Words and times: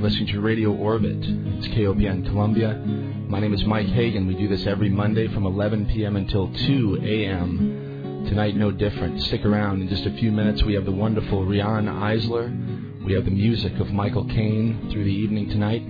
You're 0.00 0.08
listening 0.08 0.28
to 0.28 0.40
Radio 0.40 0.72
Orbit. 0.72 1.18
It's 1.18 1.68
KOPN 1.68 2.24
Columbia. 2.24 2.72
My 3.28 3.38
name 3.38 3.52
is 3.52 3.62
Mike 3.66 3.88
Hagan. 3.88 4.26
We 4.26 4.34
do 4.34 4.48
this 4.48 4.66
every 4.66 4.88
Monday 4.88 5.28
from 5.28 5.44
11 5.44 5.88
p.m. 5.88 6.16
until 6.16 6.50
2 6.50 7.00
a.m. 7.02 8.24
Tonight, 8.26 8.56
no 8.56 8.70
different. 8.70 9.22
Stick 9.24 9.44
around. 9.44 9.82
In 9.82 9.88
just 9.90 10.06
a 10.06 10.12
few 10.12 10.32
minutes, 10.32 10.62
we 10.62 10.72
have 10.72 10.86
the 10.86 10.90
wonderful 10.90 11.44
Riane 11.44 11.84
Eisler. 11.84 13.04
We 13.04 13.12
have 13.12 13.26
the 13.26 13.30
music 13.30 13.78
of 13.78 13.92
Michael 13.92 14.24
Caine 14.24 14.88
through 14.90 15.04
the 15.04 15.12
evening 15.12 15.50
tonight. 15.50 15.82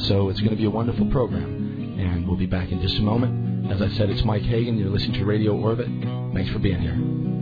So 0.00 0.30
it's 0.30 0.40
going 0.40 0.50
to 0.50 0.56
be 0.56 0.64
a 0.64 0.70
wonderful 0.70 1.08
program. 1.12 1.96
And 2.00 2.26
we'll 2.26 2.36
be 2.36 2.46
back 2.46 2.72
in 2.72 2.82
just 2.82 2.98
a 2.98 3.02
moment. 3.02 3.70
As 3.70 3.80
I 3.80 3.88
said, 3.90 4.10
it's 4.10 4.24
Mike 4.24 4.42
Hagan. 4.42 4.76
You're 4.78 4.90
listening 4.90 5.20
to 5.20 5.24
Radio 5.24 5.56
Orbit. 5.56 5.86
Thanks 6.34 6.50
for 6.50 6.58
being 6.58 6.80
here. 6.80 7.33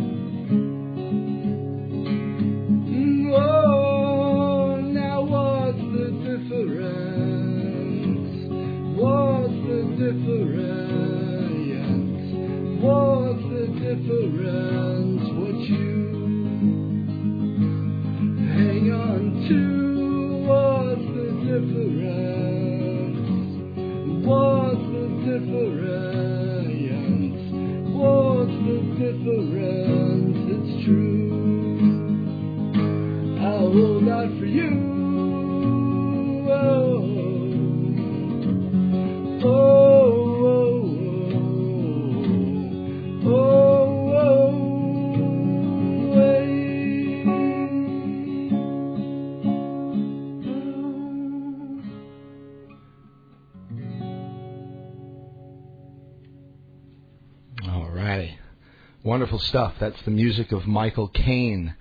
Wonderful 59.12 59.40
stuff. 59.40 59.74
That's 59.78 60.00
the 60.06 60.10
music 60.10 60.52
of 60.52 60.66
Michael 60.66 61.06
Caine. 61.06 61.74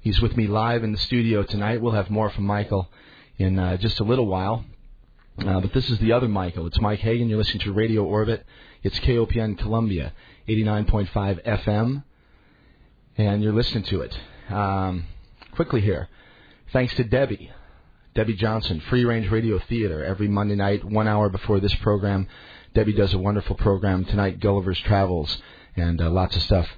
He's 0.00 0.22
with 0.22 0.34
me 0.34 0.46
live 0.46 0.82
in 0.82 0.92
the 0.92 0.98
studio 0.98 1.42
tonight. 1.42 1.82
We'll 1.82 1.92
have 1.92 2.08
more 2.08 2.30
from 2.30 2.46
Michael 2.46 2.88
in 3.36 3.58
uh, 3.58 3.76
just 3.76 4.00
a 4.00 4.02
little 4.02 4.24
while. 4.26 4.64
Uh, 5.38 5.60
but 5.60 5.74
this 5.74 5.90
is 5.90 5.98
the 5.98 6.12
other 6.12 6.26
Michael. 6.26 6.66
It's 6.66 6.80
Mike 6.80 7.00
Hagan. 7.00 7.28
You're 7.28 7.36
listening 7.36 7.64
to 7.64 7.72
Radio 7.74 8.02
Orbit. 8.04 8.46
It's 8.82 8.98
KOPN 9.00 9.58
Columbia, 9.58 10.14
89.5 10.48 11.44
FM. 11.44 12.02
And 13.18 13.42
you're 13.42 13.52
listening 13.52 13.84
to 13.84 14.00
it. 14.00 14.18
Um, 14.48 15.04
quickly 15.52 15.82
here. 15.82 16.08
Thanks 16.72 16.94
to 16.94 17.04
Debbie. 17.04 17.52
Debbie 18.14 18.36
Johnson, 18.36 18.80
Free 18.88 19.04
Range 19.04 19.30
Radio 19.30 19.58
Theater, 19.58 20.02
every 20.02 20.28
Monday 20.28 20.54
night, 20.54 20.82
one 20.82 21.08
hour 21.08 21.28
before 21.28 21.60
this 21.60 21.74
program. 21.74 22.26
Debbie 22.72 22.94
does 22.94 23.12
a 23.12 23.18
wonderful 23.18 23.54
program 23.54 24.06
tonight, 24.06 24.40
Gulliver's 24.40 24.80
Travels, 24.80 25.42
and 25.76 26.00
uh, 26.00 26.10
lots 26.10 26.36
of 26.36 26.42
stuff 26.42 26.68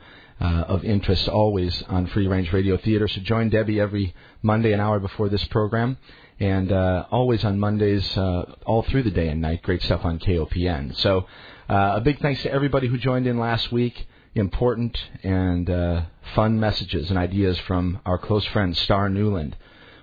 uh, 0.40 0.64
of 0.68 0.84
interest 0.84 1.28
always 1.28 1.82
on 1.88 2.06
Free 2.08 2.26
Range 2.26 2.52
Radio 2.52 2.76
Theater. 2.76 3.08
So 3.08 3.20
join 3.20 3.48
Debbie 3.48 3.80
every 3.80 4.14
Monday, 4.42 4.72
an 4.72 4.80
hour 4.80 5.00
before 5.00 5.28
this 5.28 5.44
program, 5.44 5.96
and 6.38 6.70
uh, 6.70 7.06
always 7.10 7.44
on 7.44 7.58
Mondays, 7.58 8.16
uh, 8.16 8.54
all 8.64 8.82
through 8.82 9.04
the 9.04 9.10
day 9.10 9.28
and 9.28 9.40
night. 9.40 9.62
Great 9.62 9.82
stuff 9.82 10.04
on 10.04 10.18
KOPN. 10.18 10.96
So 10.96 11.26
uh, 11.68 11.94
a 11.96 12.00
big 12.00 12.20
thanks 12.20 12.42
to 12.42 12.52
everybody 12.52 12.88
who 12.88 12.98
joined 12.98 13.26
in 13.26 13.38
last 13.38 13.72
week. 13.72 14.06
Important 14.34 14.98
and 15.22 15.70
uh, 15.70 16.02
fun 16.34 16.60
messages 16.60 17.08
and 17.08 17.18
ideas 17.18 17.58
from 17.60 18.00
our 18.04 18.18
close 18.18 18.44
friend 18.44 18.76
Star 18.76 19.08
Newland. 19.08 19.56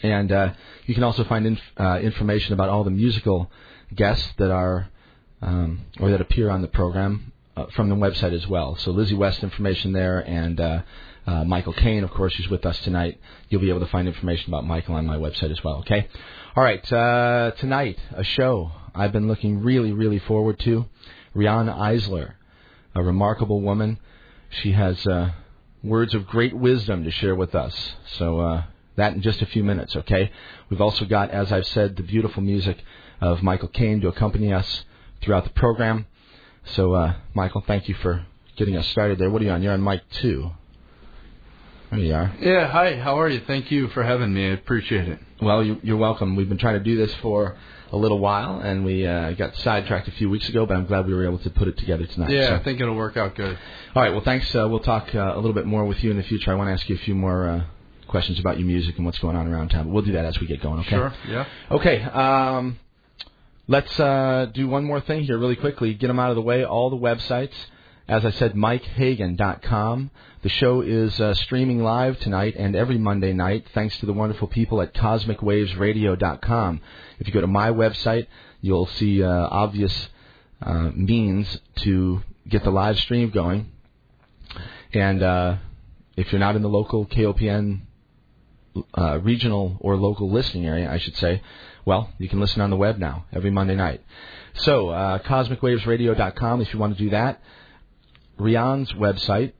And 0.00 0.30
uh, 0.30 0.52
you 0.86 0.94
can 0.94 1.02
also 1.02 1.24
find 1.24 1.44
inf- 1.46 1.58
uh, 1.76 1.98
information 2.00 2.52
about 2.52 2.68
all 2.68 2.84
the 2.84 2.90
musical 2.90 3.50
guests 3.94 4.28
that 4.36 4.52
are 4.52 4.88
um, 5.42 5.80
or 5.98 6.10
that 6.10 6.20
appear 6.20 6.50
on 6.50 6.62
the 6.62 6.68
program 6.68 7.32
uh, 7.56 7.66
from 7.74 7.88
the 7.88 7.96
website 7.96 8.32
as 8.32 8.46
well. 8.46 8.76
So 8.76 8.90
Lizzie 8.90 9.14
West 9.14 9.42
information 9.42 9.92
there, 9.92 10.20
and 10.20 10.60
uh, 10.60 10.82
uh, 11.26 11.44
Michael 11.44 11.72
Caine, 11.72 12.04
of 12.04 12.10
course, 12.10 12.34
who's 12.34 12.48
with 12.48 12.66
us 12.66 12.78
tonight. 12.80 13.20
You'll 13.48 13.60
be 13.60 13.70
able 13.70 13.80
to 13.80 13.86
find 13.86 14.06
information 14.06 14.50
about 14.50 14.64
Michael 14.64 14.94
on 14.94 15.06
my 15.06 15.16
website 15.16 15.50
as 15.50 15.62
well. 15.64 15.78
Okay. 15.80 16.08
All 16.54 16.62
right. 16.62 16.92
Uh, 16.92 17.52
tonight, 17.58 17.98
a 18.12 18.24
show 18.24 18.72
I've 18.94 19.12
been 19.12 19.28
looking 19.28 19.62
really, 19.62 19.92
really 19.92 20.18
forward 20.18 20.58
to. 20.60 20.86
Riane 21.34 21.66
Eisler, 21.66 22.34
a 22.94 23.02
remarkable 23.02 23.60
woman. 23.60 23.98
She 24.50 24.72
has 24.72 25.06
words 25.82 26.14
of 26.14 26.26
great 26.26 26.54
wisdom 26.54 27.04
to 27.04 27.10
share 27.10 27.34
with 27.34 27.54
us. 27.54 27.92
So 28.16 28.40
uh, 28.40 28.64
that 28.96 29.14
in 29.14 29.22
just 29.22 29.42
a 29.42 29.46
few 29.46 29.62
minutes, 29.62 29.94
okay? 29.96 30.30
We've 30.68 30.80
also 30.80 31.04
got, 31.04 31.30
as 31.30 31.52
I've 31.52 31.66
said, 31.66 31.96
the 31.96 32.02
beautiful 32.02 32.42
music 32.42 32.78
of 33.20 33.42
Michael 33.42 33.68
Caine 33.68 34.00
to 34.00 34.08
accompany 34.08 34.52
us 34.52 34.84
throughout 35.22 35.44
the 35.44 35.50
program. 35.50 36.06
So, 36.64 36.94
uh, 36.94 37.14
Michael, 37.34 37.62
thank 37.66 37.88
you 37.88 37.94
for 37.94 38.26
getting 38.56 38.76
us 38.76 38.86
started 38.88 39.18
there. 39.18 39.30
What 39.30 39.40
are 39.40 39.44
you 39.44 39.50
on? 39.52 39.62
You're 39.62 39.72
on 39.72 39.82
mic 39.82 40.02
two. 40.10 40.50
There 41.90 42.00
you 42.00 42.14
are. 42.14 42.34
Yeah, 42.40 42.68
hi, 42.68 42.96
how 42.96 43.18
are 43.18 43.28
you? 43.28 43.40
Thank 43.46 43.70
you 43.70 43.88
for 43.88 44.02
having 44.02 44.34
me. 44.34 44.50
I 44.50 44.52
appreciate 44.52 45.08
it. 45.08 45.18
Well, 45.40 45.64
you, 45.64 45.80
you're 45.82 45.96
welcome. 45.96 46.36
We've 46.36 46.48
been 46.48 46.58
trying 46.58 46.74
to 46.74 46.84
do 46.84 46.96
this 46.96 47.14
for 47.22 47.56
a 47.90 47.96
little 47.96 48.18
while, 48.18 48.60
and 48.60 48.84
we 48.84 49.06
uh, 49.06 49.32
got 49.32 49.56
sidetracked 49.56 50.08
a 50.08 50.12
few 50.12 50.28
weeks 50.28 50.48
ago, 50.48 50.66
but 50.66 50.76
I'm 50.76 50.86
glad 50.86 51.06
we 51.06 51.14
were 51.14 51.24
able 51.24 51.38
to 51.38 51.50
put 51.50 51.68
it 51.68 51.78
together 51.78 52.06
tonight. 52.06 52.30
Yeah, 52.30 52.48
so. 52.48 52.56
I 52.56 52.62
think 52.62 52.80
it'll 52.80 52.94
work 52.94 53.16
out 53.16 53.34
good. 53.34 53.58
All 53.94 54.02
right, 54.02 54.12
well, 54.12 54.22
thanks. 54.22 54.54
Uh, 54.54 54.66
we'll 54.68 54.80
talk 54.80 55.14
uh, 55.14 55.32
a 55.34 55.36
little 55.36 55.54
bit 55.54 55.66
more 55.66 55.84
with 55.84 56.02
you 56.04 56.10
in 56.10 56.16
the 56.16 56.22
future. 56.22 56.52
I 56.52 56.54
want 56.54 56.68
to 56.68 56.72
ask 56.72 56.88
you 56.88 56.96
a 56.96 56.98
few 56.98 57.14
more 57.14 57.48
uh, 57.48 57.64
questions 58.06 58.38
about 58.38 58.58
your 58.58 58.66
music 58.66 58.96
and 58.96 59.06
what's 59.06 59.18
going 59.18 59.36
on 59.36 59.48
around 59.48 59.70
town, 59.70 59.84
but 59.84 59.92
we'll 59.92 60.04
do 60.04 60.12
that 60.12 60.24
as 60.24 60.38
we 60.38 60.46
get 60.46 60.60
going, 60.60 60.80
okay? 60.80 60.90
Sure, 60.90 61.14
yeah. 61.28 61.46
Okay, 61.70 62.02
um, 62.02 62.78
let's 63.68 63.98
uh, 63.98 64.46
do 64.52 64.68
one 64.68 64.84
more 64.84 65.00
thing 65.00 65.24
here 65.24 65.38
really 65.38 65.56
quickly. 65.56 65.94
Get 65.94 66.08
them 66.08 66.18
out 66.18 66.30
of 66.30 66.36
the 66.36 66.42
way. 66.42 66.64
All 66.64 66.90
the 66.90 66.96
websites. 66.96 67.54
As 68.08 68.24
I 68.24 68.30
said, 68.30 68.54
MikeHagan.com. 68.54 70.10
The 70.40 70.48
show 70.48 70.80
is 70.80 71.20
uh, 71.20 71.34
streaming 71.34 71.82
live 71.82 72.18
tonight 72.20 72.54
and 72.56 72.74
every 72.74 72.96
Monday 72.96 73.34
night, 73.34 73.66
thanks 73.74 73.98
to 73.98 74.06
the 74.06 74.14
wonderful 74.14 74.48
people 74.48 74.80
at 74.80 74.94
CosmicWavesRadio.com. 74.94 76.80
If 77.18 77.26
you 77.26 77.34
go 77.34 77.42
to 77.42 77.46
my 77.46 77.70
website, 77.70 78.26
you'll 78.62 78.86
see 78.86 79.22
uh, 79.22 79.28
obvious 79.50 80.08
uh, 80.62 80.90
means 80.94 81.60
to 81.82 82.22
get 82.48 82.64
the 82.64 82.70
live 82.70 82.98
stream 82.98 83.28
going. 83.28 83.72
And 84.94 85.22
uh, 85.22 85.56
if 86.16 86.32
you're 86.32 86.38
not 86.38 86.56
in 86.56 86.62
the 86.62 86.68
local 86.70 87.04
KOPN 87.04 87.80
uh, 88.96 89.18
regional 89.20 89.76
or 89.80 89.96
local 89.96 90.30
listening 90.30 90.66
area, 90.66 90.90
I 90.90 90.96
should 90.96 91.16
say, 91.16 91.42
well, 91.84 92.10
you 92.18 92.30
can 92.30 92.40
listen 92.40 92.62
on 92.62 92.70
the 92.70 92.76
web 92.76 92.98
now 92.98 93.26
every 93.34 93.50
Monday 93.50 93.74
night. 93.74 94.02
So, 94.54 94.88
uh, 94.88 95.18
CosmicWavesRadio.com 95.18 96.62
if 96.62 96.72
you 96.72 96.78
want 96.78 96.96
to 96.96 97.04
do 97.04 97.10
that. 97.10 97.42
Riane's 98.38 98.92
website, 98.92 99.52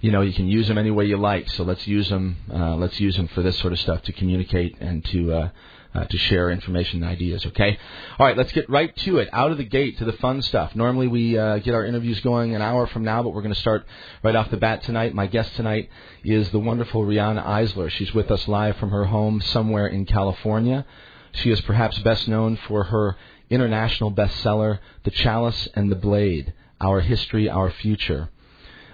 you 0.00 0.10
know 0.10 0.22
you 0.22 0.32
can 0.32 0.46
use 0.46 0.66
them 0.66 0.78
any 0.78 0.90
way 0.90 1.04
you 1.04 1.18
like. 1.18 1.50
So 1.50 1.62
let's 1.62 1.86
use 1.86 2.08
them. 2.08 2.36
Uh, 2.50 2.74
let's 2.76 2.98
use 2.98 3.16
them 3.16 3.28
for 3.28 3.42
this 3.42 3.58
sort 3.58 3.74
of 3.74 3.78
stuff 3.78 4.00
to 4.04 4.12
communicate 4.12 4.78
and 4.80 5.04
to 5.06 5.50
uh, 5.94 6.04
to 6.04 6.18
share 6.18 6.50
information 6.50 7.02
and 7.02 7.10
ideas. 7.10 7.44
Okay. 7.46 7.78
All 8.18 8.26
right. 8.26 8.36
Let's 8.36 8.52
get 8.52 8.68
right 8.70 8.94
to 8.98 9.18
it. 9.18 9.28
Out 9.32 9.50
of 9.50 9.58
the 9.58 9.64
gate 9.64 9.98
to 9.98 10.04
the 10.04 10.12
fun 10.14 10.42
stuff. 10.42 10.74
Normally 10.74 11.08
we 11.08 11.38
uh, 11.38 11.58
get 11.58 11.74
our 11.74 11.84
interviews 11.84 12.20
going 12.20 12.54
an 12.54 12.62
hour 12.62 12.86
from 12.86 13.04
now, 13.04 13.22
but 13.22 13.30
we're 13.30 13.42
going 13.42 13.54
to 13.54 13.60
start 13.60 13.86
right 14.22 14.36
off 14.36 14.50
the 14.50 14.56
bat 14.56 14.82
tonight. 14.82 15.14
My 15.14 15.26
guest 15.26 15.54
tonight 15.56 15.90
is 16.24 16.50
the 16.50 16.58
wonderful 16.58 17.04
Riane 17.04 17.38
Eisler. 17.38 17.90
She's 17.90 18.14
with 18.14 18.30
us 18.30 18.46
live 18.48 18.76
from 18.76 18.90
her 18.90 19.04
home 19.04 19.40
somewhere 19.40 19.86
in 19.86 20.06
California. 20.06 20.86
She 21.32 21.50
is 21.50 21.60
perhaps 21.60 21.98
best 21.98 22.28
known 22.28 22.56
for 22.68 22.84
her 22.84 23.16
international 23.48 24.12
bestseller, 24.12 24.78
The 25.04 25.10
Chalice 25.10 25.68
and 25.74 25.90
the 25.90 25.96
Blade: 25.96 26.52
Our 26.80 27.00
History, 27.00 27.48
Our 27.48 27.70
Future 27.70 28.30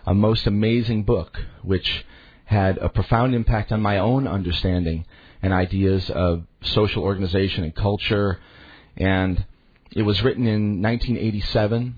a 0.06 0.14
most 0.14 0.46
amazing 0.46 1.02
book 1.02 1.40
which 1.62 2.04
had 2.44 2.78
a 2.78 2.88
profound 2.88 3.34
impact 3.34 3.72
on 3.72 3.82
my 3.82 3.98
own 3.98 4.26
understanding 4.28 5.04
and 5.46 5.54
ideas 5.54 6.10
of 6.10 6.42
social 6.60 7.04
organization 7.04 7.62
and 7.62 7.72
culture. 7.72 8.40
And 8.96 9.44
it 9.92 10.02
was 10.02 10.20
written 10.22 10.48
in 10.48 10.82
1987. 10.82 11.94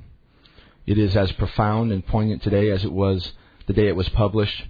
It 0.87 0.99
is 0.99 1.17
as 1.17 1.33
profound 1.33 1.91
and 1.91 2.07
poignant 2.07 2.43
today 2.43 2.71
as 2.71 2.85
it 2.85 2.93
was 2.93 3.33
the 3.67 3.73
day 3.73 3.89
it 3.89 3.97
was 3.97 4.09
published. 4.11 4.65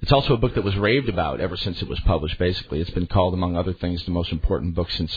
It's 0.00 0.12
also 0.12 0.34
a 0.34 0.38
book 0.38 0.56
that 0.56 0.64
was 0.64 0.76
raved 0.76 1.08
about 1.08 1.40
ever 1.40 1.56
since 1.56 1.80
it 1.80 1.88
was 1.88 2.00
published, 2.00 2.36
basically. 2.36 2.80
It's 2.80 2.90
been 2.90 3.06
called, 3.06 3.32
among 3.32 3.56
other 3.56 3.72
things, 3.72 4.04
the 4.04 4.10
most 4.10 4.32
important 4.32 4.74
book 4.74 4.90
since 4.90 5.16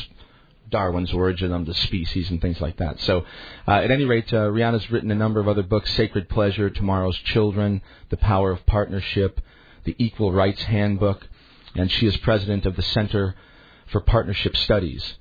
Darwin's 0.70 1.14
Origin 1.14 1.52
of 1.52 1.66
the 1.66 1.74
Species 1.74 2.30
and 2.30 2.40
things 2.40 2.62
like 2.62 2.78
that. 2.78 3.00
So, 3.00 3.25
uh, 3.68 3.72
at 3.72 3.90
any 3.90 4.06
rate, 4.06 4.32
uh, 4.32 4.52
Riane's 4.52 4.92
written 4.92 5.10
a 5.10 5.16
number 5.16 5.40
of 5.40 5.48
other 5.48 5.64
books 5.64 5.92
Sacred 5.94 6.30
Pleasure, 6.30 6.70
Tomorrow's 6.70 7.18
Children, 7.18 7.82
The 8.10 8.18
Power 8.18 8.52
of 8.52 8.64
Partnership, 8.68 9.42
The 9.86 9.96
Equal 9.98 10.32
Rights 10.32 10.62
Handbook, 10.62 11.28
and 11.75 11.91
she 11.91 12.08
is 12.08 12.17
president 12.17 12.65
of 12.65 12.75
the 12.75 12.82
Center 12.82 13.36
for 13.88 14.01
Partnership 14.01 14.55
Studies. 14.55 15.15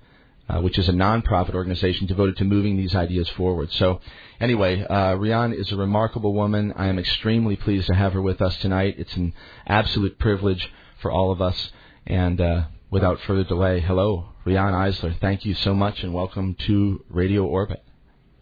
Uh, 0.46 0.60
which 0.60 0.76
is 0.76 0.90
a 0.90 0.92
nonprofit 0.92 1.54
organization 1.54 2.06
devoted 2.06 2.36
to 2.36 2.44
moving 2.44 2.76
these 2.76 2.94
ideas 2.94 3.26
forward. 3.30 3.72
So, 3.72 4.02
anyway, 4.38 4.84
uh, 4.84 5.14
Riane 5.14 5.54
is 5.54 5.72
a 5.72 5.76
remarkable 5.76 6.34
woman. 6.34 6.74
I 6.76 6.88
am 6.88 6.98
extremely 6.98 7.56
pleased 7.56 7.86
to 7.86 7.94
have 7.94 8.12
her 8.12 8.20
with 8.20 8.42
us 8.42 8.54
tonight. 8.58 8.96
It's 8.98 9.16
an 9.16 9.32
absolute 9.66 10.18
privilege 10.18 10.70
for 11.00 11.10
all 11.10 11.32
of 11.32 11.40
us. 11.40 11.72
And 12.06 12.42
uh, 12.42 12.64
without 12.90 13.20
further 13.22 13.44
delay, 13.44 13.80
hello, 13.80 14.34
Riane 14.44 14.74
Eisler. 14.74 15.18
Thank 15.18 15.46
you 15.46 15.54
so 15.54 15.74
much 15.74 16.02
and 16.02 16.12
welcome 16.12 16.56
to 16.66 17.02
Radio 17.08 17.46
Orbit. 17.46 17.82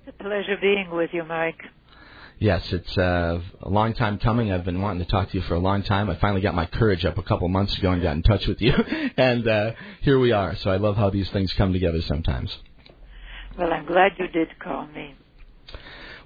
It's 0.04 0.16
a 0.18 0.22
pleasure 0.24 0.56
being 0.60 0.90
with 0.90 1.10
you, 1.12 1.22
Mike. 1.22 1.62
Yes, 2.42 2.72
it's 2.72 2.98
uh, 2.98 3.40
a 3.60 3.68
long 3.68 3.94
time 3.94 4.18
coming. 4.18 4.50
I've 4.50 4.64
been 4.64 4.82
wanting 4.82 5.04
to 5.04 5.08
talk 5.08 5.30
to 5.30 5.36
you 5.36 5.44
for 5.44 5.54
a 5.54 5.60
long 5.60 5.84
time. 5.84 6.10
I 6.10 6.16
finally 6.16 6.40
got 6.40 6.56
my 6.56 6.66
courage 6.66 7.04
up 7.04 7.16
a 7.16 7.22
couple 7.22 7.48
months 7.48 7.78
ago 7.78 7.92
and 7.92 8.02
got 8.02 8.16
in 8.16 8.24
touch 8.24 8.48
with 8.48 8.60
you, 8.60 8.72
and 9.16 9.46
uh, 9.46 9.70
here 10.00 10.18
we 10.18 10.32
are. 10.32 10.56
So 10.56 10.68
I 10.68 10.78
love 10.78 10.96
how 10.96 11.08
these 11.08 11.30
things 11.30 11.52
come 11.52 11.72
together 11.72 12.02
sometimes. 12.02 12.52
Well, 13.56 13.72
I'm 13.72 13.86
glad 13.86 14.14
you 14.18 14.26
did 14.26 14.58
call 14.58 14.88
me. 14.88 15.14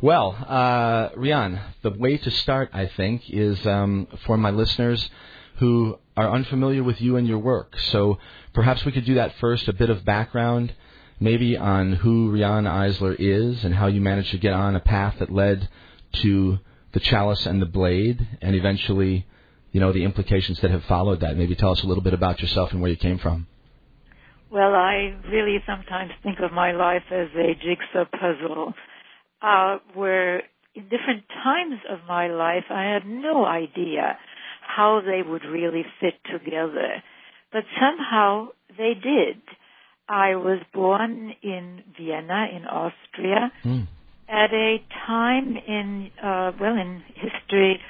Well, 0.00 0.35
uh, 0.49 1.11
Riane, 1.16 1.61
the 1.82 1.90
way 1.90 2.16
to 2.16 2.30
start, 2.30 2.70
I 2.73 2.87
think, 2.87 3.28
is 3.28 3.66
um, 3.66 4.08
for 4.25 4.38
my 4.38 4.52
listeners 4.52 5.11
who 5.56 5.99
are 6.16 6.30
unfamiliar 6.30 6.82
with 6.82 6.99
you 6.99 7.16
and 7.16 7.28
your 7.28 7.40
work. 7.40 7.78
So 7.90 8.16
perhaps 8.54 8.87
we 8.87 8.92
could 8.92 9.04
do 9.04 9.16
that 9.16 9.35
first, 9.37 9.68
a 9.68 9.75
bit 9.75 9.90
of 9.90 10.02
background, 10.06 10.75
maybe 11.20 11.58
on 11.58 11.92
who 11.92 12.30
Riane 12.30 12.64
Eisler 12.64 13.14
is 13.18 13.64
and 13.64 13.75
how 13.75 13.88
you 13.88 14.00
managed 14.00 14.30
to 14.30 14.38
get 14.38 14.54
on 14.54 14.76
a 14.76 14.80
path 14.80 15.16
that 15.18 15.30
led 15.30 15.68
to 16.23 16.59
the 16.93 17.01
chalice 17.01 17.47
and 17.47 17.61
the 17.61 17.67
blade, 17.67 18.27
and 18.41 18.55
eventually, 18.57 19.27
you 19.73 19.81
know, 19.81 19.93
the 19.93 20.05
implications 20.05 20.61
that 20.61 20.71
have 20.71 20.85
followed 20.85 21.21
that. 21.21 21.37
Maybe 21.37 21.55
tell 21.55 21.73
us 21.73 21.83
a 21.83 21.87
little 21.87 22.03
bit 22.03 22.15
about 22.15 22.41
yourself 22.41 22.73
and 22.73 22.81
where 22.81 22.91
you 22.91 22.97
came 22.97 23.19
from. 23.19 23.47
Well, 24.51 24.75
I 24.75 25.15
really 25.29 25.59
sometimes 25.67 26.13
think 26.23 26.39
of 26.41 26.53
my 26.53 26.73
life 26.73 27.03
as 27.11 27.29
a 27.35 27.55
jigsaw 27.55 28.05
puzzle, 28.11 28.75
uh, 29.43 29.79
where 29.95 30.43
in 30.75 30.85
different 30.85 31.25
times 31.43 31.81
of 31.91 31.99
my 32.09 32.29
life 32.29 32.65
I 32.71 32.85
had 32.85 33.07
no 33.07 33.45
idea 33.45 34.19
how 34.63 35.01
they 35.05 35.23
would 35.29 35.45
really 35.45 35.85
fit 36.01 36.15
together. 36.31 37.03
But 37.53 37.65
somehow 37.81 38.49
they 38.77 38.95
did. 38.95 39.43
I 40.09 40.37
was 40.37 40.61
born 40.73 41.35
in 41.43 41.83
Vienna, 41.99 42.47
in 42.55 42.65
Austria, 42.65 43.53
mm. 43.65 43.87
At 44.28 44.52
a 44.52 44.78
time 45.06 45.56
in, 45.56 46.11
uh, 46.23 46.52
well, 46.61 46.76
in 46.76 47.02
history 47.14 47.80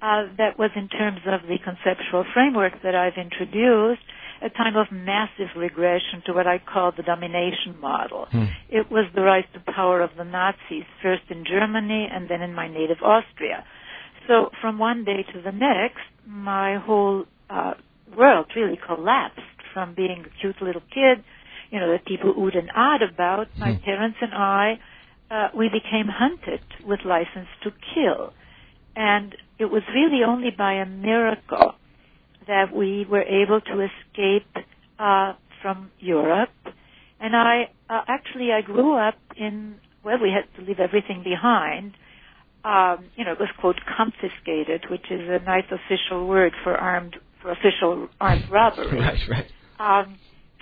uh, 0.00 0.24
that 0.38 0.58
was 0.58 0.70
in 0.76 0.88
terms 0.88 1.20
of 1.26 1.42
the 1.48 1.58
conceptual 1.62 2.24
framework 2.34 2.72
that 2.82 2.94
I've 2.94 3.16
introduced, 3.16 4.02
a 4.42 4.50
time 4.50 4.76
of 4.76 4.86
massive 4.90 5.54
regression 5.56 6.22
to 6.26 6.32
what 6.32 6.46
I 6.46 6.58
call 6.58 6.92
the 6.96 7.04
domination 7.04 7.78
model. 7.80 8.26
Hmm. 8.30 8.44
It 8.68 8.90
was 8.90 9.06
the 9.14 9.22
rise 9.22 9.44
to 9.54 9.72
power 9.72 10.00
of 10.00 10.10
the 10.16 10.24
Nazis, 10.24 10.84
first 11.02 11.22
in 11.30 11.44
Germany 11.44 12.08
and 12.12 12.28
then 12.28 12.42
in 12.42 12.52
my 12.54 12.66
native 12.68 12.98
Austria. 13.02 13.64
So 14.26 14.50
from 14.60 14.78
one 14.78 15.04
day 15.04 15.24
to 15.32 15.42
the 15.42 15.52
next, 15.52 16.02
my 16.26 16.78
whole 16.78 17.24
uh, 17.50 17.74
world 18.16 18.46
really 18.56 18.78
collapsed 18.84 19.40
from 19.72 19.94
being 19.94 20.24
a 20.26 20.40
cute 20.40 20.60
little 20.60 20.82
kid, 20.92 21.24
you 21.70 21.78
know, 21.78 21.90
that 21.92 22.04
people 22.04 22.34
oohed 22.34 22.56
and 22.58 22.68
ahed 22.70 23.02
about. 23.08 23.46
My 23.58 23.72
Hmm. 23.72 23.84
parents 23.84 24.18
and 24.20 24.34
I, 24.34 24.78
uh, 25.32 25.48
we 25.56 25.68
became 25.68 26.06
hunted 26.08 26.60
with 26.86 27.00
license 27.06 27.48
to 27.62 27.70
kill. 27.94 28.32
And 28.94 29.34
it 29.58 29.64
was 29.64 29.82
really 29.94 30.22
only 30.22 30.50
by 30.50 30.74
a 30.74 30.86
miracle 30.86 31.74
that 32.46 32.74
we 32.74 33.06
were 33.08 33.22
able 33.22 33.60
to 33.62 33.80
escape 33.80 34.66
uh, 34.98 35.32
from 35.62 35.90
Europe. 35.98 36.50
And 37.18 37.34
I 37.34 37.70
uh, 37.88 38.02
actually 38.08 38.52
I 38.52 38.60
grew 38.60 38.94
up 38.98 39.14
in 39.36 39.76
well, 40.04 40.18
we 40.20 40.30
had 40.30 40.44
to 40.58 40.66
leave 40.66 40.80
everything 40.80 41.22
behind. 41.22 41.94
Um, 42.64 43.06
you 43.16 43.24
know, 43.24 43.32
it 43.32 43.40
was 43.40 43.48
quote 43.58 43.80
confiscated, 43.96 44.84
which 44.90 45.10
is 45.10 45.20
a 45.28 45.38
nice 45.44 45.64
official 45.70 46.26
word 46.26 46.52
for 46.62 46.76
armed 46.76 47.16
for 47.40 47.52
official 47.52 48.08
armed 48.20 48.44
robbery. 48.50 48.98
Right, 49.00 49.18
right. 49.30 49.46
Um, 49.78 50.18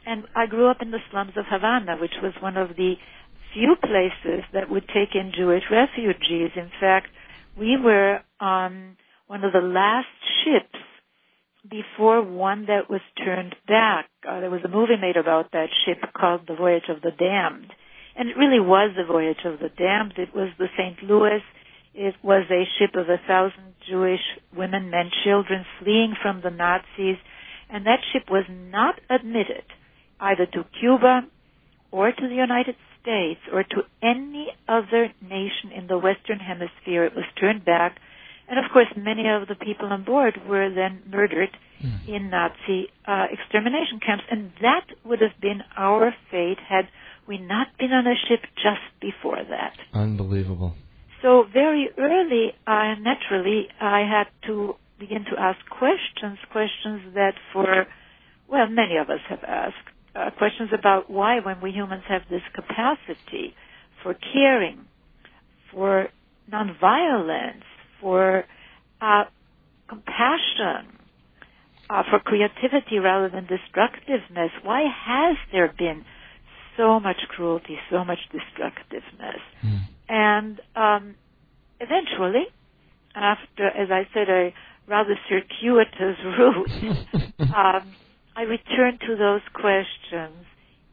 and 0.07 0.25
I 0.35 0.47
grew 0.47 0.69
up 0.69 0.79
in 0.81 0.91
the 0.93 0.99
slums 1.11 1.33
of 1.37 1.45
Havana, 1.49 1.97
which 2.01 2.15
was 2.23 2.33
one 2.41 2.57
of 2.57 2.77
the 2.77 2.95
few 3.53 3.77
places 3.81 4.45
that 4.53 4.71
would 4.71 4.87
take 4.89 5.15
in 5.15 5.33
Jewish 5.37 5.65
refugees. 5.71 6.51
In 6.57 6.71
fact, 6.81 7.09
we 7.59 7.77
were 7.77 8.21
on 8.41 8.97
one 9.27 9.45
of 9.45 9.53
the 9.53 9.61
last 9.61 10.07
ships 10.45 10.79
before 11.69 12.23
one 12.23 12.67
that 12.67 12.89
was 12.89 13.01
turned 13.23 13.55
back. 13.69 14.07
Uh, 14.27 14.41
there 14.41 14.51
was 14.51 14.63
a 14.65 14.69
movie 14.69 14.97
made 15.01 15.17
about 15.17 15.53
that 15.53 15.69
ship 15.85 15.99
called 16.15 16.43
The 16.47 16.55
Voyage 16.55 16.89
of 16.89 17.03
the 17.03 17.11
Damned. 17.11 17.73
And 18.17 18.29
it 18.29 18.37
really 18.37 18.61
was 18.61 18.93
the 18.97 19.05
Voyage 19.05 19.45
of 19.45 19.61
the 19.61 19.69
Damned. 19.69 20.15
It 20.17 20.35
was 20.35 20.49
the 20.59 20.69
St. 20.77 21.03
Louis. 21.03 21.43
It 21.95 22.15
was 22.23 22.45
a 22.51 22.65
ship 22.79 22.95
of 22.95 23.09
a 23.09 23.21
thousand 23.27 23.75
Jewish 23.89 24.21
women, 24.57 24.91
men, 24.91 25.11
children 25.25 25.65
fleeing 25.79 26.15
from 26.21 26.41
the 26.43 26.51
Nazis. 26.51 27.17
And 27.69 27.87
that 27.87 28.01
ship 28.13 28.31
was 28.31 28.45
not 28.49 29.01
admitted 29.11 29.65
either 30.19 30.47
to 30.47 30.65
Cuba 30.81 31.23
or 31.91 32.11
to 32.11 32.29
the 32.29 32.35
United 32.35 32.77
States 33.03 33.41
or 33.53 33.63
to 33.63 33.83
any 34.03 34.49
other 34.69 35.13
nation 35.23 35.73
in 35.75 35.87
the 35.87 35.99
Western 35.99 36.39
Hemisphere. 36.39 37.05
It 37.05 37.15
was 37.15 37.25
turned 37.39 37.65
back. 37.65 37.97
And 38.49 38.59
of 38.59 38.71
course, 38.73 38.89
many 38.97 39.29
of 39.29 39.47
the 39.47 39.55
people 39.55 39.87
on 39.87 40.05
board 40.05 40.35
were 40.49 40.69
then 40.75 41.03
murdered 41.09 41.51
in 42.09 42.31
Nazi 42.31 42.89
uh, 43.07 43.27
extermination 43.31 44.01
camps. 44.05 44.25
And 44.31 44.51
that 44.61 44.87
would 45.05 45.21
have 45.21 45.41
been 45.41 45.63
our 45.77 46.13
fate 46.31 46.59
had 46.69 46.89
we 47.29 47.39
not 47.39 47.69
been 47.79 47.93
on 47.93 48.07
a 48.07 48.15
ship 48.29 48.41
just 48.57 48.83
before 49.01 49.39
that. 49.49 49.75
Unbelievable. 49.95 50.75
So 51.23 51.45
very 51.53 51.89
early, 51.99 52.53
uh, 52.67 52.95
naturally, 53.01 53.69
I 53.81 54.01
had 54.01 54.27
to 54.49 54.75
begin 54.99 55.25
to 55.31 55.41
ask 55.41 55.59
questions, 55.69 56.39
questions 56.51 57.15
that 57.15 57.35
for, 57.53 57.87
well, 58.49 58.69
many 58.69 58.97
of 58.97 59.11
us 59.11 59.21
have 59.29 59.45
asked, 59.47 59.89
uh, 60.15 60.31
questions 60.37 60.71
about 60.77 61.11
why 61.11 61.41
when 61.41 61.61
we 61.61 61.71
humans 61.71 62.03
have 62.09 62.23
this 62.31 62.43
capacity 62.55 63.55
for 64.03 64.15
caring, 64.33 64.87
for 65.73 66.09
nonviolence, 66.51 67.63
for 68.01 68.45
uh, 69.01 69.25
compassion, 69.89 70.99
uh, 71.89 72.03
for 72.09 72.19
creativity 72.21 72.99
rather 72.99 73.29
than 73.29 73.47
destructiveness, 73.47 74.51
why 74.63 74.83
has 74.83 75.37
there 75.53 75.73
been 75.77 76.05
so 76.77 77.01
much 77.01 77.19
cruelty, 77.29 77.77
so 77.91 78.05
much 78.05 78.19
destructiveness? 78.33 79.41
Hmm. 79.61 79.77
And 80.09 80.61
um, 80.77 81.15
eventually, 81.81 82.47
after, 83.15 83.67
as 83.67 83.91
I 83.91 84.07
said, 84.15 84.29
a 84.29 84.55
rather 84.89 85.19
circuitous 85.29 86.17
route, 86.39 86.71
um, 87.55 87.95
I 88.37 88.43
return 88.43 88.99
to 89.07 89.17
those 89.17 89.43
questions 89.53 90.47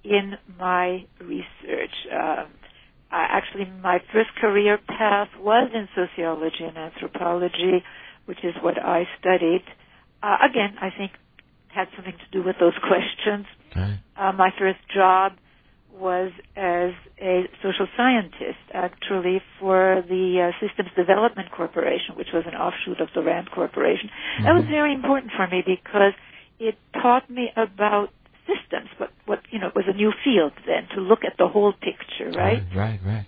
in 0.03 0.33
my 0.59 1.05
research. 1.19 1.93
Um, 2.11 2.47
I, 3.11 3.27
actually, 3.29 3.65
my 3.81 3.99
first 4.11 4.29
career 4.39 4.79
path 4.87 5.29
was 5.39 5.69
in 5.73 5.87
sociology 5.95 6.63
and 6.63 6.77
anthropology, 6.77 7.83
which 8.25 8.43
is 8.43 8.53
what 8.61 8.77
I 8.77 9.07
studied. 9.19 9.63
Uh, 10.21 10.37
again, 10.49 10.75
I 10.81 10.89
think 10.97 11.11
had 11.67 11.87
something 11.95 12.13
to 12.13 12.31
do 12.31 12.43
with 12.43 12.55
those 12.59 12.73
questions. 12.81 13.45
Right. 13.75 13.99
Uh, 14.17 14.31
my 14.33 14.49
first 14.57 14.79
job 14.93 15.33
was 15.93 16.31
as 16.55 16.91
a 17.21 17.45
social 17.63 17.87
scientist, 17.97 18.61
actually, 18.73 19.41
for 19.59 20.03
the 20.07 20.51
uh, 20.53 20.65
Systems 20.65 20.89
Development 20.95 21.49
Corporation, 21.51 22.15
which 22.15 22.29
was 22.33 22.43
an 22.45 22.53
offshoot 22.53 23.01
of 23.01 23.09
the 23.15 23.23
RAND 23.23 23.49
Corporation. 23.51 24.09
That 24.43 24.53
was 24.53 24.65
very 24.69 24.93
important 24.93 25.31
for 25.35 25.47
me 25.47 25.63
because 25.65 26.13
it 26.59 26.75
taught 26.93 27.29
me 27.29 27.49
about 27.55 28.09
systems, 28.47 28.89
but 28.97 29.11
what 29.25 29.39
you 29.51 29.59
know 29.59 29.67
it 29.67 29.75
was 29.75 29.85
a 29.87 29.93
new 29.93 30.11
field 30.23 30.53
then 30.65 30.87
to 30.95 31.01
look 31.01 31.19
at 31.25 31.37
the 31.37 31.47
whole 31.47 31.73
picture, 31.73 32.31
right? 32.31 32.63
Right, 32.75 32.99
right. 33.05 33.25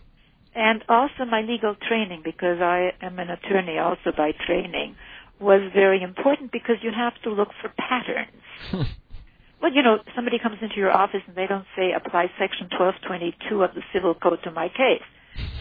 and 0.55 0.83
also 0.89 1.25
my 1.29 1.41
legal 1.41 1.75
training 1.87 2.21
because 2.23 2.59
I 2.61 2.91
am 3.01 3.19
an 3.19 3.29
attorney 3.29 3.77
also 3.77 4.11
by 4.15 4.31
training 4.45 4.95
was 5.39 5.61
very 5.73 6.01
important 6.03 6.51
because 6.51 6.77
you 6.81 6.91
have 6.95 7.13
to 7.23 7.29
look 7.31 7.49
for 7.61 7.69
patterns. 7.77 8.43
well, 9.61 9.73
you 9.73 9.81
know, 9.81 9.99
somebody 10.15 10.37
comes 10.39 10.57
into 10.61 10.75
your 10.75 10.91
office 10.91 11.21
and 11.27 11.35
they 11.35 11.47
don't 11.47 11.65
say 11.77 11.91
apply 11.95 12.25
section 12.37 12.67
1222 12.77 13.63
of 13.63 13.73
the 13.73 13.81
civil 13.93 14.13
code 14.15 14.39
to 14.43 14.51
my 14.51 14.67
case. 14.67 15.03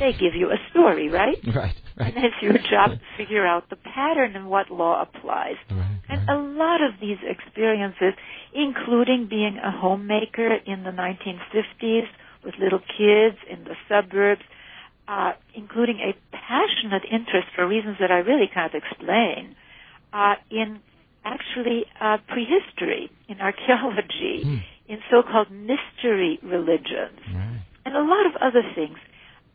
They 0.01 0.13
give 0.13 0.35
you 0.35 0.51
a 0.51 0.57
story, 0.71 1.09
right? 1.09 1.39
Right, 1.55 1.77
right. 1.99 2.15
And 2.17 2.25
it's 2.25 2.41
your 2.43 2.55
job 2.71 2.91
to 2.93 3.01
figure 3.17 3.47
out 3.47 3.69
the 3.71 3.77
pattern 3.77 4.37
and 4.37 4.49
what 4.49 4.71
law 4.71 5.03
applies. 5.03 5.57
Right, 5.71 5.99
And 6.09 6.29
a 6.29 6.37
lot 6.59 6.81
of 6.83 6.93
these 7.01 7.19
experiences, 7.23 8.15
including 8.55 9.27
being 9.29 9.59
a 9.63 9.71
homemaker 9.71 10.55
in 10.67 10.85
the 10.85 10.91
1950s 10.91 12.07
with 12.45 12.55
little 12.61 12.81
kids 12.81 13.37
in 13.51 13.65
the 13.65 13.75
suburbs, 13.89 14.43
uh, 15.09 15.33
including 15.55 15.99
a 16.01 16.13
passionate 16.37 17.03
interest 17.11 17.49
for 17.55 17.67
reasons 17.67 17.97
that 18.01 18.11
I 18.11 18.19
really 18.19 18.49
can't 18.53 18.75
explain, 18.75 19.57
uh, 20.13 20.35
in 20.51 20.81
actually 21.25 21.85
uh, 22.01 22.19
prehistory, 22.29 23.11
in 23.29 23.41
archaeology, 23.41 24.43
Hmm. 24.45 24.57
in 24.93 24.99
so-called 25.11 25.51
mystery 25.51 26.39
religions, 26.43 27.21
Right. 27.35 27.61
and 27.85 27.95
a 27.97 28.03
lot 28.03 28.25
of 28.27 28.37
other 28.41 28.63
things 28.75 28.97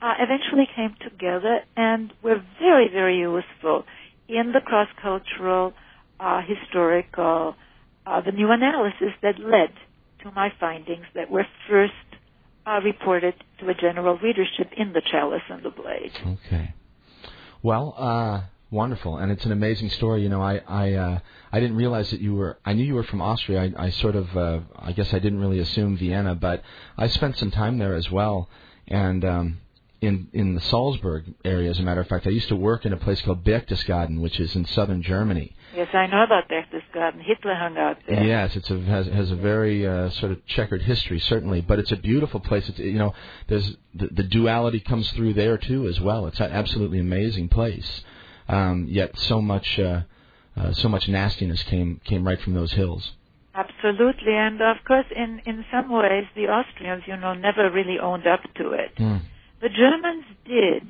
uh, 0.04 0.16
eventually 0.20 0.68
came 0.76 0.94
together 1.02 1.62
and 1.78 2.12
were 2.22 2.44
very, 2.60 2.90
very 2.90 3.20
useful 3.20 3.86
in 4.28 4.52
the 4.52 4.60
cross-cultural, 4.60 5.74
uh, 6.20 6.42
historical, 6.42 7.56
uh, 8.06 8.20
the 8.20 8.34
new 8.34 8.52
analysis 8.52 9.14
that 9.22 9.40
led 9.40 9.72
to 10.22 10.30
my 10.32 10.52
findings 10.60 11.06
that 11.16 11.32
were 11.32 11.46
first 11.70 11.94
uh, 12.68 12.82
reported 12.84 13.34
to 13.60 13.70
a 13.70 13.74
general 13.74 14.18
readership 14.18 14.70
in 14.76 14.92
the 14.92 15.02
Chalice 15.10 15.42
and 15.50 15.64
the 15.64 15.70
Blade. 15.70 16.12
Okay. 16.46 16.74
Well, 17.62 17.96
uh, 17.98 18.42
wonderful, 18.72 19.18
and 19.18 19.32
it's 19.32 19.46
an 19.46 19.54
amazing 19.54 19.90
story. 19.90 20.22
You 20.22 20.30
know, 20.30 20.42
I 20.42 20.62
I 20.68 20.94
uh, 20.94 21.20
I 21.50 21.62
didn't 21.62 21.78
realize 21.78 22.12
that 22.12 22.20
you 22.20 22.36
were. 22.36 22.58
I 22.66 22.74
knew 22.74 22.84
you 22.84 22.96
were 22.96 23.04
from 23.04 23.22
Austria. 23.22 23.72
I, 23.78 23.86
I 23.86 23.90
sort 23.90 24.18
of. 24.18 24.36
Uh, 24.36 24.60
I 24.78 24.92
guess 24.92 25.14
I 25.14 25.20
didn't 25.20 25.40
really 25.40 25.60
assume 25.60 25.96
Vienna, 25.96 26.36
but 26.36 26.62
I 26.98 27.08
spent 27.08 27.38
some 27.38 27.52
time 27.52 27.78
there 27.78 27.96
as 27.96 28.12
well, 28.12 28.50
and. 28.88 29.24
Um, 29.24 29.58
in 30.04 30.28
in 30.34 30.56
the 30.56 30.62
Salzburg 30.62 31.34
area, 31.46 31.70
as 31.70 31.80
a 31.80 31.84
matter 31.84 32.02
of 32.02 32.08
fact, 32.08 32.28
I 32.28 32.32
used 32.32 32.50
to 32.50 32.56
work 32.56 32.86
in 32.86 32.92
a 32.92 32.98
place 32.98 33.22
called 33.22 33.44
Berchtesgaden, 33.44 34.20
which 34.20 34.40
is 34.40 34.56
in 34.56 34.66
southern 34.66 35.02
Germany. 35.02 35.56
Yes, 35.74 35.88
I 35.94 36.08
know 36.08 36.24
about 36.24 36.50
Berchtesgaden. 36.50 37.22
Hitler 37.22 37.56
hung 37.56 37.78
out 37.78 37.98
there. 38.08 38.24
Yes, 38.24 38.56
it's 38.58 38.70
a 38.70 38.80
has 38.82 39.08
has 39.08 39.32
a 39.32 39.36
very 39.36 39.88
uh, 39.88 40.10
sort 40.10 40.34
of 40.34 40.46
checkered 40.46 40.82
history, 40.82 41.20
certainly, 41.20 41.62
but 41.62 41.80
it's 41.80 41.94
a 41.94 41.96
beautiful 41.96 42.42
place. 42.42 42.68
It's 42.68 42.80
you 42.80 43.00
know, 43.00 43.14
there's 43.48 43.78
the, 43.96 44.08
the 44.08 44.24
duality 44.24 44.82
comes 44.82 45.10
through 45.12 45.36
there 45.36 45.58
too 45.58 45.88
as 45.88 46.02
well. 46.02 46.28
It's 46.28 46.42
an 46.42 46.52
absolutely 46.52 47.00
amazing 47.00 47.48
place. 47.48 48.04
Um, 48.50 48.88
yet 48.90 49.18
so 49.18 49.42
much 49.42 49.80
uh, 49.80 50.02
uh, 50.58 50.74
so 50.74 50.90
much 50.90 51.08
nastiness 51.08 51.64
came 51.64 52.02
came 52.04 52.28
right 52.28 52.42
from 52.42 52.54
those 52.54 52.74
hills. 52.74 53.14
Absolutely, 53.56 54.34
and 54.34 54.60
of 54.62 54.78
course, 54.86 55.06
in 55.16 55.42
in 55.46 55.64
some 55.72 55.90
ways, 55.90 56.26
the 56.36 56.48
Austrians, 56.48 57.04
you 57.08 57.16
know, 57.16 57.34
never 57.34 57.72
really 57.72 58.00
owned 58.00 58.28
up 58.28 58.42
to 58.56 58.74
it. 58.74 58.96
Mm. 58.98 59.22
The 59.64 59.70
Germans 59.70 60.26
did, 60.46 60.84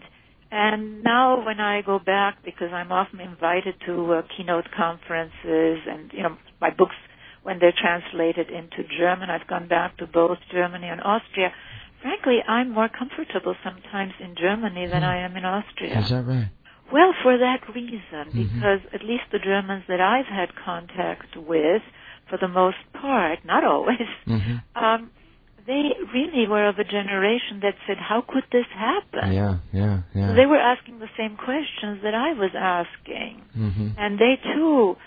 and 0.49 1.03
now 1.03 1.45
when 1.45 1.59
I 1.59 1.83
go 1.83 1.99
back, 1.99 2.39
because 2.43 2.73
I'm 2.73 2.91
often 2.91 3.19
invited 3.19 3.75
to 3.85 4.13
uh, 4.13 4.21
keynote 4.35 4.65
conferences, 4.75 5.77
and 5.87 6.09
you 6.11 6.23
know, 6.23 6.35
my 6.59 6.71
books 6.71 6.95
when 7.43 7.59
they're 7.59 7.75
translated 7.77 8.49
into 8.49 8.81
German, 8.97 9.29
I've 9.29 9.45
gone 9.47 9.67
back 9.67 9.97
to 9.97 10.07
both 10.07 10.39
Germany 10.51 10.87
and 10.87 11.01
Austria. 11.03 11.53
Frankly, 12.01 12.39
I'm 12.47 12.71
more 12.71 12.89
comfortable 12.89 13.53
sometimes 13.63 14.13
in 14.19 14.33
Germany 14.35 14.87
than. 14.87 15.03
I 15.03 15.17
am 15.19 15.37
in 15.37 15.45
Austria. 15.45 15.99
Is 15.99 16.09
that 16.09 16.25
right? 16.25 16.49
Well, 16.91 17.13
for 17.21 17.37
that 17.37 17.61
reason, 17.75 18.01
Mm-hmm. 18.11 18.41
because 18.41 18.79
at 18.91 19.03
least 19.03 19.25
the 19.31 19.39
Germans 19.39 19.83
that 19.87 20.01
I've 20.01 20.25
had 20.25 20.49
contact 20.65 21.37
with, 21.37 21.83
for 22.27 22.37
the 22.41 22.47
most 22.47 22.77
part, 22.99 23.45
not 23.45 23.63
always, 23.63 24.09
Mhm. 24.27 24.63
um, 24.75 25.11
they 25.65 25.91
really 26.13 26.47
were 26.47 26.65
of 26.67 26.77
a 26.79 26.83
generation 26.83 27.59
that 27.61 27.75
said, 27.87 27.97
"How 27.97 28.21
could 28.21 28.43
this 28.51 28.65
happen?" 28.73 29.33
Yeah, 29.33 29.57
yeah, 29.71 29.99
yeah. 30.13 30.33
They 30.33 30.45
were 30.45 30.57
asking 30.73 30.99
the 30.99 31.09
same 31.17 31.35
questions 31.37 32.01
that 32.03 32.15
I 32.15 32.33
was 32.33 32.51
asking, 32.55 33.41
hmm 33.53 33.87
and 33.97 34.19
they 34.19 34.35
too 34.53 34.97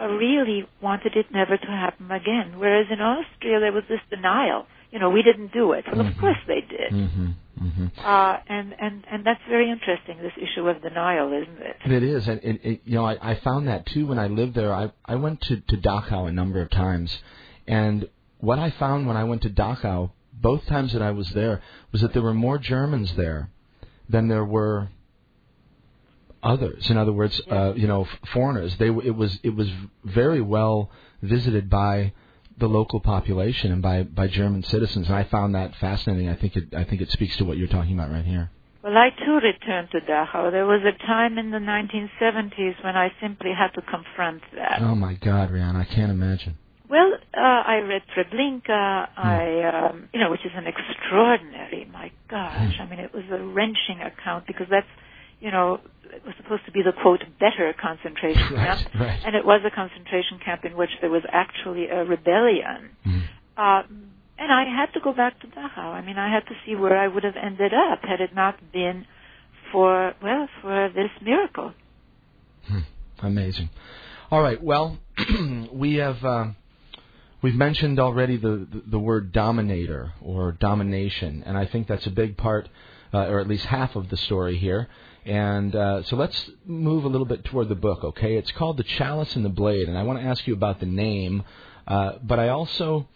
uh, 0.00 0.06
really 0.08 0.66
wanted 0.80 1.14
it 1.16 1.26
never 1.30 1.56
to 1.56 1.66
happen 1.66 2.10
again. 2.10 2.58
Whereas 2.58 2.86
in 2.90 3.00
Austria, 3.00 3.60
there 3.60 3.72
was 3.72 3.84
this 3.88 4.00
denial. 4.10 4.66
You 4.90 4.98
know, 5.00 5.10
we 5.10 5.22
didn't 5.22 5.52
do 5.52 5.72
it. 5.72 5.84
Well, 5.90 6.04
Mhm. 6.04 6.10
of 6.12 6.18
course 6.18 6.42
they 6.46 6.60
did. 6.60 6.90
hmm 6.92 7.26
hmm 7.58 7.86
Uh, 8.04 8.36
and, 8.48 8.74
and, 8.84 9.04
and 9.10 9.24
that's 9.24 9.40
very 9.48 9.68
interesting, 9.70 10.18
this 10.18 10.36
issue 10.46 10.68
of 10.68 10.82
denial, 10.82 11.32
isn't 11.32 11.60
it? 11.70 11.76
It 11.98 12.02
is, 12.02 12.28
and 12.28 12.38
it, 12.42 12.56
it, 12.64 12.80
you 12.84 12.96
know, 12.96 13.06
I, 13.12 13.16
I 13.30 13.34
found 13.36 13.68
that 13.68 13.86
too 13.86 14.06
when 14.06 14.18
I 14.18 14.28
lived 14.40 14.54
there. 14.54 14.72
I 14.82 14.90
I 15.06 15.16
went 15.16 15.40
to 15.48 15.54
to 15.70 15.76
Dachau 15.76 16.28
a 16.28 16.32
number 16.32 16.60
of 16.60 16.70
times, 16.70 17.10
and 17.66 18.08
what 18.38 18.58
I 18.58 18.70
found 18.70 19.06
when 19.06 19.16
I 19.16 19.24
went 19.24 19.42
to 19.42 19.50
Dachau, 19.50 20.10
both 20.32 20.66
times 20.66 20.92
that 20.92 21.02
I 21.02 21.12
was 21.12 21.30
there, 21.30 21.62
was 21.92 22.00
that 22.02 22.12
there 22.12 22.22
were 22.22 22.34
more 22.34 22.58
Germans 22.58 23.14
there 23.16 23.50
than 24.08 24.28
there 24.28 24.44
were 24.44 24.88
others. 26.42 26.90
In 26.90 26.96
other 26.96 27.12
words, 27.12 27.40
uh, 27.50 27.72
you 27.74 27.86
know, 27.86 28.02
f- 28.02 28.28
foreigners. 28.32 28.76
They 28.76 28.88
it 28.88 29.16
was 29.16 29.38
it 29.42 29.54
was 29.54 29.70
very 30.04 30.40
well 30.40 30.90
visited 31.22 31.70
by 31.70 32.12
the 32.58 32.68
local 32.68 33.00
population 33.00 33.72
and 33.72 33.82
by 33.82 34.02
by 34.02 34.28
German 34.28 34.62
citizens, 34.62 35.08
and 35.08 35.16
I 35.16 35.24
found 35.24 35.54
that 35.54 35.74
fascinating. 35.76 36.28
I 36.28 36.34
think 36.34 36.56
it 36.56 36.74
I 36.74 36.84
think 36.84 37.00
it 37.00 37.10
speaks 37.10 37.36
to 37.38 37.44
what 37.44 37.56
you're 37.56 37.68
talking 37.68 37.94
about 37.94 38.10
right 38.10 38.24
here. 38.24 38.50
Well, 38.82 38.98
I 38.98 39.08
too 39.24 39.40
returned 39.42 39.90
to 39.92 40.00
Dachau. 40.00 40.50
There 40.50 40.66
was 40.66 40.82
a 40.84 41.06
time 41.06 41.38
in 41.38 41.50
the 41.50 41.56
1970s 41.56 42.84
when 42.84 42.96
I 42.96 43.10
simply 43.18 43.50
had 43.56 43.68
to 43.68 43.80
confront 43.80 44.42
that. 44.54 44.82
Oh 44.82 44.94
my 44.94 45.14
God, 45.14 45.50
Riane, 45.50 45.74
I 45.74 45.84
can't 45.84 46.10
imagine. 46.10 46.58
Well, 46.94 47.14
uh, 47.36 47.40
I 47.40 47.78
read 47.78 48.02
Treblinka, 48.14 49.08
I, 49.18 49.88
um, 49.90 50.08
you 50.14 50.20
know, 50.20 50.30
which 50.30 50.46
is 50.46 50.52
an 50.54 50.68
extraordinary, 50.68 51.88
my 51.92 52.12
gosh, 52.30 52.78
I 52.80 52.86
mean, 52.88 53.00
it 53.00 53.12
was 53.12 53.24
a 53.32 53.42
wrenching 53.42 53.98
account 54.00 54.46
because 54.46 54.68
that's, 54.70 54.86
you 55.40 55.50
know, 55.50 55.80
it 56.04 56.24
was 56.24 56.34
supposed 56.36 56.64
to 56.66 56.70
be 56.70 56.82
the 56.82 56.92
quote, 57.02 57.24
better 57.40 57.74
concentration 57.82 58.42
Right, 58.54 58.78
camp. 58.78 58.94
right. 58.94 59.18
And 59.26 59.34
it 59.34 59.44
was 59.44 59.62
a 59.66 59.74
concentration 59.74 60.38
camp 60.44 60.64
in 60.64 60.76
which 60.76 60.90
there 61.00 61.10
was 61.10 61.24
actually 61.32 61.88
a 61.88 62.04
rebellion. 62.04 62.94
Mm. 63.04 63.22
Um, 63.58 64.10
and 64.38 64.52
I 64.52 64.62
had 64.64 64.92
to 64.94 65.00
go 65.02 65.12
back 65.12 65.40
to 65.40 65.48
Dachau. 65.48 65.78
I 65.98 66.00
mean, 66.00 66.16
I 66.16 66.32
had 66.32 66.46
to 66.46 66.54
see 66.64 66.76
where 66.76 66.96
I 66.96 67.08
would 67.08 67.24
have 67.24 67.34
ended 67.34 67.72
up 67.74 68.02
had 68.04 68.20
it 68.20 68.36
not 68.36 68.54
been 68.72 69.04
for, 69.72 70.14
well, 70.22 70.48
for 70.62 70.90
this 70.94 71.10
miracle. 71.20 71.74
Amazing. 73.18 73.70
All 74.30 74.42
right. 74.42 74.62
Well, 74.62 74.98
we 75.72 75.96
have 75.96 76.24
uh, 76.24 76.46
we've 77.44 77.54
mentioned 77.54 78.00
already 78.00 78.38
the, 78.38 78.66
the 78.72 78.82
the 78.92 78.98
word 78.98 79.30
dominator 79.30 80.14
or 80.22 80.52
domination, 80.52 81.42
and 81.44 81.58
I 81.58 81.66
think 81.66 81.86
that's 81.86 82.06
a 82.06 82.10
big 82.10 82.38
part, 82.38 82.70
uh, 83.12 83.26
or 83.26 83.38
at 83.38 83.46
least 83.46 83.66
half 83.66 83.96
of 83.96 84.08
the 84.08 84.16
story 84.16 84.56
here. 84.56 84.88
And 85.26 85.76
uh, 85.76 86.02
so 86.04 86.16
let's 86.16 86.50
move 86.64 87.04
a 87.04 87.08
little 87.08 87.26
bit 87.26 87.44
toward 87.44 87.68
the 87.68 87.74
book. 87.74 88.02
Okay, 88.02 88.36
it's 88.36 88.50
called 88.52 88.78
the 88.78 88.82
Chalice 88.82 89.36
and 89.36 89.44
the 89.44 89.50
Blade, 89.50 89.88
and 89.88 89.98
I 89.98 90.04
want 90.04 90.20
to 90.20 90.24
ask 90.24 90.46
you 90.46 90.54
about 90.54 90.80
the 90.80 90.86
name, 90.86 91.44
uh, 91.86 92.12
but 92.22 92.38
I 92.38 92.48
also 92.48 93.06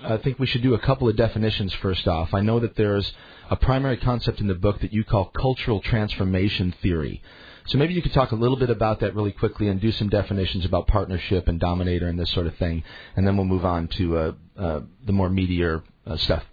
I 0.00 0.16
think 0.16 0.38
we 0.38 0.46
should 0.46 0.62
do 0.62 0.74
a 0.74 0.78
couple 0.78 1.08
of 1.08 1.16
definitions 1.16 1.74
first 1.74 2.06
off. 2.06 2.32
I 2.32 2.40
know 2.40 2.60
that 2.60 2.76
there's 2.76 3.12
a 3.50 3.56
primary 3.56 3.96
concept 3.96 4.40
in 4.40 4.46
the 4.46 4.54
book 4.54 4.80
that 4.82 4.92
you 4.92 5.02
call 5.02 5.24
cultural 5.26 5.80
transformation 5.80 6.72
theory. 6.82 7.20
So 7.66 7.78
maybe 7.78 7.94
you 7.94 8.02
could 8.02 8.12
talk 8.12 8.32
a 8.32 8.36
little 8.36 8.56
bit 8.56 8.70
about 8.70 9.00
that 9.00 9.14
really 9.14 9.32
quickly 9.32 9.68
and 9.68 9.80
do 9.80 9.92
some 9.92 10.08
definitions 10.08 10.64
about 10.64 10.86
partnership 10.86 11.48
and 11.48 11.60
dominator 11.60 12.08
and 12.08 12.18
this 12.18 12.30
sort 12.30 12.46
of 12.46 12.56
thing, 12.56 12.82
and 13.16 13.26
then 13.26 13.36
we'll 13.36 13.46
move 13.46 13.64
on 13.64 13.88
to 13.98 14.16
uh, 14.16 14.32
uh, 14.58 14.80
the 15.06 15.12
more 15.12 15.28
meatier 15.28 15.82
uh, 16.06 16.16
stuff. 16.16 16.44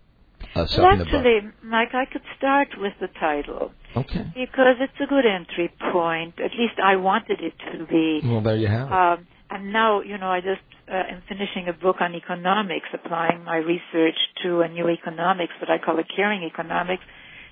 Uh, 0.55 0.65
stuff 0.67 0.83
Well, 0.83 0.93
in 0.93 0.99
the 0.99 1.05
book. 1.05 1.13
actually, 1.15 1.39
Mike, 1.63 1.93
I 1.93 2.05
could 2.05 2.21
start 2.37 2.69
with 2.77 2.93
the 3.01 3.07
title 3.19 3.71
Okay. 3.95 4.25
because 4.35 4.77
it's 4.79 4.93
a 5.01 5.05
good 5.07 5.25
entry 5.25 5.71
point. 5.91 6.35
At 6.39 6.51
least 6.57 6.79
I 6.83 6.95
wanted 6.95 7.39
it 7.41 7.53
to 7.71 7.85
be. 7.85 8.21
Well, 8.23 8.41
there 8.41 8.55
you 8.55 8.67
have 8.67 8.87
it. 8.87 8.93
Um, 8.93 9.27
and 9.51 9.73
now, 9.73 10.01
you 10.01 10.17
know, 10.17 10.27
I 10.29 10.41
just 10.41 10.61
uh, 10.87 10.93
am 11.13 11.23
finishing 11.27 11.67
a 11.67 11.73
book 11.73 11.97
on 11.99 12.15
economics, 12.15 12.85
applying 12.93 13.43
my 13.43 13.57
research 13.57 14.15
to 14.43 14.61
a 14.61 14.67
new 14.69 14.87
economics, 14.89 15.53
what 15.59 15.69
I 15.69 15.77
call 15.83 15.99
a 15.99 16.03
caring 16.03 16.43
economics. 16.43 17.03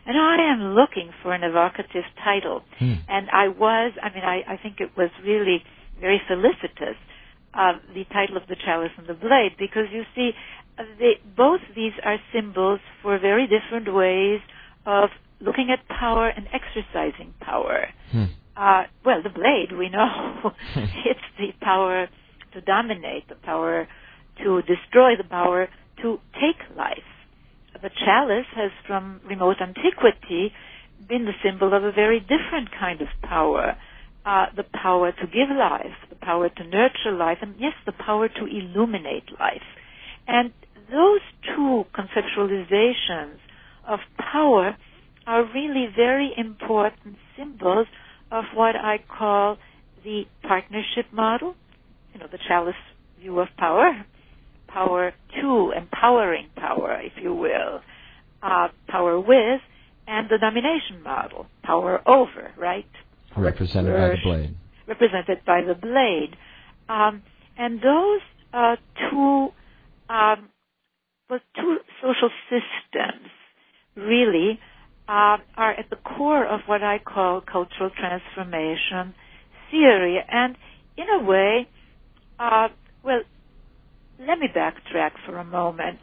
And 0.07 0.17
I 0.17 0.37
am 0.53 0.73
looking 0.73 1.11
for 1.21 1.33
an 1.33 1.43
evocative 1.43 2.05
title. 2.23 2.63
Hmm. 2.79 2.93
And 3.09 3.27
I 3.29 3.49
was, 3.49 3.91
I 4.01 4.09
mean, 4.13 4.23
I, 4.23 4.41
I 4.47 4.57
think 4.57 4.79
it 4.79 4.91
was 4.95 5.09
really 5.21 5.63
very 5.99 6.21
felicitous, 6.29 6.95
uh, 7.53 7.73
the 7.93 8.05
title 8.05 8.37
of 8.37 8.43
the 8.47 8.55
chalice 8.55 8.91
and 8.97 9.05
the 9.05 9.13
blade, 9.13 9.57
because 9.59 9.85
you 9.91 10.03
see, 10.15 10.31
uh, 10.79 10.83
they, 10.97 11.19
both 11.35 11.59
these 11.75 11.91
are 12.05 12.17
symbols 12.33 12.79
for 13.01 13.19
very 13.19 13.47
different 13.47 13.93
ways 13.93 14.39
of 14.85 15.09
looking 15.41 15.71
at 15.71 15.85
power 15.89 16.29
and 16.29 16.47
exercising 16.53 17.33
power. 17.41 17.87
Hmm. 18.11 18.25
Uh, 18.55 18.83
well, 19.05 19.21
the 19.21 19.29
blade, 19.29 19.77
we 19.77 19.89
know, 19.89 20.51
it's 21.05 21.19
the 21.37 21.51
power 21.61 22.07
to 22.53 22.61
dominate, 22.61 23.27
the 23.27 23.35
power 23.35 23.87
to 24.43 24.61
destroy, 24.61 25.17
the 25.17 25.27
power 25.29 25.67
to 26.01 26.17
take 26.35 26.77
life. 26.77 27.03
The 27.81 27.89
chalice 28.05 28.47
has, 28.55 28.71
from 28.87 29.21
remote 29.25 29.57
antiquity, 29.61 30.51
been 31.07 31.25
the 31.25 31.33
symbol 31.43 31.73
of 31.73 31.83
a 31.83 31.91
very 31.91 32.19
different 32.19 32.69
kind 32.77 33.01
of 33.01 33.07
power. 33.21 33.77
Uh, 34.25 34.47
the 34.55 34.63
power 34.63 35.11
to 35.11 35.27
give 35.27 35.49
life, 35.55 35.95
the 36.09 36.15
power 36.15 36.49
to 36.49 36.63
nurture 36.63 37.11
life, 37.17 37.37
and 37.41 37.55
yes, 37.57 37.73
the 37.85 37.93
power 37.93 38.27
to 38.27 38.45
illuminate 38.45 39.23
life. 39.39 39.63
And 40.27 40.51
those 40.91 41.21
two 41.55 41.85
conceptualizations 41.95 43.37
of 43.87 43.99
power 44.17 44.75
are 45.25 45.43
really 45.53 45.87
very 45.95 46.33
important 46.35 47.15
symbols 47.37 47.87
of 48.31 48.45
what 48.53 48.75
I 48.75 48.97
call 48.97 49.57
the 50.03 50.23
partnership 50.43 51.05
model, 51.13 51.55
you 52.13 52.19
know, 52.19 52.27
the 52.29 52.39
chalice 52.47 52.75
view 53.19 53.39
of 53.39 53.47
power, 53.57 54.05
power 54.67 55.13
to, 55.41 55.73
empowering 55.75 56.47
power, 56.55 56.99
if 57.01 57.13
you 57.21 57.33
will, 57.33 57.81
uh, 58.41 58.67
power 58.87 59.19
with, 59.19 59.61
and 60.07 60.29
the 60.29 60.37
domination 60.37 61.01
model, 61.03 61.47
power 61.63 62.01
over, 62.07 62.51
right? 62.57 62.85
Represented 63.35 63.93
by 63.93 64.09
the 64.09 64.17
blade. 64.23 64.55
Represented 64.87 65.45
by 65.45 65.61
the 65.61 65.75
blade. 65.75 66.35
Um, 66.89 67.23
and 67.57 67.79
those 67.81 68.21
uh, 68.53 68.75
two, 69.09 69.49
um, 70.09 70.49
well, 71.29 71.39
two 71.55 71.77
social 72.01 72.29
systems 72.49 73.29
really 73.95 74.59
uh, 75.07 75.37
are 75.55 75.71
at 75.71 75.89
the 75.89 75.97
core 75.97 76.45
of 76.45 76.61
what 76.67 76.83
I 76.83 76.99
call 76.99 77.41
cultural 77.41 77.89
transformation 77.89 79.13
theory. 79.71 80.19
And 80.29 80.55
in 80.97 81.05
a 81.09 81.23
way, 81.23 81.67
uh, 82.39 82.69
well, 83.03 83.21
let 84.19 84.39
me 84.39 84.47
backtrack 84.55 85.11
for 85.25 85.37
a 85.37 85.43
moment. 85.43 85.99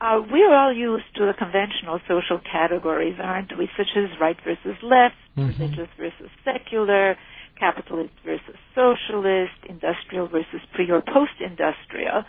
Uh, 0.00 0.20
we're 0.30 0.54
all 0.54 0.72
used 0.74 1.08
to 1.16 1.24
the 1.24 1.32
conventional 1.32 2.00
social 2.06 2.38
categories, 2.52 3.16
aren't 3.22 3.56
we? 3.56 3.68
Such 3.76 3.96
as 3.96 4.10
right 4.20 4.36
versus 4.44 4.76
left, 4.82 5.16
Mhm. 5.38 5.58
religious 5.58 5.88
versus 5.96 6.30
secular, 6.44 7.16
capitalist 7.58 8.12
versus 8.22 8.56
socialist, 8.74 9.56
industrial 9.64 10.26
versus 10.26 10.60
pre 10.74 10.90
or 10.90 11.00
post-industrial. 11.00 12.24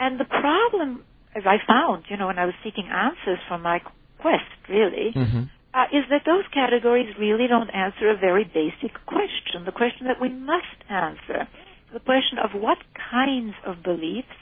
And 0.00 0.18
the 0.18 0.24
problem, 0.24 1.04
as 1.34 1.46
I 1.46 1.58
found, 1.58 2.10
you 2.10 2.16
know, 2.16 2.26
when 2.26 2.38
I 2.38 2.46
was 2.46 2.54
seeking 2.64 2.88
answers 2.88 3.38
for 3.48 3.58
my 3.58 3.80
quest, 4.18 4.50
really, 4.68 5.12
hmm 5.12 5.44
uh, 5.74 5.84
is 5.92 6.08
that 6.08 6.24
those 6.24 6.46
categories 6.54 7.14
really 7.18 7.46
don't 7.46 7.68
answer 7.68 8.08
a 8.08 8.16
very 8.16 8.44
basic 8.44 8.94
question, 9.04 9.66
the 9.66 9.72
question 9.72 10.06
that 10.06 10.18
we 10.18 10.30
must 10.30 10.80
answer, 10.88 11.46
the 11.92 12.00
question 12.00 12.38
of 12.38 12.54
what 12.54 12.78
kinds 13.10 13.54
of 13.66 13.82
beliefs 13.82 14.32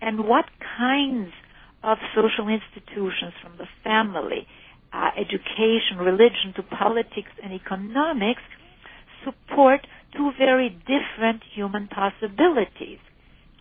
and 0.00 0.26
what 0.26 0.46
kinds 0.78 1.30
of 1.82 1.98
social 2.14 2.48
institutions 2.48 3.32
from 3.42 3.52
the 3.58 3.66
family, 3.84 4.46
uh, 4.92 5.10
education, 5.16 5.98
religion 5.98 6.52
to 6.56 6.62
politics 6.62 7.30
and 7.42 7.52
economics 7.52 8.42
support 9.24 9.80
two 10.16 10.30
very 10.38 10.70
different 10.70 11.42
human 11.54 11.88
possibilities. 11.88 12.98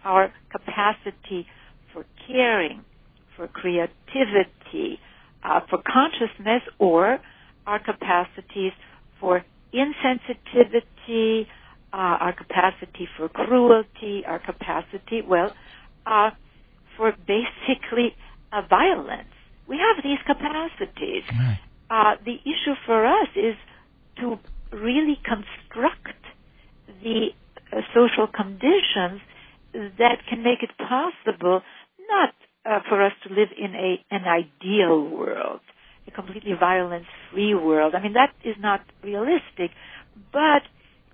Our 0.04 0.34
capacity 0.52 1.46
for 1.94 2.06
caring, 2.28 2.84
for 3.36 3.48
creativity, 3.48 5.00
uh, 5.44 5.62
for 5.70 5.80
consciousness, 5.86 6.62
or 6.80 7.20
our 7.68 7.80
capacities 7.80 8.72
for 9.20 9.44
insensitivity, 9.74 11.46
uh, 11.94 11.96
our 11.96 12.34
capacity 12.34 13.08
for 13.18 13.30
cruelty, 13.30 14.24
our 14.26 14.40
capacity, 14.40 15.22
well, 15.28 15.52
uh, 16.06 16.32
for 16.98 17.14
basically 17.28 18.16
uh, 18.52 18.62
violence. 18.70 19.34
We 19.68 19.78
have 19.78 20.04
these 20.04 20.20
capacities. 20.26 21.24
Right. 21.30 21.60
Uh, 21.90 22.16
the 22.24 22.36
issue 22.44 22.76
for 22.86 23.06
us 23.06 23.30
is 23.36 23.56
to 24.20 24.40
really 24.72 25.20
construct 25.24 26.20
the 27.04 27.30
uh, 27.72 27.82
social 27.94 28.28
conditions 28.28 29.22
that 29.74 30.18
can 30.28 30.44
make 30.44 30.64
it 30.64 30.72
possible 30.78 31.62
not 32.10 32.34
uh, 32.66 32.80
for 32.88 33.04
us 33.04 33.14
to 33.24 33.30
live 33.30 33.50
in 33.58 33.76
a 33.76 34.04
an 34.12 34.24
ideal 34.26 35.08
world, 35.08 35.62
a 36.08 36.12
completely 36.12 36.54
violence-free 36.60 37.54
world. 37.54 37.94
I 37.96 38.02
mean, 38.02 38.14
that 38.14 38.34
is 38.44 38.56
not 38.60 38.82
realistic, 39.04 39.72
but 40.34 40.64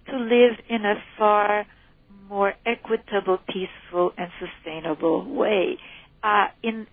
to 0.09 0.17
live 0.17 0.57
in 0.69 0.85
a 0.85 0.95
far 1.17 1.65
more 2.27 2.53
equitable, 2.65 3.39
peaceful, 3.47 4.11
and 4.17 4.29
sustainable 4.39 5.33
way. 5.33 5.77
Uh, 6.23 6.45
in 6.63 6.87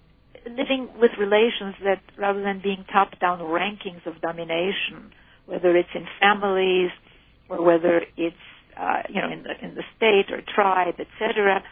living 0.47 0.88
with 0.99 1.11
relations 1.18 1.75
that, 1.85 2.01
rather 2.18 2.42
than 2.42 2.61
being 2.62 2.85
top-down 2.92 3.38
rankings 3.38 4.05
of 4.07 4.21
domination, 4.21 5.12
whether 5.47 5.77
it's 5.77 5.88
in 5.95 6.07
families 6.21 6.90
or 7.49 7.64
whether 7.64 8.03
it's 8.16 8.37
uh, 8.79 9.03
you 9.09 9.21
know 9.21 9.31
in 9.31 9.42
the 9.42 9.53
in 9.62 9.75
the 9.75 9.83
state 9.97 10.33
or 10.33 10.40
tribe, 10.55 10.95
etc., 10.99 11.62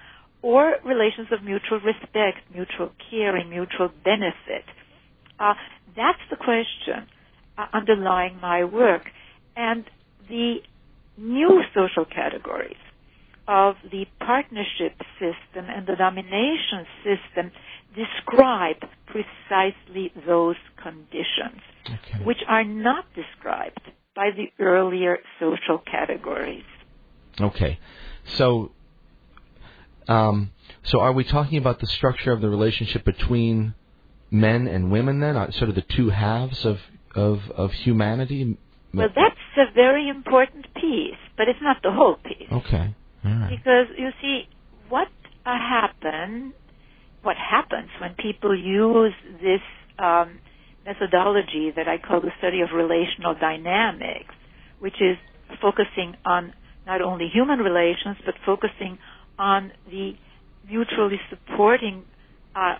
or 0.43 0.77
relations 0.85 1.29
of 1.33 1.43
mutual 1.43 1.81
respect, 1.81 2.39
mutual 2.55 2.91
care, 3.11 3.37
and 3.37 3.51
mutual 3.51 3.91
benefit. 4.05 4.65
Uh, 5.39 5.55
that's 5.97 6.21
the 6.31 6.37
question 6.37 7.07
uh, 7.59 7.67
underlying 7.73 8.39
my 8.41 8.65
work, 8.65 9.03
and 9.57 9.85
the 10.29 10.57
new 11.17 11.63
social 11.75 12.05
categories 12.05 12.77
of 13.51 13.75
the 13.91 14.07
partnership 14.21 14.95
system 15.19 15.65
and 15.69 15.85
the 15.85 15.97
domination 15.97 16.87
system 17.03 17.51
describe 17.97 18.77
precisely 19.07 20.13
those 20.25 20.55
conditions, 20.81 21.61
Okay. 21.97 22.25
which 22.25 22.43
are 22.47 22.63
not 22.63 23.05
described 23.15 23.85
by 24.15 24.31
the 24.31 24.47
earlier 24.61 25.19
social 25.41 25.79
categories. 25.79 26.69
Okay. 27.41 27.81
So, 28.25 28.71
um, 30.07 30.53
so 30.85 31.01
are 31.01 31.13
we 31.13 31.25
talking 31.25 31.59
about 31.59 31.81
the 31.81 31.87
structure 31.99 32.33
of 32.33 32.41
the 32.41 32.49
relationship 32.49 33.05
between 33.05 33.75
men 34.31 34.69
and 34.69 34.93
women 34.93 35.19
then, 35.19 35.37
Uh, 35.37 35.51
sort 35.51 35.69
of 35.69 35.75
the 35.75 35.87
two 35.97 36.11
halves 36.11 36.65
of 36.65 36.79
of 37.17 37.51
of 37.63 37.73
humanity? 37.73 38.57
Well, 38.95 39.09
that's 39.23 39.57
a 39.57 39.69
very 39.73 40.09
important 40.09 40.73
piece, 40.75 41.23
but 41.37 41.49
it's 41.49 41.63
not 41.69 41.79
the 41.83 41.93
whole 41.99 42.17
piece. 42.31 42.51
Okay. 42.53 42.95
Right. 43.25 43.51
Because 43.51 43.87
you 43.97 44.11
see, 44.21 44.43
what 44.89 45.09
happen, 45.45 46.53
what 47.23 47.37
happens 47.37 47.89
when 48.01 48.15
people 48.15 48.57
use 48.57 49.15
this 49.43 49.61
um, 49.99 50.39
methodology 50.87 51.73
that 51.77 51.89
I 51.89 51.99
call 51.99 52.21
the 52.21 52.33
study 52.39 52.61
of 52.61 52.69
relational 52.75 53.35
dynamics, 53.39 54.35
which 54.79 55.01
is 55.01 55.17
focusing 55.61 56.17
on 56.25 56.53
not 56.87 57.03
only 57.03 57.29
human 57.33 57.59
relations 57.59 58.17
but 58.25 58.35
focusing 58.47 58.99
on 59.39 59.73
the 59.91 60.13
mutually 60.69 61.21
supporting 61.29 62.05
uh, 62.55 62.77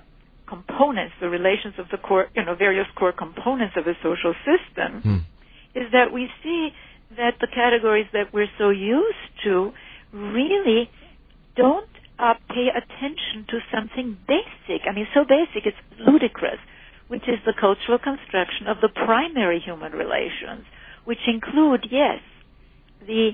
components, 0.49 1.15
the 1.21 1.29
relations 1.29 1.75
of 1.79 1.87
the 1.91 1.99
core, 1.99 2.27
you 2.35 2.45
know, 2.45 2.55
various 2.55 2.87
core 2.99 3.13
components 3.13 3.75
of 3.77 3.87
a 3.87 3.95
social 4.03 4.35
system 4.45 5.03
Hmm. 5.03 5.19
is 5.79 5.93
that 5.93 6.13
we 6.13 6.29
see 6.43 6.71
that 7.17 7.35
the 7.41 7.47
categories 7.55 8.07
that 8.13 8.33
we're 8.33 8.51
so 8.59 8.71
used 8.71 9.25
to 9.45 9.73
really 10.13 10.91
don't 11.57 11.89
uh, 12.19 12.35
pay 12.49 12.69
attention 12.69 13.47
to 13.49 13.59
something 13.75 14.17
basic. 14.29 14.83
I 14.89 14.93
mean, 14.95 15.07
so 15.15 15.25
basic 15.25 15.67
it's 15.67 15.77
ludicrous, 15.99 16.59
which 17.09 17.25
is 17.29 17.39
the 17.47 17.55
cultural 17.59 17.99
construction 17.99 18.67
of 18.69 18.79
the 18.81 18.89
primary 18.89 19.61
human 19.61 19.93
relations, 19.93 20.65
which 21.05 21.19
include, 21.27 21.87
yes, 21.91 22.21
the 23.07 23.31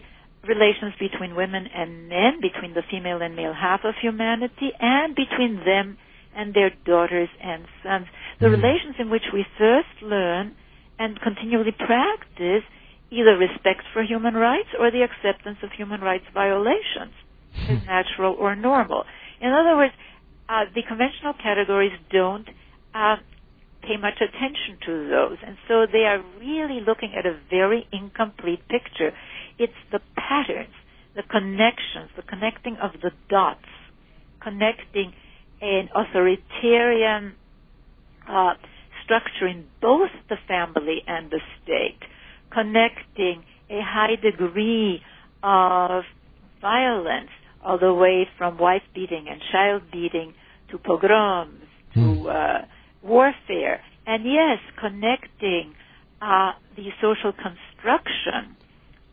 relations 0.47 0.95
between 1.01 1.35
women 1.35 1.67
and 1.67 2.09
men, 2.09 2.41
between 2.41 2.75
the 2.75 2.83
female 2.91 3.21
and 3.21 3.35
male 3.35 3.53
half 3.53 3.81
of 3.85 3.95
humanity, 4.01 4.71
and 4.79 5.15
between 5.15 5.57
them 5.65 5.99
and 6.37 6.55
their 6.55 6.71
daughters 6.85 7.29
and 7.43 7.65
sons. 7.83 8.07
The 8.41 8.47
Mhm. 8.47 8.63
relations 8.63 8.97
in 8.99 9.11
which 9.11 9.33
we 9.33 9.43
first 9.59 10.03
learn 10.03 10.55
and 10.99 11.21
continually 11.21 11.73
practice 11.73 12.63
either 13.11 13.37
respect 13.37 13.83
for 13.93 14.03
human 14.03 14.35
rights 14.35 14.69
or 14.79 14.91
the 14.91 15.03
acceptance 15.03 15.59
of 15.63 15.71
human 15.73 16.01
rights 16.01 16.25
violations 16.35 17.13
as 17.69 17.79
natural 17.87 18.35
or 18.39 18.57
normal. 18.57 19.05
In 19.41 19.53
other 19.53 19.77
words, 19.77 19.93
uh, 20.49 20.65
the 20.75 20.83
conventional 20.87 21.35
categories 21.43 21.93
don't 22.11 22.49
uh, 22.95 23.17
pay 23.83 23.97
much 23.97 24.19
attention 24.21 24.79
to 24.87 25.09
those, 25.09 25.39
and 25.47 25.57
so 25.69 25.87
they 25.91 26.05
are 26.05 26.23
really 26.41 26.81
looking 26.85 27.13
at 27.17 27.27
a 27.27 27.39
very 27.51 27.87
incomplete 27.93 28.61
picture. 28.69 29.13
It's 29.59 29.73
the 29.93 30.01
patterns, 30.17 30.75
the 31.15 31.23
connections, 31.23 32.11
the 32.17 32.23
connecting 32.23 32.77
of 32.83 32.93
the 33.03 33.11
dots, 33.29 33.65
connecting 34.43 35.13
an 35.61 35.89
authoritarian 35.95 37.35
uh, 38.29 38.55
structure 39.05 39.47
in 39.47 39.65
both 39.81 40.11
the 40.29 40.37
family 40.49 41.03
and 41.07 41.31
the 41.31 41.41
state, 41.63 41.99
connecting 42.57 43.45
a 43.69 43.81
high 43.83 44.17
degree 44.17 45.03
of 45.43 46.05
violence 46.61 47.31
all 47.63 47.79
the 47.79 47.93
way 47.93 48.27
from 48.39 48.59
wife 48.59 48.83
beating 48.95 49.27
and 49.29 49.41
child 49.53 49.83
beating 49.93 50.33
to 50.71 50.79
pogroms 50.79 51.61
to 51.95 52.01
Hmm. 52.01 52.27
uh, 52.27 52.59
warfare, 53.03 53.81
and 54.07 54.25
yes, 54.25 54.59
connecting 54.81 55.75
uh, 56.21 56.53
the 56.77 56.89
social 57.01 57.33
construction 57.33 58.57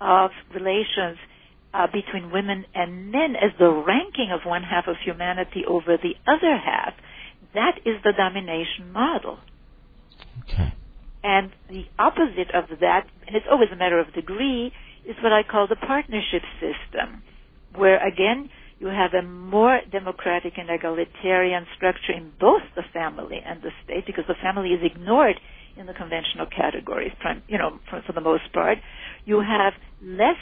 of 0.01 0.32
relations 0.53 1.17
uh, 1.73 1.88
between 1.88 2.32
women 2.32 2.65
and 2.75 3.12
men 3.12 3.36
as 3.36 3.51
the 3.60 3.69
ranking 3.69 4.29
of 4.32 4.41
one 4.45 4.63
half 4.63 4.88
of 4.88 4.95
humanity 5.03 5.63
over 5.67 5.97
the 5.97 6.15
other 6.27 6.58
half. 6.58 6.93
That 7.53 7.79
is 7.86 7.95
the 8.03 8.13
domination 8.13 8.91
model. 8.91 9.39
Okay. 10.43 10.73
And 11.23 11.51
the 11.69 11.86
opposite 11.97 12.53
of 12.53 12.79
that, 12.81 13.07
and 13.25 13.36
it's 13.36 13.45
always 13.49 13.69
a 13.71 13.77
matter 13.77 13.99
of 13.99 14.13
degree, 14.13 14.71
is 15.07 15.15
what 15.23 15.31
I 15.31 15.43
call 15.43 15.67
the 15.67 15.75
partnership 15.75 16.43
system, 16.59 17.23
where 17.75 18.05
again 18.05 18.49
you 18.79 18.88
have 18.88 19.13
a 19.13 19.25
more 19.25 19.79
democratic 19.91 20.53
and 20.57 20.69
egalitarian 20.69 21.65
structure 21.75 22.12
in 22.12 22.31
both 22.39 22.63
the 22.75 22.83
family 22.93 23.39
and 23.45 23.62
the 23.62 23.71
state, 23.86 24.05
because 24.05 24.25
the 24.27 24.36
family 24.41 24.69
is 24.69 24.81
ignored 24.83 25.39
in 25.77 25.86
the 25.86 25.93
conventional 25.93 26.45
categories, 26.45 27.12
you 27.47 27.57
know, 27.57 27.79
for, 27.89 28.01
for 28.05 28.13
the 28.13 28.21
most 28.21 28.51
part. 28.53 28.77
You 29.25 29.39
have 29.39 29.73
less 30.01 30.38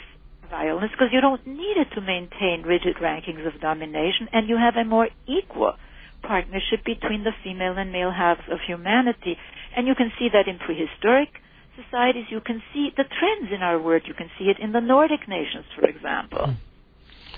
violence 0.50 0.90
because 0.92 1.08
you 1.12 1.20
don't 1.20 1.46
need 1.46 1.76
it 1.78 1.88
to 1.94 2.00
maintain 2.00 2.64
rigid 2.66 2.96
rankings 3.00 3.46
of 3.46 3.60
domination, 3.60 4.28
and 4.32 4.48
you 4.48 4.56
have 4.56 4.74
a 4.76 4.84
more 4.84 5.08
equal 5.26 5.74
partnership 6.22 6.84
between 6.84 7.24
the 7.24 7.32
female 7.44 7.76
and 7.76 7.92
male 7.92 8.10
halves 8.10 8.42
of 8.50 8.58
humanity. 8.66 9.36
And 9.76 9.86
you 9.86 9.94
can 9.94 10.12
see 10.18 10.28
that 10.32 10.48
in 10.48 10.58
prehistoric 10.58 11.28
societies. 11.76 12.26
You 12.30 12.40
can 12.40 12.62
see 12.72 12.90
the 12.96 13.04
trends 13.04 13.52
in 13.52 13.62
our 13.62 13.80
world. 13.80 14.02
You 14.06 14.14
can 14.14 14.30
see 14.38 14.44
it 14.46 14.58
in 14.58 14.72
the 14.72 14.80
Nordic 14.80 15.28
nations, 15.28 15.64
for 15.78 15.88
example. 15.88 16.54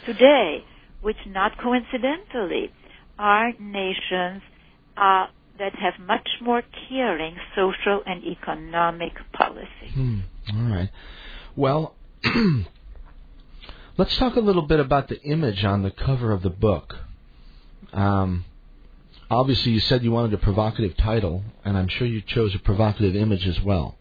Today, 0.06 0.64
which 1.00 1.16
not 1.26 1.52
coincidentally 1.58 2.72
are 3.18 3.52
nations 3.58 4.42
uh, 4.96 5.26
that 5.58 5.74
have 5.76 5.94
much 6.04 6.28
more 6.42 6.62
caring 6.88 7.36
social 7.54 8.02
and 8.06 8.24
economic 8.24 9.12
policy. 9.32 9.90
Hmm. 9.92 10.18
All 10.52 10.70
right. 10.70 10.90
Well, 11.56 11.94
let's 13.96 14.16
talk 14.16 14.36
a 14.36 14.40
little 14.40 14.62
bit 14.62 14.80
about 14.80 15.08
the 15.08 15.20
image 15.22 15.64
on 15.64 15.82
the 15.82 15.90
cover 15.90 16.32
of 16.32 16.42
the 16.42 16.50
book. 16.50 16.96
Um, 17.92 18.44
obviously, 19.30 19.72
you 19.72 19.80
said 19.80 20.02
you 20.02 20.12
wanted 20.12 20.34
a 20.34 20.38
provocative 20.38 20.96
title, 20.96 21.42
and 21.64 21.76
I'm 21.76 21.88
sure 21.88 22.06
you 22.06 22.20
chose 22.20 22.54
a 22.54 22.58
provocative 22.58 23.16
image 23.16 23.46
as 23.46 23.60
well. 23.60 23.96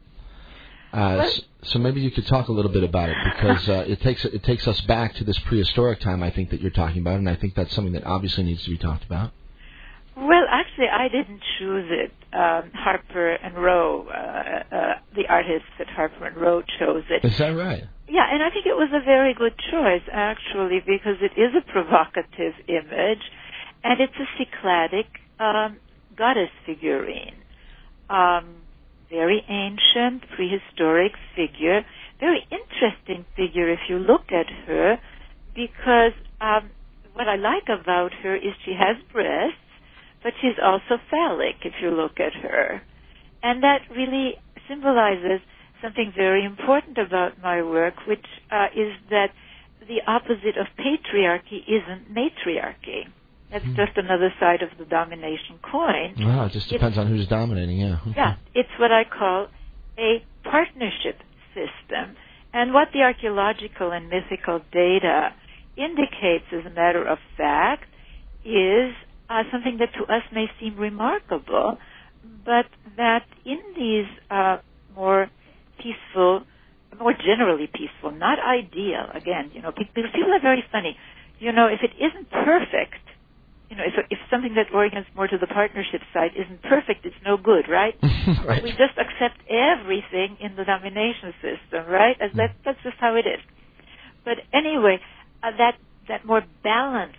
Uh, 0.92 1.28
so 1.64 1.80
maybe 1.80 2.02
you 2.02 2.12
could 2.12 2.28
talk 2.28 2.50
a 2.50 2.52
little 2.52 2.72
bit 2.72 2.84
about 2.84 3.10
it 3.10 3.18
because 3.34 3.68
uh, 3.68 3.86
it 3.88 4.00
takes 4.02 4.26
it 4.26 4.44
takes 4.44 4.68
us 4.68 4.80
back 4.82 5.16
to 5.16 5.24
this 5.24 5.40
prehistoric 5.40 6.00
time. 6.00 6.22
I 6.22 6.30
think 6.30 6.52
that 6.52 6.62
you're 6.62 6.72
talking 6.72 7.02
about, 7.02 7.16
and 7.16 7.28
I 7.28 7.36
think 7.36 7.56
that's 7.56 7.74
something 7.74 7.94
that 7.94 8.06
obviously 8.06 8.44
needs 8.44 8.64
to 8.66 8.70
be 8.70 8.78
talked 8.78 9.04
about. 9.04 9.32
Well, 10.16 10.44
actually, 10.48 10.90
I 10.90 11.08
didn't 11.08 11.42
choose 11.58 11.90
it. 11.90 12.12
Um, 12.34 12.70
Harper 12.76 13.34
and 13.34 13.56
Row, 13.56 14.08
uh, 14.08 14.76
uh, 14.76 14.94
the 15.16 15.26
artists 15.28 15.70
at 15.80 15.88
Harper 15.88 16.26
and 16.26 16.38
Row 16.38 16.62
chose 16.80 17.04
it. 17.10 17.26
Is 17.26 17.38
that 17.40 17.56
right? 17.56 17.86
Yeah, 18.08 18.26
and 18.30 18.44
I 18.44 18.52
think 18.52 18.68
it 18.68 18.76
was 18.76 18.90
a 18.94 19.04
very 19.04 19.34
good 19.34 19.54
choice, 19.72 20.04
actually, 20.12 20.82
because 20.86 21.18
it 21.22 21.40
is 21.40 21.56
a 21.58 21.72
provocative 21.72 22.54
image, 22.68 23.24
and 23.84 24.00
it's 24.00 24.14
a 24.18 24.28
Cycladic 24.42 25.06
um, 25.40 25.78
goddess 26.18 26.50
figurine. 26.66 27.36
Um, 28.10 28.56
very 29.10 29.44
ancient, 29.48 30.24
prehistoric 30.36 31.12
figure, 31.36 31.82
very 32.20 32.46
interesting 32.50 33.26
figure 33.36 33.70
if 33.72 33.80
you 33.90 33.98
look 33.98 34.32
at 34.32 34.48
her, 34.68 34.98
because 35.56 36.14
um, 36.42 36.72
what 37.14 37.28
I 37.28 37.36
like 37.36 37.68
about 37.70 38.12
her 38.24 38.36
is 38.36 38.54
she 38.66 38.74
has 38.74 38.98
breasts, 39.12 39.58
but 40.24 40.34
she's 40.42 40.58
also 40.64 41.02
phallic 41.12 41.56
if 41.64 41.74
you 41.82 41.92
look 41.92 42.20
at 42.20 42.34
her. 42.34 42.82
And 43.44 43.62
that 43.62 43.82
really 43.96 44.36
symbolizes 44.70 45.42
something 45.82 46.14
very 46.16 46.46
important 46.46 46.98
about 46.98 47.34
my 47.42 47.62
work, 47.62 47.94
which 48.08 48.26
uh, 48.52 48.68
is 48.76 48.94
that 49.10 49.28
the 49.82 50.00
opposite 50.08 50.58
of 50.58 50.68
patriarchy 50.80 51.60
isn't 51.68 52.10
matriarchy. 52.10 53.06
That's 53.54 53.66
just 53.76 53.98
another 53.98 54.34
side 54.40 54.64
of 54.64 54.70
the 54.80 54.86
domination 54.86 55.60
coin. 55.62 56.16
Wow, 56.18 56.48
it 56.48 56.54
just 56.54 56.70
depends 56.70 56.98
on 56.98 57.06
who's 57.06 57.28
dominating, 57.28 57.78
yeah. 57.78 58.00
Yeah, 58.18 58.36
it's 58.56 58.70
what 58.80 58.92
I 58.92 59.04
call 59.04 59.48
a 60.00 60.24
partnership 60.44 61.22
system. 61.54 62.18
And 62.52 62.74
what 62.74 62.88
the 62.94 63.02
archaeological 63.02 63.92
and 63.92 64.10
mythical 64.10 64.62
data 64.72 65.30
indicates, 65.78 66.46
as 66.52 66.66
a 66.66 66.74
matter 66.74 67.08
of 67.08 67.20
fact, 67.38 67.86
is 68.44 68.92
uh, 69.30 69.44
something 69.52 69.78
that 69.78 69.94
to 69.98 70.12
us 70.12 70.24
may 70.34 70.48
seem 70.60 70.78
remarkable, 70.78 71.78
but 72.44 72.66
that 72.98 73.26
in 73.46 73.60
these 73.78 74.10
uh, 74.32 74.58
more 74.96 75.30
peaceful, 75.78 76.42
more 77.00 77.14
generally 77.14 77.70
peaceful, 77.72 78.12
not 78.12 78.40
ideal, 78.40 79.10
again, 79.14 79.52
you 79.54 79.62
know, 79.62 79.72
because 79.72 80.10
people 80.14 80.34
are 80.34 80.42
very 80.42 80.64
funny. 80.72 80.98
You 81.40 81.52
know, 81.52 81.68
if 81.68 81.82
it 81.84 81.92
isn't 82.02 82.30
perfect, 82.32 83.02
you 83.74 83.80
know, 83.80 83.86
if, 83.90 84.06
if 84.12 84.20
something 84.30 84.54
that 84.54 84.68
orients 84.72 85.10
more 85.16 85.28
to 85.28 85.38
the 85.38 85.48
partnership 85.48 86.02
side 86.14 86.32
isn't 86.38 86.62
perfect, 86.62 87.06
it's 87.06 87.16
no 87.26 87.38
good, 87.38 87.66
right? 87.68 87.96
right. 88.46 88.62
We 88.62 88.70
just 88.70 88.94
accept 89.02 89.42
everything 89.50 90.38
in 90.40 90.56
the 90.56 90.64
domination 90.64 91.34
system, 91.42 91.90
right? 91.90 92.16
As 92.22 92.30
that, 92.38 92.54
that's 92.64 92.78
just 92.84 92.98
how 93.00 93.16
it 93.16 93.26
is. 93.26 93.42
But 94.24 94.38
anyway, 94.54 95.00
uh, 95.42 95.58
that 95.58 95.76
that 96.08 96.24
more 96.26 96.44
balanced 96.64 97.18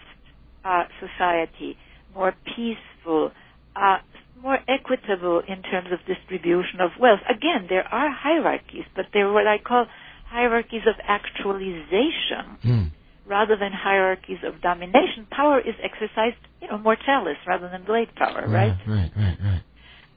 uh, 0.64 0.84
society, 1.02 1.76
more 2.14 2.34
peaceful, 2.54 3.32
uh, 3.74 3.98
more 4.40 4.58
equitable 4.68 5.42
in 5.48 5.62
terms 5.62 5.88
of 5.90 5.98
distribution 6.06 6.80
of 6.80 6.90
wealth. 7.00 7.20
Again, 7.28 7.66
there 7.68 7.86
are 7.92 8.10
hierarchies, 8.12 8.84
but 8.94 9.06
they're 9.12 9.32
what 9.32 9.48
I 9.48 9.58
call 9.58 9.86
hierarchies 10.28 10.82
of 10.86 10.94
actualization. 11.08 12.58
Mm. 12.62 12.90
Rather 13.26 13.56
than 13.56 13.72
hierarchies 13.72 14.38
of 14.44 14.60
domination, 14.60 15.26
power 15.30 15.58
is 15.58 15.74
exercised, 15.82 16.36
you 16.60 16.68
know, 16.68 16.78
more 16.78 16.96
chalice 16.96 17.38
rather 17.46 17.68
than 17.70 17.84
blade 17.84 18.14
power, 18.16 18.44
right? 18.46 18.76
Right, 18.86 19.10
right, 19.16 19.38
right. 19.42 19.62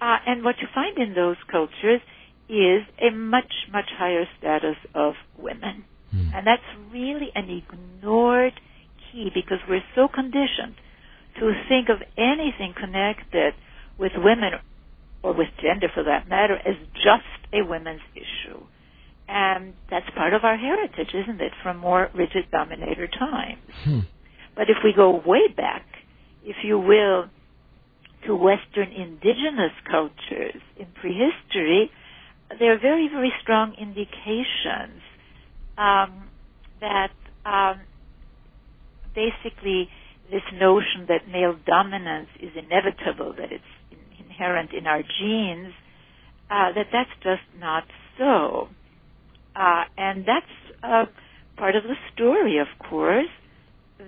Uh, 0.02 0.18
and 0.28 0.44
what 0.44 0.56
you 0.62 0.68
find 0.76 0.98
in 0.98 1.16
those 1.16 1.38
cultures 1.50 2.02
is 2.50 2.84
a 3.02 3.12
much, 3.12 3.52
much 3.72 3.90
higher 3.98 4.26
status 4.38 4.76
of 4.94 5.14
women. 5.38 5.86
Mm. 6.16 6.36
And 6.36 6.48
that's 6.48 6.68
really 6.92 7.30
an 7.36 7.50
ignored 7.50 8.54
key 9.12 9.30
because 9.34 9.60
we're 9.68 9.84
so 9.96 10.08
conditioned 10.08 10.76
to 11.40 11.54
think 11.68 11.90
of 11.90 12.02
anything 12.18 12.74
connected 12.76 13.54
with 13.98 14.12
women 14.18 14.54
or 15.24 15.34
with 15.34 15.48
gender 15.62 15.88
for 15.94 16.04
that 16.04 16.28
matter 16.30 16.56
as 16.56 16.76
just 16.94 17.54
a 17.54 17.64
women's 17.68 18.02
issue. 18.16 18.62
And 19.28 19.74
that's 19.90 20.10
part 20.16 20.34
of 20.34 20.44
our 20.44 20.58
heritage, 20.58 21.14
isn't 21.14 21.42
it, 21.42 21.52
from 21.62 21.78
more 21.78 22.10
rigid 22.14 22.46
dominator 22.52 23.08
times. 23.08 23.60
Hmm. 23.84 24.00
But 24.56 24.70
if 24.70 24.78
we 24.84 24.94
go 24.96 25.22
way 25.26 25.48
back, 25.56 25.86
if 26.44 26.56
you 26.64 26.80
will, 26.80 27.26
to 28.26 28.36
Western 28.36 28.92
indigenous 28.92 29.74
cultures 29.90 30.62
in 30.78 30.88
prehistory, 31.00 31.92
there 32.60 32.74
are 32.74 32.80
very, 32.80 33.10
very 33.10 33.32
strong 33.42 33.76
indications 33.80 35.02
um, 35.78 36.30
that 36.80 37.12
um, 37.46 37.82
basically 39.14 39.90
this 40.32 40.42
notion 40.54 41.08
that 41.08 41.28
male 41.32 41.56
dominance 41.66 42.30
is 42.42 42.52
inevitable, 42.56 43.34
that 43.38 43.52
it's 43.52 43.64
in- 43.92 44.26
inherent 44.26 44.72
in 44.74 44.88
our 44.88 45.02
genes, 45.02 45.74
uh, 46.50 46.72
that 46.74 46.88
that's 46.92 47.10
just 47.24 47.44
not 47.60 47.84
so. 48.18 48.70
Uh, 49.58 49.84
and 49.98 50.26
that's 50.28 50.46
uh, 50.84 51.06
part 51.58 51.76
of 51.76 51.84
the 51.84 51.96
story, 52.14 52.60
of 52.60 52.68
course, 52.90 53.28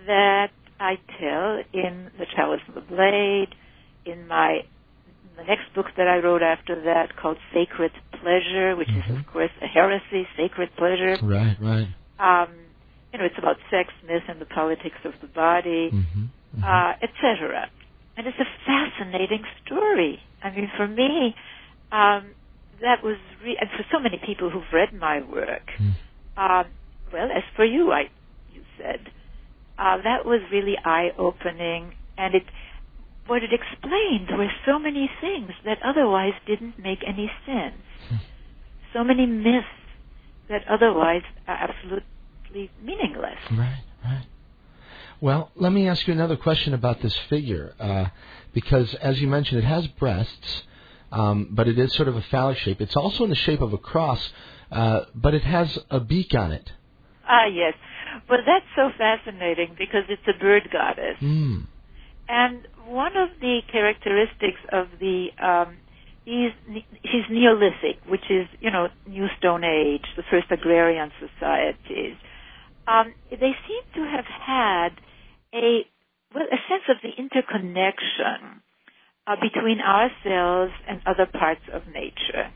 that 0.08 0.52
I 0.80 0.96
tell 1.20 1.60
in 1.74 2.12
The 2.20 2.26
Chalice 2.36 2.62
and 2.68 2.78
the 2.78 2.82
Blade, 2.82 3.50
in 4.06 4.28
my 4.28 4.60
the 5.38 5.44
next 5.44 5.74
book 5.76 5.88
that 5.98 6.08
I 6.08 6.18
wrote 6.20 6.44
after 6.44 6.76
that 6.86 7.16
called 7.18 7.38
Sacred 7.54 7.92
Pleasure, 8.22 8.76
which 8.76 8.90
Mhm. 8.90 9.10
is 9.12 9.18
of 9.18 9.26
course 9.34 9.52
a 9.62 9.68
heresy, 9.68 10.28
sacred 10.38 10.70
pleasure. 10.78 11.18
Right, 11.24 11.58
right. 11.60 11.88
Um, 12.20 12.50
you 13.12 13.20
know, 13.20 13.26
it's 13.26 13.38
about 13.40 13.58
sex, 13.72 13.92
myth, 14.04 14.24
and 14.28 14.40
the 14.40 14.46
politics 14.46 14.98
of 15.06 15.14
the 15.22 15.28
body, 15.28 15.92
Mm-hmm. 15.92 16.64
uh, 16.64 16.94
etc. 17.02 17.70
And 18.18 18.28
it's 18.28 18.40
a 18.40 18.46
fascinating 18.66 19.44
story. 19.66 20.22
I 20.44 20.52
mean, 20.52 20.70
for 20.78 20.88
me, 20.88 21.36
um, 21.92 22.36
that 22.82 23.04
was, 23.04 23.18
re- 23.44 23.58
and 23.60 23.70
for 23.72 23.86
so 23.92 24.00
many 24.00 24.20
people 24.26 24.50
who've 24.50 24.72
read 24.74 24.94
my 24.94 25.22
work, 25.22 25.68
Mm. 25.80 25.94
um, 26.38 26.66
well, 27.14 27.30
as 27.32 27.44
for 27.56 27.66
you, 27.66 27.92
I, 27.92 28.10
you 28.50 28.62
said, 28.78 29.00
uh, 29.78 29.98
that 30.04 30.26
was 30.26 30.42
really 30.52 30.78
eye-opening, 30.84 31.94
and 32.18 32.36
it, 32.36 32.44
what 33.28 33.44
it 33.44 33.52
explained 33.54 34.30
were 34.38 34.52
so 34.66 34.80
many 34.80 35.10
things 35.22 35.52
that 35.66 35.80
otherwise 35.84 36.34
didn't 36.46 36.78
make 36.80 37.00
any 37.08 37.32
sense. 37.46 37.82
So 38.94 39.04
many 39.04 39.26
myths 39.26 39.68
that 40.50 40.62
otherwise 40.68 41.22
are 41.48 41.56
absolutely 41.70 42.72
meaningless. 42.82 43.38
Right, 43.52 43.84
right. 44.04 44.26
Well, 45.22 45.52
let 45.56 45.72
me 45.74 45.88
ask 45.88 46.08
you 46.08 46.14
another 46.14 46.38
question 46.38 46.74
about 46.74 47.02
this 47.02 47.16
figure, 47.30 47.74
uh, 47.80 48.06
because 48.54 48.94
as 48.96 49.22
you 49.22 49.28
mentioned, 49.28 49.60
it 49.60 49.68
has 49.68 49.86
breasts, 49.88 50.64
um, 51.12 51.50
but 51.52 51.68
it 51.68 51.78
is 51.80 51.94
sort 51.94 52.08
of 52.08 52.16
a 52.16 52.22
phallic 52.22 52.58
shape. 52.58 52.82
It's 52.82 52.96
also 52.96 53.24
in 53.24 53.30
the 53.30 53.36
shape 53.36 53.62
of 53.62 53.74
a 53.74 53.78
cross, 53.78 54.32
uh, 54.72 55.02
but 55.16 55.34
it 55.34 55.44
has 55.44 55.80
a 55.90 56.00
beak 56.00 56.34
on 56.34 56.52
it. 56.52 56.72
Ah, 57.28 57.46
yes. 57.46 57.74
Well, 58.30 58.40
that's 58.46 58.66
so 58.76 58.90
fascinating 58.98 59.76
because 59.78 60.04
it's 60.10 60.22
a 60.28 60.40
bird 60.40 60.70
goddess. 60.72 61.18
Mm. 61.22 61.68
And 62.28 62.68
one 62.86 63.16
of 63.18 63.30
the 63.40 63.62
characteristics 63.72 64.60
of 64.72 64.88
the 65.00 65.28
um, 65.42 65.78
he's 66.26 66.52
he's 67.04 67.26
Neolithic, 67.30 68.00
which 68.08 68.30
is 68.30 68.48
you 68.62 68.72
know 68.72 68.88
New 69.08 69.28
Stone 69.38 69.64
Age, 69.64 70.06
the 70.16 70.24
first 70.30 70.48
agrarian 70.52 71.12
societies. 71.20 72.16
Um, 72.88 73.14
they 73.32 73.54
seem 73.68 73.84
to 73.96 74.10
have 74.10 74.26
had 74.26 74.90
a 75.54 75.86
well 76.34 76.46
a 76.46 76.60
sense 76.70 76.84
of 76.90 76.98
the 77.04 77.10
interconnection 77.18 78.62
between 79.36 79.80
ourselves 79.82 80.74
and 80.88 81.02
other 81.06 81.26
parts 81.26 81.62
of 81.74 81.84
nature. 81.88 82.52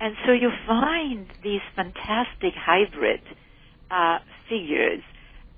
And 0.00 0.14
so 0.26 0.32
you 0.32 0.50
find 0.66 1.26
these 1.42 1.60
fantastic 1.74 2.54
hybrid 2.54 3.20
uh, 3.90 4.18
figures. 4.48 5.02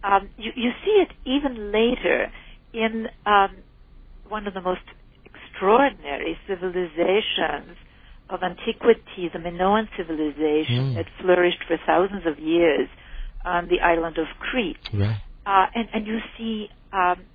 Um, 0.03 0.31
you, 0.37 0.51
you 0.57 0.71
see 0.85 1.03
it 1.03 1.11
even 1.27 1.73
later 1.73 2.33
in 2.73 3.07
um, 3.27 3.51
one 4.29 4.47
of 4.47 4.55
the 4.55 4.63
most 4.63 4.81
extraordinary 5.25 6.39
civilizations 6.49 7.77
of 8.31 8.43
antiquity, 8.43 9.29
the 9.33 9.39
Minoan 9.39 9.89
civilization 9.97 10.93
Mm. 10.93 10.95
that 10.95 11.07
flourished 11.21 11.63
for 11.67 11.77
thousands 11.85 12.25
of 12.27 12.39
years 12.39 12.89
on 13.45 13.69
the 13.69 13.81
island 13.81 14.17
of 14.19 14.27
Crete. 14.39 14.77
Right. 14.93 15.17
Uh, 15.45 15.67
and, 15.75 15.89
and 15.93 16.07
you 16.07 16.21
see 16.39 16.69
um, 16.93 17.27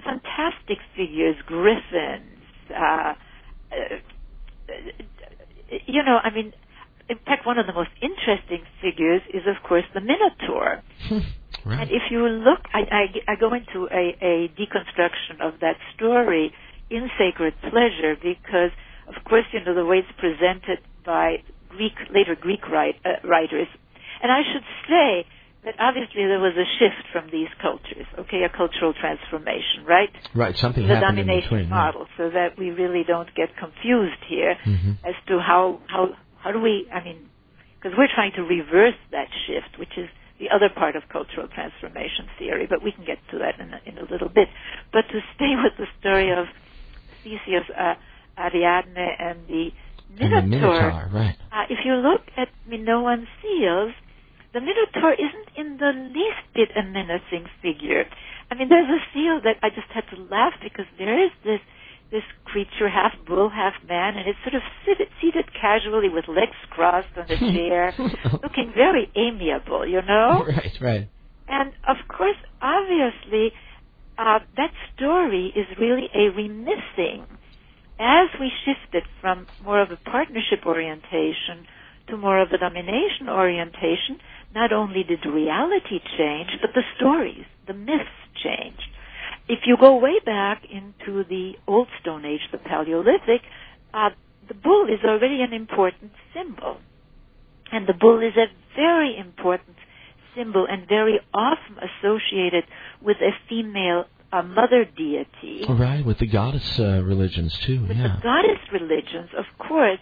fantastic 0.00 0.78
figures, 0.96 1.36
griffins, 1.46 2.42
uh, 2.70 3.14
uh, 3.72 3.96
you 5.86 6.02
know, 6.02 6.18
I 6.22 6.30
mean, 6.34 6.52
in 7.08 7.18
fact, 7.26 7.46
one 7.46 7.58
of 7.58 7.66
the 7.66 7.72
most 7.72 7.90
interesting 8.00 8.64
figures 8.80 9.22
is, 9.34 9.42
of 9.46 9.62
course, 9.66 9.84
the 9.94 10.00
Minotaur. 10.00 10.82
right. 11.64 11.80
And 11.80 11.90
if 11.90 12.10
you 12.10 12.26
look, 12.26 12.60
I, 12.72 13.06
I, 13.26 13.32
I 13.32 13.34
go 13.38 13.52
into 13.52 13.88
a, 13.90 14.16
a 14.22 14.48
deconstruction 14.54 15.40
of 15.40 15.60
that 15.60 15.76
story 15.94 16.52
in 16.88 17.08
Sacred 17.18 17.54
Pleasure 17.62 18.14
because, 18.14 18.70
of 19.08 19.24
course, 19.24 19.44
you 19.52 19.64
know, 19.64 19.74
the 19.74 19.84
way 19.84 19.98
it's 19.98 20.18
presented 20.18 20.78
by 21.04 21.42
Greek, 21.68 21.94
later 22.14 22.36
Greek 22.40 22.68
write, 22.68 22.96
uh, 23.04 23.26
writers. 23.26 23.68
And 24.22 24.30
I 24.30 24.42
should 24.52 24.64
say 24.88 25.26
that 25.64 25.74
obviously 25.78 26.24
there 26.24 26.40
was 26.40 26.56
a 26.56 26.64
shift 26.78 27.04
from 27.12 27.28
these 27.30 27.48
cultures, 27.60 28.06
okay, 28.18 28.42
a 28.44 28.48
cultural 28.48 28.94
transformation, 28.94 29.84
right? 29.84 30.08
right. 30.34 30.56
Something 30.56 30.86
the 30.88 30.94
happened 30.94 31.18
in 31.18 31.26
domination 31.26 31.50
between. 31.50 31.70
right. 31.70 31.92
model, 31.92 32.06
so 32.16 32.30
that 32.30 32.58
we 32.58 32.70
really 32.70 33.04
don't 33.04 33.28
get 33.34 33.54
confused 33.56 34.22
here 34.26 34.56
Mhm. 34.64 34.96
as 35.04 35.14
to 35.28 35.38
how 35.40 35.80
how 35.86 36.16
how 36.42 36.52
do 36.52 36.60
we? 36.60 36.88
I 36.92 37.04
mean, 37.04 37.28
because 37.76 37.96
we're 37.98 38.08
trying 38.14 38.32
to 38.32 38.42
reverse 38.42 38.96
that 39.10 39.28
shift, 39.46 39.78
which 39.78 39.96
is 39.98 40.08
the 40.38 40.48
other 40.48 40.70
part 40.70 40.96
of 40.96 41.02
cultural 41.10 41.46
transformation 41.48 42.24
theory. 42.38 42.66
But 42.66 42.82
we 42.82 42.92
can 42.92 43.04
get 43.04 43.18
to 43.30 43.38
that 43.38 43.60
in 43.60 43.74
a, 43.74 43.80
in 43.84 43.98
a 43.98 44.10
little 44.10 44.30
bit. 44.30 44.48
But 44.92 45.04
to 45.12 45.20
stay 45.36 45.52
with 45.62 45.76
the 45.76 45.86
story 46.00 46.30
of 46.32 46.46
Theseus, 47.22 47.68
uh, 47.76 47.94
Ariadne, 48.38 48.96
and 48.96 49.46
the 49.46 49.72
And 50.18 50.32
the 50.32 50.42
Minotaur, 50.42 51.10
right. 51.12 51.36
uh, 51.52 51.64
if 51.68 51.84
you 51.84 51.94
look 51.94 52.22
at 52.36 52.48
Minoan 52.66 53.26
seals, 53.42 53.92
the 54.52 54.60
Minotaur 54.60 55.12
isn't 55.14 55.48
in 55.56 55.76
the 55.78 55.92
least 56.12 56.42
bit 56.54 56.70
a 56.76 56.82
menacing 56.82 57.46
figure. 57.62 58.04
I 58.50 58.54
mean, 58.54 58.68
there's 58.68 58.90
a 58.90 59.02
seal 59.14 59.40
that 59.44 59.56
I 59.62 59.70
just 59.70 59.88
had 59.94 60.04
to 60.14 60.22
laugh 60.30 60.54
because 60.62 60.86
there 60.98 61.24
is 61.24 61.30
this 61.44 61.60
this 62.10 62.26
creature, 62.44 62.88
half 62.88 63.12
bull, 63.26 63.48
half 63.48 63.74
man, 63.88 64.16
and 64.16 64.26
it's 64.28 64.38
sort 64.42 64.56
of 64.56 64.62
seated, 64.84 65.06
seated 65.22 65.44
casually 65.54 66.08
with 66.08 66.26
legs 66.26 66.58
crossed 66.70 67.06
on 67.16 67.26
the 67.28 67.38
chair, 67.54 67.94
looking 68.42 68.72
very 68.74 69.08
amiable, 69.14 69.86
you 69.86 70.02
know? 70.02 70.44
Right, 70.48 70.74
right. 70.80 71.08
And 71.46 71.72
of 71.86 71.96
course, 72.08 72.36
obviously, 72.60 73.52
uh, 74.18 74.40
that 74.56 74.72
story 74.96 75.52
is 75.54 75.66
really 75.78 76.08
a 76.14 76.34
remissing. 76.34 77.26
As 78.00 78.28
we 78.40 78.50
shifted 78.64 79.04
from 79.20 79.46
more 79.62 79.80
of 79.80 79.90
a 79.90 80.10
partnership 80.10 80.66
orientation 80.66 81.66
to 82.10 82.16
more 82.16 82.40
of 82.40 82.50
a 82.52 82.58
domination 82.58 83.28
orientation, 83.28 84.18
not 84.54 84.72
only 84.72 85.02
did 85.02 85.24
reality 85.26 86.00
change, 86.18 86.50
but 86.60 86.70
the 86.74 86.82
stories, 86.96 87.44
the 87.66 87.74
myths 87.74 88.20
changed. 88.42 88.82
If 89.48 89.60
you 89.66 89.76
go 89.80 89.96
way 89.98 90.20
back 90.24 90.62
into 90.70 91.24
the 91.24 91.54
Old 91.66 91.88
Stone 92.00 92.24
Age, 92.24 92.40
the 92.52 92.58
Paleolithic, 92.58 93.42
uh, 93.92 94.10
the 94.48 94.54
bull 94.54 94.86
is 94.86 95.04
already 95.04 95.42
an 95.42 95.52
important 95.52 96.12
symbol. 96.34 96.78
And 97.72 97.86
the 97.86 97.94
bull 97.94 98.18
is 98.18 98.36
a 98.36 98.46
very 98.76 99.16
important 99.18 99.76
symbol 100.36 100.66
and 100.68 100.88
very 100.88 101.20
often 101.34 101.76
associated 101.78 102.64
with 103.00 103.16
a 103.18 103.30
female 103.48 104.04
uh, 104.32 104.42
mother 104.42 104.84
deity. 104.84 105.64
Right, 105.68 106.04
with 106.04 106.18
the 106.18 106.26
goddess 106.26 106.78
uh, 106.78 107.02
religions 107.02 107.56
too. 107.66 107.82
With 107.82 107.96
yeah. 107.96 108.16
the 108.16 108.22
goddess 108.22 108.60
religions, 108.72 109.30
of 109.36 109.44
course. 109.58 109.98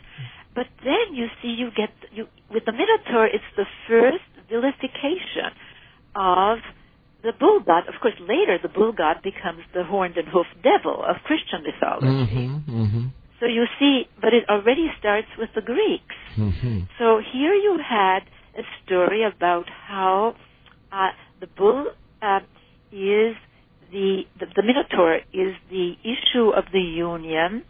But 0.58 0.66
then 0.82 1.14
you 1.14 1.26
see, 1.40 1.54
you 1.54 1.70
get 1.70 1.90
you 2.10 2.26
with 2.50 2.64
the 2.66 2.72
Minotaur. 2.72 3.26
It's 3.26 3.50
the 3.56 3.68
first 3.86 4.26
vilification 4.50 5.54
of 6.16 6.58
the 7.22 7.30
bull 7.38 7.60
god. 7.64 7.86
Of 7.86 7.94
course, 8.02 8.18
later 8.18 8.58
the 8.60 8.68
bull 8.68 8.90
god 8.90 9.22
becomes 9.22 9.62
the 9.72 9.84
horned 9.84 10.16
and 10.16 10.26
hoofed 10.26 10.58
devil 10.64 11.04
of 11.06 11.14
Christian 11.22 11.62
mythology. 11.62 12.48
Mm-hmm, 12.50 12.82
mm-hmm, 12.82 13.06
So 13.38 13.46
you 13.46 13.66
see, 13.78 14.08
but 14.20 14.34
it 14.34 14.50
already 14.50 14.88
starts 14.98 15.28
with 15.38 15.50
the 15.54 15.62
Greeks. 15.62 16.18
mm-hmm. 16.36 16.90
So 16.98 17.22
here 17.32 17.54
you 17.54 17.78
had 17.78 18.22
a 18.58 18.64
story 18.82 19.22
about 19.22 19.66
how 19.86 20.34
uh, 20.90 21.10
the 21.38 21.46
bull 21.46 21.86
uh, 22.20 22.40
is 22.90 23.36
the, 23.92 24.26
the 24.40 24.46
the 24.56 24.64
Minotaur 24.64 25.20
is 25.32 25.54
the 25.70 25.94
issue 26.02 26.48
of 26.50 26.64
the 26.72 26.80
union 26.80 27.62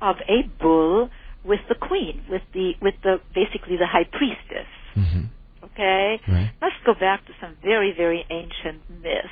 of 0.00 0.16
a 0.28 0.38
bull 0.62 1.10
with 1.46 1.60
the 1.68 1.74
queen, 1.74 2.22
with 2.28 2.42
the 2.52 2.72
with 2.82 2.94
the 3.02 3.20
basically 3.34 3.76
the 3.76 3.86
high 3.86 4.04
priestess. 4.04 4.70
Mm-hmm. 4.96 5.22
Okay, 5.64 6.20
Right. 6.28 6.50
let's 6.62 6.74
go 6.84 6.94
back 6.94 7.26
to 7.26 7.32
some 7.40 7.56
very 7.62 7.92
very 7.96 8.24
ancient 8.30 8.82
myths, 8.90 9.28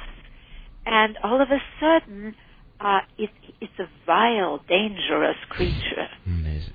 and 0.86 1.16
all 1.22 1.40
of 1.40 1.48
a 1.50 1.60
sudden, 1.80 2.34
uh, 2.80 3.00
it, 3.18 3.30
it's 3.60 3.78
a 3.78 3.88
vile, 4.06 4.60
dangerous 4.68 5.36
creature. 5.48 6.08
Amazing. 6.26 6.74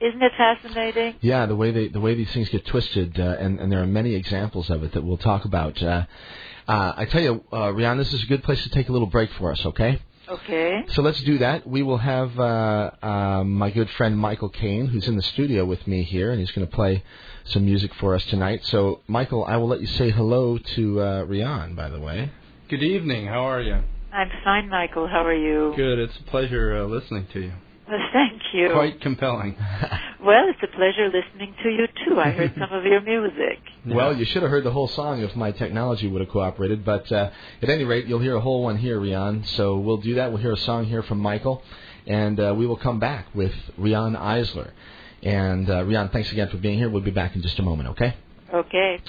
Isn't 0.00 0.22
it 0.22 0.32
fascinating? 0.36 1.16
Yeah, 1.20 1.44
the 1.46 1.56
way 1.56 1.70
they 1.72 1.88
the 1.88 2.00
way 2.00 2.14
these 2.14 2.32
things 2.32 2.48
get 2.48 2.64
twisted, 2.66 3.18
uh, 3.20 3.36
and 3.38 3.60
and 3.60 3.70
there 3.70 3.82
are 3.82 3.86
many 3.86 4.14
examples 4.14 4.70
of 4.70 4.82
it 4.82 4.92
that 4.92 5.02
we'll 5.02 5.18
talk 5.18 5.44
about. 5.44 5.82
Uh, 5.82 6.06
uh, 6.68 6.92
I 6.96 7.04
tell 7.04 7.20
you, 7.22 7.44
uh, 7.52 7.72
Riane, 7.72 7.98
this 7.98 8.12
is 8.12 8.22
a 8.22 8.26
good 8.26 8.42
place 8.42 8.62
to 8.62 8.70
take 8.70 8.88
a 8.88 8.92
little 8.92 9.08
break 9.08 9.30
for 9.32 9.50
us. 9.52 9.64
Okay. 9.66 10.00
Okay. 10.30 10.84
So 10.90 11.02
let's 11.02 11.20
do 11.22 11.38
that. 11.38 11.66
We 11.66 11.82
will 11.82 11.98
have 11.98 12.38
uh, 12.38 12.90
uh, 13.02 13.44
my 13.44 13.70
good 13.70 13.90
friend 13.90 14.16
Michael 14.16 14.48
Cane, 14.48 14.86
who's 14.86 15.08
in 15.08 15.16
the 15.16 15.22
studio 15.22 15.64
with 15.64 15.86
me 15.88 16.04
here, 16.04 16.30
and 16.30 16.38
he's 16.38 16.52
going 16.52 16.66
to 16.66 16.72
play 16.72 17.02
some 17.44 17.64
music 17.64 17.92
for 17.94 18.14
us 18.14 18.24
tonight. 18.26 18.64
So, 18.64 19.00
Michael, 19.08 19.44
I 19.44 19.56
will 19.56 19.66
let 19.66 19.80
you 19.80 19.88
say 19.88 20.10
hello 20.10 20.58
to 20.58 21.00
uh, 21.00 21.24
Riane, 21.24 21.74
by 21.74 21.88
the 21.88 21.98
way. 21.98 22.30
Good 22.68 22.82
evening. 22.84 23.26
How 23.26 23.40
are 23.48 23.60
you? 23.60 23.82
I'm 24.12 24.28
fine, 24.44 24.68
Michael. 24.68 25.08
How 25.08 25.24
are 25.24 25.34
you? 25.34 25.72
Good. 25.74 25.98
It's 25.98 26.16
a 26.18 26.30
pleasure 26.30 26.76
uh, 26.76 26.84
listening 26.84 27.26
to 27.32 27.40
you. 27.40 27.52
Well, 27.90 27.98
thank 28.12 28.40
you. 28.52 28.70
Quite 28.72 29.00
compelling. 29.00 29.56
Well, 30.22 30.50
it's 30.50 30.58
a 30.62 30.66
pleasure 30.76 31.06
listening 31.06 31.54
to 31.62 31.70
you 31.70 31.86
too. 32.04 32.20
I 32.20 32.28
heard 32.30 32.52
some 32.58 32.70
of 32.72 32.84
your 32.84 33.00
music. 33.00 33.58
Well, 33.86 34.14
you 34.14 34.26
should 34.26 34.42
have 34.42 34.50
heard 34.50 34.64
the 34.64 34.70
whole 34.70 34.88
song 34.88 35.22
if 35.22 35.34
my 35.34 35.50
technology 35.52 36.06
would 36.06 36.20
have 36.20 36.28
cooperated. 36.28 36.84
But 36.84 37.10
uh, 37.10 37.30
at 37.62 37.70
any 37.70 37.84
rate, 37.84 38.04
you'll 38.06 38.20
hear 38.20 38.36
a 38.36 38.40
whole 38.40 38.62
one 38.62 38.76
here, 38.76 39.00
Riane. 39.00 39.44
So 39.44 39.78
we'll 39.78 39.96
do 39.96 40.16
that. 40.16 40.30
We'll 40.30 40.42
hear 40.42 40.52
a 40.52 40.58
song 40.58 40.84
here 40.84 41.02
from 41.02 41.20
Michael, 41.20 41.62
and 42.06 42.38
uh, 42.38 42.54
we 42.54 42.66
will 42.66 42.76
come 42.76 43.00
back 43.00 43.34
with 43.34 43.54
Riane 43.78 44.14
Eisler. 44.14 44.72
And 45.22 45.70
uh, 45.70 45.84
Riane, 45.84 46.10
thanks 46.10 46.30
again 46.30 46.50
for 46.50 46.58
being 46.58 46.76
here. 46.76 46.90
We'll 46.90 47.00
be 47.00 47.10
back 47.10 47.34
in 47.34 47.40
just 47.40 47.58
a 47.58 47.62
moment, 47.62 47.88
okay? 47.90 48.14
Okay. 48.52 49.00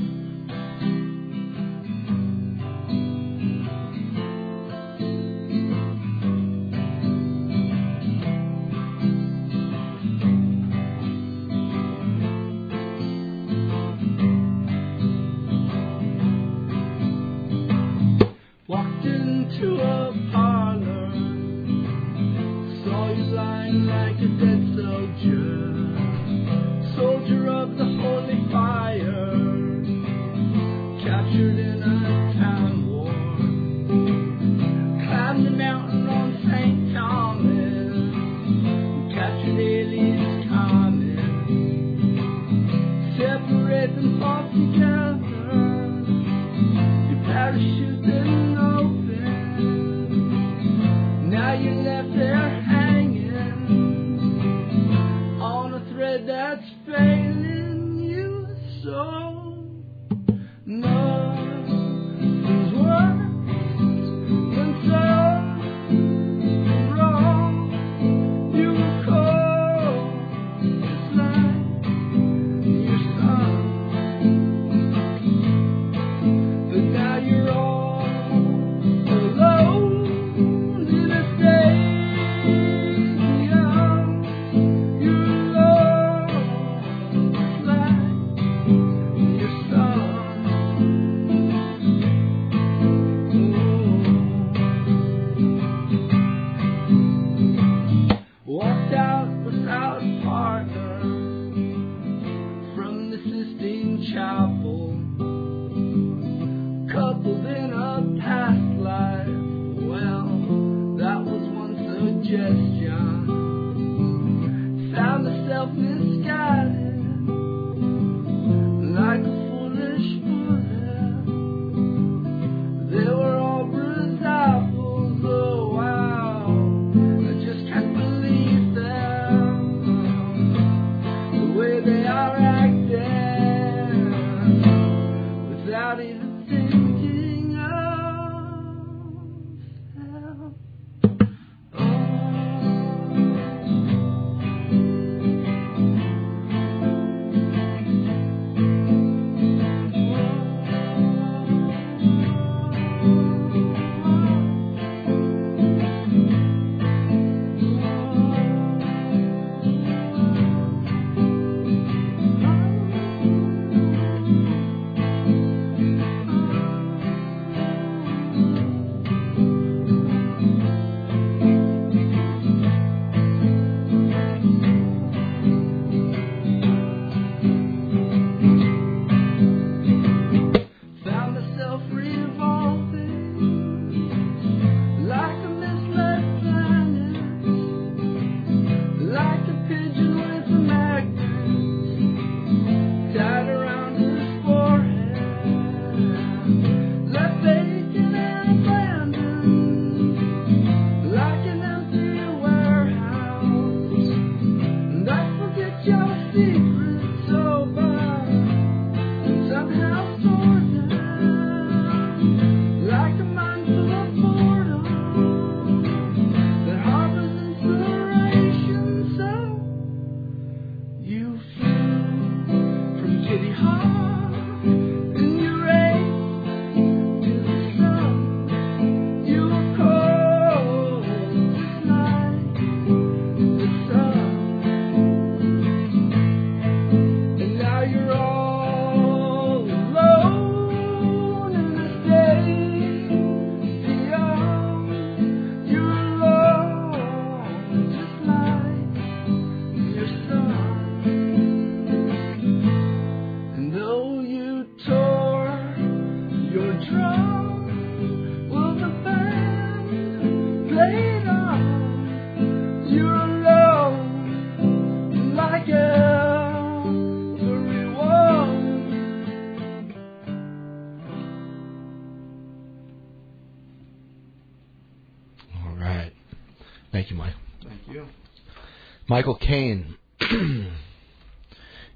Cane. 279.51 279.97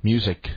music, 0.03 0.49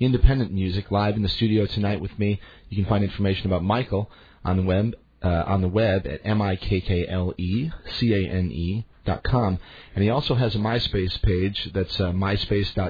independent 0.00 0.50
music, 0.50 0.90
live 0.90 1.14
in 1.14 1.22
the 1.22 1.28
studio 1.28 1.66
tonight 1.66 2.00
with 2.00 2.18
me. 2.18 2.40
You 2.70 2.82
can 2.82 2.88
find 2.88 3.04
information 3.04 3.44
about 3.44 3.62
Michael 3.62 4.10
on 4.46 4.56
the 4.56 4.62
web 4.62 4.94
uh, 5.22 5.44
on 5.46 5.60
the 5.60 5.68
web 5.68 6.06
at 6.06 6.22
m 6.24 6.40
i 6.40 6.56
k 6.56 6.80
k 6.80 7.06
l 7.06 7.34
e 7.36 7.70
c 7.98 8.14
a 8.14 8.30
n 8.30 8.50
e 8.50 8.86
dot 9.04 9.22
com, 9.24 9.58
and 9.94 10.02
he 10.02 10.08
also 10.08 10.36
has 10.36 10.54
a 10.54 10.58
MySpace 10.58 11.20
page 11.20 11.70
that's 11.74 12.00
uh, 12.00 12.14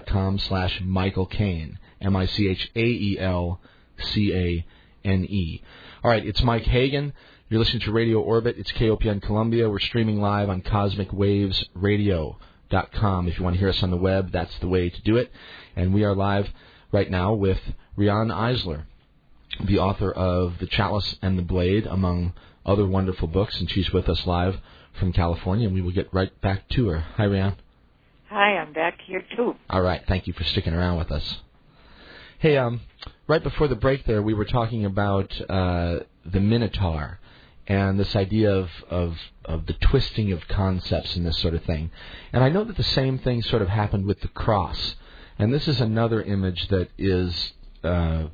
com 0.06 0.38
slash 0.38 0.80
Michael 0.80 1.26
Cane, 1.26 1.80
M 2.00 2.14
I 2.14 2.26
C 2.26 2.48
H 2.48 2.70
A 2.76 2.86
E 2.86 3.18
L 3.18 3.60
C 3.98 4.32
A 4.32 4.64
N 5.04 5.24
E. 5.24 5.64
All 6.04 6.12
right, 6.12 6.24
it's 6.24 6.44
Mike 6.44 6.62
Hagan. 6.62 7.12
You're 7.48 7.58
listening 7.58 7.82
to 7.82 7.90
Radio 7.90 8.20
Orbit. 8.20 8.54
It's 8.56 8.70
KOPN 8.70 9.20
Columbia. 9.20 9.68
We're 9.68 9.80
streaming 9.80 10.20
live 10.20 10.48
on 10.48 10.62
CosmicWavesRadio.com. 12.70 13.28
If 13.28 13.38
you 13.38 13.44
want 13.44 13.54
to 13.54 13.60
hear 13.60 13.68
us 13.68 13.82
on 13.82 13.90
the 13.90 13.96
web, 13.96 14.32
that's 14.32 14.56
the 14.60 14.68
way 14.68 14.90
to 14.90 15.02
do 15.02 15.16
it. 15.16 15.30
And 15.76 15.94
we 15.94 16.04
are 16.04 16.14
live 16.14 16.48
right 16.92 17.10
now 17.10 17.34
with 17.34 17.58
Riane 17.96 18.28
Eisler, 18.28 18.84
the 19.64 19.78
author 19.78 20.10
of 20.10 20.58
The 20.58 20.66
Chalice 20.66 21.16
and 21.22 21.38
the 21.38 21.42
Blade, 21.42 21.86
among 21.86 22.32
other 22.64 22.86
wonderful 22.86 23.28
books, 23.28 23.58
and 23.60 23.70
she's 23.70 23.92
with 23.92 24.08
us 24.08 24.26
live 24.26 24.60
from 24.98 25.12
California, 25.12 25.66
and 25.66 25.74
we 25.74 25.82
will 25.82 25.92
get 25.92 26.12
right 26.12 26.38
back 26.40 26.68
to 26.70 26.88
her. 26.88 26.98
Hi, 27.16 27.24
Riane. 27.24 27.56
Hi, 28.28 28.56
I'm 28.56 28.72
back 28.72 28.98
here 29.06 29.24
too. 29.36 29.54
All 29.70 29.80
right, 29.80 30.02
thank 30.06 30.26
you 30.26 30.32
for 30.34 30.44
sticking 30.44 30.74
around 30.74 30.98
with 30.98 31.10
us. 31.10 31.38
Hey, 32.38 32.56
um, 32.56 32.82
right 33.26 33.42
before 33.42 33.68
the 33.68 33.74
break 33.74 34.04
there, 34.04 34.22
we 34.22 34.34
were 34.34 34.44
talking 34.44 34.84
about 34.84 35.32
uh, 35.48 36.00
the 36.24 36.40
Minotaur 36.40 37.18
and 37.68 38.00
this 38.00 38.16
idea 38.16 38.50
of, 38.50 38.70
of 38.88 39.18
of 39.44 39.66
the 39.66 39.74
twisting 39.74 40.32
of 40.32 40.48
concepts 40.48 41.14
and 41.16 41.24
this 41.26 41.38
sort 41.38 41.54
of 41.54 41.62
thing. 41.64 41.90
And 42.32 42.42
I 42.42 42.48
know 42.48 42.64
that 42.64 42.76
the 42.76 42.82
same 42.82 43.18
thing 43.18 43.42
sort 43.42 43.62
of 43.62 43.68
happened 43.68 44.06
with 44.06 44.20
the 44.20 44.28
cross. 44.28 44.96
And 45.38 45.52
this 45.52 45.68
is 45.68 45.80
another 45.80 46.20
image 46.22 46.66
that 46.68 46.88
is, 46.96 47.52
uh, 47.84 48.24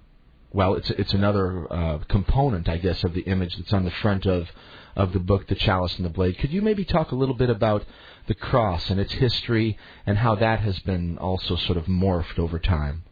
well, 0.52 0.74
it's 0.74 0.88
it's 0.90 1.12
another 1.12 1.70
uh, 1.70 1.98
component, 2.08 2.68
I 2.68 2.78
guess, 2.78 3.02
of 3.04 3.12
the 3.12 3.22
image 3.22 3.56
that's 3.56 3.72
on 3.72 3.84
the 3.84 3.90
front 3.90 4.24
of 4.24 4.48
of 4.96 5.12
the 5.12 5.18
book, 5.18 5.48
The 5.48 5.56
Chalice 5.56 5.96
and 5.96 6.04
the 6.04 6.10
Blade. 6.10 6.38
Could 6.38 6.52
you 6.52 6.62
maybe 6.62 6.84
talk 6.84 7.10
a 7.10 7.16
little 7.16 7.34
bit 7.34 7.50
about 7.50 7.84
the 8.28 8.34
cross 8.34 8.88
and 8.88 9.00
its 9.00 9.12
history 9.12 9.76
and 10.06 10.16
how 10.16 10.36
that 10.36 10.60
has 10.60 10.78
been 10.78 11.18
also 11.18 11.56
sort 11.56 11.76
of 11.76 11.86
morphed 11.86 12.38
over 12.38 12.60
time? 12.60 13.02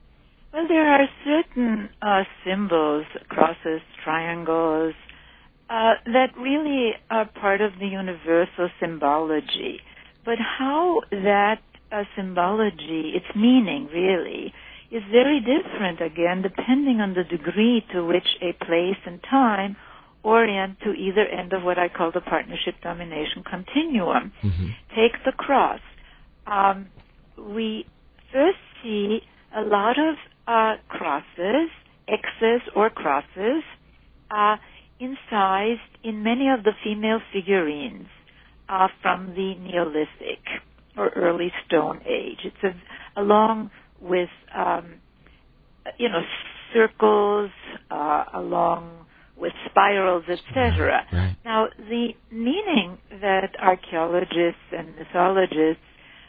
Well, 0.52 0.68
there 0.68 0.86
are 0.86 1.08
certain 1.24 1.88
uh, 2.00 2.22
symbols, 2.44 3.04
crosses, 3.28 3.80
triangles, 4.04 4.94
uh, 5.72 5.94
that 6.04 6.36
really 6.38 6.92
are 7.10 7.24
part 7.24 7.62
of 7.62 7.72
the 7.80 7.86
universal 7.86 8.68
symbology. 8.78 9.80
But 10.22 10.36
how 10.38 11.00
that 11.10 11.62
uh, 11.90 12.02
symbology, 12.14 13.12
its 13.14 13.34
meaning 13.34 13.88
really, 13.90 14.52
is 14.90 15.02
very 15.10 15.40
different 15.40 16.02
again 16.02 16.42
depending 16.42 17.00
on 17.00 17.14
the 17.14 17.24
degree 17.24 17.82
to 17.92 18.04
which 18.04 18.26
a 18.42 18.52
place 18.64 19.00
and 19.06 19.18
time 19.22 19.76
orient 20.22 20.78
to 20.80 20.92
either 20.92 21.26
end 21.26 21.54
of 21.54 21.62
what 21.62 21.78
I 21.78 21.88
call 21.88 22.12
the 22.12 22.20
partnership 22.20 22.74
domination 22.82 23.42
continuum. 23.42 24.32
Mm-hmm. 24.42 24.66
Take 24.94 25.24
the 25.24 25.32
cross. 25.32 25.80
Um, 26.46 26.88
we 27.38 27.86
first 28.30 28.58
see 28.82 29.20
a 29.56 29.62
lot 29.62 29.96
of 29.98 30.16
uh, 30.46 30.74
crosses, 30.88 31.70
X's 32.06 32.60
or 32.76 32.90
crosses, 32.90 33.62
uh, 34.30 34.56
incised 35.02 35.80
in 36.04 36.22
many 36.22 36.48
of 36.48 36.62
the 36.64 36.72
female 36.84 37.20
figurines 37.32 38.06
uh, 38.68 38.88
from 39.02 39.34
the 39.34 39.54
Neolithic 39.56 40.42
or 40.96 41.08
early 41.16 41.52
Stone 41.66 42.00
Age. 42.06 42.38
It's 42.44 42.62
a, 42.62 43.20
along 43.20 43.70
with 44.00 44.28
um, 44.54 44.94
you 45.98 46.08
know 46.08 46.22
circles, 46.72 47.50
uh, 47.90 48.24
along 48.34 49.06
with 49.36 49.52
spirals, 49.68 50.24
etc. 50.28 51.04
Right. 51.12 51.36
Now, 51.44 51.66
the 51.76 52.08
meaning 52.30 52.98
that 53.20 53.50
archaeologists 53.60 54.70
and 54.70 54.94
mythologists 54.96 55.82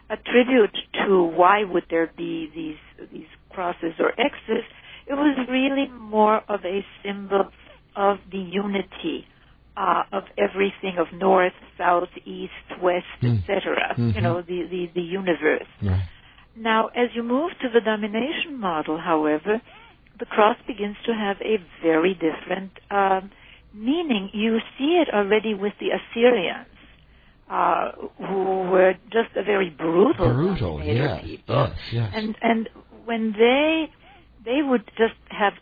attribute 0.09 0.75
to 1.05 1.23
why 1.23 1.63
would 1.63 1.85
there 1.89 2.11
be 2.17 2.49
these 2.53 3.09
these 3.11 3.27
crosses 3.51 3.93
or 3.99 4.09
X's, 4.19 4.63
it 5.07 5.13
was 5.13 5.37
really 5.49 5.87
more 5.99 6.41
of 6.49 6.61
a 6.65 6.85
symbol 7.03 7.49
of 7.95 8.17
the 8.31 8.37
unity 8.39 9.27
uh, 9.75 10.03
of 10.11 10.23
everything 10.37 10.97
of 10.99 11.07
north, 11.13 11.53
south, 11.77 12.09
east, 12.25 12.53
west, 12.81 13.05
Mm. 13.23 13.39
etc. 13.39 13.95
Mhm. 13.97 14.15
You 14.15 14.21
know, 14.21 14.41
the, 14.41 14.63
the, 14.69 14.89
the 14.93 15.01
universe. 15.01 15.67
Right. 15.81 16.03
Now, 16.55 16.87
as 16.89 17.09
you 17.15 17.23
move 17.23 17.51
to 17.61 17.69
the 17.69 17.81
domination 17.81 18.59
model, 18.59 18.99
however, 18.99 19.59
the 20.19 20.25
cross 20.27 20.57
begins 20.67 20.97
to 21.05 21.13
have 21.15 21.37
a 21.41 21.57
very 21.81 22.13
different 22.13 22.71
um, 22.91 23.31
meaning. 23.73 24.29
You 24.33 24.59
see 24.77 25.01
it 25.01 25.09
already 25.11 25.55
with 25.55 25.73
the 25.79 25.89
Assyrians, 25.97 26.67
uh, 27.49 27.91
who 28.27 28.69
were 28.69 28.93
just 29.11 29.35
a 29.35 29.43
very 29.43 29.71
brutal, 29.71 30.33
Brutal, 30.35 30.83
yes, 30.83 31.21
people. 31.23 31.55
yes, 31.55 31.77
yes. 31.91 32.11
And 32.15 32.35
and 32.41 32.69
when 33.05 33.33
they 33.33 33.89
they 34.45 34.61
would 34.61 34.85
just 34.97 35.17
have 35.29 35.53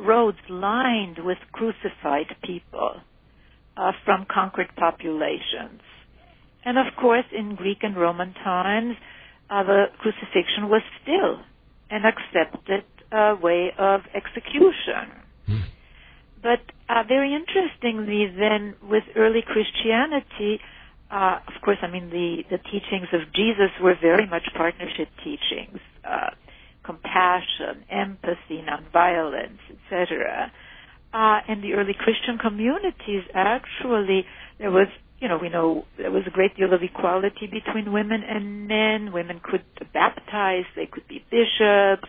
roads 0.00 0.38
lined 0.48 1.18
with 1.24 1.38
crucified 1.52 2.34
people 2.44 3.00
uh, 3.76 3.92
from 4.04 4.26
conquered 4.32 4.70
populations. 4.76 5.80
And 6.64 6.78
of 6.78 6.86
course, 7.00 7.24
in 7.36 7.56
Greek 7.56 7.78
and 7.82 7.96
Roman 7.96 8.34
times, 8.34 8.96
uh, 9.50 9.62
the 9.64 9.84
crucifixion 9.98 10.68
was 10.68 10.82
still 11.02 11.40
an 11.90 12.02
accepted 12.04 12.84
uh, 13.10 13.36
way 13.40 13.72
of 13.78 14.00
execution. 14.14 15.12
Hmm. 15.46 15.60
But 16.42 16.60
uh, 16.88 17.02
very 17.06 17.34
interestingly, 17.34 18.26
then 18.38 18.74
with 18.82 19.04
early 19.16 19.42
Christianity, 19.46 20.60
uh, 21.10 21.40
of 21.46 21.60
course, 21.62 21.76
I 21.82 21.88
mean 21.88 22.08
the 22.08 22.42
the 22.50 22.58
teachings 22.58 23.08
of 23.12 23.20
Jesus 23.34 23.70
were 23.82 23.94
very 24.00 24.26
much 24.26 24.44
partnership 24.56 25.08
teachings, 25.22 25.78
uh, 26.08 26.30
compassion, 26.84 27.84
empathy, 27.90 28.62
nonviolence, 28.62 29.58
etc. 29.70 30.52
Uh, 31.12 31.40
and 31.48 31.62
the 31.62 31.74
early 31.74 31.94
Christian 31.98 32.38
communities 32.38 33.22
actually 33.34 34.24
there 34.58 34.70
was 34.70 34.88
you 35.20 35.28
know 35.28 35.38
we 35.38 35.48
know 35.48 35.84
there 35.98 36.10
was 36.10 36.22
a 36.26 36.30
great 36.30 36.56
deal 36.56 36.72
of 36.72 36.82
equality 36.82 37.46
between 37.46 37.92
women 37.92 38.22
and 38.22 38.66
men. 38.66 39.12
Women 39.12 39.40
could 39.42 39.64
baptize, 39.92 40.64
they 40.74 40.86
could 40.86 41.06
be 41.08 41.24
bishops. 41.30 42.08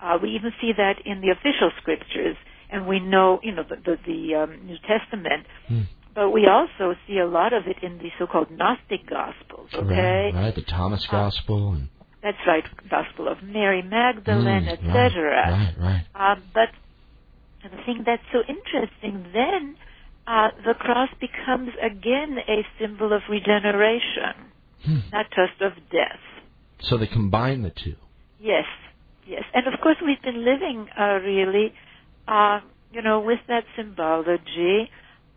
Uh, 0.00 0.18
we 0.22 0.30
even 0.30 0.52
see 0.60 0.72
that 0.76 0.96
in 1.04 1.20
the 1.20 1.30
official 1.30 1.70
scriptures, 1.80 2.36
and 2.70 2.86
we 2.86 3.00
know 3.00 3.40
you 3.42 3.52
know 3.52 3.64
the 3.68 3.76
the, 3.76 3.96
the 4.06 4.34
um, 4.34 4.66
New 4.66 4.76
Testament. 4.86 5.46
Hmm. 5.68 5.82
But 6.14 6.30
we 6.30 6.46
also 6.46 6.96
see 7.06 7.18
a 7.18 7.26
lot 7.26 7.52
of 7.52 7.64
it 7.66 7.76
in 7.82 7.98
the 7.98 8.08
so-called 8.18 8.50
Gnostic 8.50 9.06
Gospels. 9.06 9.68
Okay, 9.74 10.30
Right, 10.32 10.34
right. 10.34 10.54
The 10.54 10.62
Thomas 10.62 11.06
Uh, 11.08 11.12
Gospel 11.12 11.72
and 11.72 11.88
that's 12.26 12.44
right, 12.44 12.64
Gospel 12.90 13.28
of 13.28 13.38
Mary 13.40 13.82
Magdalene, 13.82 14.64
Mm, 14.64 14.72
etc. 14.72 15.48
Right, 15.48 15.74
right. 15.78 16.32
Um, 16.32 16.42
but 16.52 16.70
the 17.62 17.76
thing 17.86 18.02
that's 18.04 18.22
so 18.32 18.42
interesting 18.48 19.30
then, 19.32 19.76
uh, 20.26 20.48
the 20.64 20.74
cross 20.74 21.08
becomes 21.20 21.70
again 21.80 22.36
a 22.48 22.66
symbol 22.80 23.12
of 23.12 23.22
regeneration, 23.30 24.50
Hmm. 24.84 24.98
not 25.12 25.30
just 25.30 25.60
of 25.60 25.74
death. 25.90 26.18
So 26.80 26.96
they 26.96 27.06
combine 27.06 27.62
the 27.62 27.70
two. 27.70 27.94
Yes, 28.40 28.66
yes, 29.24 29.44
and 29.54 29.68
of 29.68 29.80
course 29.80 29.98
we've 30.04 30.20
been 30.22 30.44
living 30.44 30.88
uh, 30.98 31.20
really, 31.22 31.72
uh, 32.26 32.58
you 32.90 33.02
know, 33.02 33.20
with 33.20 33.40
that 33.46 33.64
symbology. 33.76 34.90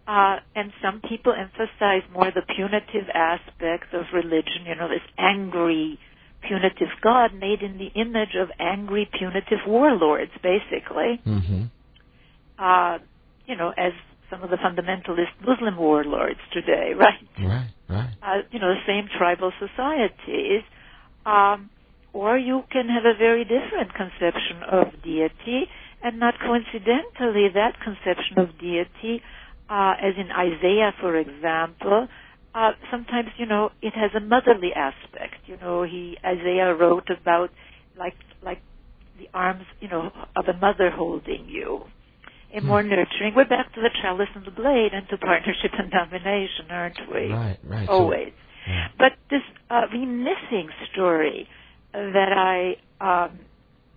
Uh, 0.08 0.40
and 0.56 0.74
some 0.82 1.02
people 1.02 1.34
emphasize 1.34 2.02
more 2.12 2.32
the 2.32 2.42
punitive 2.42 3.08
aspect 3.14 3.94
of 3.94 4.12
religion, 4.12 4.66
you 4.66 4.74
know, 4.74 4.88
this 4.88 5.06
angry, 5.20 6.00
punitive 6.48 6.90
God 7.02 7.34
made 7.34 7.62
in 7.62 7.78
the 7.78 7.92
image 8.00 8.36
of 8.40 8.50
angry, 8.60 9.10
punitive 9.18 9.60
warlords, 9.68 10.32
basically. 10.42 11.22
Mm-hmm. 11.26 11.64
Uh, 12.58 13.00
you 13.46 13.56
know, 13.56 13.74
as 13.78 13.94
some 14.30 14.44
of 14.44 14.50
the 14.50 14.58
fundamentalist 14.58 15.34
Muslim 15.46 15.78
warlords 15.78 16.40
today, 16.54 16.94
right? 16.98 17.20
Right, 17.40 17.70
right. 17.90 18.14
uh, 18.22 18.42
you 18.52 18.60
know, 18.60 18.74
the 18.74 18.82
same 18.88 19.08
tribal 19.18 19.52
societies, 19.60 20.62
um, 21.26 21.70
or 22.14 22.38
you 22.38 22.64
can 22.72 22.88
have 22.90 23.06
a 23.06 23.18
very 23.18 23.44
different 23.44 23.94
conception 23.94 24.64
of 24.70 24.88
deity, 25.04 25.66
and 26.04 26.20
not 26.20 26.36
coincidentally, 26.40 27.50
that 27.54 27.80
conception 27.84 28.38
of 28.38 28.58
deity, 28.60 29.22
uh, 29.70 29.94
as 30.02 30.14
in 30.18 30.32
Isaiah, 30.32 30.94
for 31.00 31.16
example, 31.16 32.08
uh, 32.56 32.72
sometimes 32.92 33.30
you 33.38 33.46
know 33.46 33.70
it 33.82 33.94
has 33.94 34.12
a 34.16 34.20
motherly 34.20 34.72
aspect. 34.76 35.36
You 35.48 35.58
know, 35.58 35.84
he 35.84 36.18
Isaiah 36.26 36.74
wrote 36.76 37.10
about 37.10 37.50
like 37.98 38.16
like 38.44 38.62
the 39.20 39.28
arms, 39.34 39.66
you 39.80 39.88
know, 39.90 40.12
of 40.36 40.46
a 40.48 40.54
mother 40.60 40.90
holding 40.92 41.46
you. 41.48 41.82
A 42.56 42.62
more 42.62 42.82
nurturing. 42.82 43.34
We're 43.36 43.48
back 43.48 43.72
to 43.76 43.82
the 43.82 43.92
chalice 44.02 44.30
and 44.34 44.44
the 44.44 44.50
blade 44.52 44.92
and 44.94 45.08
to 45.10 45.18
partnership 45.18 45.72
and 45.78 45.92
domination, 45.92 46.66
aren't 46.72 46.98
we? 47.14 47.32
Right, 47.32 47.60
right. 47.64 47.88
So- 47.88 47.94
Always. 47.94 48.34
Yeah. 48.68 48.88
But 48.98 49.12
this 49.30 49.42
uh, 49.70 49.82
reminiscing 49.94 50.70
story 50.92 51.48
that 51.94 52.34
I, 52.34 52.72
um, 53.02 53.40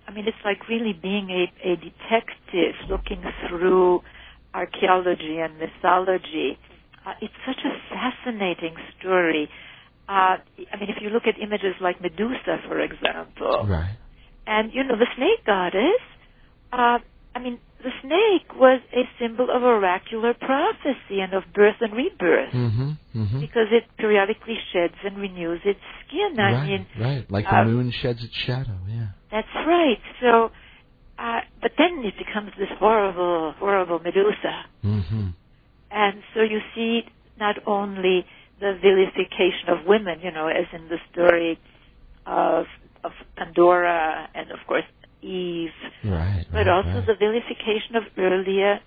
I 0.07 0.13
mean, 0.13 0.27
it's 0.27 0.37
like 0.45 0.69
really 0.69 0.93
being 0.93 1.31
a, 1.31 1.45
a 1.73 1.77
detective 1.77 2.75
looking 2.91 3.23
through 3.49 4.01
archaeology 4.55 5.39
and 5.39 5.59
mythology. 5.59 6.59
Uh, 7.07 7.15
it's 7.21 7.35
such 7.47 7.59
a 7.65 7.73
fascinating 7.95 8.75
story. 8.99 9.49
Uh, 10.09 10.37
I 10.73 10.77
mean, 10.79 10.89
if 10.91 10.97
you 11.01 11.11
look 11.11 11.27
at 11.27 11.39
images 11.41 11.75
like 11.81 12.01
Medusa, 12.01 12.59
for 12.69 12.81
example, 12.81 13.67
Right. 13.67 13.97
and 14.47 14.73
you 14.73 14.85
know 14.85 14.97
the 14.97 15.07
snake 15.17 15.45
goddess. 15.47 16.01
Uh, 16.73 16.99
I 17.35 17.39
mean, 17.39 17.59
the 17.83 17.91
snake 18.03 18.55
was 18.55 18.81
a 18.93 19.03
symbol 19.19 19.49
of 19.51 19.63
oracular 19.63 20.35
prophecy 20.35 21.21
and 21.21 21.33
of 21.35 21.45
birth 21.55 21.77
and 21.81 21.93
rebirth 21.95 22.53
Mm-hmm. 22.53 22.91
Mm-hmm. 23.17 23.41
because 23.41 23.69
it 23.73 23.85
periodically 23.97 24.59
sheds 24.73 24.95
and 25.05 25.17
renews 25.19 25.61
its 25.65 25.81
skin. 26.07 26.39
I 26.39 26.53
right. 26.53 26.69
mean, 26.69 26.87
right. 27.01 27.31
Like 27.31 27.45
the 27.47 27.57
uh, 27.59 27.65
moon 27.65 27.91
sheds 27.91 28.23
its 28.23 28.35
shadow. 28.47 28.77
Yeah. 28.89 29.09
that's 29.31 29.55
right. 29.67 29.99
So, 30.21 30.51
uh, 31.19 31.41
but 31.61 31.73
then 31.79 32.05
it 32.05 32.15
becomes 32.19 32.51
this 32.59 32.69
horrible, 32.79 33.53
horrible 33.59 33.99
Medusa. 33.99 34.67
Mm-hmm. 34.85 35.29
And 35.93 36.23
so 36.35 36.41
you 36.43 36.61
see 36.75 37.03
not 37.39 37.57
only 37.67 38.25
the 38.61 38.79
vilification 38.81 39.69
of 39.69 39.87
women, 39.87 40.21
you 40.23 40.31
know, 40.31 40.49
as 40.49 40.67
in 40.73 40.89
the 40.89 40.99
story 41.13 41.59
of 42.27 42.67
of 43.05 43.13
Pandora 43.37 44.29
and 44.35 44.51
of 44.53 44.59
course 44.69 44.85
Eve, 45.23 45.71
Right. 46.05 46.45
but 46.51 46.59
right, 46.59 46.69
also 46.69 46.89
right. 46.89 47.07
the 47.07 47.15
vilification 47.15 47.97
of 47.97 48.05
earlier 48.17 48.81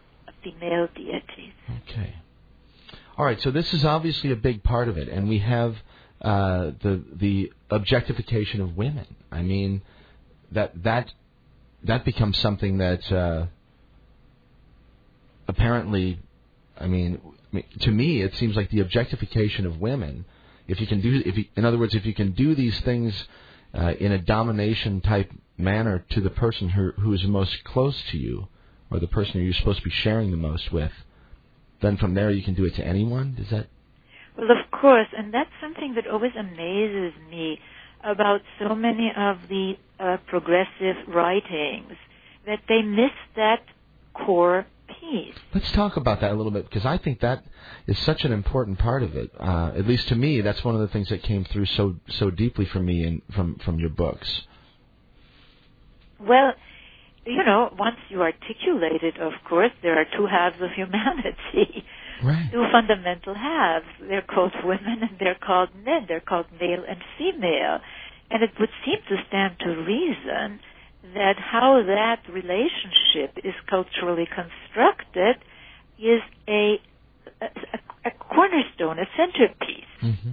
female 0.43 0.87
deities. 0.95 1.53
Okay. 1.89 2.13
All 3.17 3.25
right. 3.25 3.39
So 3.41 3.51
this 3.51 3.73
is 3.73 3.85
obviously 3.85 4.31
a 4.31 4.35
big 4.35 4.63
part 4.63 4.87
of 4.87 4.97
it, 4.97 5.07
and 5.09 5.27
we 5.27 5.39
have 5.39 5.75
uh, 6.21 6.71
the 6.81 7.03
the 7.13 7.51
objectification 7.69 8.61
of 8.61 8.75
women. 8.77 9.07
I 9.31 9.41
mean, 9.41 9.81
that 10.51 10.83
that 10.83 11.11
that 11.83 12.03
becomes 12.05 12.37
something 12.37 12.77
that 12.79 13.11
uh, 13.11 13.47
apparently, 15.47 16.19
I 16.77 16.87
mean, 16.87 17.21
to 17.81 17.91
me, 17.91 18.21
it 18.21 18.35
seems 18.35 18.55
like 18.55 18.69
the 18.69 18.81
objectification 18.81 19.65
of 19.65 19.79
women. 19.79 20.25
If 20.67 20.81
you 20.81 20.87
can 20.87 21.01
do, 21.01 21.21
if 21.25 21.37
you, 21.37 21.45
in 21.55 21.65
other 21.65 21.77
words, 21.77 21.95
if 21.95 22.05
you 22.05 22.13
can 22.13 22.31
do 22.31 22.55
these 22.55 22.79
things 22.81 23.27
uh, 23.73 23.93
in 23.99 24.11
a 24.11 24.17
domination 24.17 25.01
type 25.01 25.31
manner 25.57 26.05
to 26.09 26.21
the 26.21 26.29
person 26.29 26.69
who 26.69 26.91
who 26.91 27.13
is 27.13 27.23
most 27.25 27.63
close 27.63 28.01
to 28.11 28.17
you, 28.17 28.47
or 28.91 28.99
the 28.99 29.07
person 29.07 29.41
you're 29.41 29.53
supposed 29.53 29.79
to 29.79 29.85
be 29.85 29.91
sharing 29.91 30.31
the 30.31 30.37
most 30.37 30.71
with, 30.71 30.91
then 31.81 31.97
from 31.97 32.13
there 32.13 32.31
you 32.31 32.43
can 32.43 32.53
do 32.53 32.65
it 32.65 32.75
to 32.75 32.85
anyone. 32.85 33.37
Is 33.39 33.49
that 33.51 33.67
Well, 34.37 34.51
of 34.51 34.71
course, 34.71 35.07
and 35.17 35.33
that's 35.33 35.51
something 35.61 35.95
that 35.95 36.07
always 36.07 36.33
amazes 36.37 37.13
me 37.29 37.59
about 38.03 38.41
so 38.59 38.75
many 38.75 39.11
of 39.15 39.37
the 39.49 39.73
uh, 39.99 40.17
progressive 40.27 40.95
writings 41.07 41.93
that 42.45 42.59
they 42.67 42.81
miss 42.81 43.11
that 43.35 43.61
core 44.13 44.65
Let's 45.53 45.71
talk 45.71 45.97
about 45.97 46.21
that 46.21 46.31
a 46.31 46.35
little 46.35 46.51
bit 46.51 46.69
because 46.69 46.85
I 46.85 46.97
think 46.97 47.21
that 47.21 47.43
is 47.87 47.97
such 47.99 48.25
an 48.25 48.31
important 48.31 48.79
part 48.79 49.03
of 49.03 49.15
it. 49.15 49.31
Uh, 49.39 49.71
at 49.75 49.87
least 49.87 50.07
to 50.09 50.15
me, 50.15 50.41
that's 50.41 50.63
one 50.63 50.75
of 50.75 50.81
the 50.81 50.87
things 50.87 51.09
that 51.09 51.23
came 51.23 51.45
through 51.45 51.65
so 51.65 51.95
so 52.09 52.29
deeply 52.29 52.65
for 52.65 52.79
me 52.79 53.05
in, 53.05 53.21
from 53.33 53.55
from 53.59 53.79
your 53.79 53.89
books. 53.89 54.41
Well, 56.19 56.53
you 57.25 57.43
know, 57.43 57.73
once 57.77 57.97
you 58.09 58.21
articulate 58.21 59.03
it, 59.03 59.19
of 59.19 59.33
course, 59.47 59.71
there 59.81 59.99
are 59.99 60.05
two 60.17 60.27
halves 60.27 60.57
of 60.61 60.71
humanity. 60.75 61.83
Right. 62.23 62.49
two 62.49 62.63
fundamental 62.71 63.35
halves. 63.35 63.85
They're 63.99 64.21
called 64.21 64.53
women 64.63 64.99
and 65.01 65.19
they're 65.19 65.35
called 65.35 65.69
men. 65.83 66.05
They're 66.07 66.21
called 66.21 66.45
male 66.59 66.83
and 66.87 66.99
female. 67.17 67.79
And 68.31 68.41
it 68.41 68.51
would 68.59 68.69
seem 68.85 68.97
to 69.09 69.23
stand 69.27 69.59
to 69.59 69.69
reason 69.69 70.59
that 71.13 71.35
how 71.37 71.81
that 71.85 72.21
relationship 72.31 73.37
is 73.43 73.53
culturally 73.69 74.27
constructed 74.27 75.35
is 75.99 76.21
a, 76.49 76.75
a, 77.41 77.45
a 78.05 78.11
cornerstone, 78.11 78.99
a 78.99 79.05
centerpiece, 79.15 79.85
hmm 80.01 80.31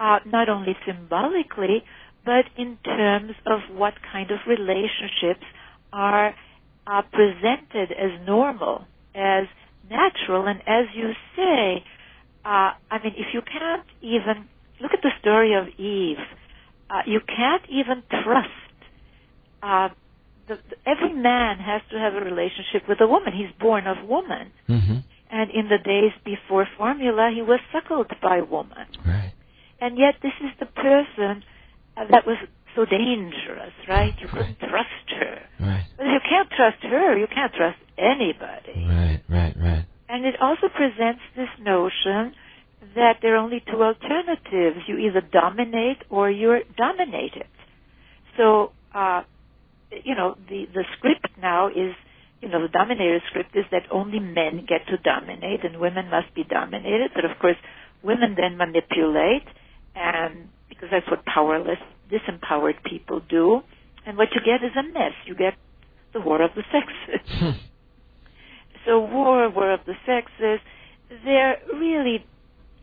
uh, 0.00 0.18
not 0.26 0.48
only 0.48 0.76
symbolically, 0.86 1.82
but 2.24 2.44
in 2.56 2.78
terms 2.84 3.32
of 3.46 3.60
what 3.76 3.94
kind 4.12 4.30
of 4.30 4.38
relationships 4.46 5.44
are 5.92 6.34
uh, 6.86 7.02
presented 7.12 7.92
as 7.92 8.26
normal, 8.26 8.86
as 9.14 9.44
natural, 9.88 10.46
and 10.46 10.60
as 10.66 10.86
you 10.94 11.12
say, 11.36 11.84
uh, 12.44 12.72
I 12.90 12.98
mean, 13.02 13.14
if 13.16 13.32
you 13.32 13.40
can't 13.40 13.86
even 14.02 14.48
look 14.80 14.92
at 14.92 15.00
the 15.02 15.12
story 15.20 15.54
of 15.54 15.68
Eve, 15.78 16.18
uh, 16.90 17.02
you 17.06 17.20
can't 17.26 17.62
even 17.70 18.02
trust. 18.10 18.50
The, 20.48 20.58
every 20.86 21.12
man 21.14 21.58
has 21.58 21.80
to 21.90 21.98
have 21.98 22.14
a 22.14 22.20
relationship 22.20 22.88
with 22.88 23.00
a 23.00 23.06
woman. 23.06 23.32
He's 23.32 23.52
born 23.60 23.86
of 23.86 24.06
woman, 24.08 24.52
hmm 24.66 24.98
and 25.30 25.50
in 25.50 25.68
the 25.68 25.78
days 25.78 26.12
before 26.24 26.64
formula, 26.78 27.32
he 27.34 27.42
was 27.42 27.58
suckled 27.72 28.06
by 28.22 28.40
woman. 28.42 28.86
Right. 29.04 29.32
And 29.80 29.98
yet, 29.98 30.14
this 30.22 30.32
is 30.40 30.50
the 30.60 30.66
person 30.66 31.42
uh, 31.96 32.04
that 32.12 32.24
was 32.24 32.36
so 32.76 32.84
dangerous, 32.84 33.72
right? 33.88 34.14
You 34.20 34.28
Right. 34.28 34.54
couldn't 34.56 34.58
trust 34.70 35.06
her. 35.18 35.38
Right. 35.58 35.84
But 35.96 36.06
if 36.06 36.12
you 36.12 36.20
can't 36.28 36.50
trust 36.50 36.82
her, 36.84 37.18
you 37.18 37.26
can't 37.26 37.52
trust 37.52 37.78
anybody. 37.98 38.86
Right. 38.86 39.20
Right. 39.28 39.54
Right. 39.56 39.84
And 40.08 40.24
it 40.24 40.36
also 40.40 40.68
presents 40.68 41.22
this 41.34 41.48
notion 41.60 42.34
that 42.94 43.16
there 43.22 43.34
are 43.34 43.38
only 43.38 43.60
two 43.72 43.82
alternatives. 43.82 44.86
You 44.86 44.98
either 44.98 45.20
dominate 45.20 45.98
or 46.10 46.30
you're 46.30 46.60
dominated. 46.76 47.48
So, 48.36 48.70
uh, 48.94 49.22
you 50.04 50.14
know, 50.14 50.36
the, 50.48 50.66
the 50.72 50.84
script 50.96 51.28
now 51.40 51.68
is, 51.68 51.94
you 52.40 52.48
know, 52.48 52.62
the 52.62 52.68
dominator 52.68 53.20
script 53.30 53.54
is 53.54 53.64
that 53.70 53.82
only 53.90 54.18
men 54.18 54.66
get 54.68 54.86
to 54.88 54.96
dominate 54.98 55.64
and 55.64 55.78
women 55.80 56.10
must 56.10 56.34
be 56.34 56.44
dominated. 56.44 57.12
But 57.14 57.24
of 57.24 57.38
course, 57.40 57.56
women 58.02 58.36
then 58.36 58.56
manipulate 58.56 59.46
and 59.94 60.48
because 60.68 60.88
that's 60.90 61.08
what 61.10 61.24
powerless, 61.24 61.78
disempowered 62.10 62.82
people 62.84 63.20
do. 63.28 63.60
And 64.06 64.18
what 64.18 64.28
you 64.34 64.40
get 64.44 64.64
is 64.64 64.72
a 64.76 64.82
mess. 64.82 65.12
You 65.26 65.34
get 65.34 65.54
the 66.12 66.20
war 66.20 66.42
of 66.42 66.50
the 66.54 66.62
sexes. 66.72 67.28
Hmm. 67.40 67.58
So 68.86 69.00
war, 69.00 69.48
war 69.48 69.72
of 69.72 69.80
the 69.86 69.94
sexes, 70.04 70.60
they're 71.24 71.56
really, 71.72 72.22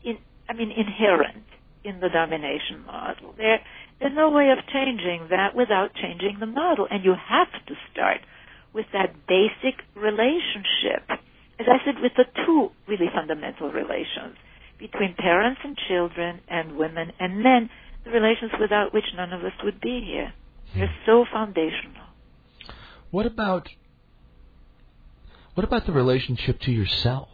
in, 0.03 0.17
I 0.49 0.53
mean, 0.53 0.71
inherent 0.71 1.45
in 1.83 1.99
the 1.99 2.09
domination 2.09 2.83
model. 2.85 3.35
There, 3.37 3.59
there's 4.01 4.15
no 4.15 4.31
way 4.31 4.49
of 4.49 4.57
changing 4.73 5.27
that 5.29 5.55
without 5.55 5.93
changing 5.93 6.37
the 6.39 6.47
model, 6.47 6.87
and 6.89 7.05
you 7.05 7.13
have 7.13 7.51
to 7.67 7.75
start 7.91 8.21
with 8.73 8.87
that 8.93 9.13
basic 9.27 9.79
relationship. 9.95 11.05
As 11.59 11.67
I 11.69 11.77
said, 11.85 12.01
with 12.01 12.13
the 12.17 12.25
two 12.45 12.71
really 12.87 13.09
fundamental 13.13 13.71
relations 13.71 14.35
between 14.79 15.13
parents 15.13 15.61
and 15.63 15.77
children, 15.87 16.41
and 16.47 16.75
women 16.75 17.11
and 17.19 17.43
men, 17.43 17.69
the 18.03 18.09
relations 18.09 18.51
without 18.59 18.91
which 18.91 19.03
none 19.15 19.31
of 19.31 19.43
us 19.43 19.53
would 19.63 19.79
be 19.79 20.01
here. 20.03 20.33
They're 20.75 20.95
so 21.05 21.25
foundational. 21.31 22.07
What 23.11 23.27
about 23.27 23.69
what 25.53 25.63
about 25.63 25.85
the 25.85 25.91
relationship 25.91 26.61
to 26.61 26.71
yourself? 26.71 27.29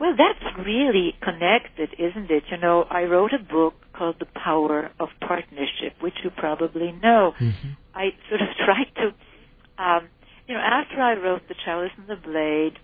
Well, 0.00 0.14
that's 0.16 0.56
really 0.64 1.14
connected, 1.22 1.90
isn't 1.98 2.30
it? 2.30 2.44
You 2.50 2.56
know, 2.58 2.84
I 2.88 3.02
wrote 3.02 3.32
a 3.32 3.42
book 3.42 3.74
called 3.92 4.16
The 4.20 4.26
Power 4.26 4.90
of 5.00 5.08
Partnership, 5.20 5.94
which 6.00 6.14
you 6.22 6.30
probably 6.30 6.92
know. 6.92 7.34
Mm-hmm. 7.40 7.70
I 7.94 8.10
sort 8.28 8.42
of 8.42 8.48
tried 8.64 8.92
to, 8.96 9.82
um, 9.82 10.08
you 10.46 10.54
know, 10.54 10.60
after 10.60 11.00
I 11.00 11.14
wrote 11.14 11.42
The 11.48 11.56
Chalice 11.64 11.90
and 11.96 12.06
the 12.06 12.16
Blade 12.16 12.78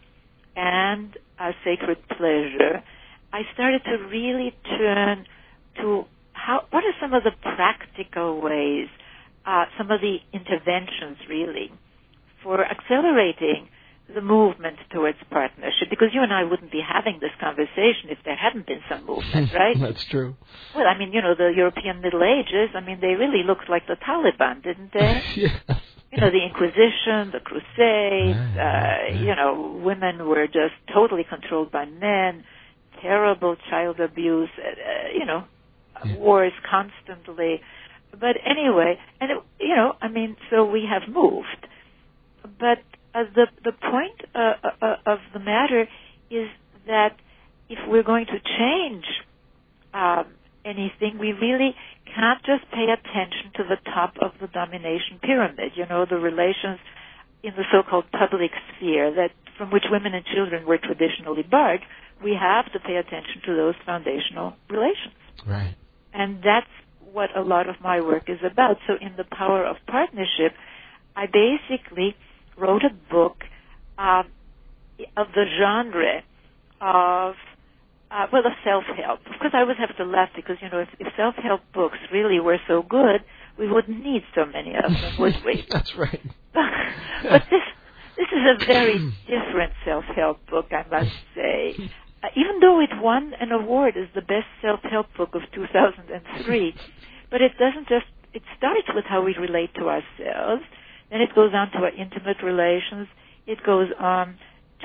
and 0.57 1.17
A 1.39 1.53
Sacred 1.65 1.99
Pleasure, 2.09 2.83
I 3.33 3.43
started 3.55 3.83
to 3.85 3.97
really 4.09 4.53
turn 4.79 5.27
to 5.77 6.05
how, 6.33 6.65
what 6.71 6.83
are 6.85 6.95
some 7.01 7.15
of 7.15 7.23
the 7.23 7.33
practical 7.43 8.41
ways, 8.41 8.89
uh, 9.47 9.65
some 9.79 9.91
of 9.91 10.01
the 10.01 10.19
interventions 10.33 11.19
really, 11.29 11.71
for 12.43 12.65
accelerating 12.65 13.69
the 14.13 14.21
movement 14.21 14.77
towards 14.93 15.17
partnership 15.31 15.89
because 15.89 16.09
you 16.13 16.23
and 16.23 16.33
I 16.33 16.45
wouldn't 16.45 16.71
be 16.71 16.83
having 16.87 17.19
this 17.21 17.31
conversation 17.41 18.11
if 18.11 18.19
there 18.25 18.37
hadn't 18.37 18.67
been 18.67 18.81
some 18.89 19.07
movement, 19.07 19.51
right? 19.55 19.77
That's 19.81 20.05
true. 20.11 20.37
well, 20.77 20.87
I 20.87 20.99
mean, 20.99 21.13
you 21.13 21.23
know, 21.23 21.35
the 21.35 21.53
European 21.57 22.01
Middle 22.03 22.23
Ages, 22.23 22.71
I 22.75 22.81
mean, 22.81 23.01
they 23.01 23.15
really 23.15 23.43
looked 23.45 23.69
like 23.71 23.87
the 23.87 23.97
Taliban, 23.97 24.63
didn't 24.63 24.93
they? 24.93 25.23
yes. 25.37 25.53
you 26.13 26.21
know, 26.21 26.31
the 26.31 26.45
Inquisition, 26.45 27.33
the 27.33 27.41
Crusades, 27.43 28.39
uh, 28.57 28.61
right. 28.61 29.17
you 29.17 29.35
know, 29.35 29.81
women 29.83 30.29
were 30.29 30.47
just 30.47 30.75
totally 30.93 31.25
controlled 31.29 31.73
by 31.73 31.87
men, 31.87 32.45
terrible 33.01 33.57
child 33.71 34.01
abuse, 34.01 34.51
uh, 34.59 34.69
uh, 34.69 35.19
you 35.19 35.25
know, 35.25 35.45
Yeah. 36.05 36.17
wars 36.17 36.53
constantly. 36.71 37.63
But 38.13 38.37
anyway, 38.45 38.99
and 39.21 39.31
it, 39.31 39.39
you 39.59 39.75
know, 39.75 39.97
I 40.03 40.09
mean, 40.09 40.37
so 40.51 40.65
we 40.67 40.85
have 40.89 41.09
moved. 41.13 41.67
But 42.61 42.79
uh, 43.15 43.25
the 43.35 43.47
the 43.65 43.73
point 43.73 44.21
uh, 44.35 44.55
uh, 44.83 44.97
of 45.07 45.19
the 45.33 45.39
matter 45.39 45.87
is 46.31 46.49
that 46.87 47.17
if 47.69 47.79
we're 47.89 48.03
going 48.03 48.27
to 48.27 48.39
change 48.59 49.05
um, 49.95 50.27
anything, 50.65 51.19
we 51.19 51.33
really 51.33 51.75
can't 52.15 52.43
just 52.45 52.71
pay 52.73 52.87
attention 52.91 53.53
to 53.57 53.63
the 53.65 53.77
top 53.91 54.15
of 54.21 54.33
the 54.41 54.49
domination 54.49 55.19
pyramid, 55.23 55.73
you 55.77 55.87
know, 55.87 56.05
the 56.09 56.17
relations 56.17 56.79
in 57.43 57.53
the 57.57 57.65
so-called 57.71 58.05
public 58.11 58.51
sphere 58.77 59.15
that 59.15 59.31
from 59.57 59.71
which 59.71 59.85
women 59.91 60.15
and 60.15 60.25
children 60.35 60.67
were 60.67 60.79
traditionally 60.79 61.43
barred, 61.43 61.81
we 62.23 62.35
have 62.39 62.73
to 62.73 62.81
pay 62.81 62.97
attention 62.97 63.43
to 63.47 63.55
those 63.55 63.75
foundational 63.87 64.55
relations. 64.69 65.15
Right. 65.47 65.75
And 66.13 66.39
that's 66.43 66.71
what 67.13 67.37
a 67.37 67.43
lot 67.43 67.69
of 67.69 67.77
my 67.83 68.01
work 68.01 68.29
is 68.29 68.39
about. 68.45 68.77
So 68.87 68.95
in 69.01 69.15
the 69.17 69.25
power 69.25 69.65
of 69.65 69.77
partnership, 69.87 70.53
I 71.15 71.27
basically 71.27 72.17
wrote 72.57 72.83
a 72.85 73.13
book 73.13 73.37
um, 73.99 74.31
of 75.17 75.29
the 75.35 75.45
genre 75.59 76.23
of 76.81 77.35
uh, 78.11 78.27
well, 78.33 78.47
of 78.47 78.53
self-help. 78.65 79.21
Of 79.27 79.41
course, 79.41 79.53
I 79.55 79.61
always 79.61 79.79
have 79.79 79.97
to 79.97 80.05
laugh 80.05 80.29
because 80.37 80.57
you 80.61 80.69
know 80.71 80.79
if, 80.79 80.89
if 81.01 81.09
self-help 81.17 81.61
books 81.73 81.99
really 82.13 82.39
were 82.39 82.59
so 82.69 82.83
good, 82.83 83.25
we 83.59 83.69
wouldn't 83.69 84.05
need 84.05 84.23
so 84.35 84.45
many 84.45 84.75
of 84.75 84.91
them, 84.93 85.15
would 85.19 85.37
we? 85.45 85.67
That's 85.71 85.97
right. 85.97 86.21
but 86.55 87.43
this 87.51 87.63
this 88.17 88.29
is 88.31 88.63
a 88.63 88.67
very 88.67 88.99
different 89.27 89.73
self-help 89.85 90.47
book, 90.49 90.67
I 90.71 90.89
must 90.89 91.17
say. 91.35 91.75
Uh, 92.23 92.29
even 92.37 92.61
though 92.61 92.81
it 92.81 92.91
won 93.03 93.33
an 93.41 93.51
award 93.51 93.97
as 93.97 94.09
the 94.15 94.23
best 94.23 94.47
self-help 94.63 95.07
book 95.17 95.31
of 95.35 95.43
2003, 95.53 96.75
but 97.31 97.43
it 97.43 97.53
doesn't 97.59 97.89
just 97.89 98.07
it 98.33 98.43
starts 98.57 98.89
with 98.95 99.05
how 99.05 99.23
we 99.23 99.37
relate 99.39 99.75
to 99.75 99.89
ourselves, 99.89 100.63
then 101.11 101.21
it 101.21 101.35
goes 101.35 101.53
on 101.55 101.71
to 101.73 101.79
our 101.79 101.95
intimate 101.95 102.43
relations, 102.43 103.09
it 103.47 103.59
goes 103.65 103.89
on 103.99 104.37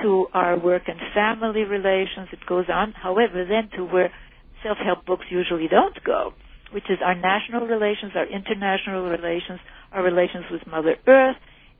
to 0.02 0.26
our 0.32 0.58
work 0.58 0.82
and 0.86 0.98
family 1.14 1.64
relations, 1.64 2.28
it 2.32 2.44
goes 2.46 2.66
on, 2.72 2.92
however, 2.92 3.44
then 3.44 3.68
to 3.76 3.84
where 3.84 4.12
self-help 4.62 5.04
books 5.06 5.24
usually 5.30 5.68
don't 5.68 5.96
go, 6.04 6.32
which 6.72 6.84
is 6.90 6.98
our 7.04 7.14
national 7.14 7.66
relations, 7.66 8.12
our 8.14 8.26
international 8.26 9.08
relations, 9.08 9.60
our 9.92 10.02
relations 10.02 10.44
with 10.50 10.66
Mother 10.66 10.96
Earth, 11.06 11.36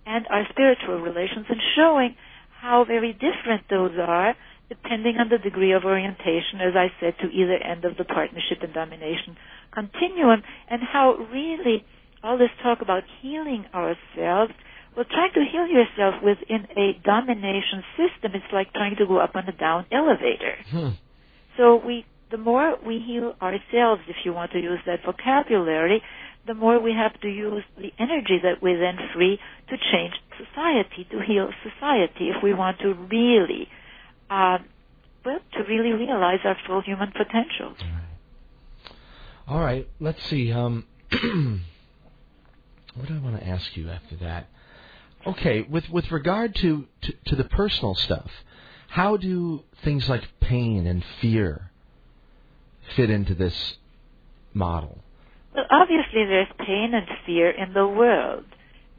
and 0.06 0.26
our 0.30 0.44
spiritual 0.50 1.00
relations, 1.00 1.46
and 1.48 1.60
showing 1.76 2.14
how 2.60 2.84
very 2.84 3.12
different 3.12 3.62
those 3.70 3.92
are 4.00 4.34
depending 4.70 5.16
on 5.18 5.28
the 5.28 5.38
degree 5.38 5.72
of 5.72 5.84
orientation, 5.84 6.62
as 6.62 6.74
I 6.78 6.92
said, 7.00 7.14
to 7.20 7.26
either 7.26 7.58
end 7.58 7.84
of 7.84 7.96
the 7.98 8.04
partnership 8.04 8.62
and 8.62 8.72
domination 8.72 9.36
continuum, 9.74 10.42
and 10.70 10.80
how 10.80 11.14
really 11.32 11.84
all 12.22 12.38
this 12.38 12.50
talk 12.62 12.80
about 12.82 13.02
healing 13.22 13.64
ourselves, 13.74 14.52
well, 14.96 15.04
trying 15.10 15.32
to 15.34 15.44
heal 15.50 15.66
yourself 15.66 16.22
within 16.22 16.66
a 16.76 16.98
domination 17.04 17.82
system, 17.96 18.32
it's 18.34 18.52
like 18.52 18.72
trying 18.72 18.96
to 18.96 19.06
go 19.06 19.18
up 19.18 19.36
on 19.36 19.48
a 19.48 19.52
down 19.52 19.86
elevator. 19.92 20.56
Hmm. 20.68 20.88
So 21.56 21.76
we, 21.76 22.04
the 22.30 22.38
more 22.38 22.76
we 22.84 22.98
heal 22.98 23.34
ourselves, 23.40 24.02
if 24.08 24.16
you 24.24 24.32
want 24.32 24.52
to 24.52 24.58
use 24.58 24.80
that 24.86 25.00
vocabulary, 25.04 26.02
the 26.46 26.54
more 26.54 26.80
we 26.80 26.92
have 26.92 27.18
to 27.20 27.28
use 27.28 27.62
the 27.76 27.92
energy 27.98 28.40
that 28.42 28.62
we 28.62 28.74
then 28.74 28.96
free 29.14 29.38
to 29.68 29.76
change 29.92 30.14
society, 30.38 31.06
to 31.10 31.20
heal 31.20 31.50
society, 31.62 32.30
if 32.30 32.42
we 32.42 32.54
want 32.54 32.78
to 32.80 32.94
really, 32.94 33.68
uh, 34.30 34.58
well, 35.24 35.38
to 35.52 35.62
really 35.68 35.92
realize 35.92 36.40
our 36.44 36.56
full 36.66 36.80
human 36.80 37.12
potential. 37.12 37.76
All 39.46 39.60
right. 39.60 39.86
Let's 40.00 40.22
see. 40.24 40.52
Um, 40.52 40.86
what 42.94 43.08
do 43.08 43.16
I 43.16 43.18
want 43.20 43.38
to 43.40 43.46
ask 43.46 43.76
you 43.76 43.88
after 43.90 44.16
that? 44.16 44.48
Okay, 45.26 45.62
with 45.62 45.88
with 45.90 46.10
regard 46.10 46.54
to, 46.56 46.86
to, 47.02 47.12
to 47.26 47.36
the 47.36 47.44
personal 47.44 47.94
stuff, 47.94 48.30
how 48.88 49.16
do 49.16 49.62
things 49.84 50.08
like 50.08 50.22
pain 50.40 50.86
and 50.86 51.04
fear 51.20 51.70
fit 52.96 53.10
into 53.10 53.34
this 53.34 53.76
model? 54.54 54.98
Well, 55.54 55.66
obviously, 55.70 56.24
there's 56.24 56.48
pain 56.58 56.94
and 56.94 57.06
fear 57.26 57.50
in 57.50 57.72
the 57.72 57.86
world. 57.86 58.44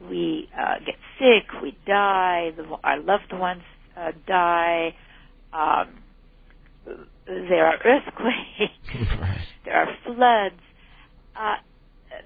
We 0.00 0.48
uh, 0.58 0.76
get 0.84 0.96
sick, 1.18 1.62
we 1.62 1.76
die, 1.86 2.52
the, 2.56 2.64
our 2.84 3.00
loved 3.00 3.32
ones 3.32 3.62
uh, 3.96 4.12
die. 4.26 4.94
Um, 5.52 6.02
there 7.26 7.66
are 7.66 7.78
earthquakes, 7.84 8.72
right. 9.20 9.46
there 9.64 9.74
are 9.74 9.96
floods. 10.04 10.60
Uh, 11.36 11.56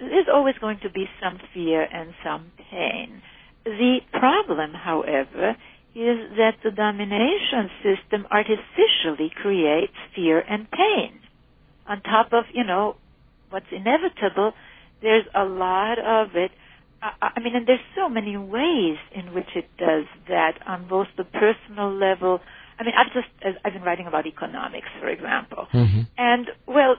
there's 0.01 0.27
always 0.33 0.55
going 0.61 0.79
to 0.83 0.91
be 0.91 1.07
some 1.23 1.39
fear 1.55 1.83
and 1.83 2.15
some 2.25 2.53
pain. 2.71 3.23
The 3.65 3.99
problem, 4.13 4.73
however, 4.75 5.57
is 5.95 6.19
that 6.37 6.57
the 6.63 6.71
domination 6.71 7.71
system 7.83 8.27
artificially 8.31 9.31
creates 9.43 9.95
fear 10.15 10.41
and 10.41 10.71
pain. 10.71 11.21
On 11.89 12.01
top 12.03 12.33
of, 12.33 12.45
you 12.53 12.65
know, 12.65 12.97
what's 13.51 13.67
inevitable, 13.73 14.53
there's 15.03 15.25
a 15.35 15.45
lot 15.45 15.99
of 15.99 16.37
it. 16.37 16.51
I, 17.03 17.31
I 17.37 17.41
mean, 17.41 17.57
and 17.57 17.67
there's 17.67 17.81
so 17.97 18.09
many 18.09 18.37
ways 18.37 18.99
in 19.15 19.35
which 19.35 19.49
it 19.55 19.69
does 19.79 20.05
that 20.29 20.59
on 20.67 20.89
both 20.89 21.09
the 21.17 21.25
personal 21.25 21.93
level. 21.93 22.41
I 22.79 22.85
mean, 22.85 22.95
I've 22.97 23.13
just 23.13 23.59
I've 23.65 23.73
been 23.73 23.83
writing 23.83 24.07
about 24.07 24.27
economics, 24.27 24.89
for 25.01 25.09
example, 25.09 25.67
Mm-hmm. 25.73 26.01
and 26.19 26.47
well, 26.67 26.97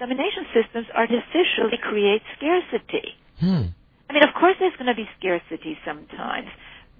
domination 0.00 0.44
systems 0.56 0.86
artificially 0.96 1.78
create 1.82 2.22
scarcity. 2.36 3.14
Hmm. 3.38 3.76
I 4.08 4.12
mean, 4.12 4.24
of 4.24 4.34
course, 4.34 4.56
there's 4.58 4.74
going 4.74 4.88
to 4.90 4.96
be 4.98 5.06
scarcity 5.20 5.78
sometimes, 5.86 6.48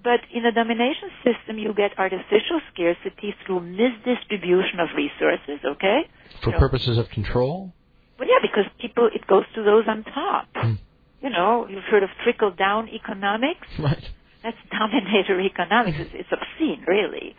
but 0.03 0.21
in 0.33 0.45
a 0.45 0.51
domination 0.53 1.09
system, 1.25 1.57
you 1.57 1.73
get 1.73 1.91
artificial 1.97 2.61
scarcity 2.73 3.35
through 3.45 3.59
misdistribution 3.61 4.79
of 4.79 4.89
resources. 4.95 5.59
Okay, 5.65 6.07
For 6.43 6.53
purposes 6.53 6.97
of 6.97 7.09
control? 7.09 7.73
well, 8.17 8.29
yeah, 8.29 8.39
because 8.41 8.65
people 8.79 9.09
it 9.13 9.27
goes 9.27 9.43
to 9.55 9.63
those 9.63 9.85
on 9.87 10.03
top. 10.05 10.47
Hmm. 10.55 10.73
You 11.21 11.29
know, 11.29 11.67
you've 11.69 11.83
heard 11.83 12.01
of 12.03 12.09
trickle 12.23 12.51
down 12.51 12.89
economics. 12.89 13.67
Right. 13.77 14.03
That's 14.41 14.57
dominator 14.71 15.39
economics. 15.51 15.97
It's, 15.99 16.11
it's 16.13 16.29
obscene, 16.31 16.83
really. 16.87 17.35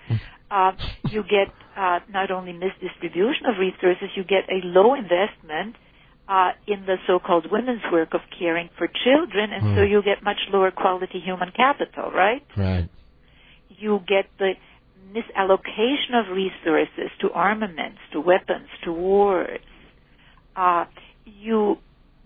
Uh, 0.53 0.73
you 1.11 1.23
get 1.23 1.49
uh, 1.79 2.01
not 2.11 2.31
only 2.31 2.53
misdistribution 2.53 3.49
of 3.49 3.59
resources, 3.59 4.11
you 4.15 4.23
get 4.23 4.45
a 4.51 4.61
low 4.67 4.93
investment 4.95 5.75
uh, 6.29 6.51
in 6.67 6.85
the 6.85 6.97
so-called 7.07 7.47
women's 7.51 7.81
work 7.91 8.13
of 8.13 8.21
caring 8.39 8.69
for 8.77 8.87
children, 8.87 9.51
and 9.53 9.63
so 9.75 9.83
Hmm. 9.83 9.91
you 9.91 10.03
get 10.03 10.23
much 10.23 10.41
lower 10.53 10.71
quality 10.71 11.21
human 11.21 11.51
capital, 11.53 12.11
right? 12.11 12.45
Right. 12.57 12.89
You 13.71 14.01
get 14.07 14.27
the 14.39 14.53
misallocation 15.11 16.13
of 16.21 16.29
resources 16.37 17.11
to 17.21 17.33
armaments, 17.33 18.01
to 18.13 18.21
weapons, 18.21 18.69
to 18.85 18.93
wars. 18.93 19.61
Uh, 20.55 20.85
you 21.25 21.79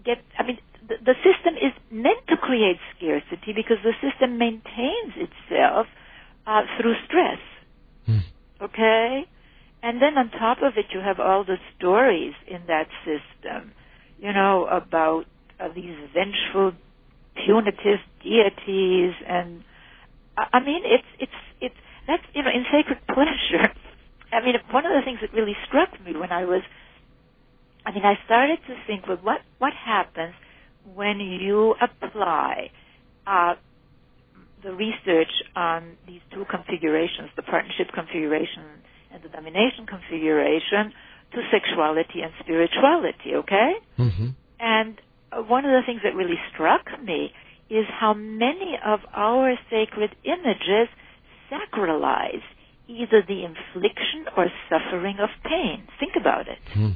get, 0.05 0.19
I 0.37 0.43
mean, 0.43 0.59
the, 0.89 0.97
the 1.01 1.15
system 1.23 1.55
is 1.55 1.73
meant 1.91 2.27
to 2.29 2.37
create 2.37 2.79
scarcity 2.97 3.53
because 3.55 3.79
the 3.85 3.95
system 4.03 4.37
maintains 4.37 5.15
itself 5.15 5.87
uh, 6.47 6.63
through 6.77 6.97
stress. 7.07 7.39
Hmm. 8.07 8.19
Okay? 8.63 9.25
And 9.83 10.03
then 10.03 10.19
on 10.19 10.31
top 10.33 10.59
of 10.63 10.75
it, 10.79 10.87
you 10.93 11.01
have 11.01 11.21
all 11.21 11.45
the 11.45 11.57
stories 11.79 12.35
in 12.49 12.63
that 12.69 12.89
system, 13.05 13.73
you 14.19 14.33
know, 14.33 14.67
about 14.67 15.27
uh, 15.61 15.69
these 15.75 15.97
vengeful, 16.15 16.73
punitive 17.47 18.01
deities, 18.25 19.15
and 19.29 19.63
I 20.37 20.61
mean, 20.61 20.83
it's 20.85 21.09
it's 21.21 21.33
it's 21.61 21.77
that's 22.09 22.25
you 22.35 22.43
know 22.43 22.51
in 22.51 22.65
sacred 22.73 22.99
pleasure. 23.09 23.73
I 24.33 24.45
mean, 24.45 24.57
one 24.73 24.87
of 24.87 24.93
the 24.95 25.03
things 25.05 25.21
that 25.23 25.35
really 25.35 25.57
struck 25.69 25.91
me 26.05 26.15
when 26.19 26.33
I 26.33 26.45
was, 26.47 26.63
I 27.87 27.93
mean, 27.93 28.05
I 28.05 28.19
started 28.27 28.59
to 28.69 28.77
think, 28.87 29.07
well, 29.09 29.19
what 29.23 29.41
what 29.59 29.75
happens 29.75 30.35
when 30.85 31.21
you 31.21 31.75
apply 31.83 32.71
uh, 33.27 33.55
the 34.67 34.75
research 34.75 35.31
on 35.55 35.95
these 36.09 36.21
two 36.35 36.45
configurations, 36.51 37.31
the 37.37 37.43
partnership 37.43 37.87
configuration 37.95 38.67
and 39.15 39.23
the 39.23 39.29
domination 39.29 39.87
configuration, 39.87 40.93
to 41.33 41.39
sexuality 41.55 42.21
and 42.23 42.33
spirituality, 42.43 43.39
okay? 43.47 43.73
Mm-hmm. 43.97 44.29
And 44.59 45.01
uh, 45.31 45.43
one 45.43 45.65
of 45.65 45.71
the 45.71 45.83
things 45.87 46.01
that 46.03 46.15
really 46.15 46.39
struck 46.53 46.83
me 47.03 47.31
is 47.71 47.87
how 47.89 48.13
many 48.15 48.75
of 48.85 49.01
our 49.15 49.55
sacred 49.71 50.11
images 50.25 50.91
sacralize 51.51 52.43
either 52.89 53.23
the 53.27 53.45
infliction 53.47 54.27
or 54.37 54.47
suffering 54.69 55.19
of 55.21 55.31
pain. 55.45 55.87
Think 55.99 56.15
about 56.19 56.49
it. 56.49 56.59
Hmm. 56.73 56.91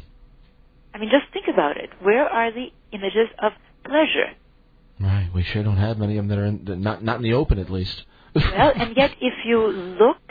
I 0.94 0.98
mean, 0.98 1.10
just 1.10 1.32
think 1.32 1.46
about 1.52 1.76
it. 1.76 1.90
Where 2.02 2.26
are 2.26 2.52
the 2.52 2.66
images 2.92 3.30
of 3.40 3.52
pleasure? 3.84 4.34
Right. 5.00 5.30
We 5.34 5.42
sure 5.42 5.62
don't 5.62 5.78
have 5.78 5.98
many 5.98 6.18
of 6.18 6.28
them 6.28 6.28
that 6.28 6.38
are 6.38 6.46
in, 6.46 6.64
that 6.66 6.78
not 6.78 7.02
not 7.02 7.16
in 7.16 7.22
the 7.22 7.32
open, 7.32 7.58
at 7.58 7.70
least. 7.70 8.04
Well, 8.34 8.72
and 8.74 8.96
yet 8.96 9.12
if 9.20 9.34
you 9.44 9.66
look 9.66 10.22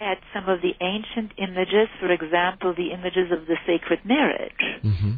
at 0.00 0.18
some 0.34 0.48
of 0.48 0.60
the 0.60 0.74
ancient 0.80 1.32
images, 1.38 1.88
for 2.00 2.10
example, 2.10 2.74
the 2.76 2.90
images 2.92 3.30
of 3.30 3.46
the 3.46 3.56
sacred 3.64 4.00
marriage, 4.04 4.82
mm-hmm. 4.82 5.12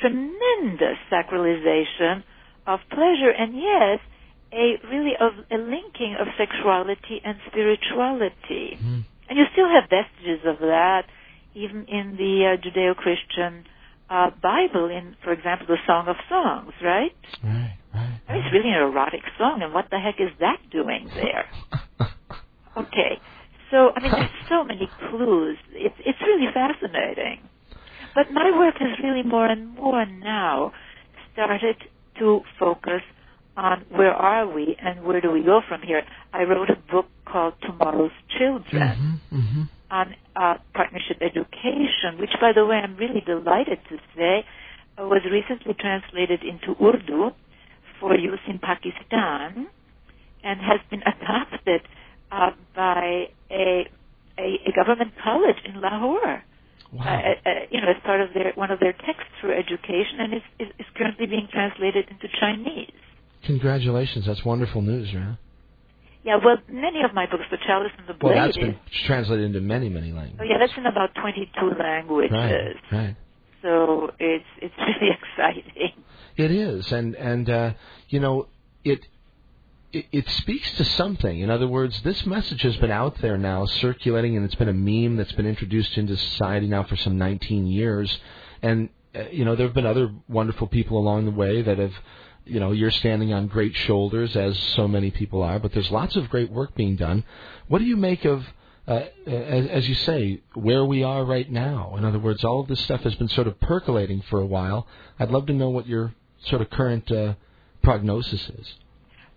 tremendous 0.00 0.98
sacralization 1.10 2.22
of 2.66 2.78
pleasure, 2.90 3.30
and 3.36 3.56
yes, 3.56 3.98
a 4.52 4.78
really 4.88 5.14
of 5.18 5.32
a 5.50 5.56
linking 5.56 6.16
of 6.20 6.28
sexuality 6.38 7.20
and 7.24 7.36
spirituality. 7.50 8.76
Hmm. 8.78 9.00
And 9.28 9.38
you 9.38 9.44
still 9.52 9.68
have 9.68 9.88
vestiges 9.88 10.44
of 10.44 10.58
that, 10.60 11.06
even 11.54 11.86
in 11.86 12.16
the 12.16 12.52
uh, 12.52 12.60
Judeo-Christian 12.60 13.64
uh, 14.10 14.30
Bible 14.42 14.90
in, 14.90 15.16
for 15.24 15.32
example, 15.32 15.66
the 15.66 15.78
Song 15.86 16.06
of 16.06 16.16
Songs? 16.28 16.72
Right, 16.82 17.16
right. 17.42 17.78
I 18.28 18.32
mean, 18.34 18.42
it's 18.44 18.52
really 18.52 18.70
an 18.70 18.82
erotic 18.82 19.22
song, 19.38 19.62
and 19.62 19.74
what 19.74 19.90
the 19.90 19.98
heck 19.98 20.20
is 20.20 20.30
that 20.40 20.58
doing 20.70 21.08
there? 21.14 21.46
Okay, 22.74 23.20
so 23.70 23.90
I 23.94 24.00
mean, 24.00 24.12
there's 24.12 24.30
so 24.48 24.64
many 24.64 24.88
clues. 25.10 25.58
It's 25.72 25.94
it's 26.06 26.18
really 26.22 26.50
fascinating. 26.54 27.40
But 28.14 28.30
my 28.32 28.50
work 28.56 28.76
has 28.78 28.98
really 29.02 29.22
more 29.22 29.46
and 29.46 29.74
more 29.74 30.06
now 30.06 30.72
started 31.32 31.76
to 32.18 32.40
focus 32.58 33.02
on 33.56 33.84
where 33.90 34.12
are 34.12 34.46
we 34.46 34.76
and 34.80 35.04
where 35.04 35.20
do 35.20 35.30
we 35.30 35.42
go 35.42 35.60
from 35.68 35.82
here. 35.82 36.02
I 36.32 36.44
wrote 36.44 36.70
a 36.70 36.76
book 36.90 37.06
called 37.24 37.54
Tomorrow's 37.62 38.12
Children 38.38 39.20
Mm-hmm, 39.30 39.36
mm-hmm. 39.36 39.62
on 39.90 40.14
uh, 40.36 40.54
partnership 40.74 41.18
education, 41.20 42.18
which, 42.18 42.32
by 42.40 42.52
the 42.54 42.64
way, 42.64 42.76
I'm 42.76 42.96
really 42.96 43.20
delighted 43.20 43.78
to 43.90 43.96
say 44.16 44.44
uh, 44.98 45.04
was 45.04 45.22
recently 45.30 45.74
translated 45.74 46.40
into 46.42 46.72
Urdu 46.82 47.32
for 48.02 48.18
use 48.18 48.42
in 48.48 48.58
Pakistan 48.58 49.68
and 50.42 50.60
has 50.60 50.80
been 50.90 51.02
adopted 51.14 51.82
uh, 52.32 52.50
by 52.74 53.30
a, 53.50 53.86
a 54.38 54.48
a 54.68 54.72
government 54.74 55.12
college 55.22 55.60
in 55.64 55.80
Lahore. 55.80 56.42
Wow. 56.92 57.04
Uh, 57.06 57.48
uh, 57.48 57.52
you 57.70 57.80
know, 57.80 57.88
as 57.88 58.02
part 58.04 58.20
of 58.20 58.34
their 58.34 58.52
one 58.54 58.70
of 58.70 58.80
their 58.80 58.92
texts 58.92 59.32
for 59.40 59.54
education, 59.54 60.16
and 60.20 60.34
is, 60.34 60.42
is, 60.58 60.68
is 60.78 60.86
currently 60.98 61.26
being 61.26 61.48
translated 61.50 62.04
into 62.10 62.26
Chinese. 62.40 62.92
Congratulations. 63.46 64.26
That's 64.26 64.44
wonderful 64.44 64.82
news, 64.82 65.08
right? 65.14 65.38
Yeah, 66.24 66.36
well, 66.44 66.56
many 66.68 67.02
of 67.02 67.14
my 67.14 67.26
books, 67.26 67.44
The 67.50 67.58
Chalice 67.66 67.90
and 67.98 68.06
the 68.06 68.14
Blade. 68.14 68.36
Well, 68.36 68.44
that's 68.46 68.56
been 68.56 68.78
translated 69.06 69.44
into 69.46 69.60
many, 69.60 69.88
many 69.88 70.12
languages. 70.12 70.38
oh 70.40 70.44
yeah, 70.44 70.58
that's 70.60 70.72
in 70.76 70.86
about 70.86 71.10
22 71.20 71.50
languages. 71.80 72.30
Right, 72.32 72.74
right. 72.92 73.16
So 73.62 74.10
it's 74.20 74.44
it's 74.60 74.74
really 74.78 75.10
exciting. 75.18 75.94
It 76.36 76.50
is, 76.50 76.90
and 76.92 77.14
and 77.14 77.48
uh, 77.50 77.72
you 78.08 78.20
know, 78.20 78.48
it, 78.84 79.06
it 79.92 80.28
speaks 80.28 80.72
to 80.78 80.84
something. 80.84 81.40
In 81.40 81.50
other 81.50 81.68
words, 81.68 82.00
this 82.02 82.24
message 82.24 82.62
has 82.62 82.76
been 82.76 82.90
out 82.90 83.18
there 83.18 83.36
now, 83.36 83.66
circulating, 83.66 84.36
and 84.36 84.44
it's 84.44 84.54
been 84.54 84.68
a 84.68 84.72
meme 84.72 85.16
that's 85.16 85.32
been 85.32 85.46
introduced 85.46 85.98
into 85.98 86.16
society 86.16 86.66
now 86.66 86.84
for 86.84 86.96
some 86.96 87.18
19 87.18 87.66
years. 87.66 88.18
And 88.62 88.88
uh, 89.14 89.24
you 89.30 89.44
know, 89.44 89.54
there 89.54 89.66
have 89.66 89.74
been 89.74 89.86
other 89.86 90.10
wonderful 90.28 90.66
people 90.66 90.98
along 90.98 91.26
the 91.26 91.30
way 91.32 91.62
that 91.62 91.78
have. 91.78 91.94
You 92.44 92.58
know, 92.58 92.72
you're 92.72 92.90
standing 92.90 93.32
on 93.32 93.46
great 93.46 93.76
shoulders, 93.76 94.34
as 94.34 94.58
so 94.58 94.88
many 94.88 95.12
people 95.12 95.44
are, 95.44 95.60
but 95.60 95.72
there's 95.72 95.92
lots 95.92 96.16
of 96.16 96.28
great 96.28 96.50
work 96.50 96.74
being 96.74 96.96
done. 96.96 97.22
What 97.68 97.78
do 97.78 97.84
you 97.84 97.96
make 97.96 98.24
of 98.24 98.44
uh, 98.88 99.04
as, 99.26 99.66
as 99.68 99.88
you 99.88 99.94
say, 99.94 100.40
where 100.54 100.84
we 100.84 101.04
are 101.04 101.24
right 101.24 101.48
now. 101.48 101.94
In 101.96 102.04
other 102.04 102.18
words, 102.18 102.42
all 102.42 102.60
of 102.60 102.66
this 102.66 102.80
stuff 102.80 103.02
has 103.02 103.14
been 103.14 103.28
sort 103.28 103.46
of 103.46 103.60
percolating 103.60 104.22
for 104.22 104.40
a 104.40 104.46
while. 104.46 104.88
I'd 105.20 105.30
love 105.30 105.46
to 105.46 105.52
know 105.52 105.70
what 105.70 105.86
your 105.86 106.14
sort 106.46 106.62
of 106.62 106.70
current 106.70 107.10
uh, 107.10 107.34
prognosis 107.82 108.50
is. 108.58 108.74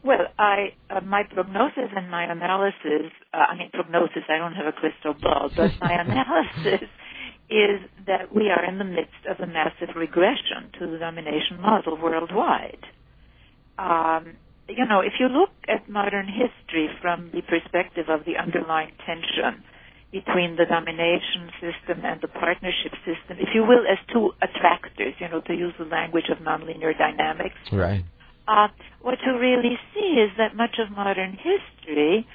Well, 0.04 0.28
I 0.38 0.74
uh, 0.90 1.02
my 1.02 1.24
prognosis 1.24 1.90
and 1.96 2.12
my 2.12 2.32
analysis. 2.32 3.12
Uh, 3.34 3.38
I 3.38 3.58
mean, 3.58 3.72
prognosis. 3.74 4.24
I 4.30 4.38
don't 4.38 4.54
have 4.54 4.68
a 4.68 4.72
crystal 4.72 5.16
ball, 5.20 5.50
but 5.56 5.72
my 5.82 5.94
analysis 6.00 6.88
is 7.50 7.82
that 8.08 8.34
we 8.34 8.50
are 8.50 8.64
in 8.66 8.78
the 8.78 8.86
midst 8.86 9.26
of 9.30 9.40
a 9.40 9.48
massive 9.48 9.96
regression 9.96 10.70
to 10.80 10.88
the 10.88 10.98
domination 10.98 11.62
model 11.62 11.98
worldwide. 12.02 12.86
Um, 13.78 14.38
you 14.68 14.86
know, 14.86 15.02
if 15.02 15.14
you 15.20 15.28
look 15.28 15.52
at 15.68 15.90
modern 15.90 16.28
history 16.28 16.90
from 17.02 17.32
the 17.34 17.42
perspective 17.42 18.06
of 18.10 18.26
the 18.26 18.38
underlying 18.38 18.92
tension 19.06 19.64
between 20.12 20.56
the 20.56 20.66
domination 20.66 21.52
system 21.60 22.06
and 22.06 22.22
the 22.22 22.28
partnership 22.30 22.94
system, 23.04 23.38
if 23.40 23.50
you 23.54 23.64
will, 23.64 23.84
as 23.90 23.98
two 24.14 24.32
attractors, 24.42 25.14
you 25.20 25.28
know, 25.30 25.42
to 25.42 25.54
use 25.54 25.74
the 25.80 25.86
language 25.86 26.30
of 26.30 26.38
nonlinear 26.40 26.98
dynamics, 26.98 27.56
Right. 27.72 28.04
uh, 28.48 28.68
what 29.02 29.18
you 29.26 29.38
really 29.40 29.78
see 29.94 30.20
is 30.22 30.32
that 30.38 30.56
much 30.56 30.80
of 30.80 30.92
modern 30.92 31.34
history 31.34 32.26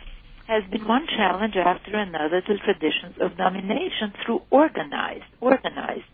has 0.46 0.64
been 0.72 0.86
one 0.86 1.06
challenge 1.06 1.56
after 1.56 1.96
another 1.96 2.40
to 2.42 2.58
traditions 2.58 3.14
of 3.20 3.36
domination 3.36 4.12
through 4.24 4.42
organized, 4.50 5.24
organized 5.40 6.04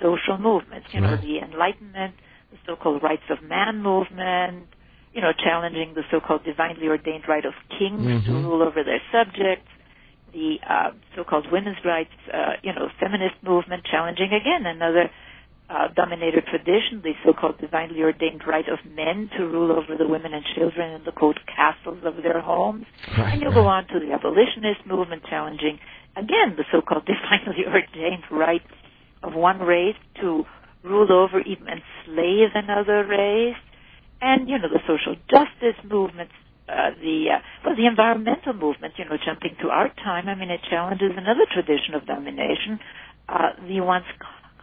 social 0.00 0.38
movements. 0.38 0.86
You 0.92 1.00
know, 1.00 1.16
the 1.16 1.38
Enlightenment, 1.42 2.14
the 2.52 2.58
so-called 2.66 3.02
rights 3.02 3.26
of 3.30 3.42
man 3.42 3.82
movement, 3.82 4.68
you 5.12 5.20
know, 5.20 5.32
challenging 5.32 5.94
the 5.94 6.02
so-called 6.10 6.44
divinely 6.44 6.88
ordained 6.88 7.24
right 7.28 7.44
of 7.44 7.54
kings 7.78 8.06
to 8.24 8.30
Mhm. 8.32 8.44
rule 8.44 8.62
over 8.62 8.82
their 8.84 9.02
subjects, 9.10 9.68
the 10.32 10.56
uh, 10.68 10.90
so-called 11.16 11.46
women's 11.52 11.78
rights, 11.84 12.14
uh, 12.32 12.56
you 12.62 12.72
know, 12.72 12.88
feminist 13.00 13.36
movement 13.42 13.84
challenging 13.90 14.32
again 14.32 14.66
another 14.66 15.10
uh, 15.70 15.88
dominator 15.94 16.42
tradition, 16.42 17.00
the 17.02 17.12
so-called 17.24 17.58
divinely 17.60 18.02
ordained 18.02 18.42
right 18.46 18.68
of 18.68 18.78
men 18.90 19.30
to 19.36 19.44
rule 19.44 19.72
over 19.72 19.96
the 19.96 20.06
women 20.06 20.34
and 20.34 20.44
children 20.54 20.92
in 20.92 21.04
the 21.04 21.12
quote 21.12 21.38
castles 21.46 21.98
of 22.04 22.22
their 22.22 22.40
homes. 22.40 22.84
Right, 23.16 23.34
and 23.34 23.42
you 23.42 23.48
right. 23.48 23.54
go 23.54 23.66
on 23.66 23.86
to 23.88 24.00
the 24.00 24.12
abolitionist 24.12 24.84
movement 24.86 25.22
challenging 25.28 25.78
again 26.16 26.56
the 26.56 26.64
so-called 26.72 27.06
divinely 27.08 27.64
ordained 27.66 28.24
right 28.30 28.62
of 29.22 29.34
one 29.34 29.60
race 29.60 29.96
to 30.20 30.44
rule 30.82 31.12
over, 31.12 31.40
even 31.40 31.66
enslave 31.68 32.50
another 32.54 33.06
race. 33.06 33.56
And, 34.20 34.48
you 34.48 34.58
know, 34.58 34.68
the 34.68 34.80
social 34.86 35.16
justice 35.30 35.78
movements, 35.84 36.32
uh, 36.72 36.90
the, 37.00 37.36
uh, 37.36 37.38
well, 37.64 37.76
the 37.76 37.86
environmental 37.86 38.54
movement, 38.54 38.94
you 38.96 39.04
know, 39.04 39.16
jumping 39.22 39.56
to 39.60 39.68
our 39.68 39.88
time, 40.02 40.28
I 40.28 40.34
mean, 40.34 40.50
it 40.50 40.60
challenges 40.68 41.12
another 41.16 41.44
tradition 41.52 41.94
of 41.94 42.06
domination, 42.06 42.80
uh, 43.28 43.50
the 43.68 43.80
once 43.80 44.06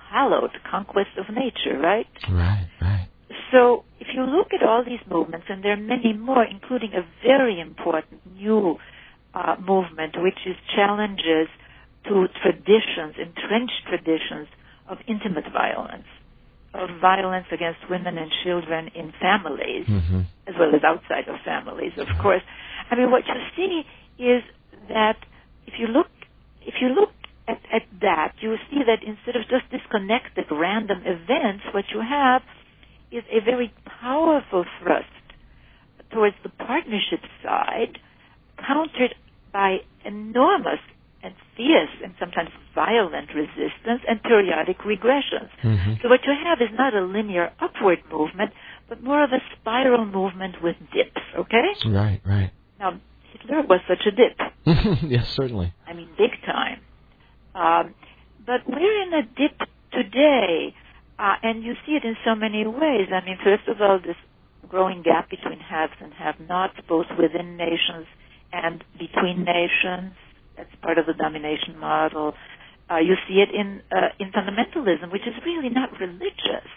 hallowed 0.09 0.51
conquest 0.69 1.11
of 1.17 1.33
nature, 1.33 1.77
right? 1.79 2.07
Right. 2.29 2.67
Right. 2.81 3.07
So 3.51 3.83
if 3.99 4.07
you 4.13 4.23
look 4.23 4.47
at 4.53 4.67
all 4.67 4.83
these 4.83 5.03
movements, 5.09 5.45
and 5.49 5.63
there 5.63 5.73
are 5.73 5.77
many 5.77 6.13
more, 6.13 6.43
including 6.43 6.93
a 6.93 7.05
very 7.23 7.59
important 7.59 8.21
new 8.35 8.77
uh, 9.33 9.55
movement, 9.59 10.15
which 10.17 10.39
is 10.45 10.55
challenges 10.75 11.47
to 12.05 12.25
traditions, 12.41 13.15
entrenched 13.17 13.85
traditions 13.87 14.47
of 14.87 14.97
intimate 15.07 15.45
violence, 15.53 16.07
of 16.73 16.89
violence 17.01 17.47
against 17.51 17.79
women 17.89 18.17
and 18.17 18.31
children 18.43 18.89
in 18.95 19.11
families, 19.21 19.85
Mm-hmm. 19.87 20.21
as 20.47 20.55
well 20.59 20.73
as 20.75 20.83
outside 20.83 21.27
of 21.27 21.35
families, 21.45 21.93
of 21.97 22.07
course. 22.21 22.41
I 22.91 22.95
mean, 22.95 23.11
what 23.11 23.23
you 23.27 23.35
see 23.55 23.83
is 24.23 24.43
that 24.89 25.17
if 25.67 25.73
you 25.79 25.87
look, 25.87 26.07
if 26.65 26.75
you 26.81 26.89
look 26.89 27.09
at, 27.47 27.59
at 27.73 27.83
that, 28.01 28.33
you 28.41 28.55
see 28.69 28.81
that 28.85 29.01
instead 29.05 29.35
of 29.35 29.43
just 29.49 29.69
disconnected 29.71 30.45
random 30.51 30.99
events, 31.05 31.63
what 31.73 31.85
you 31.93 32.01
have 32.01 32.41
is 33.11 33.23
a 33.31 33.43
very 33.43 33.73
powerful 34.01 34.65
thrust 34.81 35.05
towards 36.11 36.35
the 36.43 36.49
partnership 36.49 37.21
side, 37.43 37.97
countered 38.57 39.15
by 39.53 39.77
enormous 40.05 40.79
and 41.23 41.33
fierce 41.55 41.89
and 42.03 42.13
sometimes 42.19 42.49
violent 42.73 43.29
resistance 43.33 44.01
and 44.07 44.21
periodic 44.23 44.77
regressions. 44.79 45.49
Mm-hmm. 45.63 45.93
So 46.01 46.09
what 46.09 46.21
you 46.25 46.33
have 46.45 46.61
is 46.61 46.69
not 46.77 46.93
a 46.93 47.01
linear 47.01 47.51
upward 47.59 47.99
movement, 48.11 48.51
but 48.87 49.03
more 49.03 49.23
of 49.23 49.31
a 49.31 49.39
spiral 49.59 50.05
movement 50.05 50.55
with 50.63 50.75
dips, 50.93 51.21
okay? 51.37 51.73
Right. 51.85 52.21
Right. 52.25 52.51
Now, 52.79 52.99
Hitler 53.31 53.63
was 53.63 53.81
such 53.87 54.05
a 54.05 54.11
dip. 54.11 54.39
yes, 55.03 55.27
certainly. 55.29 55.73
I 55.87 55.93
mean, 55.93 56.09
big 56.17 56.31
time. 56.45 56.81
Um, 57.53 57.93
but 58.45 58.61
we're 58.67 59.01
in 59.03 59.13
a 59.13 59.23
dip 59.23 59.59
today, 59.91 60.73
uh, 61.17 61.35
and 61.43 61.63
you 61.63 61.73
see 61.85 61.93
it 61.93 62.03
in 62.03 62.15
so 62.25 62.35
many 62.35 62.65
ways. 62.65 63.09
I 63.13 63.23
mean, 63.25 63.37
first 63.43 63.67
of 63.67 63.81
all, 63.81 63.99
this 63.99 64.15
growing 64.67 65.01
gap 65.01 65.29
between 65.29 65.59
haves 65.59 65.93
and 66.01 66.13
have-nots, 66.13 66.75
both 66.87 67.07
within 67.19 67.57
nations 67.57 68.07
and 68.53 68.83
between 68.97 69.43
nations. 69.43 70.13
That's 70.59 70.75
part 70.81 70.97
of 70.97 71.05
the 71.05 71.13
domination 71.13 71.79
model. 71.79 72.33
Uh, 72.91 72.97
you 72.97 73.15
see 73.27 73.35
it 73.35 73.47
in 73.55 73.81
uh, 73.95 74.09
in 74.19 74.31
fundamentalism, 74.31 75.09
which 75.09 75.21
is 75.21 75.33
really 75.45 75.69
not 75.69 75.89
religious. 75.99 76.67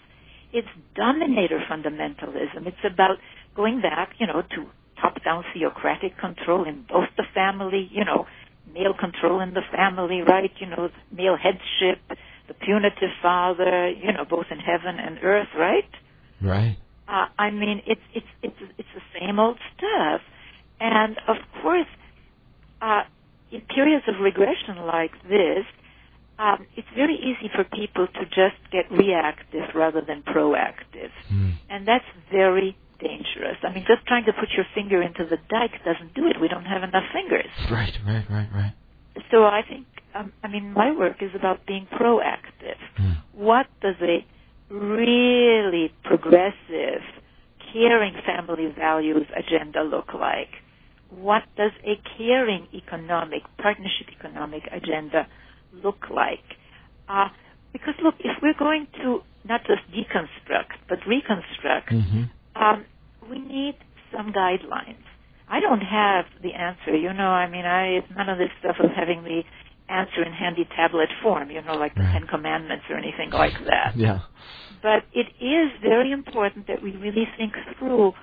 It's 0.53 0.69
dominator 0.95 1.59
fundamentalism. 1.69 2.65
It's 2.65 2.85
about 2.85 3.17
going 3.55 3.81
back, 3.81 4.13
you 4.19 4.27
know, 4.27 4.41
to 4.41 4.67
top-down 5.01 5.43
theocratic 5.53 6.17
control 6.17 6.63
in 6.63 6.85
both 6.87 7.09
the 7.17 7.25
family, 7.33 7.89
you 7.91 8.05
know, 8.05 8.25
male 8.73 8.93
control 8.97 9.41
in 9.41 9.53
the 9.53 9.63
family, 9.75 10.21
right? 10.21 10.51
You 10.61 10.67
know, 10.67 10.89
male 11.11 11.35
headship, 11.35 11.99
the 12.47 12.53
punitive 12.53 13.11
father, 13.21 13.89
you 13.89 14.13
know, 14.13 14.23
both 14.23 14.45
in 14.49 14.59
heaven 14.59 14.95
and 14.97 15.17
earth, 15.23 15.49
right? 15.57 15.89
Right. 16.41 16.77
Uh, 17.09 17.25
I 17.37 17.49
mean, 17.49 17.81
it's 17.85 18.01
it's 18.13 18.31
it's 18.41 18.61
it's 18.77 18.89
the 18.95 19.19
same 19.19 19.39
old 19.39 19.57
stuff, 19.75 20.21
and 20.79 21.17
of 21.27 21.35
course, 21.61 21.87
uh, 22.81 23.03
in 23.53 23.61
periods 23.61 24.05
of 24.07 24.15
regression 24.19 24.77
like 24.85 25.11
this, 25.29 25.65
um, 26.39 26.65
it's 26.75 26.87
very 26.95 27.15
easy 27.15 27.49
for 27.55 27.63
people 27.63 28.07
to 28.07 28.23
just 28.25 28.57
get 28.71 28.85
reactive 28.91 29.67
rather 29.75 30.01
than 30.01 30.23
proactive, 30.23 31.11
Mm. 31.31 31.53
and 31.69 31.87
that's 31.87 32.09
very 32.31 32.75
dangerous. 32.99 33.57
I 33.63 33.69
mean, 33.73 33.85
just 33.85 34.05
trying 34.07 34.25
to 34.25 34.33
put 34.33 34.49
your 34.57 34.65
finger 34.73 35.01
into 35.01 35.25
the 35.25 35.37
dike 35.49 35.75
doesn't 35.85 36.13
do 36.15 36.27
it. 36.27 36.39
We 36.41 36.47
don't 36.47 36.65
have 36.65 36.83
enough 36.83 37.07
fingers. 37.13 37.51
Right. 37.69 37.95
Right. 38.07 38.25
Right. 38.29 38.49
Right. 38.53 38.73
So 39.31 39.45
I 39.45 39.61
think, 39.61 39.85
um, 40.15 40.31
I 40.43 40.47
mean, 40.47 40.73
my 40.73 40.91
work 40.91 41.21
is 41.21 41.31
about 41.35 41.65
being 41.65 41.85
proactive. 41.99 42.79
Mm. 42.97 43.17
what 43.33 43.67
does 43.81 43.95
a 44.01 44.25
really 44.69 45.91
progressive, 46.03 47.01
caring 47.73 48.13
family 48.25 48.67
values 48.77 49.27
agenda 49.35 49.83
look 49.83 50.13
like? 50.13 50.49
What 51.15 51.43
does 51.57 51.71
a 51.85 51.95
caring 52.17 52.67
economic, 52.73 53.43
partnership 53.61 54.07
economic 54.19 54.63
agenda 54.71 55.27
look 55.83 56.05
like? 56.13 56.43
Uh, 57.07 57.27
because 57.71 57.95
look, 58.03 58.15
if 58.19 58.37
we're 58.41 58.57
going 58.57 58.87
to 59.01 59.19
not 59.45 59.61
just 59.67 59.81
deconstruct, 59.91 60.73
but 60.89 60.99
reconstruct, 61.07 61.89
Mm-hmm. 61.91 62.23
um, 62.63 62.85
we 63.29 63.39
need 63.39 63.75
some 64.15 64.31
guidelines. 64.33 65.01
I 65.49 65.59
don't 65.59 65.81
have 65.81 66.25
the 66.41 66.53
answer. 66.53 66.95
You 66.95 67.13
know, 67.13 67.29
I 67.29 67.49
mean, 67.49 67.65
I 67.65 67.97
it's 67.97 68.07
none 68.15 68.29
of 68.29 68.37
this 68.37 68.49
stuff 68.59 68.77
of 68.79 68.89
having 68.95 69.23
the 69.23 69.41
answer 69.89 70.23
in 70.23 70.31
handy 70.33 70.65
tablet 70.75 71.09
form. 71.21 71.51
You 71.51 71.61
know, 71.61 71.75
like 71.75 71.93
the 71.95 72.01
Right. 72.01 72.13
Ten 72.19 72.27
Commandments 72.27 72.85
or 72.89 72.97
anything 72.97 73.29
like 73.31 73.53
that. 73.69 73.93
Yeah. 73.95 74.19
But 74.81 75.03
it 75.13 75.27
is 75.39 75.71
very 75.81 76.11
important 76.11 76.67
that 76.67 76.81
we 76.81 76.91
really 76.95 77.27
think 77.37 77.53
through. 77.77 78.13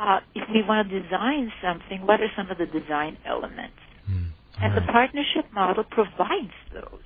Uh, 0.00 0.20
if 0.34 0.48
we 0.52 0.62
want 0.62 0.88
to 0.88 1.02
design 1.02 1.52
something, 1.62 2.06
what 2.06 2.20
are 2.22 2.30
some 2.34 2.50
of 2.50 2.56
the 2.56 2.64
design 2.66 3.18
elements? 3.26 3.76
Mm. 4.10 4.30
And 4.60 4.72
All 4.72 4.80
the 4.80 4.86
partnership 4.90 5.52
model 5.52 5.84
provides 5.84 6.54
those. 6.72 7.00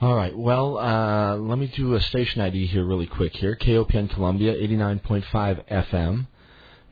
All 0.00 0.14
right. 0.14 0.36
Well, 0.36 0.78
uh, 0.78 1.36
let 1.36 1.58
me 1.58 1.66
do 1.66 1.94
a 1.94 2.00
station 2.00 2.40
ID 2.40 2.66
here 2.66 2.84
really 2.84 3.06
quick 3.06 3.36
here. 3.36 3.56
KOPN 3.56 4.10
Columbia, 4.10 4.54
89.5 4.54 5.68
FM. 5.68 6.26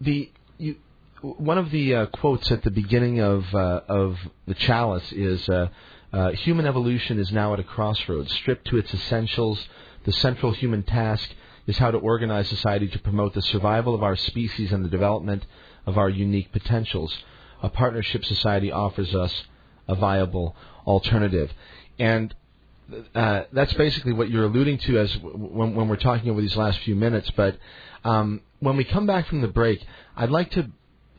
the 0.00 0.30
you, 0.58 0.76
one 1.22 1.58
of 1.58 1.70
the 1.70 1.94
uh, 1.94 2.06
quotes 2.06 2.50
at 2.50 2.62
the 2.62 2.70
beginning 2.70 3.20
of 3.20 3.52
uh, 3.54 3.80
of 3.88 4.16
the 4.46 4.54
chalice 4.54 5.12
is 5.12 5.48
uh, 5.48 5.68
uh, 6.12 6.30
human 6.30 6.66
evolution 6.66 7.18
is 7.18 7.32
now 7.32 7.52
at 7.52 7.60
a 7.60 7.64
crossroads 7.64 8.32
stripped 8.32 8.66
to 8.68 8.78
its 8.78 8.92
essentials 8.94 9.68
the 10.04 10.12
central 10.12 10.52
human 10.52 10.82
task 10.82 11.28
is 11.66 11.76
how 11.78 11.90
to 11.90 11.98
organize 11.98 12.48
society 12.48 12.88
to 12.88 12.98
promote 13.00 13.34
the 13.34 13.42
survival 13.42 13.94
of 13.94 14.02
our 14.02 14.16
species 14.16 14.72
and 14.72 14.84
the 14.84 14.88
development 14.88 15.44
of 15.86 15.98
our 15.98 16.08
unique 16.08 16.52
potentials 16.52 17.16
a 17.62 17.68
partnership 17.68 18.24
society 18.24 18.70
offers 18.70 19.14
us 19.14 19.44
a 19.88 19.94
viable 19.94 20.54
alternative 20.88 21.52
and 21.98 22.34
uh, 23.14 23.42
that's 23.52 23.72
basically 23.74 24.12
what 24.12 24.30
you're 24.30 24.44
alluding 24.44 24.78
to 24.78 24.98
as 24.98 25.12
w- 25.14 25.36
when, 25.36 25.74
when 25.74 25.88
we're 25.88 25.96
talking 25.96 26.30
over 26.30 26.40
these 26.40 26.56
last 26.56 26.78
few 26.80 26.96
minutes. 26.96 27.30
But 27.32 27.58
um, 28.04 28.40
when 28.60 28.76
we 28.76 28.84
come 28.84 29.06
back 29.06 29.26
from 29.26 29.40
the 29.40 29.48
break, 29.48 29.84
I'd 30.16 30.30
like 30.30 30.50
to 30.52 30.70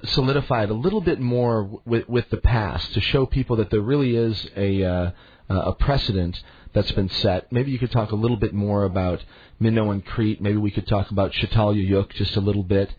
solidify 0.04 0.64
it 0.64 0.72
a 0.72 0.74
little 0.74 1.02
bit 1.02 1.20
more 1.20 1.64
w- 1.86 2.06
with, 2.08 2.30
the 2.30 2.38
past 2.38 2.94
to 2.94 3.02
show 3.02 3.26
people 3.26 3.58
that 3.58 3.70
there 3.70 3.82
really 3.82 4.16
is 4.16 4.48
a 4.56 4.84
uh, 4.84 5.12
a 5.50 5.74
precedent 5.74 6.42
that's 6.74 6.92
been 6.92 7.10
set. 7.10 7.52
Maybe 7.52 7.72
you 7.72 7.80
could 7.80 7.92
talk 7.92 8.12
a 8.12 8.16
little 8.16 8.38
bit 8.38 8.54
more 8.54 8.84
about 8.84 9.24
Minoan 9.60 10.02
Crete. 10.02 10.42
Maybe 10.42 10.58
we 10.58 10.72
could 10.72 10.88
talk 10.88 11.10
about 11.12 11.32
Çatalhöyük 11.34 12.14
just 12.14 12.36
a 12.36 12.40
little 12.40 12.64
bit. 12.64 12.94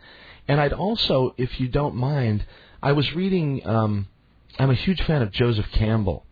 And 0.48 0.60
I'd 0.60 0.72
also, 0.72 1.34
if 1.38 1.60
you 1.60 1.68
don't 1.68 1.94
mind, 1.94 2.44
I 2.82 2.92
was 2.92 3.14
reading. 3.14 3.66
Um, 3.66 4.08
I'm 4.58 4.70
a 4.70 4.74
huge 4.74 5.02
fan 5.02 5.22
of 5.22 5.30
Joseph 5.30 5.70
Campbell 5.72 6.26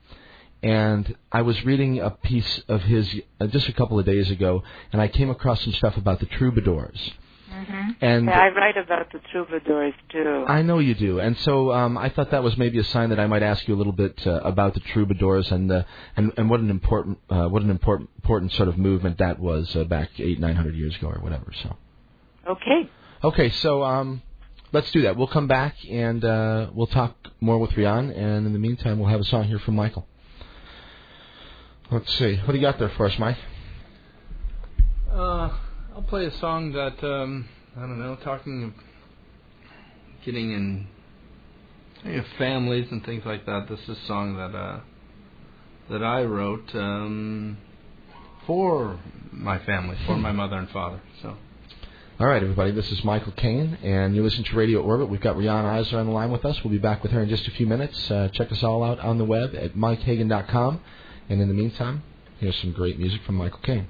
and 0.62 1.16
I 1.30 1.42
was 1.42 1.64
reading 1.64 2.00
a 2.00 2.10
piece 2.10 2.60
of 2.68 2.82
his 2.82 3.08
uh, 3.40 3.46
just 3.46 3.68
a 3.68 3.72
couple 3.72 3.98
of 3.98 4.06
days 4.06 4.30
ago, 4.30 4.62
and 4.92 5.00
I 5.00 5.08
came 5.08 5.30
across 5.30 5.62
some 5.62 5.72
stuff 5.72 5.96
about 5.96 6.20
the 6.20 6.26
troubadours. 6.26 7.12
Mm-hmm. 7.52 7.90
And 8.00 8.26
Yeah, 8.26 8.40
I 8.40 8.48
write 8.48 8.76
about 8.76 9.10
the 9.12 9.20
troubadours 9.32 9.94
too. 10.10 10.44
I 10.46 10.62
know 10.62 10.78
you 10.78 10.94
do, 10.94 11.18
and 11.18 11.36
so 11.38 11.72
um, 11.72 11.96
I 11.96 12.08
thought 12.08 12.30
that 12.30 12.42
was 12.42 12.56
maybe 12.56 12.78
a 12.78 12.84
sign 12.84 13.10
that 13.10 13.18
I 13.18 13.26
might 13.26 13.42
ask 13.42 13.66
you 13.66 13.74
a 13.74 13.76
little 13.76 13.92
bit 13.92 14.26
uh, 14.26 14.40
about 14.44 14.74
the 14.74 14.80
troubadours 14.80 15.50
and 15.50 15.70
uh, 15.70 15.84
and 16.16 16.32
and 16.36 16.50
what 16.50 16.60
an 16.60 16.70
important 16.70 17.18
uh, 17.30 17.48
what 17.48 17.62
an 17.62 17.70
important 17.70 18.10
important 18.16 18.52
sort 18.52 18.68
of 18.68 18.78
movement 18.78 19.18
that 19.18 19.38
was 19.38 19.74
uh, 19.76 19.84
back 19.84 20.10
eight 20.18 20.40
nine 20.40 20.56
hundred 20.56 20.76
years 20.76 20.94
ago 20.96 21.08
or 21.08 21.20
whatever. 21.20 21.52
So 21.62 21.76
okay. 22.48 22.90
okay, 23.24 23.50
so 23.50 23.82
um, 23.82 24.22
let's 24.72 24.90
do 24.90 25.02
that. 25.02 25.16
We'll 25.16 25.26
come 25.26 25.48
back 25.48 25.76
and 25.88 26.24
uh, 26.24 26.70
we'll 26.72 26.86
talk 26.86 27.16
more 27.40 27.58
with 27.58 27.76
Riane, 27.76 28.10
and 28.10 28.46
in 28.46 28.52
the 28.52 28.58
meantime, 28.58 28.98
we'll 28.98 29.08
have 29.08 29.20
a 29.20 29.24
song 29.24 29.44
here 29.44 29.58
from 29.58 29.76
Michael. 29.76 30.06
Let's 31.90 32.14
see, 32.18 32.36
what 32.36 32.48
do 32.48 32.54
you 32.54 32.60
got 32.60 32.78
there 32.78 32.90
for 32.90 33.06
us, 33.06 33.18
Mike? 33.18 33.38
Uh, 35.10 35.48
I'll 35.94 36.04
play 36.06 36.26
a 36.26 36.30
song 36.32 36.72
that 36.72 37.02
um, 37.02 37.48
I 37.74 37.80
don't 37.80 37.98
know, 37.98 38.14
talking 38.16 38.64
of 38.64 38.72
getting 40.22 40.52
in 40.52 40.86
you 42.04 42.18
know, 42.18 42.24
families 42.36 42.88
and 42.90 43.02
things 43.06 43.24
like 43.24 43.46
that. 43.46 43.68
This 43.70 43.80
is 43.88 43.96
a 43.96 44.06
song 44.06 44.36
that 44.36 44.54
uh, 44.54 44.80
that 45.90 46.04
I 46.04 46.24
wrote 46.24 46.74
um, 46.74 47.56
for 48.46 49.00
my 49.32 49.58
family, 49.60 49.96
for 50.06 50.16
my 50.16 50.32
mother 50.32 50.56
and 50.56 50.68
father. 50.68 51.00
So. 51.22 51.36
All 52.20 52.26
right, 52.26 52.42
everybody, 52.42 52.72
this 52.72 52.90
is 52.92 53.02
Michael 53.02 53.32
Cane, 53.32 53.78
and 53.82 54.14
you 54.14 54.22
listen 54.22 54.44
to 54.44 54.56
Radio 54.56 54.82
Orbit. 54.82 55.08
We've 55.08 55.20
got 55.20 55.36
Riane 55.38 55.64
Eisler 55.64 56.00
on 56.00 56.06
the 56.06 56.12
line 56.12 56.32
with 56.32 56.44
us. 56.44 56.62
We'll 56.62 56.72
be 56.72 56.78
back 56.78 57.02
with 57.02 57.12
her 57.12 57.22
in 57.22 57.28
just 57.28 57.46
a 57.46 57.52
few 57.52 57.66
minutes. 57.66 58.10
Uh, 58.10 58.28
check 58.32 58.52
us 58.52 58.62
all 58.62 58.82
out 58.82 58.98
on 58.98 59.16
the 59.16 59.24
web 59.24 59.54
at 59.54 59.74
mikehagan.com. 59.74 60.80
And 61.28 61.40
in 61.40 61.48
the 61.48 61.54
meantime, 61.54 62.02
here's 62.38 62.56
some 62.60 62.72
great 62.72 62.98
music 62.98 63.20
from 63.26 63.36
Michael 63.36 63.60
Cane. 63.60 63.86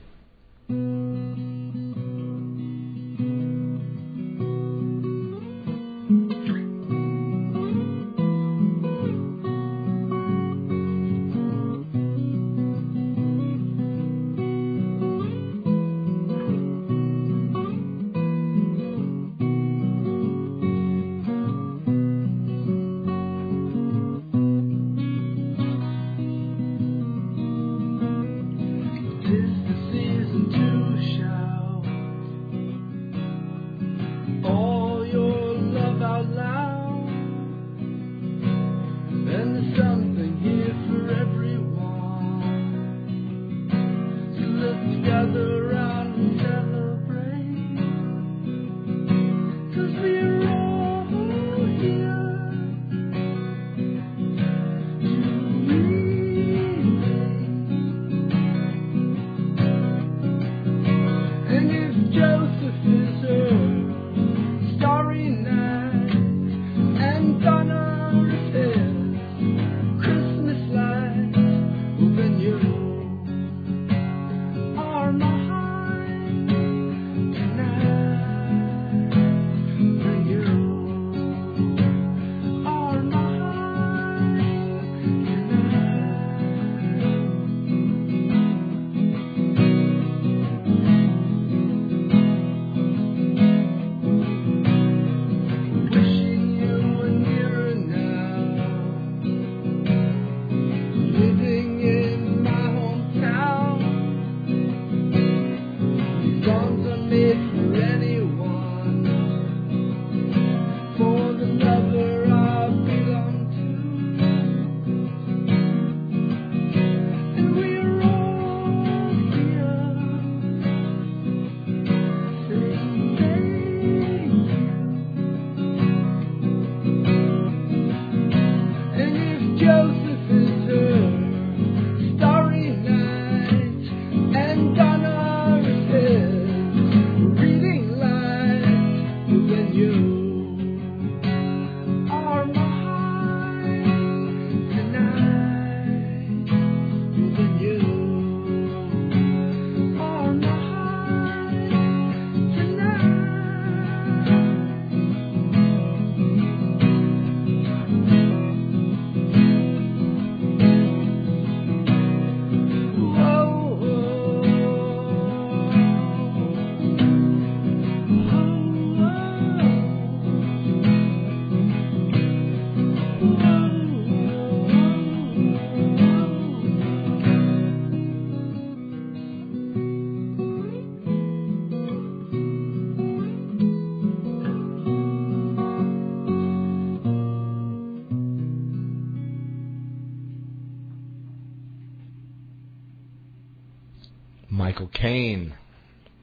Cane, 194.99 195.55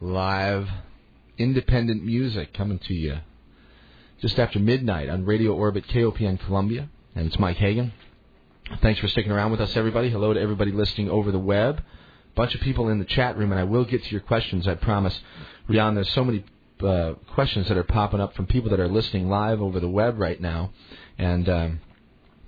live, 0.02 0.68
independent 1.38 2.04
music 2.04 2.54
coming 2.54 2.78
to 2.80 2.94
you 2.94 3.20
just 4.20 4.38
after 4.38 4.60
midnight 4.60 5.08
on 5.08 5.24
Radio 5.24 5.54
Orbit 5.54 5.88
KOPN 5.88 6.46
Columbia. 6.46 6.90
And 7.16 7.26
it's 7.26 7.40
Mike 7.40 7.56
Hagan. 7.56 7.94
Thanks 8.82 9.00
for 9.00 9.08
sticking 9.08 9.32
around 9.32 9.52
with 9.52 9.62
us, 9.62 9.78
everybody. 9.78 10.10
Hello 10.10 10.34
to 10.34 10.42
everybody 10.42 10.74
listening 10.74 11.10
over 11.10 11.32
the 11.32 11.40
web. 11.40 11.84
Bunch 12.36 12.54
of 12.54 12.60
people 12.60 12.90
in 12.90 13.00
the 13.00 13.06
chat 13.06 13.38
room, 13.38 13.52
and 13.52 13.62
I 13.62 13.64
will 13.64 13.86
get 13.86 14.04
to 14.04 14.12
your 14.12 14.20
questions, 14.20 14.68
I 14.68 14.76
promise. 14.76 15.18
Riane, 15.70 15.96
there's 15.96 16.12
so 16.12 16.26
many 16.26 16.44
uh, 16.82 17.14
questions 17.34 17.70
that 17.70 17.78
are 17.78 17.84
popping 17.86 18.20
up 18.20 18.36
from 18.36 18.46
people 18.46 18.72
that 18.72 18.82
are 18.82 18.90
listening 18.90 19.30
live 19.30 19.62
over 19.62 19.80
the 19.80 19.88
web 19.88 20.20
right 20.20 20.42
now, 20.42 20.74
and 21.18 21.48
um, 21.48 21.80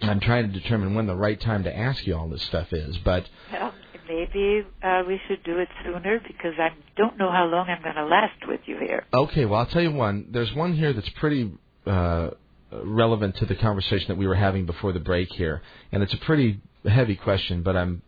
I'm 0.02 0.20
trying 0.20 0.52
to 0.52 0.60
determine 0.60 0.94
when 0.94 1.08
the 1.08 1.16
right 1.16 1.40
time 1.40 1.64
to 1.64 1.74
ask 1.74 2.06
you 2.06 2.18
all 2.18 2.28
this 2.28 2.44
stuff 2.44 2.74
is. 2.74 2.98
But 2.98 3.30
well, 3.50 3.74
maybe 4.08 4.66
uh, 4.84 5.04
we 5.08 5.20
should 5.28 5.44
do 5.44 5.58
it 5.60 5.68
sooner 5.84 6.20
because 6.28 6.54
I 6.58 6.70
don't 6.96 7.18
know 7.18 7.32
how 7.32 7.46
long 7.46 7.68
I'm 7.70 7.82
going 7.82 7.96
to 7.96 8.06
last 8.06 8.48
with 8.48 8.62
you 8.66 8.78
here. 8.80 9.06
Okay, 9.14 9.46
well 9.46 9.60
I'll 9.60 9.66
tell 9.66 9.82
you 9.82 9.92
one. 9.92 10.28
There's 10.32 10.54
one 10.54 10.74
here 10.74 10.94
that's 10.94 11.10
pretty 11.10 11.52
uh, 11.86 12.32
relevant 12.72 13.38
to 13.38 13.46
the 13.46 13.56
conversation 13.56 14.08
that 14.10 14.18
we 14.18 14.28
were 14.28 14.36
having 14.36 14.66
before 14.66 14.94
the 14.94 15.00
break 15.00 15.32
here, 15.34 15.62
and 15.92 16.04
it's 16.04 16.14
a 16.14 16.18
pretty 16.18 16.62
heavy 16.86 17.16
question, 17.16 17.64
but 17.64 17.76
I'm 17.76 18.02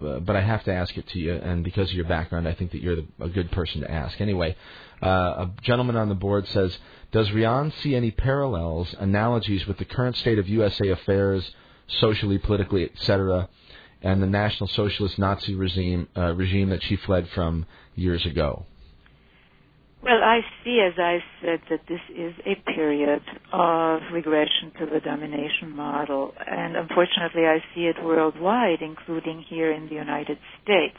uh, 0.00 0.18
but 0.20 0.36
I 0.36 0.42
have 0.42 0.62
to 0.64 0.72
ask 0.74 0.96
it 0.96 1.08
to 1.08 1.18
you, 1.18 1.34
and 1.34 1.64
because 1.64 1.88
of 1.88 1.96
your 1.96 2.04
background, 2.04 2.46
I 2.46 2.52
think 2.52 2.72
that 2.72 2.82
you're 2.82 2.96
the, 2.96 3.06
a 3.20 3.28
good 3.28 3.50
person 3.50 3.80
to 3.80 3.90
ask. 3.90 4.20
Anyway, 4.20 4.54
uh, 5.02 5.06
a 5.46 5.50
gentleman 5.62 5.96
on 5.96 6.08
the 6.08 6.14
board 6.14 6.46
says, 6.48 6.76
"Does 7.12 7.32
Riane 7.32 7.72
see 7.82 7.94
any 7.94 8.10
parallels, 8.10 8.94
analogies 8.98 9.66
with 9.66 9.78
the 9.78 9.84
current 9.84 10.16
state 10.16 10.38
of 10.38 10.48
USA 10.48 10.88
affairs, 10.88 11.50
socially, 11.88 12.38
politically, 12.38 12.84
etc., 12.84 13.48
and 14.06 14.22
the 14.22 14.26
National 14.26 14.68
Socialist 14.68 15.18
Nazi 15.18 15.54
regime 15.54 16.08
uh, 16.16 16.32
regime 16.34 16.68
that 16.70 16.82
she 16.82 16.96
fled 17.06 17.24
from 17.34 17.66
years 17.94 18.24
ago?" 18.26 18.64
Well, 20.06 20.22
I 20.22 20.40
see, 20.62 20.78
as 20.86 20.92
I 20.98 21.18
said, 21.42 21.60
that 21.68 21.80
this 21.88 22.00
is 22.14 22.32
a 22.46 22.54
period 22.70 23.22
of 23.52 24.00
regression 24.12 24.70
to 24.78 24.86
the 24.86 25.00
domination 25.00 25.74
model. 25.74 26.32
And 26.46 26.76
unfortunately, 26.76 27.44
I 27.44 27.58
see 27.74 27.86
it 27.86 27.96
worldwide, 28.04 28.82
including 28.82 29.44
here 29.48 29.72
in 29.72 29.88
the 29.88 29.96
United 29.96 30.38
States. 30.62 30.96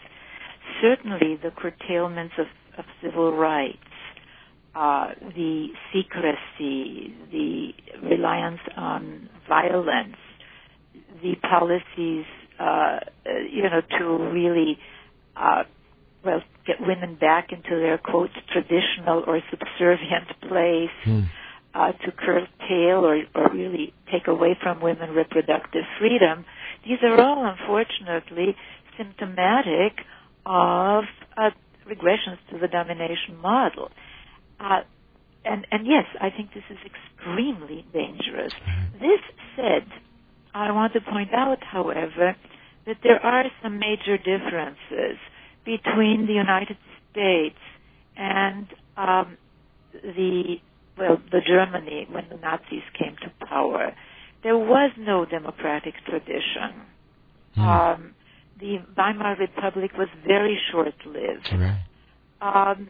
Certainly, 0.81 1.39
the 1.41 1.51
curtailments 1.51 2.33
of, 2.37 2.47
of 2.77 2.85
civil 3.01 3.31
rights, 3.31 3.77
uh, 4.75 5.11
the 5.35 5.67
secrecy, 5.93 7.15
the 7.31 7.69
reliance 8.03 8.59
on 8.75 9.29
violence, 9.47 10.17
the 11.23 11.35
policies, 11.49 12.25
uh, 12.59 12.99
you 13.51 13.63
know, 13.63 13.81
to 13.97 14.05
really 14.33 14.77
uh, 15.35 15.63
well, 16.25 16.41
get 16.65 16.77
women 16.81 17.15
back 17.15 17.51
into 17.51 17.69
their 17.69 17.97
quote 17.97 18.31
traditional 18.51 19.23
or 19.27 19.41
subservient 19.49 20.27
place, 20.41 20.89
Hmm. 21.03 21.21
uh, 21.73 21.91
to 21.91 22.11
curtail 22.11 23.05
or, 23.05 23.21
or 23.35 23.49
really 23.53 23.93
take 24.11 24.27
away 24.27 24.57
from 24.61 24.81
women 24.81 25.11
reproductive 25.11 25.83
freedom. 25.99 26.43
These 26.85 26.97
are 27.03 27.19
all 27.21 27.45
unfortunately 27.45 28.55
symptomatic 28.97 29.93
of 30.45 31.03
uh, 31.37 31.51
regressions 31.87 32.39
to 32.51 32.57
the 32.59 32.67
domination 32.67 33.37
model. 33.41 33.91
Uh, 34.59 34.81
and, 35.45 35.67
and 35.71 35.85
yes, 35.85 36.05
I 36.19 36.29
think 36.31 36.53
this 36.53 36.63
is 36.69 36.77
extremely 36.83 37.85
dangerous. 37.93 38.53
This 38.99 39.21
said, 39.55 39.85
I 40.57 40.71
want 40.71 40.93
to 40.93 41.01
point 41.01 41.33
out, 41.33 41.59
however, 41.63 42.35
that 42.85 42.97
there 43.03 43.23
are 43.23 43.45
some 43.61 43.79
major 43.79 44.17
differences 44.17 45.17
between 45.65 46.25
the 46.25 46.33
United 46.33 46.77
States 47.11 47.59
and 48.15 48.67
um, 48.95 49.37
the 49.93 50.57
well, 50.97 51.21
the 51.31 51.41
Germany 51.45 52.07
when 52.09 52.25
the 52.29 52.37
Nazis 52.37 52.81
came 52.97 53.15
to 53.21 53.45
power. 53.45 53.93
There 54.41 54.57
was 54.57 54.91
no 54.97 55.25
democratic 55.25 55.93
tradition. 56.07 56.81
Hmm. 57.53 57.61
Um, 57.61 58.15
the 58.59 58.79
Weimar 58.95 59.35
Republic 59.37 59.91
was 59.95 60.07
very 60.25 60.59
short-lived. 60.71 61.49
Right. 61.53 61.83
Um, 62.41 62.89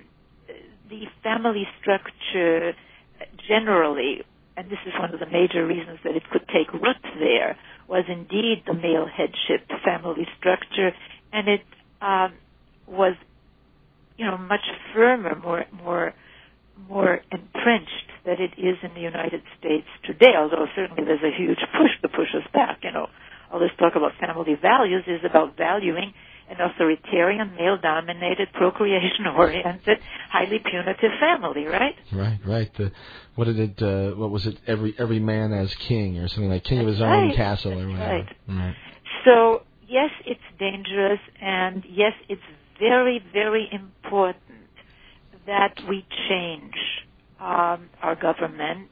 the 0.90 1.04
family 1.22 1.68
structure 1.82 2.74
generally, 3.48 4.24
and 4.58 4.66
this 4.72 4.80
is 4.88 4.94
one 5.00 5.14
of 5.14 5.20
the 5.20 5.28
major 5.28 5.66
reasons 5.66 6.00
that 6.04 6.16
it 6.16 6.24
could 6.32 6.42
take 6.50 6.74
root 6.74 6.98
there, 7.20 7.56
was 7.88 8.04
indeed 8.10 8.64
the 8.66 8.74
male 8.74 9.06
headship 9.06 9.70
family 9.86 10.28
structure, 10.40 10.92
and 11.32 11.48
it 11.48 11.62
um, 12.02 12.34
was, 12.88 13.14
you 14.18 14.26
know, 14.26 14.38
much 14.38 14.66
firmer, 14.94 15.36
more 15.36 15.66
more 15.72 16.14
more 16.90 17.22
entrenched 17.32 18.10
than 18.26 18.38
it 18.42 18.54
is 18.58 18.78
in 18.84 18.94
the 18.94 19.02
United 19.02 19.42
States 19.60 19.88
today. 20.06 20.34
Although 20.36 20.66
certainly 20.76 21.04
there's 21.06 21.24
a 21.24 21.36
huge 21.38 21.60
push 21.78 21.94
to 22.02 22.10
push 22.10 22.34
us 22.36 22.46
back. 22.52 22.80
You 22.82 22.92
know, 22.92 23.08
all 23.54 23.60
this 23.60 23.72
talk 23.78 23.94
about 23.96 24.12
family 24.20 24.58
values 24.60 25.04
is 25.06 25.22
about 25.24 25.56
valuing 25.56 26.14
an 26.50 26.58
authoritarian, 26.62 27.56
male-dominated, 27.56 28.48
procreation-oriented, 28.54 29.98
highly 30.30 30.60
punitive 30.60 31.12
family, 31.20 31.66
right? 31.66 31.96
Right, 32.14 32.40
right. 32.46 32.72
The, 32.78 32.92
what 33.36 33.46
did 33.46 33.60
it? 33.60 33.82
Uh, 33.82 34.16
what 34.16 34.32
was 34.32 34.46
it? 34.46 34.58
Every 34.66 34.94
every 34.98 35.20
man 35.20 35.54
as 35.54 35.74
king, 35.88 36.18
or 36.18 36.28
something 36.28 36.50
like 36.50 36.64
king 36.64 36.80
of 36.80 36.88
his 36.88 37.00
That's 37.00 37.04
own 37.08 37.28
right. 37.30 37.36
castle, 37.36 37.74
or 37.74 37.88
whatever. 37.88 38.00
right. 38.00 38.36
Right. 38.48 38.76
So 39.26 39.64
yes, 39.88 40.10
it's 40.26 40.40
dangerous, 40.60 41.20
and 41.42 41.84
yes, 41.90 42.14
it's 42.30 42.42
very, 42.80 43.24
very 43.34 43.68
important 43.72 44.44
that 45.46 45.76
we 45.88 46.06
change 46.30 46.76
um, 47.40 47.90
our 48.02 48.16
government 48.20 48.90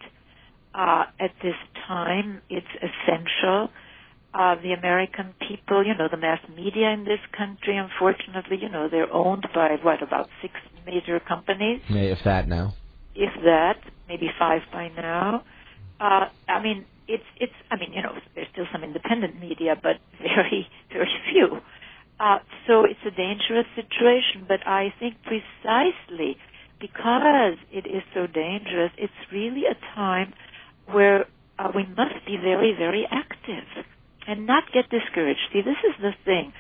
uh, 0.74 1.06
at 1.20 1.32
this 1.44 1.56
time. 1.88 2.42
It's 2.50 2.68
essential. 2.78 3.70
Uh, 4.38 4.56
the 4.62 4.74
American 4.74 5.34
people, 5.48 5.86
you 5.86 5.94
know, 5.96 6.10
the 6.12 6.18
mass 6.18 6.40
media 6.58 6.90
in 6.90 7.06
this 7.06 7.22
country, 7.32 7.78
unfortunately, 7.78 8.58
you 8.62 8.68
know, 8.68 8.90
they're 8.92 9.12
owned 9.14 9.48
by 9.56 9.78
what 9.82 10.04
about 10.04 10.28
six 10.42 10.54
major 10.86 11.22
companies, 11.22 11.80
if 11.90 12.20
that 12.26 12.46
now. 12.46 12.74
if 13.16 13.32
that, 13.46 13.78
maybe 14.10 14.28
five 14.38 14.62
by 14.74 14.90
now. 14.90 15.42
Uh, 16.02 16.26
I 16.50 16.62
mean, 16.62 16.86
it's 17.08 17.24
it's. 17.40 17.54
I 17.72 17.78
mean, 17.78 17.94
you 17.94 18.02
know, 18.02 18.12
there's 18.36 18.48
still 18.52 18.66
some 18.74 18.84
independent 18.84 19.40
media, 19.40 19.76
but 19.82 19.98
very 20.20 20.68
very 20.92 21.14
few. 21.32 21.62
Uh, 22.20 22.40
so 22.68 22.84
it's 22.84 23.00
a 23.08 23.12
dangerous 23.12 23.68
situation. 23.76 24.44
But 24.48 24.68
I 24.68 24.94
think 25.00 25.16
precisely 25.24 26.36
because 26.82 27.56
it 27.72 27.88
is 27.88 28.04
so 28.14 28.28
dangerous, 28.28 28.92
it's 28.98 29.14
really 29.32 29.64
a 29.66 29.76
time 29.96 30.34
where 30.92 31.26
uh, 31.58 31.72
we 31.74 31.86
must 31.96 32.20
be 32.26 32.36
very 32.36 32.74
very 32.78 33.08
active 33.10 33.86
and 34.28 34.46
not 34.46 34.64
get 34.74 34.90
discouraged. 34.90 35.40
See, 35.54 35.62
this 35.62 35.78
is 35.88 35.96
the 36.02 36.12
thing. 36.26 36.54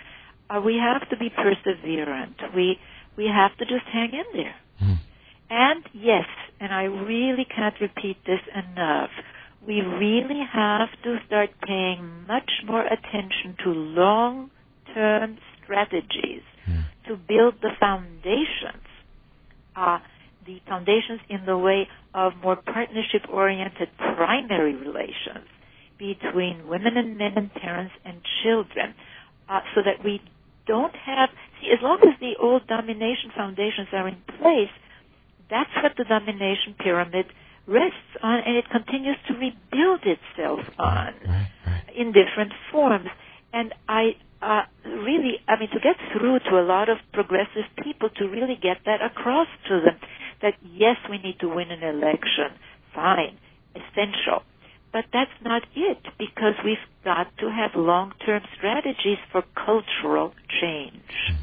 Uh, 0.49 0.61
we 0.61 0.75
have 0.77 1.09
to 1.09 1.17
be 1.17 1.29
perseverant. 1.29 2.55
We 2.55 2.77
we 3.17 3.25
have 3.25 3.57
to 3.57 3.65
just 3.65 3.85
hang 3.91 4.11
in 4.13 4.25
there. 4.33 4.55
Hmm. 4.79 4.93
And 5.49 5.83
yes, 5.93 6.25
and 6.59 6.73
I 6.73 6.83
really 6.83 7.45
can't 7.45 7.75
repeat 7.79 8.17
this 8.25 8.41
enough, 8.53 9.09
we 9.65 9.81
really 9.81 10.41
have 10.53 10.89
to 11.03 11.17
start 11.27 11.49
paying 11.65 12.25
much 12.27 12.51
more 12.65 12.85
attention 12.85 13.55
to 13.63 13.69
long-term 13.71 15.37
strategies 15.63 16.43
Hmm. 16.65 16.81
to 17.07 17.15
build 17.15 17.61
the 17.61 17.71
foundations. 17.79 18.85
Uh, 19.75 19.99
the 20.45 20.59
foundations 20.67 21.21
in 21.29 21.45
the 21.45 21.57
way 21.57 21.87
of 22.13 22.33
more 22.43 22.55
partnership-oriented 22.55 23.89
primary 23.97 24.75
relations 24.75 25.47
between 25.97 26.67
women 26.67 26.97
and 26.97 27.17
men 27.17 27.33
and 27.35 27.53
parents 27.53 27.93
and 28.03 28.21
children, 28.43 28.93
uh, 29.49 29.61
so 29.73 29.81
that 29.83 30.03
we 30.03 30.21
don't 30.67 30.95
have. 30.95 31.29
See, 31.61 31.69
as 31.71 31.79
long 31.81 31.99
as 32.01 32.19
the 32.19 32.33
old 32.41 32.67
domination 32.67 33.31
foundations 33.35 33.87
are 33.93 34.07
in 34.07 34.17
place, 34.39 34.73
that's 35.49 35.69
what 35.81 35.93
the 35.97 36.03
domination 36.05 36.75
pyramid 36.79 37.25
rests 37.67 38.11
on, 38.21 38.39
and 38.45 38.55
it 38.57 38.65
continues 38.71 39.17
to 39.27 39.33
rebuild 39.33 40.01
itself 40.05 40.59
on 40.77 41.13
Right, 41.25 41.49
right. 41.65 41.83
in 41.95 42.11
different 42.13 42.53
forms. 42.71 43.07
And 43.53 43.73
I 43.87 44.15
uh, 44.41 44.61
really, 44.85 45.39
I 45.47 45.59
mean, 45.59 45.69
to 45.69 45.79
get 45.79 45.95
through 46.13 46.39
to 46.49 46.59
a 46.59 46.65
lot 46.65 46.89
of 46.89 46.97
progressive 47.13 47.65
people, 47.83 48.09
to 48.17 48.25
really 48.25 48.57
get 48.61 48.77
that 48.85 49.01
across 49.01 49.47
to 49.69 49.81
them, 49.81 49.97
that 50.41 50.53
yes, 50.61 50.97
we 51.09 51.17
need 51.17 51.39
to 51.39 51.47
win 51.47 51.71
an 51.71 51.81
election, 51.83 52.53
fine, 52.93 53.37
essential. 53.73 54.43
But 54.95 55.07
that's 55.11 55.43
not 55.43 55.63
it, 55.75 55.97
because 56.17 56.53
we've 56.63 56.77
got 57.03 57.27
to 57.39 57.51
have 57.51 57.71
long-term 57.75 58.43
strategies 58.55 59.17
for 59.29 59.43
cultural 59.53 60.33
change. 60.61 61.35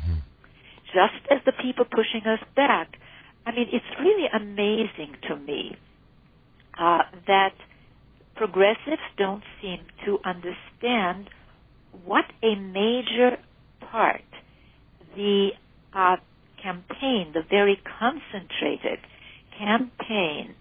Just 0.87 1.21
as 1.31 1.41
the 1.45 1.53
people 1.63 1.85
pushing 1.85 2.27
us 2.27 2.39
back. 2.57 2.97
I 3.45 3.53
mean, 3.53 3.67
it's 3.71 3.85
really 4.01 4.25
amazing 4.33 5.17
to 5.29 5.37
me 5.37 5.77
uh, 6.79 7.01
that 7.27 7.53
progressives 8.37 9.03
don't 9.19 9.43
seem 9.61 9.81
to 10.07 10.19
understand 10.25 11.29
what 12.07 12.25
a 12.43 12.55
major 12.55 13.37
part 13.83 14.23
the 15.15 15.51
uh, 15.93 16.17
campaign, 16.63 17.33
the 17.35 17.43
very 17.51 17.79
concentrated 18.01 18.99
campaign 19.59 20.55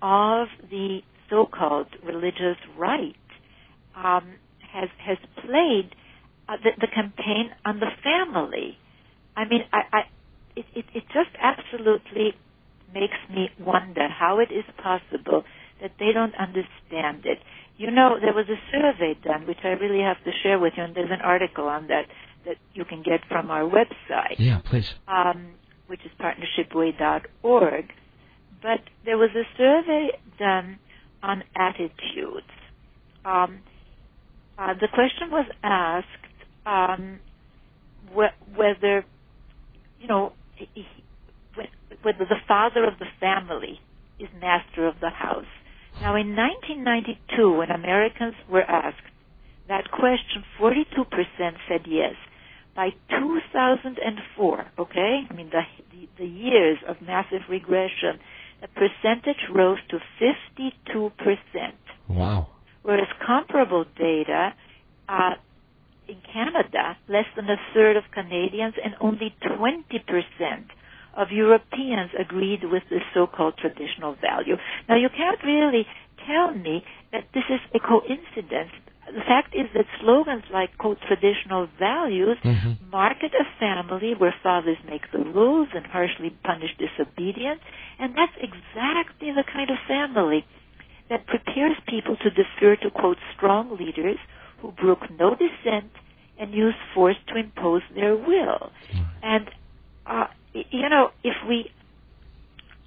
of 0.00 0.48
the 0.70 1.02
so-called 1.30 1.88
religious 2.04 2.56
right, 2.76 3.14
um, 3.96 4.34
has 4.72 4.88
has 5.04 5.18
played 5.44 5.94
uh, 6.48 6.56
the, 6.62 6.70
the 6.80 6.88
campaign 6.94 7.50
on 7.64 7.80
the 7.80 7.90
family. 8.02 8.76
I 9.36 9.44
mean, 9.44 9.62
I, 9.72 9.80
I 9.92 10.00
it, 10.56 10.66
it, 10.74 10.84
it 10.94 11.04
just 11.12 11.30
absolutely 11.40 12.34
makes 12.92 13.18
me 13.30 13.50
wonder 13.60 14.08
how 14.08 14.40
it 14.40 14.50
is 14.52 14.64
possible 14.82 15.44
that 15.80 15.92
they 15.98 16.12
don't 16.12 16.34
understand 16.34 17.24
it. 17.24 17.38
You 17.76 17.90
know, 17.90 18.16
there 18.20 18.34
was 18.34 18.46
a 18.48 18.58
survey 18.72 19.16
done, 19.22 19.46
which 19.46 19.58
I 19.62 19.68
really 19.68 20.02
have 20.02 20.22
to 20.24 20.30
share 20.42 20.58
with 20.58 20.72
you, 20.76 20.82
and 20.82 20.94
there's 20.96 21.10
an 21.10 21.20
article 21.22 21.66
on 21.66 21.86
that 21.88 22.06
that 22.46 22.56
you 22.72 22.84
can 22.84 23.02
get 23.02 23.20
from 23.28 23.50
our 23.50 23.62
website. 23.62 24.38
Yeah, 24.38 24.60
please. 24.64 24.94
Um, 25.06 25.54
which 25.86 26.00
is 26.04 26.10
partnershipway.org. 26.20 27.84
But 28.62 28.80
there 29.04 29.18
was 29.18 29.30
a 29.34 29.44
survey 29.56 30.10
done 30.38 30.78
on 31.22 31.44
attitudes. 31.56 32.46
Um, 33.24 33.62
uh, 34.58 34.74
the 34.80 34.88
question 34.92 35.30
was 35.30 35.46
asked 35.62 36.06
um, 36.66 37.20
wh- 38.16 38.58
whether, 38.58 39.04
you 39.98 40.08
know, 40.08 40.32
he, 40.54 40.86
whether 42.02 42.26
the 42.26 42.40
father 42.48 42.84
of 42.84 42.98
the 42.98 43.06
family 43.20 43.80
is 44.18 44.28
master 44.40 44.86
of 44.86 44.96
the 45.00 45.10
house. 45.10 45.46
Now, 46.00 46.16
in 46.16 46.36
1992, 46.36 47.52
when 47.58 47.70
Americans 47.70 48.34
were 48.50 48.62
asked 48.64 48.96
that 49.68 49.90
question, 49.92 50.44
42% 50.60 51.06
said 51.68 51.82
yes. 51.86 52.14
By 52.76 52.90
2004, 53.10 54.66
okay, 54.78 55.22
I 55.30 55.34
mean 55.34 55.50
the, 55.50 55.62
the, 55.92 56.08
the 56.18 56.26
years 56.26 56.78
of 56.88 56.96
massive 57.02 57.42
regression, 57.50 58.18
the 58.60 58.68
percentage 58.68 59.42
rose 59.54 59.78
to 59.90 59.98
52%. 60.20 61.10
Wow. 62.08 62.48
Whereas 62.82 63.08
comparable 63.24 63.84
data 63.96 64.54
uh, 65.08 65.34
in 66.08 66.16
Canada, 66.32 66.96
less 67.08 67.26
than 67.36 67.44
a 67.46 67.56
third 67.74 67.96
of 67.96 68.04
Canadians 68.12 68.74
and 68.82 68.94
only 69.00 69.34
20% 69.44 69.82
of 71.16 71.28
Europeans 71.30 72.10
agreed 72.18 72.60
with 72.64 72.82
the 72.90 73.00
so-called 73.12 73.54
traditional 73.58 74.14
value. 74.20 74.56
Now 74.88 74.96
you 74.96 75.08
can't 75.14 75.42
really 75.44 75.86
tell 76.26 76.54
me 76.54 76.84
that 77.12 77.24
this 77.34 77.44
is 77.50 77.60
a 77.74 77.80
coincidence. 77.80 78.70
The 79.14 79.22
fact 79.22 79.54
is 79.54 79.66
that 79.74 79.86
slogans 80.00 80.44
like 80.52 80.76
quote 80.78 81.00
traditional 81.08 81.66
values 81.78 82.38
Mhm. 82.44 82.76
market 82.90 83.32
a 83.34 83.44
family 83.58 84.14
where 84.14 84.32
fathers 84.42 84.78
make 84.84 85.10
the 85.10 85.18
rules 85.18 85.68
and 85.74 85.86
harshly 85.86 86.30
punish 86.44 86.74
disobedience, 86.76 87.60
and 87.98 88.14
that's 88.14 88.36
exactly 88.40 89.32
the 89.32 89.44
kind 89.44 89.70
of 89.70 89.78
family 89.80 90.44
that 91.08 91.26
prepares 91.26 91.76
people 91.86 92.16
to 92.16 92.30
defer 92.30 92.76
to 92.76 92.90
quote 92.90 93.18
strong 93.34 93.76
leaders 93.76 94.18
who 94.60 94.72
brook 94.72 95.08
no 95.10 95.34
dissent 95.34 95.92
and 96.38 96.52
use 96.52 96.74
force 96.94 97.16
to 97.28 97.36
impose 97.36 97.82
their 97.94 98.14
will. 98.16 98.72
And 99.22 99.50
uh, 100.06 100.26
you 100.52 100.88
know, 100.88 101.12
if 101.22 101.34
we 101.48 101.70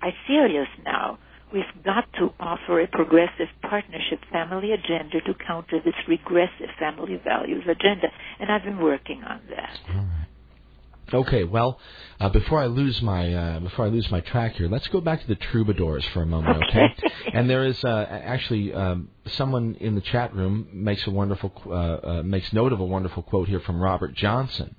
are 0.01 0.13
serious 0.27 0.67
now, 0.83 1.17
we've 1.53 1.83
got 1.83 2.05
to 2.13 2.29
offer 2.39 2.81
a 2.81 2.87
progressive 2.87 3.47
partnership 3.61 4.19
family 4.31 4.71
agenda 4.71 5.21
to 5.21 5.33
counter 5.45 5.79
this 5.83 5.93
regressive 6.07 6.69
family 6.79 7.19
values 7.23 7.63
agenda, 7.63 8.07
and 8.39 8.51
I've 8.51 8.63
been 8.63 8.79
working 8.79 9.23
on 9.23 9.41
that. 9.49 9.79
Okay, 11.13 11.43
well, 11.43 11.77
uh, 12.21 12.29
before 12.29 12.61
I 12.61 12.67
lose 12.67 13.01
my 13.01 13.33
uh, 13.33 13.59
before 13.59 13.85
I 13.85 13.89
lose 13.89 14.09
my 14.11 14.21
track 14.21 14.53
here, 14.53 14.69
let's 14.69 14.87
go 14.87 15.01
back 15.01 15.21
to 15.21 15.27
the 15.27 15.35
troubadours 15.35 16.05
for 16.13 16.21
a 16.21 16.25
moment, 16.25 16.63
okay? 16.63 16.85
Okay. 16.85 17.13
and 17.33 17.49
there 17.49 17.65
is 17.65 17.83
uh, 17.83 18.05
actually 18.09 18.73
um, 18.73 19.09
someone 19.25 19.75
in 19.81 19.95
the 19.95 20.01
chat 20.01 20.33
room 20.33 20.69
makes 20.71 21.05
a 21.07 21.11
wonderful 21.11 21.51
uh, 21.65 21.71
uh, 21.71 22.23
makes 22.23 22.53
note 22.53 22.71
of 22.71 22.79
a 22.79 22.85
wonderful 22.85 23.23
quote 23.23 23.49
here 23.49 23.59
from 23.59 23.81
Robert 23.81 24.13
Johnson, 24.13 24.73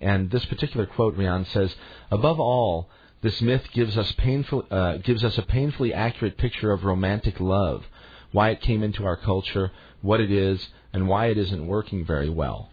and 0.00 0.30
this 0.30 0.44
particular 0.44 0.84
quote, 0.84 1.16
Riane 1.16 1.46
says, 1.46 1.74
"Above 2.10 2.38
all." 2.38 2.90
This 3.22 3.40
myth 3.40 3.68
gives 3.72 3.96
us 3.96 4.12
painful 4.12 4.66
uh, 4.70 4.98
gives 4.98 5.24
us 5.24 5.38
a 5.38 5.42
painfully 5.42 5.94
accurate 5.94 6.36
picture 6.36 6.72
of 6.72 6.84
romantic 6.84 7.40
love, 7.40 7.84
why 8.32 8.50
it 8.50 8.60
came 8.60 8.82
into 8.82 9.04
our 9.04 9.16
culture, 9.16 9.70
what 10.00 10.20
it 10.20 10.30
is, 10.30 10.68
and 10.92 11.08
why 11.08 11.26
it 11.26 11.38
isn't 11.38 11.66
working 11.66 12.04
very 12.04 12.28
well 12.28 12.72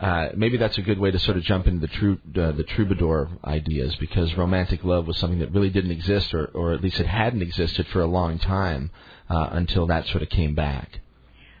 uh, 0.00 0.28
maybe 0.36 0.56
that's 0.56 0.76
a 0.76 0.82
good 0.82 0.98
way 0.98 1.10
to 1.10 1.18
sort 1.18 1.36
of 1.36 1.42
jump 1.44 1.66
into 1.66 1.80
the 1.80 1.92
true 1.92 2.18
uh, 2.36 2.52
the 2.52 2.64
troubadour 2.64 3.28
ideas 3.44 3.94
because 3.96 4.34
romantic 4.34 4.82
love 4.82 5.06
was 5.06 5.16
something 5.18 5.38
that 5.38 5.52
really 5.52 5.70
didn't 5.70 5.92
exist, 5.92 6.34
or 6.34 6.46
or 6.46 6.72
at 6.72 6.82
least 6.82 6.98
it 6.98 7.06
hadn't 7.06 7.42
existed 7.42 7.86
for 7.88 8.00
a 8.00 8.06
long 8.06 8.38
time 8.38 8.90
uh, 9.30 9.50
until 9.52 9.86
that 9.86 10.06
sort 10.08 10.22
of 10.22 10.28
came 10.28 10.54
back. 10.54 11.00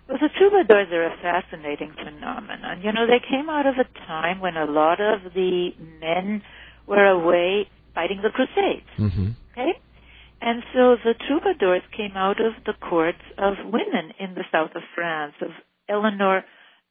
Well, 0.08 0.18
the 0.20 0.28
troubadours 0.36 0.88
are 0.92 1.06
a 1.06 1.16
fascinating 1.22 1.94
phenomenon. 1.96 2.82
You 2.82 2.92
know, 2.92 3.06
they 3.06 3.22
came 3.30 3.48
out 3.48 3.66
of 3.66 3.76
a 3.76 4.06
time 4.06 4.40
when 4.40 4.56
a 4.56 4.66
lot 4.66 5.00
of 5.00 5.32
the 5.32 5.70
men 6.00 6.42
were 6.86 7.06
away 7.06 7.68
fighting 7.94 8.20
the 8.22 8.30
Crusades. 8.30 8.88
hmm 8.96 9.30
Okay? 9.52 9.78
And 10.40 10.62
so 10.74 10.96
the 11.02 11.14
troubadours 11.26 11.82
came 11.96 12.16
out 12.16 12.40
of 12.40 12.52
the 12.66 12.74
courts 12.74 13.22
of 13.38 13.54
women 13.64 14.12
in 14.18 14.34
the 14.34 14.44
south 14.52 14.72
of 14.74 14.82
France, 14.94 15.34
of 15.40 15.50
Eleanor 15.88 16.44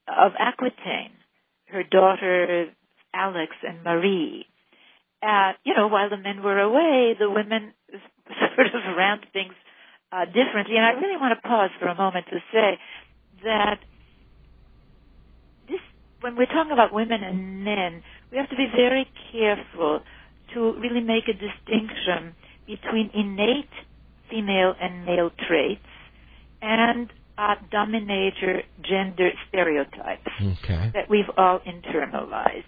of 0.08 0.32
Aquitaine, 0.40 1.14
her 1.68 1.84
daughters 1.84 2.70
Alex 3.14 3.52
and 3.62 3.84
Marie. 3.84 4.46
Uh, 5.22 5.54
you 5.64 5.74
know, 5.76 5.88
while 5.88 6.10
the 6.10 6.18
men 6.18 6.44
were 6.44 6.60
away, 6.60 7.16
the 7.18 7.30
women 7.30 7.74
sort 8.56 8.68
of 8.68 8.98
ran 8.98 9.20
things 9.32 9.54
uh, 10.12 10.26
differently. 10.26 10.76
And 10.76 10.86
I 10.86 10.92
really 11.00 11.18
want 11.18 11.38
to 11.40 11.48
pause 11.48 11.70
for 11.80 11.88
a 11.88 11.96
moment 11.96 12.26
to 12.32 12.40
say 12.52 12.80
that 13.44 13.80
this, 15.70 15.80
when 16.22 16.36
we're 16.36 16.46
talking 16.46 16.72
about 16.72 16.94
women 16.94 17.24
and 17.24 17.64
men, 17.64 18.04
we 18.32 18.38
have 18.38 18.50
to 18.50 18.56
be 18.56 18.68
very 18.76 19.08
careful 19.32 20.02
to 20.54 20.74
really 20.80 21.02
make 21.02 21.26
a 21.28 21.34
distinction 21.34 22.36
between 22.68 23.10
innate 23.14 23.70
female 24.30 24.74
and 24.82 25.06
male 25.06 25.30
traits 25.48 25.82
and 26.62 27.10
uh, 27.38 27.56
dominator 27.72 28.62
gender 28.82 29.30
stereotypes 29.50 30.28
Okay. 30.42 30.92
that 30.94 31.10
we've 31.10 31.30
all 31.38 31.60
internalized. 31.68 32.64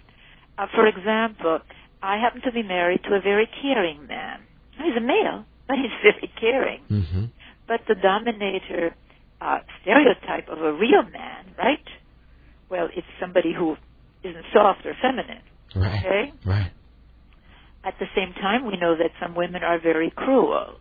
Uh, 0.58 0.66
for 0.74 0.86
example, 0.86 1.60
I 2.02 2.16
happen 2.18 2.40
to 2.42 2.52
be 2.52 2.62
married 2.62 3.00
to 3.04 3.14
a 3.14 3.20
very 3.20 3.48
caring 3.62 4.06
man. 4.06 4.40
He's 4.82 4.96
a 4.96 5.00
male, 5.00 5.44
but 5.68 5.76
he's 5.76 5.92
very 6.02 6.30
caring. 6.40 6.80
hmm 6.88 7.24
But 7.68 7.80
the 7.88 7.94
dominator 7.94 8.94
uh, 9.40 9.58
stereotype 9.82 10.48
of 10.48 10.58
a 10.58 10.72
real 10.72 11.02
man, 11.02 11.54
right? 11.58 11.86
Well, 12.70 12.88
it's 12.96 13.06
somebody 13.20 13.52
who 13.56 13.76
isn't 14.24 14.44
soft 14.52 14.84
or 14.84 14.94
feminine. 15.00 15.42
Right. 15.74 16.04
Okay? 16.04 16.32
Right. 16.44 16.72
At 17.86 17.94
the 18.00 18.06
same 18.16 18.32
time, 18.34 18.66
we 18.66 18.76
know 18.76 18.96
that 18.96 19.12
some 19.22 19.36
women 19.36 19.62
are 19.62 19.78
very 19.78 20.10
cruel. 20.10 20.80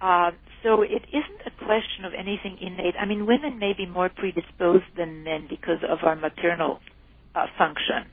Uh, 0.00 0.32
so 0.64 0.82
it 0.82 1.04
isn't 1.12 1.40
a 1.46 1.64
question 1.64 2.04
of 2.04 2.12
anything 2.18 2.58
innate. 2.60 2.96
I 2.98 3.06
mean, 3.06 3.26
women 3.26 3.60
may 3.60 3.72
be 3.72 3.86
more 3.86 4.08
predisposed 4.08 4.90
than 4.96 5.22
men 5.22 5.46
because 5.48 5.78
of 5.88 5.98
our 6.02 6.16
maternal 6.16 6.80
uh, 7.36 7.46
function 7.56 8.10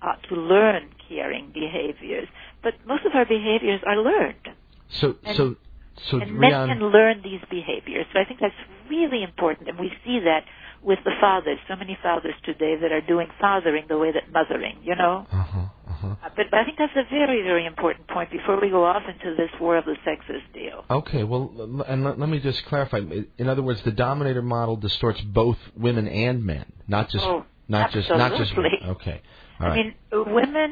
uh, 0.00 0.14
to 0.30 0.34
learn 0.36 0.88
caring 1.06 1.52
behaviors. 1.52 2.28
But 2.62 2.74
most 2.86 3.04
of 3.04 3.12
our 3.14 3.26
behaviors 3.26 3.82
are 3.86 3.98
learned. 3.98 4.48
So 4.88 5.16
And- 5.24 5.36
so 5.36 5.56
so 5.98 6.20
and 6.20 6.32
men 6.38 6.52
can 6.52 6.80
learn 6.80 7.22
these 7.22 7.40
behaviors. 7.50 8.06
So 8.12 8.20
I 8.20 8.24
think 8.24 8.40
that's 8.40 8.62
really 8.88 9.22
important, 9.22 9.68
and 9.68 9.78
we 9.78 9.90
see 10.04 10.20
that 10.20 10.44
with 10.82 10.98
the 11.04 11.12
fathers. 11.20 11.58
So 11.68 11.76
many 11.76 11.98
fathers 12.02 12.34
today 12.44 12.76
that 12.76 12.92
are 12.92 13.00
doing 13.00 13.28
fathering 13.40 13.86
the 13.88 13.98
way 13.98 14.12
that 14.12 14.30
mothering, 14.30 14.76
you 14.82 14.94
know. 14.94 15.26
uh-huh, 15.32 15.66
uh-huh. 15.96 16.08
Uh, 16.24 16.28
But, 16.36 16.46
but 16.50 16.58
I 16.60 16.64
think 16.64 16.76
that's 16.78 16.92
a 16.96 17.08
very, 17.10 17.42
very 17.42 17.64
important 17.66 18.06
point 18.08 18.30
before 18.30 18.60
we 18.60 18.68
go 18.70 18.84
off 18.84 19.02
into 19.12 19.34
this 19.36 19.50
war 19.60 19.76
of 19.78 19.84
the 19.84 19.96
sexes 20.04 20.42
deal. 20.52 20.84
Okay, 20.90 21.22
well, 21.24 21.44
l- 21.58 21.84
and 21.88 22.04
let, 22.04 22.18
let 22.18 22.28
me 22.28 22.38
just 22.40 22.64
clarify. 22.66 22.98
In 23.38 23.48
other 23.48 23.62
words, 23.62 23.80
the 23.84 23.92
dominator 23.92 24.42
model 24.42 24.76
distorts 24.76 25.20
both 25.20 25.58
women 25.76 26.06
and 26.08 26.44
men, 26.44 26.66
not 26.88 27.08
just 27.10 27.24
Oh, 27.24 27.44
not 27.68 27.90
just 27.92 28.08
not 28.10 28.32
just 28.40 28.52
absolutely. 28.52 28.78
okay. 28.96 29.18
All 29.60 29.66
I 29.66 29.68
right. 29.70 29.76
mean, 29.76 29.94
uh, 30.12 30.22
women, 30.40 30.70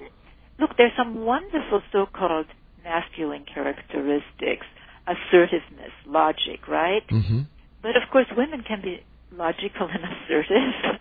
look, 0.60 0.70
there's 0.78 0.92
some 0.96 1.24
wonderful 1.24 1.80
so-called 1.92 2.46
masculine 2.84 3.44
characteristics, 3.52 4.66
assertiveness, 5.06 5.94
logic, 6.06 6.68
right? 6.68 7.06
mm-hmm. 7.08 7.40
But 7.82 7.96
of 7.96 8.04
course, 8.12 8.26
women 8.36 8.62
can 8.66 8.80
be 8.82 9.02
logical 9.32 9.88
and 9.94 10.02
assertive, 10.12 11.00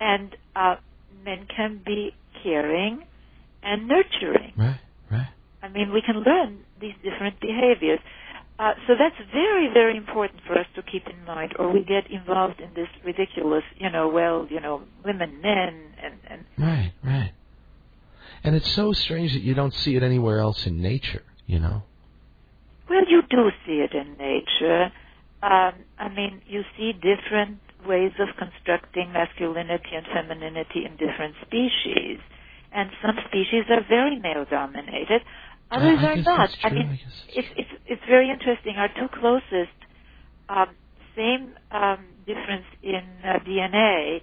and 0.00 0.36
uh, 0.56 0.76
men 1.24 1.46
can 1.54 1.80
be 1.84 2.14
caring 2.42 3.04
and 3.62 3.88
nurturing. 3.88 4.52
Right. 4.56 4.80
Right. 5.10 5.28
I 5.62 5.68
mean, 5.68 5.92
we 5.92 6.02
can 6.02 6.22
learn 6.22 6.60
these 6.80 6.94
different 7.02 7.40
behaviors. 7.40 8.00
Uh, 8.58 8.72
so 8.86 8.94
that's 8.98 9.16
very, 9.32 9.68
very 9.72 9.96
important 9.96 10.40
for 10.46 10.58
us 10.58 10.66
to 10.74 10.82
keep 10.82 11.06
in 11.06 11.24
mind, 11.24 11.54
or 11.58 11.72
we 11.72 11.82
get 11.82 12.10
involved 12.10 12.60
in 12.60 12.72
this 12.74 12.88
ridiculous, 13.04 13.64
you 13.78 13.90
know, 13.90 14.08
well, 14.08 14.46
you 14.50 14.60
know, 14.60 14.82
women, 15.04 15.40
men, 15.40 15.94
and 16.02 16.14
and 16.28 16.44
Right, 16.58 16.92
right. 17.02 17.32
And 18.44 18.54
it's 18.54 18.70
so 18.70 18.92
strange 18.92 19.32
that 19.32 19.42
you 19.42 19.54
don't 19.54 19.74
see 19.74 19.96
it 19.96 20.02
anywhere 20.02 20.40
else 20.40 20.66
in 20.66 20.80
nature, 20.80 21.22
you 21.46 21.58
know? 21.58 21.82
Well, 22.88 23.04
you 23.08 23.22
do 23.28 23.50
see 23.66 23.80
it 23.80 23.92
in 23.92 24.16
nature. 24.18 24.92
Um, 25.42 25.72
I 25.98 26.08
mean, 26.14 26.42
you 26.46 26.62
see 26.76 26.92
different 26.92 27.60
ways 27.86 28.12
of 28.18 28.28
constructing 28.36 29.12
masculinity 29.12 29.90
and 29.94 30.06
femininity 30.06 30.84
in 30.84 30.96
different 30.96 31.34
species. 31.46 32.18
And 32.72 32.90
some 33.04 33.16
species 33.28 33.64
are 33.68 33.84
very 33.88 34.18
male 34.18 34.46
dominated, 34.48 35.22
others 35.70 35.98
I 36.00 36.06
are 36.06 36.16
not. 36.16 36.38
that's 36.38 36.56
I 36.62 36.70
mean, 36.70 36.88
I 36.88 37.00
it's 37.28 37.48
it's 37.56 37.70
it's 37.86 38.02
very 38.08 38.30
interesting. 38.30 38.76
Our 38.76 38.88
two 38.88 39.08
closest, 39.18 39.74
um, 40.48 40.68
same 41.16 41.54
um, 41.72 42.06
difference 42.26 42.66
in 42.82 43.02
uh, 43.24 43.38
DNA, 43.46 44.20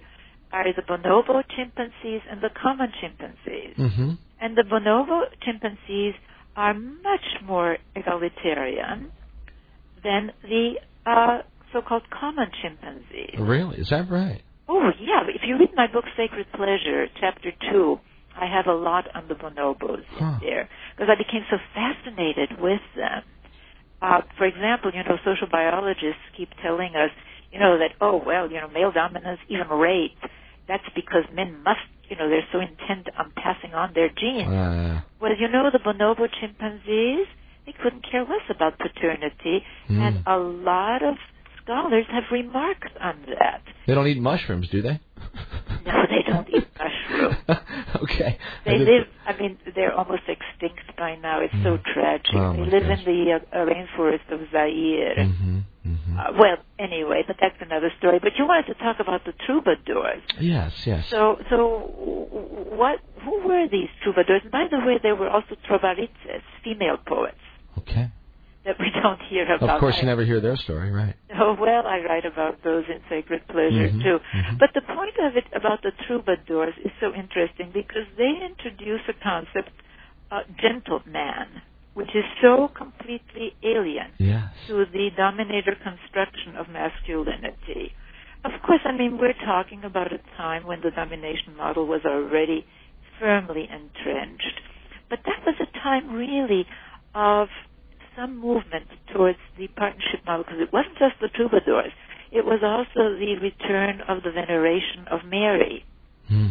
are 0.52 0.72
the 0.72 0.82
bonobo 0.82 1.42
chimpanzees 1.56 2.22
and 2.30 2.40
the 2.40 2.50
common 2.62 2.92
chimpanzees. 3.00 3.76
Mm-hmm. 3.76 4.12
And 4.40 4.56
the 4.56 4.62
bonobo 4.62 5.24
chimpanzees 5.42 6.14
are 6.56 6.74
much 6.74 7.42
more 7.44 7.76
egalitarian 7.94 9.12
than 10.02 10.32
the 10.42 10.74
uh, 11.06 11.42
so-called 11.72 12.02
common 12.10 12.48
chimpanzees. 12.62 13.38
Really? 13.38 13.78
Is 13.78 13.90
that 13.90 14.10
right? 14.10 14.42
Oh 14.68 14.90
yeah, 15.00 15.22
if 15.28 15.42
you 15.46 15.58
read 15.58 15.70
my 15.74 15.86
book 15.86 16.04
Sacred 16.16 16.46
Pleasure, 16.52 17.06
chapter 17.20 17.50
two, 17.70 17.98
I 18.40 18.46
have 18.46 18.66
a 18.66 18.74
lot 18.74 19.06
on 19.14 19.28
the 19.28 19.34
bonobos 19.34 20.04
Huh. 20.10 20.38
in 20.40 20.48
there 20.48 20.68
because 20.96 21.10
I 21.10 21.16
became 21.16 21.44
so 21.50 21.58
fascinated 21.74 22.60
with 22.60 22.80
them. 22.96 23.22
Uh, 24.00 24.20
for 24.36 24.46
example, 24.46 24.90
you 24.94 25.02
know, 25.02 25.18
social 25.24 25.48
biologists 25.50 26.22
keep 26.36 26.50
telling 26.62 26.94
us, 26.96 27.10
you 27.50 27.58
know, 27.58 27.78
that 27.78 27.92
oh 28.00 28.22
well, 28.24 28.50
you 28.50 28.60
know, 28.60 28.68
male 28.68 28.92
dominance, 28.92 29.40
even 29.48 29.68
rape, 29.68 30.18
that's 30.68 30.88
because 30.94 31.24
men 31.34 31.62
must, 31.64 31.80
you 32.08 32.16
know, 32.16 32.28
they're 32.28 32.46
so 32.52 32.60
intent 32.60 33.08
on 33.18 33.32
passing 33.36 33.74
on 33.74 33.92
their 33.94 34.08
genes. 34.10 34.48
Uh, 34.48 35.00
Well, 35.20 35.34
you 35.36 35.48
know, 35.48 35.68
the 35.72 35.80
bonobo 35.80 36.28
chimpanzees, 36.40 37.26
they 37.66 37.72
couldn't 37.82 38.04
care 38.08 38.22
less 38.22 38.46
about 38.50 38.78
paternity, 38.78 39.64
Hmm. 39.88 40.00
and 40.00 40.22
a 40.26 40.38
lot 40.38 41.02
of 41.02 41.16
scholars 41.68 42.06
have 42.10 42.24
remarked 42.32 42.96
on 43.00 43.24
that. 43.38 43.62
they 43.86 43.94
don't 43.94 44.06
eat 44.06 44.18
mushrooms, 44.20 44.68
do 44.70 44.80
they? 44.82 44.98
No, 45.84 45.92
they 46.08 46.22
don't 46.26 46.48
eat 46.48 46.66
mushrooms. 46.78 47.36
okay. 48.02 48.38
They 48.64 48.78
live, 48.78 49.06
I 49.26 49.36
mean, 49.38 49.58
they're 49.74 49.92
almost 49.92 50.22
extinct 50.28 50.96
by 50.96 51.16
now. 51.16 51.40
It's 51.40 51.52
so 51.62 51.78
tragic. 51.92 52.34
Oh, 52.34 52.52
they 52.54 52.70
live 52.70 52.82
gosh. 52.88 52.98
in 53.00 53.04
the 53.04 53.40
uh, 53.52 53.56
rainforest 53.66 54.32
of 54.32 54.40
Zaire. 54.50 55.16
Mhm, 55.18 55.62
mhm. 55.86 56.18
Uh, 56.18 56.32
well, 56.38 56.56
anyway, 56.78 57.22
but 57.26 57.36
that's 57.40 57.56
another 57.60 57.90
story. 57.98 58.18
But 58.18 58.32
you 58.38 58.46
wanted 58.46 58.66
to 58.74 58.74
talk 58.82 58.96
about 59.00 59.24
the 59.24 59.32
troubadours. 59.46 60.22
yes, 60.40 60.72
yes. 60.86 61.06
So, 61.10 61.36
so 61.50 61.92
what? 62.70 63.00
Who 63.24 63.46
were 63.46 63.68
these 63.70 63.88
troubadours? 64.02 64.40
And 64.42 64.50
by 64.52 64.66
the 64.70 64.78
way, 64.78 64.98
there 65.02 65.16
were 65.16 65.28
also 65.28 65.54
trobairitz, 65.68 66.08
female 66.64 66.96
poets 67.06 67.36
okay. 67.78 68.10
That 68.64 68.76
we 68.78 68.90
don't 69.02 69.20
hear 69.30 69.44
about. 69.54 69.70
Of 69.76 69.80
course, 69.80 69.96
you 70.00 70.06
never 70.06 70.24
hear 70.24 70.40
their 70.40 70.56
story, 70.56 70.90
right? 70.90 71.14
Oh 71.38 71.56
well, 71.58 71.86
I 71.86 72.00
write 72.00 72.24
about 72.26 72.62
those 72.64 72.84
in 72.88 73.00
Sacred 73.08 73.46
Pleasure 73.48 73.88
Mhm, 73.90 74.02
too. 74.02 74.18
mhm. 74.34 74.58
But 74.58 74.70
the 74.74 74.82
point 74.82 75.16
of 75.18 75.36
it 75.36 75.46
about 75.54 75.82
the 75.82 75.92
troubadours 76.06 76.74
is 76.84 76.92
so 77.00 77.14
interesting 77.14 77.70
because 77.72 78.06
they 78.16 78.32
introduce 78.44 79.02
a 79.08 79.14
concept, 79.14 79.70
uh, 80.30 80.42
gentleman, 80.60 81.62
which 81.94 82.14
is 82.14 82.24
so 82.40 82.68
completely 82.68 83.54
alien 83.62 84.12
Yes. 84.18 84.66
to 84.66 84.84
the 84.86 85.10
dominator 85.10 85.74
construction 85.76 86.56
of 86.56 86.68
masculinity. 86.68 87.94
Of 88.44 88.60
course, 88.62 88.80
I 88.84 88.92
mean 88.92 89.18
we're 89.18 89.32
talking 89.44 89.84
about 89.84 90.12
a 90.12 90.18
time 90.36 90.64
when 90.64 90.80
the 90.80 90.90
domination 90.90 91.56
model 91.56 91.86
was 91.86 92.04
already 92.04 92.66
firmly 93.18 93.68
entrenched, 93.68 94.60
but 95.10 95.22
that 95.24 95.44
was 95.46 95.56
a 95.60 95.66
time 95.80 96.12
really 96.12 96.66
of 97.14 97.48
some 98.18 98.38
movement 98.38 98.86
towards 99.14 99.38
the 99.58 99.68
partnership 99.68 100.20
model 100.26 100.44
because 100.44 100.60
it 100.60 100.72
wasn't 100.72 100.98
just 100.98 101.14
the 101.20 101.28
troubadours; 101.28 101.92
it 102.32 102.44
was 102.44 102.60
also 102.62 103.14
the 103.18 103.36
return 103.40 104.00
of 104.08 104.22
the 104.24 104.32
veneration 104.32 105.06
of 105.10 105.20
Mary. 105.24 105.84
Hmm. 106.28 106.48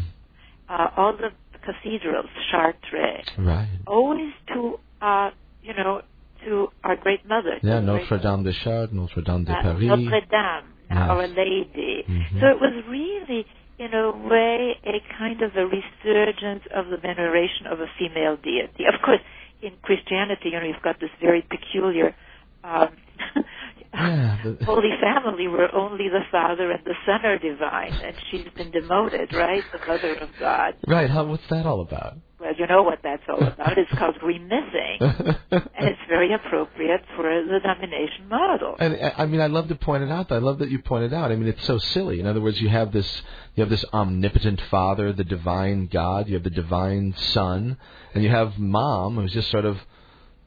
Uh, 0.69 0.87
all 0.97 1.13
the 1.13 1.29
cathedrals, 1.65 2.29
Chartres, 2.51 3.25
Right. 3.37 3.67
always 3.85 4.33
to 4.53 4.79
uh, 5.01 5.29
you 5.63 5.73
know 5.73 6.01
to 6.45 6.67
our 6.83 6.95
great 6.95 7.27
mother. 7.27 7.55
Yeah, 7.61 7.79
Notre 7.81 8.17
Dame 8.19 8.43
de 8.43 8.53
Chartres, 8.53 8.93
Notre 8.93 9.21
Dame 9.21 9.43
de 9.45 9.51
uh, 9.51 9.61
Paris. 9.61 9.87
Notre 9.87 10.21
Dame, 10.31 10.63
Yes. 10.89 11.09
Our 11.09 11.27
Lady. 11.27 12.03
Mhm. 12.07 12.39
So 12.39 12.45
it 12.47 12.59
was 12.61 12.73
really, 12.87 13.45
in 13.77 13.93
a 13.93 14.09
way, 14.31 14.77
a 14.85 14.99
kind 15.19 15.41
of 15.41 15.51
a 15.57 15.65
resurgence 15.67 16.63
of 16.73 16.87
the 16.87 16.95
veneration 16.97 17.67
of 17.67 17.81
a 17.81 17.87
female 17.99 18.37
deity. 18.37 18.85
Of 18.85 19.01
course, 19.03 19.19
in 19.61 19.71
Christianity, 19.81 20.49
you 20.49 20.59
know, 20.59 20.65
you've 20.65 20.81
got 20.83 20.99
this 20.99 21.09
very 21.21 21.41
peculiar 21.41 22.15
um, 22.63 22.89
Yeah, 23.93 24.37
the- 24.59 24.65
Holy 24.65 24.91
Family 25.01 25.47
where 25.47 25.73
only 25.73 26.09
the 26.09 26.21
Father 26.31 26.71
and 26.71 26.83
the 26.85 26.93
Son 27.05 27.25
are 27.25 27.37
divine, 27.37 27.93
and 27.93 28.15
she's 28.29 28.47
been 28.55 28.71
demoted, 28.71 29.33
right? 29.33 29.63
The 29.71 29.79
Mother 29.87 30.15
of 30.15 30.29
God. 30.39 30.75
Right. 30.87 31.09
How, 31.09 31.25
what's 31.25 31.47
that 31.49 31.65
all 31.65 31.81
about? 31.81 32.17
Well, 32.39 32.53
you 32.55 32.67
know 32.67 32.83
what 32.83 32.99
that's 33.03 33.23
all 33.27 33.39
about. 33.43 33.77
It's 33.79 33.91
called 33.97 34.15
remissing, 34.21 34.97
and 35.01 35.87
it's 35.87 35.99
very 36.07 36.31
appropriate 36.33 37.01
for 37.15 37.23
the 37.23 37.59
domination 37.63 38.29
model. 38.29 38.75
And 38.77 38.93
uh, 38.95 39.11
I 39.17 39.25
mean, 39.25 39.41
I 39.41 39.47
love 39.47 39.69
to 39.69 39.75
point 39.75 40.03
it 40.03 40.11
out. 40.11 40.31
I 40.31 40.37
love 40.37 40.59
that 40.59 40.69
you 40.69 40.77
pointed 40.79 41.13
out. 41.13 41.31
I 41.31 41.35
mean, 41.35 41.47
it's 41.47 41.65
so 41.65 41.79
silly. 41.79 42.19
In 42.19 42.27
other 42.27 42.39
words, 42.39 42.61
you 42.61 42.69
have 42.69 42.91
this, 42.91 43.23
you 43.55 43.61
have 43.61 43.71
this 43.71 43.83
omnipotent 43.91 44.61
Father, 44.69 45.13
the 45.13 45.23
divine 45.23 45.87
God. 45.87 46.27
You 46.27 46.35
have 46.35 46.43
the 46.43 46.51
divine 46.51 47.15
Son, 47.17 47.77
and 48.13 48.23
you 48.23 48.29
have 48.29 48.59
Mom, 48.59 49.15
who's 49.15 49.33
just 49.33 49.49
sort 49.49 49.65
of, 49.65 49.79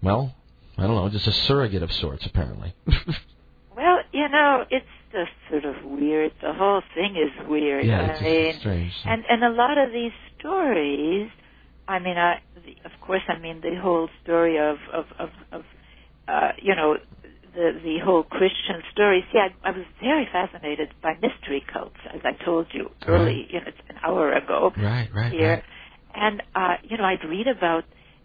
well, 0.00 0.32
I 0.78 0.82
don't 0.82 0.94
know, 0.94 1.08
just 1.08 1.26
a 1.26 1.32
surrogate 1.32 1.82
of 1.82 1.92
sorts, 1.92 2.24
apparently. 2.24 2.72
You 4.20 4.28
know, 4.28 4.64
it's 4.70 4.94
just 5.12 5.32
sort 5.50 5.64
of 5.64 5.76
weird. 5.82 6.32
The 6.42 6.52
whole 6.52 6.82
thing 6.94 7.16
is 7.16 7.32
weird. 7.48 7.86
yeah, 7.86 8.00
I 8.00 8.04
it's 8.12 8.22
mean, 8.22 8.54
strange. 8.60 8.92
and 9.06 9.24
and 9.30 9.42
a 9.42 9.48
lot 9.48 9.78
of 9.78 9.92
these 9.92 10.12
stories. 10.38 11.30
I 11.88 11.98
mean, 12.00 12.18
I 12.18 12.40
the, 12.54 12.72
of 12.84 12.92
course, 13.00 13.22
I 13.28 13.38
mean 13.38 13.62
the 13.62 13.76
whole 13.80 14.08
story 14.22 14.58
of 14.58 14.76
of 14.92 15.06
of, 15.18 15.30
of 15.52 15.62
uh, 16.28 16.50
you 16.60 16.74
know 16.74 16.98
the 17.54 17.80
the 17.82 17.96
whole 18.04 18.24
Christian 18.24 18.82
story. 18.92 19.24
See, 19.32 19.38
I, 19.38 19.48
I 19.66 19.70
was 19.70 19.86
very 20.02 20.28
fascinated 20.30 20.92
by 21.02 21.14
mystery 21.14 21.64
cults, 21.72 22.00
as 22.14 22.20
I 22.22 22.32
told 22.44 22.66
you 22.72 22.90
early, 23.06 23.46
you 23.50 23.60
know, 23.60 23.68
it's 23.68 23.84
an 23.88 23.96
hour 24.04 24.32
ago 24.32 24.72
right, 24.76 25.08
right, 25.14 25.32
here. 25.32 25.54
right. 25.54 25.64
And 26.14 26.42
uh, 26.54 26.74
you 26.82 26.98
know, 26.98 27.04
I'd 27.04 27.24
read 27.26 27.48
about 27.48 27.84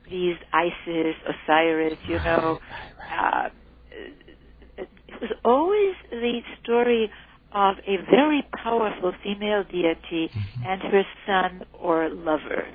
these 0.09 0.35
Isis, 0.51 1.15
Osiris, 1.31 1.99
you 2.09 2.17
know. 2.17 2.59
Uh, 3.17 3.47
it 3.91 4.13
it 4.24 4.24
was 5.21 5.31
always 5.43 5.95
the 6.11 6.41
story 6.61 7.11
of 7.51 7.75
a 7.87 7.97
very 8.11 8.43
powerful 8.63 9.13
female 9.23 9.63
deity 9.63 10.29
and 10.65 10.81
her 10.81 11.03
son 11.25 11.63
or 11.73 12.09
lover. 12.09 12.67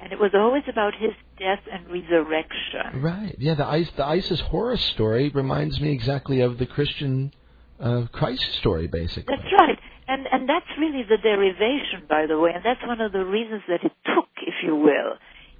And 0.00 0.12
it 0.12 0.18
was 0.20 0.30
always 0.34 0.62
about 0.70 0.94
his 0.94 1.10
death 1.38 1.60
and 1.70 1.86
resurrection. 1.90 3.02
Right. 3.02 3.34
Yeah, 3.38 3.54
the 3.54 3.66
Isis, 3.66 3.92
the 3.96 4.04
Isis 4.04 4.40
Horus 4.40 4.80
story 4.94 5.30
reminds 5.30 5.80
me 5.80 5.90
exactly 5.90 6.40
of 6.40 6.58
the 6.58 6.66
Christian 6.66 7.34
uh, 7.80 8.06
Christ 8.12 8.46
story, 8.60 8.86
basically. 8.86 9.34
That's 9.36 9.52
right. 9.58 9.78
And 10.06 10.26
and 10.30 10.48
that's 10.48 10.66
really 10.78 11.02
the 11.02 11.18
derivation, 11.18 12.06
by 12.08 12.26
the 12.26 12.38
way, 12.38 12.52
and 12.54 12.64
that's 12.64 12.80
one 12.86 13.00
of 13.00 13.12
the 13.12 13.24
reasons 13.24 13.62
that 13.68 13.84
it 13.84 13.92
took, 14.06 14.28
if 14.46 14.54
you 14.64 14.74
will, 14.74 15.18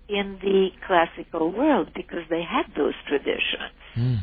in 0.08 0.38
the 0.40 0.68
classical 0.86 1.52
world 1.52 1.90
because 1.94 2.22
they 2.30 2.42
had 2.42 2.64
those 2.74 2.94
traditions. 3.08 3.72
Mm. 3.96 4.20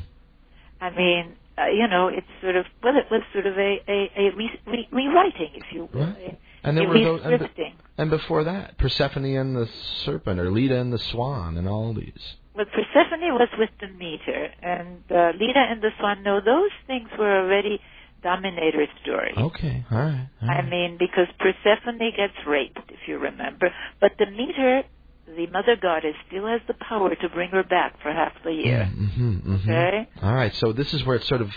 I 0.81 0.89
mean, 0.89 1.35
uh, 1.57 1.67
you 1.67 1.87
know, 1.87 2.07
it's 2.07 2.27
sort 2.41 2.55
of 2.55 2.65
well, 2.83 2.95
it 2.97 3.05
was 3.09 3.21
sort 3.33 3.45
of 3.45 3.57
a 3.57 3.79
a, 3.87 4.11
a 4.17 4.35
re- 4.35 4.59
re- 4.67 4.89
rewriting, 4.91 5.51
if 5.55 5.65
you 5.71 5.89
will, 5.93 6.07
Right. 6.07 6.39
And 6.63 6.77
a 6.77 6.81
there 6.81 6.89
were 6.89 6.99
those, 6.99 7.21
and, 7.23 7.39
be- 7.55 7.75
and 7.97 8.09
before 8.09 8.43
that, 8.43 8.77
Persephone 8.77 9.25
and 9.25 9.55
the 9.55 9.69
serpent, 10.03 10.39
or 10.39 10.51
Leda 10.51 10.79
and 10.79 10.91
the 10.91 10.99
swan, 11.11 11.57
and 11.57 11.67
all 11.67 11.93
these. 11.93 12.35
Well, 12.55 12.65
Persephone 12.65 13.33
was 13.33 13.49
with 13.59 13.69
Demeter, 13.79 14.49
and 14.61 15.03
uh, 15.11 15.33
Leda 15.37 15.59
and 15.59 15.81
the 15.81 15.91
Swan. 15.99 16.23
No, 16.23 16.39
those 16.39 16.71
things 16.87 17.09
were 17.19 17.43
already 17.43 17.79
dominator 18.23 18.87
stories. 19.03 19.35
Okay, 19.37 19.85
all 19.91 19.97
right. 19.97 20.29
all 20.41 20.49
I 20.49 20.61
mean, 20.61 20.97
because 20.97 21.27
Persephone 21.37 21.99
gets 21.99 22.33
raped, 22.47 22.79
if 22.89 22.99
you 23.07 23.19
remember, 23.19 23.73
but 23.99 24.17
Demeter, 24.17 24.83
the 25.27 25.47
mother 25.47 25.75
goddess, 25.75 26.15
still 26.27 26.47
has 26.47 26.61
the 26.67 26.73
power 26.75 27.13
to 27.15 27.29
bring 27.29 27.49
her 27.51 27.63
back 27.63 28.01
for 28.01 28.11
half 28.11 28.33
the 28.43 28.51
year. 28.51 28.89
Mm-hmm, 28.91 29.31
mm-hmm. 29.53 29.69
Okay. 29.71 30.09
All 30.21 30.33
right. 30.33 30.53
So 30.55 30.71
this 30.73 30.93
is 30.93 31.03
where 31.05 31.15
it's 31.17 31.27
sort 31.27 31.41
of 31.41 31.49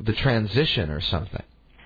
the 0.00 0.12
transition 0.12 0.90
or 0.90 1.00
something. 1.00 1.42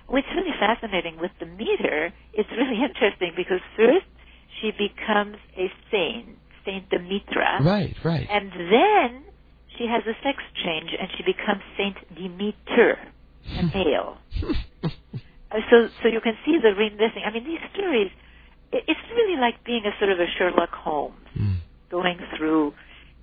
What's 0.09 0.27
really 0.35 0.51
fascinating 0.59 1.19
with 1.21 1.31
Demeter, 1.39 2.13
it's 2.33 2.49
really 2.51 2.83
interesting 2.89 3.33
because 3.37 3.61
first 3.77 4.07
she 4.61 4.73
becomes 4.73 5.37
a 5.57 5.71
saint, 5.91 6.37
Saint 6.65 6.91
Demetra, 6.91 7.61
Right, 7.65 7.97
right. 8.05 8.27
and 8.29 8.51
then 8.53 9.25
she 9.79 9.87
has 9.87 10.03
a 10.07 10.15
sex 10.25 10.43
change 10.65 10.91
and 10.99 11.09
she 11.17 11.23
becomes 11.23 11.63
Saint 11.79 11.97
Demeter, 12.15 12.99
a 13.59 13.63
male. 13.75 14.19
Uh, 15.53 15.59
so, 15.69 15.89
so 16.01 16.07
you 16.09 16.21
can 16.21 16.35
see 16.47 16.59
the 16.63 16.69
remissing. 16.75 17.23
I 17.27 17.33
mean, 17.33 17.43
these 17.45 17.59
stories 17.75 18.09
it's 18.73 19.01
really 19.17 19.39
like 19.41 19.63
being 19.65 19.85
a 19.87 19.93
sort 19.99 20.11
of 20.13 20.21
a 20.21 20.27
Sherlock 20.39 20.71
Holmes, 20.73 21.17
Mm. 21.37 21.57
going 21.91 22.19
through 22.37 22.75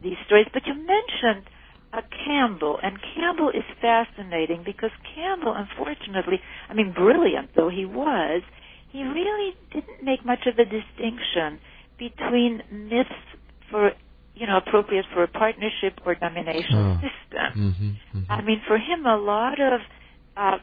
these 0.02 0.18
stories. 0.26 0.48
But 0.54 0.66
you 0.68 0.74
mentioned 0.74 1.46
uh, 1.94 2.02
Campbell, 2.26 2.80
and 2.84 3.00
Campbell 3.16 3.50
is 3.50 3.64
fascinating 3.82 4.64
because 4.66 4.92
Campbell, 5.16 5.54
unfortunately, 5.56 6.40
I 6.70 6.74
mean, 6.74 6.92
brilliant 6.92 7.52
though 7.56 7.70
he 7.70 7.86
was, 7.86 8.42
he 8.92 9.04
really 9.04 9.56
didn't 9.72 10.04
make 10.04 10.26
much 10.26 10.46
of 10.48 10.60
a 10.60 10.66
distinction 10.66 11.60
between 11.98 12.62
myths 12.72 13.24
for, 13.72 13.92
you 14.36 14.46
know, 14.48 14.58
appropriate 14.58 15.06
for 15.14 15.24
a 15.24 15.28
partnership 15.28 16.00
or 16.06 16.16
domination 16.16 16.76
Oh. 16.76 16.96
system. 17.02 17.50
Mm-hmm, 17.56 18.18
mm-hmm. 18.20 18.32
I 18.32 18.42
mean, 18.42 18.62
for 18.68 18.78
him, 18.78 19.06
a 19.06 19.18
lot 19.18 19.60
of 19.60 19.82
uh, 20.36 20.58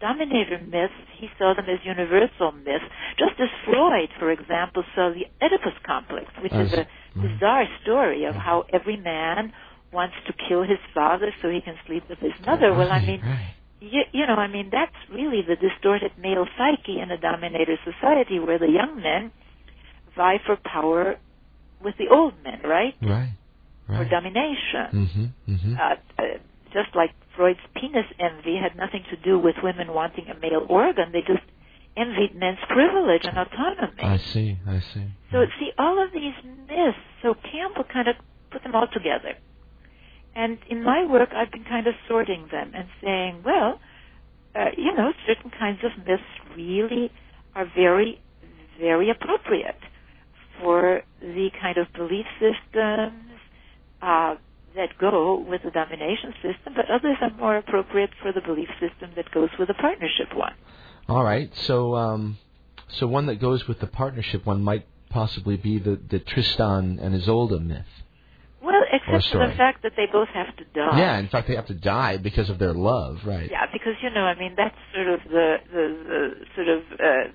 dominator 0.00 0.58
myths, 0.64 0.94
he 1.18 1.28
saw 1.38 1.54
them 1.54 1.66
as 1.68 1.78
universal 1.84 2.52
myths. 2.52 2.84
Just 3.18 3.38
as 3.40 3.48
Freud, 3.64 4.08
for 4.18 4.30
example, 4.30 4.84
saw 4.94 5.10
the 5.10 5.26
Oedipus 5.44 5.74
complex, 5.84 6.26
which 6.42 6.52
is 6.52 6.72
a 6.72 6.86
Right. 7.16 7.32
bizarre 7.38 7.66
story 7.82 8.24
of 8.24 8.34
how 8.36 8.64
every 8.72 8.96
man 8.96 9.52
wants 9.92 10.14
to 10.26 10.32
kill 10.32 10.62
his 10.62 10.78
father 10.94 11.32
so 11.42 11.48
he 11.50 11.60
can 11.60 11.76
sleep 11.86 12.08
with 12.08 12.18
his 12.20 12.32
mother. 12.46 12.72
Well, 12.74 12.92
I 12.92 13.00
mean, 13.00 13.22
you, 13.80 14.02
you 14.12 14.26
know, 14.26 14.34
I 14.36 14.46
mean, 14.46 14.68
that's 14.70 14.94
really 15.10 15.42
the 15.42 15.56
distorted 15.56 16.12
male 16.18 16.46
psyche 16.56 17.00
in 17.00 17.10
a 17.10 17.16
dominator 17.18 17.78
society 17.84 18.38
where 18.38 18.58
the 18.58 18.70
young 18.70 19.00
men 19.00 19.32
vie 20.16 20.38
for 20.46 20.56
power 20.56 21.16
with 21.82 21.96
the 21.96 22.08
old 22.08 22.34
men, 22.44 22.60
right? 22.64 22.94
Right. 23.02 23.30
For 23.86 23.94
Right. 24.02 24.10
domination 24.10 24.86
Mm-hmm. 24.92 25.24
Mm-hmm. 25.52 25.74
uh, 25.80 25.94
uh, 26.18 26.38
just 26.74 26.94
like 26.94 27.10
Freud's 27.38 27.60
penis 27.76 28.06
envy 28.18 28.56
had 28.56 28.76
nothing 28.76 29.04
to 29.10 29.16
do 29.16 29.38
with 29.38 29.54
women 29.62 29.94
wanting 29.94 30.26
a 30.28 30.34
male 30.40 30.66
organ, 30.68 31.12
they 31.12 31.20
just 31.20 31.46
envied 31.96 32.34
men's 32.34 32.58
privilege 32.68 33.22
and 33.24 33.38
autonomy. 33.38 34.02
I 34.02 34.16
see. 34.18 34.58
I 34.66 34.80
see. 34.80 35.06
So 35.30 35.44
see, 35.60 35.70
all 35.78 36.02
of 36.02 36.10
these 36.12 36.34
myths. 36.68 36.98
So 37.22 37.34
Campbell 37.34 37.84
kind 37.92 38.08
of 38.08 38.16
put 38.50 38.64
them 38.64 38.74
all 38.74 38.88
together, 38.92 39.34
and 40.34 40.58
in 40.68 40.82
my 40.82 41.06
work, 41.06 41.30
I've 41.32 41.52
been 41.52 41.64
kind 41.64 41.86
of 41.86 41.94
sorting 42.08 42.48
them 42.50 42.72
and 42.74 42.88
saying, 43.02 43.42
well, 43.44 43.80
uh, 44.56 44.70
you 44.76 44.92
know, 44.94 45.12
certain 45.26 45.50
kinds 45.50 45.78
of 45.84 45.92
myths 46.06 46.22
really 46.56 47.12
are 47.54 47.70
very, 47.76 48.20
very 48.80 49.10
appropriate 49.10 49.78
for 50.60 51.02
the 51.20 51.50
kind 51.60 51.78
of 51.78 51.86
belief 51.92 52.26
systems 52.40 53.38
uh, 54.02 54.34
that 54.78 54.96
go 54.98 55.44
with 55.48 55.62
the 55.64 55.70
domination 55.70 56.32
system, 56.42 56.74
but 56.74 56.86
others 56.90 57.16
are 57.20 57.30
more 57.36 57.56
appropriate 57.56 58.10
for 58.22 58.32
the 58.32 58.40
belief 58.40 58.68
system 58.80 59.12
that 59.16 59.30
goes 59.32 59.50
with 59.58 59.68
the 59.68 59.74
partnership 59.74 60.34
one. 60.34 60.54
All 61.08 61.24
right. 61.24 61.50
So, 61.66 61.94
um, 61.94 62.38
so 62.88 63.06
one 63.06 63.26
that 63.26 63.36
goes 63.40 63.66
with 63.68 63.80
the 63.80 63.86
partnership 63.86 64.46
one 64.46 64.62
might 64.62 64.86
possibly 65.10 65.56
be 65.56 65.78
the 65.78 65.98
the 66.10 66.18
Tristan 66.18 66.98
and 67.00 67.14
Isolde 67.14 67.60
myth. 67.60 67.86
Well, 68.62 68.82
except 68.92 69.32
for 69.32 69.46
the 69.46 69.54
fact 69.56 69.82
that 69.84 69.92
they 69.96 70.06
both 70.10 70.28
have 70.28 70.54
to 70.56 70.64
die. 70.74 70.98
Yeah. 70.98 71.18
In 71.18 71.28
fact, 71.28 71.48
they 71.48 71.56
have 71.56 71.66
to 71.68 71.74
die 71.74 72.16
because 72.16 72.50
of 72.50 72.58
their 72.58 72.74
love. 72.74 73.20
Right. 73.24 73.50
Yeah, 73.50 73.66
because 73.72 73.94
you 74.02 74.10
know, 74.10 74.22
I 74.22 74.38
mean, 74.38 74.54
that's 74.56 74.76
sort 74.94 75.08
of 75.08 75.20
the 75.30 75.56
the, 75.72 75.84
the 76.08 76.34
sort 76.54 76.68
of. 76.68 76.82
Uh, 76.92 77.32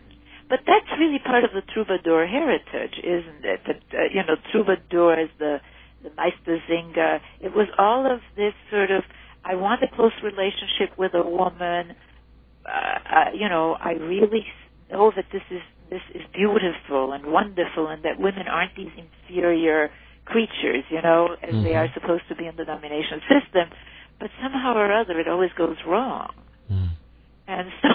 but 0.49 0.60
that's 0.68 0.99
really 0.99 1.20
part 1.20 1.44
of 1.45 1.52
the 1.53 1.61
troubadour 1.74 2.28
heritage, 2.28 2.99
isn't 2.99 3.45
it? 3.45 3.61
That 3.65 3.82
uh, 3.94 4.03
you 4.14 4.24
know, 4.28 4.36
troubadour 4.52 5.20
is 5.20 5.30
the 5.40 5.60
the 6.04 6.10
Meistersinger. 6.12 7.20
It 7.42 7.56
was 7.56 7.68
all 7.78 8.06
of 8.06 8.20
this 8.36 8.54
sort 8.72 8.92
of. 8.92 9.04
I 9.46 9.56
want 9.56 9.84
a 9.84 9.88
close 9.96 10.14
relationship 10.24 10.98
with 10.98 11.14
a 11.14 11.24
woman. 11.24 11.96
Uh, 12.66 12.72
uh, 12.72 13.26
you 13.34 13.50
know, 13.50 13.76
I 13.80 13.94
really 13.94 14.46
know 14.92 15.12
that 15.16 15.26
this 15.32 15.44
is 15.52 15.62
this 15.90 16.02
is 16.16 16.22
beautiful 16.34 17.14
and 17.14 17.26
wonderful, 17.28 17.88
and 17.88 18.04
that 18.04 18.20
women 18.20 18.48
aren't 18.48 18.76
these 18.76 18.92
inferior 18.98 19.90
creatures, 20.26 20.84
you 20.90 21.02
know, 21.02 21.36
as 21.44 21.52
they 21.52 21.72
Mhm. 21.72 21.80
are 21.84 21.94
supposed 21.94 22.28
to 22.30 22.36
be 22.36 22.48
in 22.48 22.56
the 22.56 22.66
domination 22.66 23.22
system. 23.30 23.70
But 24.20 24.32
somehow 24.42 24.76
or 24.76 24.92
other, 24.92 25.20
it 25.20 25.28
always 25.28 25.52
goes 25.54 25.78
wrong. 25.86 26.30
Mm. 26.72 26.90
And 27.48 27.68
so, 27.82 27.90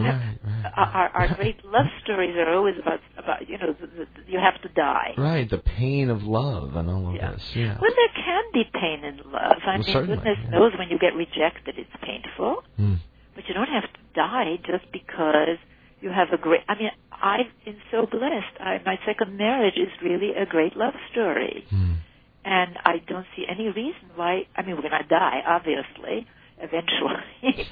Right, 0.00 0.38
right, 0.44 0.72
our, 0.76 1.08
our 1.14 1.34
great 1.34 1.64
love 1.64 1.86
stories 2.04 2.36
are 2.36 2.52
always 2.54 2.76
about 2.80 3.00
about 3.18 3.48
you 3.48 3.58
know 3.58 3.72
the, 3.80 3.86
the, 3.88 4.06
you 4.28 4.38
have 4.38 4.60
to 4.62 4.68
die. 4.68 5.14
Right. 5.18 5.50
The 5.50 5.58
pain 5.58 6.10
of 6.10 6.22
love 6.22 6.76
and 6.76 6.88
all 6.88 7.08
of 7.08 7.14
Yeah. 7.16 7.32
this. 7.32 7.42
Yeah. 7.56 7.78
Well, 7.80 7.90
there 7.96 8.24
can 8.24 8.44
be 8.54 8.64
pain 8.72 9.04
in 9.04 9.16
love. 9.32 9.58
I 9.66 9.78
Well, 9.78 9.78
mean, 9.78 10.06
goodness 10.06 10.38
yeah. 10.44 10.50
knows 10.50 10.72
when 10.78 10.88
you 10.90 10.98
get 10.98 11.14
rejected, 11.14 11.74
it's 11.76 11.90
painful. 12.02 12.62
Mm. 12.78 12.98
But 13.34 13.48
you 13.48 13.54
don't 13.54 13.68
have 13.68 13.82
to 13.84 14.00
die 14.14 14.58
just 14.64 14.90
because 14.92 15.58
you 16.00 16.10
have 16.10 16.28
a 16.32 16.36
great. 16.38 16.60
I 16.68 16.74
mean, 16.78 16.90
I've 17.12 17.50
been 17.64 17.78
so 17.90 18.06
blessed. 18.06 18.54
I, 18.60 18.80
my 18.86 18.96
second 19.04 19.36
marriage 19.36 19.74
is 19.76 19.88
really 20.02 20.34
a 20.34 20.46
great 20.46 20.76
love 20.76 20.94
story, 21.10 21.64
Mm. 21.72 21.96
and 22.44 22.78
I 22.84 22.98
don't 23.08 23.26
see 23.36 23.44
any 23.48 23.66
reason 23.68 24.06
why. 24.14 24.46
I 24.56 24.62
mean, 24.62 24.76
we're 24.76 24.82
gonna 24.88 25.02
die, 25.08 25.42
obviously, 25.46 26.26
eventually, 26.60 27.66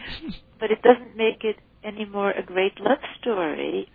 but 0.60 0.70
it 0.70 0.82
doesn't 0.82 1.16
make 1.16 1.44
it 1.44 1.56
any 1.84 2.04
more 2.04 2.30
a 2.30 2.42
great 2.42 2.78
love 2.80 2.98
story. 3.20 3.88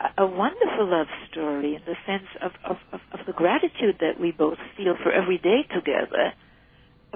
A, 0.00 0.22
a 0.22 0.26
wonderful 0.26 0.90
love 0.90 1.06
story 1.30 1.74
in 1.74 1.82
the 1.86 1.96
sense 2.06 2.28
of, 2.42 2.52
of, 2.64 2.76
of, 2.92 3.00
of 3.12 3.26
the 3.26 3.32
gratitude 3.32 3.96
that 4.00 4.20
we 4.20 4.30
both 4.30 4.58
feel 4.76 4.94
for 5.02 5.12
every 5.12 5.38
day 5.38 5.62
together. 5.74 6.32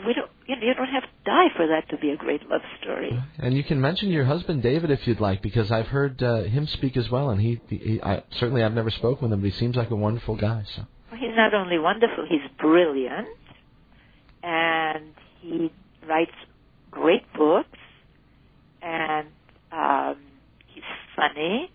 We 0.07 0.15
don't, 0.15 0.31
you 0.47 0.57
know, 0.57 0.67
you 0.67 0.75
don't 0.75 0.89
have 0.89 1.03
to 1.03 1.09
die 1.27 1.49
for 1.57 1.67
that 1.67 1.91
to 1.91 1.99
be 1.99 2.11
a 2.11 2.17
great 2.17 2.49
love 2.49 2.63
story. 2.81 3.11
And 3.39 3.55
you 3.55 3.63
can 3.63 3.81
mention 3.81 4.09
your 4.09 4.25
husband 4.25 4.63
David 4.63 4.91
if 4.91 5.07
you'd 5.07 5.21
like, 5.21 5.43
because 5.43 5.71
I've 5.71 5.89
heard 5.89 6.23
uh, 6.23 6.45
him 6.45 6.67
speak 6.67 6.97
as 6.97 7.11
well, 7.11 7.29
and 7.29 7.41
he, 7.41 7.61
he 7.69 8.01
I, 8.03 8.23
certainly 8.39 8.63
I've 8.63 8.73
never 8.73 8.91
spoken 8.91 9.25
with 9.25 9.33
him, 9.33 9.41
but 9.41 9.51
he 9.51 9.59
seems 9.59 9.77
like 9.77 9.91
a 9.91 9.97
wonderful 9.97 10.37
guy. 10.37 10.65
So. 10.75 10.83
Well, 11.11 11.21
he's 11.21 11.37
not 11.37 11.53
only 11.53 11.79
wonderful, 11.79 12.25
he's 12.27 12.41
brilliant, 12.59 13.29
and 14.43 15.13
he 15.41 15.71
writes 16.09 16.33
great 16.91 17.23
books, 17.37 17.79
and 18.83 19.29
um, 19.73 20.17
he's 20.67 20.85
funny, 21.17 21.71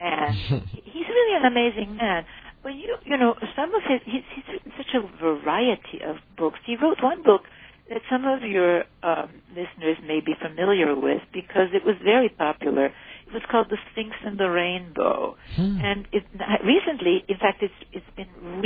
and 0.00 0.34
he's 0.84 1.06
really 1.08 1.36
an 1.36 1.44
amazing 1.44 1.96
man. 1.96 2.24
But 2.62 2.74
you, 2.74 2.96
you 3.04 3.18
know, 3.18 3.34
some 3.54 3.74
of 3.74 3.82
his, 3.86 4.00
he's, 4.06 4.22
he's 4.34 4.44
written 4.48 4.72
such 4.76 4.94
a 4.94 5.22
variety 5.22 6.00
of 6.04 6.16
books. 6.36 6.58
He 6.64 6.76
wrote 6.76 6.96
one 7.02 7.22
book 7.22 7.42
that 7.90 8.00
some 8.10 8.24
of 8.24 8.42
your 8.42 8.84
um, 9.02 9.28
listeners 9.50 9.98
may 10.06 10.20
be 10.20 10.32
familiar 10.40 10.94
with 10.98 11.20
because 11.32 11.68
it 11.74 11.84
was 11.84 11.96
very 12.02 12.30
popular. 12.30 12.86
It 12.86 13.32
was 13.32 13.42
called 13.50 13.66
The 13.68 13.76
Sphinx 13.92 14.16
and 14.24 14.38
the 14.38 14.48
Rainbow. 14.48 15.36
Hmm. 15.54 15.78
And 15.82 16.08
it, 16.12 16.24
recently, 16.64 17.24
in 17.28 17.36
fact, 17.36 17.62
it's, 17.62 17.74
it's 17.92 18.06
been 18.16 18.62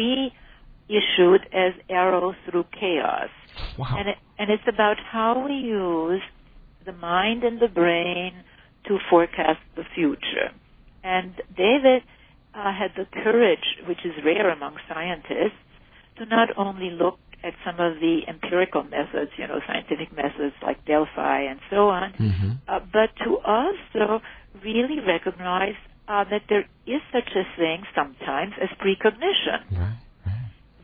reissued 0.89 1.43
as 1.53 1.73
Arrow 1.89 2.35
Through 2.49 2.65
Chaos. 2.79 3.29
Wow. 3.79 3.97
And, 3.99 4.09
it, 4.09 4.17
and 4.39 4.51
it's 4.51 4.63
about 4.69 4.97
how 5.11 5.45
we 5.47 5.55
use 5.55 6.23
the 6.85 6.93
mind 6.93 7.45
and 7.45 7.61
the 7.61 7.69
brain 7.69 8.33
to 8.87 8.99
forecast 9.11 9.61
the 9.77 9.85
future. 9.95 10.51
And 11.05 11.35
David 11.57 12.03
uh, 12.55 12.73
had 12.73 12.93
the 12.97 13.05
courage, 13.23 13.65
which 13.87 13.99
is 14.05 14.13
rare 14.25 14.51
among 14.51 14.77
scientists, 14.89 15.61
to 16.19 16.27
not 16.27 16.49
only 16.57 16.91
look 16.91 17.19
at 17.45 17.53
some 17.65 17.79
of 17.79 18.01
the 18.01 18.21
empirical 18.27 18.83
methods, 18.83 19.31
you 19.37 19.47
know, 19.47 19.61
scientific 19.67 20.15
methods 20.15 20.55
like 20.63 20.85
Delphi 20.87 21.43
and 21.43 21.61
so 21.71 21.89
on, 21.89 22.13
hmm 22.13 22.49
uh, 22.69 22.81
but 22.93 23.09
to 23.25 23.39
also 23.47 24.21
really 24.63 24.99
recognize 25.01 25.79
uh, 26.07 26.25
that 26.29 26.43
there 26.51 26.69
is 26.87 27.01
such 27.13 27.31
a 27.35 27.45
thing 27.57 27.83
sometimes 27.95 28.53
as 28.61 28.69
precognition 28.79 29.65
Right. 29.73 29.97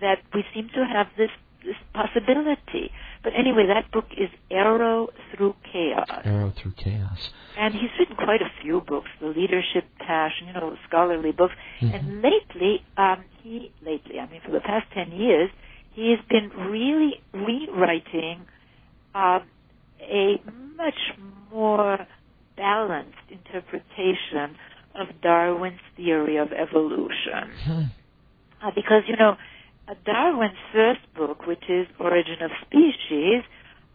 That 0.01 0.19
we 0.35 0.45
seem 0.55 0.69
to 0.75 0.85
have 0.87 1.09
this 1.17 1.31
this 1.65 1.77
possibility. 1.95 2.91
But 3.23 3.33
anyway, 3.35 3.67
that 3.69 3.91
book 3.91 4.07
is 4.17 4.29
Arrow 4.51 5.09
Through 5.33 5.55
Chaos. 5.73 6.07
Arrow 6.25 6.53
through 6.55 6.73
chaos. 6.77 7.31
And 7.59 7.73
he's 7.73 7.91
written 7.99 8.17
quite 8.17 8.43
a 8.43 8.51
few 8.61 8.83
books, 8.83 9.09
the 9.21 9.29
leadership 9.29 9.85
passion, 9.99 10.49
you 10.49 10.53
know, 10.53 10.77
scholarly 10.87 11.33
books. 11.33 11.55
Mhm. 11.81 11.95
And 11.95 12.23
lately, 12.23 12.85
um, 12.99 13.25
he 13.43 13.73
lately, 13.83 14.21
I 14.21 14.27
mean, 14.27 14.41
for 14.45 14.51
the 14.51 14.61
past 14.61 14.91
ten 14.93 15.13
years, 15.13 15.51
he 15.93 16.11
has 16.11 16.21
been 16.29 16.51
really 16.51 17.21
rewriting 17.33 18.41
um, 19.15 19.43
a 20.01 20.41
much 20.77 21.15
more 21.53 22.07
balanced 22.57 23.31
interpretation 23.31 24.57
of 24.95 25.09
Darwin's 25.23 25.81
theory 25.97 26.37
of 26.37 26.53
evolution. 26.53 27.51
Hmm. 27.65 27.83
Uh, 28.63 28.71
because, 28.75 29.03
you 29.07 29.17
know, 29.17 29.37
Darwin's 30.05 30.57
first 30.73 31.01
book, 31.15 31.47
which 31.47 31.63
is 31.69 31.87
Origin 31.99 32.43
of 32.43 32.51
Species, 32.67 33.43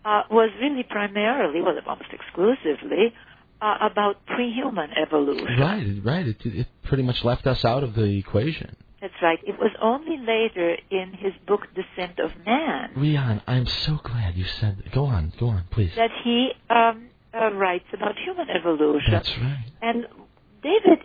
uh, 0.05 0.23
was 0.29 0.49
really 0.61 0.83
primarily, 0.83 1.61
well, 1.61 1.75
almost 1.87 2.09
exclusively, 2.11 3.13
uh, 3.61 3.77
about 3.81 4.25
pre-human 4.25 4.91
evolution. 4.91 5.59
Right. 5.59 5.85
Right. 6.03 6.27
It, 6.27 6.37
it 6.45 6.67
pretty 6.83 7.03
much 7.03 7.23
left 7.23 7.47
us 7.47 7.65
out 7.65 7.83
of 7.83 7.95
the 7.95 8.17
equation. 8.17 8.75
That's 9.01 9.13
right. 9.21 9.39
It 9.43 9.57
was 9.57 9.71
only 9.81 10.17
later 10.17 10.75
in 10.89 11.13
his 11.13 11.33
book 11.47 11.61
Descent 11.73 12.19
of 12.19 12.31
Man 12.45 12.91
Riane, 12.95 13.41
I'm 13.47 13.65
so 13.65 13.97
glad 14.03 14.35
you 14.35 14.45
said. 14.45 14.77
That. 14.77 14.91
Go 14.91 15.05
on. 15.05 15.33
Go 15.39 15.47
on, 15.47 15.63
please. 15.71 15.91
that 15.95 16.11
he 16.23 16.51
um, 16.69 17.07
uh, 17.33 17.51
writes 17.53 17.85
about 17.93 18.15
human 18.23 18.49
evolution. 18.49 19.11
That's 19.11 19.37
right. 19.37 19.65
And 19.81 20.05
David, 20.61 20.99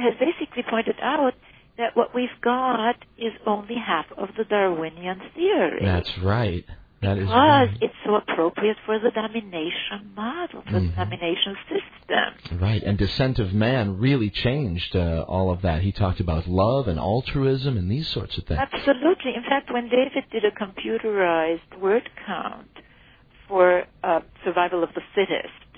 has 0.00 0.14
basically 0.18 0.62
pointed 0.68 0.96
out 1.02 1.34
that 1.78 1.96
what 1.96 2.14
we've 2.14 2.28
got 2.42 2.96
is 3.16 3.32
only 3.46 3.76
half 3.76 4.06
of 4.16 4.28
the 4.36 4.44
Darwinian 4.44 5.20
theory. 5.34 5.80
That's 5.82 6.18
right. 6.18 6.64
That 7.00 7.16
is 7.16 7.26
because 7.26 7.68
right. 7.68 7.78
it's 7.80 7.94
so 8.04 8.16
appropriate 8.16 8.76
for 8.84 8.98
the 8.98 9.12
domination 9.12 10.12
model, 10.16 10.62
for 10.62 10.80
Mhm. 10.80 10.90
the 10.90 10.96
domination 10.96 11.56
system. 11.68 12.58
Right, 12.58 12.82
and 12.82 12.98
Descent 12.98 13.38
of 13.38 13.54
Man 13.54 13.98
really 13.98 14.30
changed 14.30 14.96
uh, 14.96 15.24
all 15.28 15.50
of 15.52 15.62
that. 15.62 15.82
He 15.82 15.92
talked 15.92 16.18
about 16.18 16.48
love 16.48 16.88
and 16.88 16.98
altruism 16.98 17.76
and 17.76 17.88
these 17.88 18.08
sorts 18.08 18.36
of 18.36 18.44
things. 18.44 18.58
Absolutely. 18.60 19.36
In 19.36 19.44
fact, 19.44 19.70
when 19.72 19.88
David 19.88 20.24
did 20.32 20.44
a 20.44 20.50
computerized 20.50 21.78
word 21.78 22.10
count 22.26 22.70
for 23.46 23.84
uh, 24.02 24.20
survival 24.44 24.82
of 24.82 24.92
the 24.94 25.02
fittest, 25.14 25.68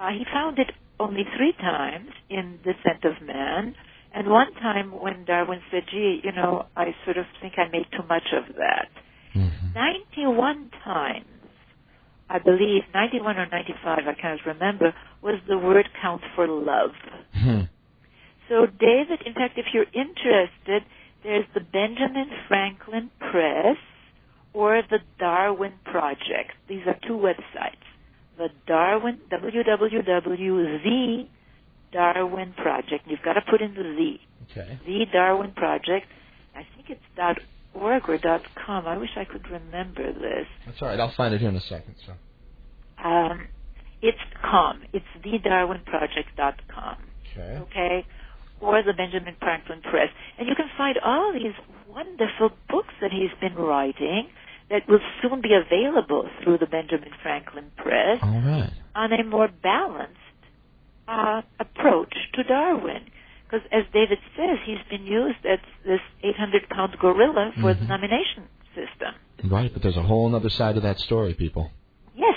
uh, 0.00 0.08
he 0.08 0.24
found 0.32 0.58
it 0.58 0.72
only 0.98 1.24
three 1.36 1.52
times 1.52 2.10
in 2.30 2.58
Descent 2.64 3.04
of 3.04 3.20
Man, 3.20 3.74
and 4.16 4.28
one 4.28 4.52
time 4.54 4.90
when 4.92 5.24
Darwin 5.26 5.60
said, 5.70 5.84
"Gee, 5.90 6.20
you 6.24 6.32
know, 6.32 6.66
I 6.76 6.94
sort 7.04 7.18
of 7.18 7.26
think 7.40 7.54
I 7.58 7.68
made 7.68 7.86
too 7.92 8.02
much 8.08 8.32
of 8.32 8.44
that." 8.56 8.88
Mhm. 9.34 9.74
91 9.74 10.70
times, 10.82 11.26
I 12.30 12.38
believe, 12.38 12.82
91 12.94 13.36
or 13.36 13.46
95, 13.46 14.08
I 14.08 14.14
can't 14.14 14.44
remember, 14.46 14.94
was 15.20 15.38
the 15.46 15.58
word 15.58 15.88
count 16.00 16.22
for 16.34 16.46
love. 16.48 16.94
Hmm. 17.34 17.62
So, 18.48 18.66
David, 18.66 19.20
in 19.22 19.34
fact, 19.34 19.58
if 19.58 19.74
you're 19.74 19.92
interested, 19.92 20.84
there's 21.22 21.46
the 21.54 21.60
Benjamin 21.60 22.30
Franklin 22.48 23.10
Press 23.18 23.76
or 24.54 24.82
the 24.82 25.00
Darwin 25.18 25.74
Project. 25.84 26.52
These 26.68 26.86
are 26.86 26.94
two 27.06 27.18
websites. 27.18 27.84
The 28.38 28.50
Darwin, 28.66 29.18
www.the 29.30 31.28
Darwin 31.92 32.52
Project. 32.54 33.06
You've 33.06 33.22
got 33.24 33.34
to 33.34 33.42
put 33.50 33.60
in 33.60 33.74
the 33.74 33.82
Z. 33.96 34.20
Okay. 34.50 34.78
The 34.86 35.06
Darwin 35.12 35.52
Project. 35.52 36.06
I 36.54 36.62
think 36.74 36.90
it's 36.90 37.02
dot 37.16 37.38
.org 37.74 38.08
or 38.08 38.18
dot 38.18 38.42
.com. 38.66 38.86
I 38.86 38.96
wish 38.96 39.10
I 39.16 39.24
could 39.24 39.48
remember 39.50 40.12
this. 40.12 40.46
That's 40.64 40.80
all 40.80 40.88
right. 40.88 40.98
I'll 40.98 41.14
find 41.16 41.34
it 41.34 41.40
here 41.40 41.50
in 41.50 41.56
a 41.56 41.60
second. 41.60 41.94
So. 42.06 42.12
Um, 43.02 43.48
it's 44.02 44.18
com. 44.42 44.82
It's 44.92 45.04
thedarwinproject.com. 45.24 46.96
Okay. 47.32 47.58
Okay? 47.58 48.06
Or 48.60 48.82
the 48.82 48.94
Benjamin 48.94 49.36
Franklin 49.40 49.82
Press. 49.82 50.08
And 50.38 50.48
you 50.48 50.54
can 50.54 50.68
find 50.78 50.98
all 51.04 51.32
these 51.32 51.52
wonderful 51.88 52.50
books 52.68 52.94
that 53.00 53.12
he's 53.12 53.30
been 53.40 53.54
writing 53.54 54.28
that 54.70 54.88
will 54.88 55.00
soon 55.22 55.40
be 55.42 55.54
available 55.54 56.28
through 56.42 56.58
the 56.58 56.66
Benjamin 56.66 57.10
Franklin 57.22 57.70
Press 57.76 58.18
All 58.22 58.40
right. 58.40 58.72
on 58.94 59.12
a 59.12 59.22
more 59.24 59.48
balanced 59.62 60.18
uh, 61.08 61.42
approach 61.60 62.14
to 62.34 62.42
Darwin. 62.44 63.02
Because 63.44 63.66
as 63.72 63.84
David 63.92 64.18
says, 64.36 64.58
he's 64.64 64.78
been 64.90 65.06
used 65.06 65.44
as 65.48 65.58
this 65.84 66.00
800 66.22 66.68
pound 66.68 66.96
gorilla 67.00 67.52
for 67.60 67.74
the 67.74 67.80
Mhm. 67.84 67.88
nomination 67.88 68.44
system. 68.74 69.14
Right, 69.44 69.72
but 69.72 69.82
there's 69.82 69.96
a 69.96 70.02
whole 70.02 70.34
other 70.34 70.48
side 70.50 70.76
of 70.76 70.82
that 70.82 70.98
story, 70.98 71.32
people. 71.34 71.70
Yes. 72.16 72.34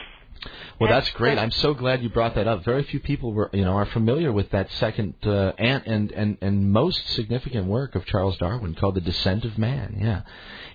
Well, 0.79 0.89
that's 0.89 1.09
great. 1.11 1.37
I'm 1.37 1.51
so 1.51 1.73
glad 1.73 2.01
you 2.03 2.09
brought 2.09 2.35
that 2.35 2.47
up. 2.47 2.63
Very 2.63 2.83
few 2.83 2.99
people 2.99 3.33
were, 3.33 3.49
you 3.51 3.65
know, 3.65 3.73
are 3.73 3.85
familiar 3.85 4.31
with 4.31 4.51
that 4.51 4.71
second 4.73 5.15
uh, 5.25 5.51
and, 5.57 5.83
and 5.85 6.11
and 6.11 6.37
and 6.41 6.71
most 6.71 7.05
significant 7.09 7.65
work 7.67 7.95
of 7.95 8.05
Charles 8.05 8.37
Darwin 8.37 8.75
called 8.75 8.95
The 8.95 9.01
Descent 9.01 9.43
of 9.45 9.57
Man. 9.57 9.97
Yeah, 9.99 10.21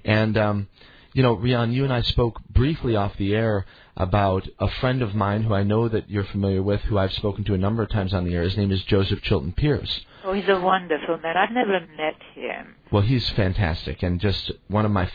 and 0.04 0.36
um, 0.36 0.68
you 1.14 1.22
know, 1.22 1.34
Riane, 1.34 1.72
you 1.72 1.84
and 1.84 1.92
I 1.92 2.02
spoke 2.02 2.40
briefly 2.50 2.96
off 2.96 3.16
the 3.16 3.34
air 3.34 3.64
about 3.96 4.48
a 4.58 4.68
friend 4.68 5.02
of 5.02 5.14
mine 5.14 5.44
who 5.44 5.54
I 5.54 5.62
know 5.62 5.88
that 5.88 6.10
you're 6.10 6.24
familiar 6.24 6.62
with, 6.62 6.80
who 6.82 6.98
I've 6.98 7.12
spoken 7.12 7.44
to 7.44 7.54
a 7.54 7.58
number 7.58 7.82
of 7.82 7.90
times 7.90 8.12
on 8.12 8.24
the 8.24 8.34
air. 8.34 8.42
His 8.42 8.56
name 8.56 8.72
is 8.72 8.82
Joseph 8.82 9.22
Chilton 9.22 9.52
Pearce. 9.52 10.00
Oh, 10.24 10.32
he's 10.32 10.48
a 10.48 10.58
wonderful 10.58 11.18
man. 11.18 11.36
I've 11.36 11.52
never 11.52 11.80
met 11.96 12.16
him. 12.34 12.76
Well, 12.90 13.02
he's 13.02 13.28
fantastic 13.30 14.02
and 14.02 14.20
just 14.20 14.50
one 14.68 14.84
of 14.84 14.90
my 14.90 15.04
f- 15.04 15.12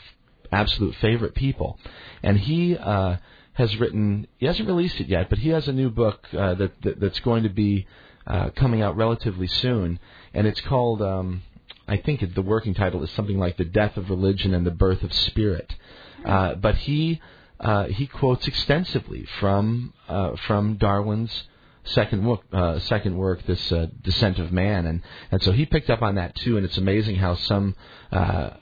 absolute 0.51 0.95
favorite 0.95 1.35
people. 1.35 1.77
And 2.23 2.39
he 2.39 2.77
uh, 2.77 3.17
has 3.53 3.75
written. 3.77 4.27
He 4.37 4.45
hasn't 4.45 4.67
released 4.67 4.99
it 4.99 5.07
yet, 5.07 5.29
but 5.29 5.39
he 5.39 5.49
has 5.49 5.67
a 5.67 5.73
new 5.73 5.89
book 5.89 6.25
uh, 6.33 6.55
that, 6.55 6.81
that 6.83 6.99
that's 6.99 7.19
going 7.19 7.43
to 7.43 7.49
be 7.49 7.87
uh, 8.25 8.49
coming 8.55 8.81
out 8.81 8.95
relatively 8.95 9.47
soon, 9.47 9.99
and 10.33 10.47
it's 10.47 10.61
called. 10.61 11.01
Um, 11.01 11.43
I 11.87 11.97
think 11.97 12.21
it, 12.21 12.35
the 12.35 12.41
working 12.41 12.73
title 12.73 13.03
is 13.03 13.11
something 13.11 13.37
like 13.37 13.57
"The 13.57 13.65
Death 13.65 13.97
of 13.97 14.09
Religion 14.09 14.53
and 14.53 14.65
the 14.65 14.71
Birth 14.71 15.03
of 15.03 15.13
Spirit." 15.13 15.75
Uh, 16.23 16.55
but 16.55 16.75
he 16.75 17.21
uh, 17.59 17.85
he 17.85 18.07
quotes 18.07 18.47
extensively 18.47 19.25
from 19.39 19.93
uh, 20.07 20.35
from 20.47 20.75
Darwin's 20.77 21.43
second 21.83 22.25
work, 22.25 22.41
uh, 22.53 22.77
second 22.79 23.17
work, 23.17 23.43
this 23.45 23.71
uh, 23.71 23.87
Descent 24.03 24.37
of 24.39 24.51
Man, 24.51 24.85
and 24.85 25.01
and 25.31 25.41
so 25.41 25.51
he 25.51 25.65
picked 25.65 25.89
up 25.89 26.01
on 26.01 26.15
that 26.15 26.35
too. 26.35 26.57
And 26.57 26.65
it's 26.65 26.77
amazing 26.77 27.15
how 27.17 27.35
some 27.35 27.75
uh, 28.11 28.15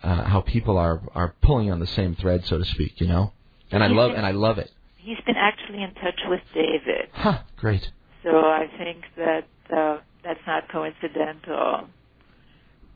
uh, 0.03 0.23
how 0.23 0.41
people 0.41 0.77
are 0.77 1.01
are 1.13 1.35
pulling 1.41 1.71
on 1.71 1.79
the 1.79 1.87
same 1.87 2.15
thread, 2.15 2.45
so 2.45 2.57
to 2.57 2.65
speak, 2.65 2.99
you 3.01 3.07
know. 3.07 3.33
And 3.71 3.83
I 3.83 3.87
love 3.87 4.11
and 4.11 4.25
I 4.25 4.31
love 4.31 4.57
it. 4.59 4.71
He's 4.97 5.17
been 5.25 5.35
actually 5.37 5.83
in 5.83 5.93
touch 5.95 6.19
with 6.27 6.41
David. 6.53 7.09
Huh, 7.13 7.39
great. 7.57 7.89
So 8.23 8.29
I 8.29 8.65
think 8.77 9.03
that 9.17 9.45
uh, 9.75 9.97
that's 10.23 10.39
not 10.47 10.69
coincidental. 10.71 11.87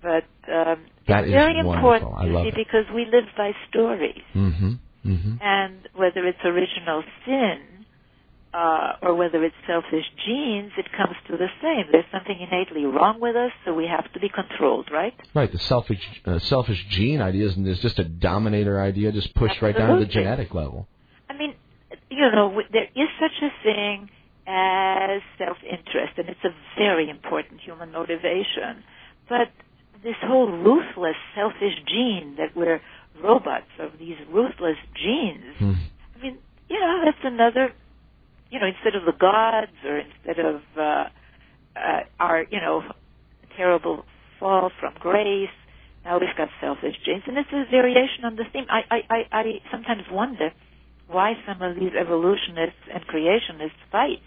But 0.02 0.26
um, 0.52 0.86
That 1.08 1.26
it's 1.26 1.28
is 1.28 1.34
very 1.34 1.60
important, 1.60 2.12
I 2.18 2.26
love 2.26 2.44
see, 2.46 2.50
it. 2.50 2.56
because 2.56 2.86
we 2.94 3.06
live 3.06 3.26
by 3.38 3.52
stories. 3.70 4.24
Mhm. 4.34 4.80
Mhm. 5.06 5.42
And 5.42 5.88
whether 5.94 6.26
it's 6.28 6.44
original 6.44 7.04
sin 7.26 7.60
uh, 8.54 8.94
or 9.02 9.16
whether 9.16 9.44
it's 9.44 9.56
selfish 9.66 10.06
genes, 10.26 10.72
it 10.78 10.92
comes 10.92 11.16
to 11.28 11.38
the 11.38 11.48
same. 11.62 11.86
There's 11.92 12.06
something 12.12 12.38
innately 12.38 12.86
wrong 12.86 13.20
with 13.20 13.36
us, 13.36 13.52
so 13.64 13.74
we 13.74 13.88
have 13.88 14.12
to 14.14 14.20
be 14.20 14.30
controlled, 14.30 14.90
right? 14.92 15.14
Right. 15.34 15.52
The 15.52 15.60
selfish 15.60 16.02
uh, 16.26 16.40
selfish 16.40 16.86
gene 16.90 17.22
idea 17.22 17.46
is, 17.46 17.58
is 17.58 17.80
just 17.80 18.00
a 18.00 18.04
dominator 18.04 18.82
idea, 18.82 19.12
just 19.12 19.34
pushed 19.36 19.62
right 19.62 19.76
down 19.76 20.00
to 20.00 20.06
the 20.06 20.12
genetic 20.12 20.54
level. 20.54 20.88
I 21.30 21.38
mean, 21.38 21.56
you 22.10 22.30
know, 22.32 22.62
there 22.72 22.90
is 22.96 23.08
such 23.20 23.42
a 23.42 23.50
thing 23.64 24.10
as 24.48 25.22
self-interest, 25.38 26.18
and 26.18 26.28
it's 26.28 26.44
a 26.44 26.54
very 26.78 27.10
important 27.10 27.62
human 27.62 27.92
motivation. 27.92 28.84
But 29.30 29.50
this 30.04 30.16
whole 30.22 30.52
ruthless, 30.52 31.16
selfish 31.36 31.76
gene 31.88 32.36
that 32.38 32.56
we're 32.56 32.82
robots 33.24 33.72
of 33.80 33.92
these 34.00 34.18
ruthless 34.30 34.78
genes, 34.96 35.56
Hmm. 35.60 35.74
I 36.16 36.24
mean, 36.24 36.38
you 36.70 36.80
know, 36.80 37.02
that's 37.06 37.24
another, 37.24 37.74
you 38.50 38.60
know, 38.60 38.68
instead 38.68 38.96
of 38.96 39.06
the 39.06 39.18
gods 39.18 39.72
or 39.86 39.98
instead 40.00 40.40
of 40.46 40.62
uh, 40.78 41.06
uh, 41.76 42.02
our, 42.20 42.44
you 42.50 42.60
know, 42.60 42.84
terrible 43.58 44.06
fall 44.40 44.72
from 44.80 44.94
grace, 45.00 45.50
now 46.06 46.20
we've 46.20 46.36
got 46.38 46.50
selfish 46.60 46.96
genes, 47.06 47.24
and 47.28 47.38
it's 47.38 47.50
a 47.54 47.66
variation 47.70 48.26
on 48.26 48.36
the 48.36 48.46
theme. 48.52 48.66
I, 48.70 48.82
I, 48.90 49.00
I, 49.10 49.20
I 49.32 49.44
sometimes 49.72 50.04
wonder 50.12 50.52
why 51.08 51.34
some 51.46 51.62
of 51.62 51.76
these 51.76 51.92
evolutionists 52.00 52.86
and 52.94 53.06
creationists 53.08 53.82
fight 53.92 54.24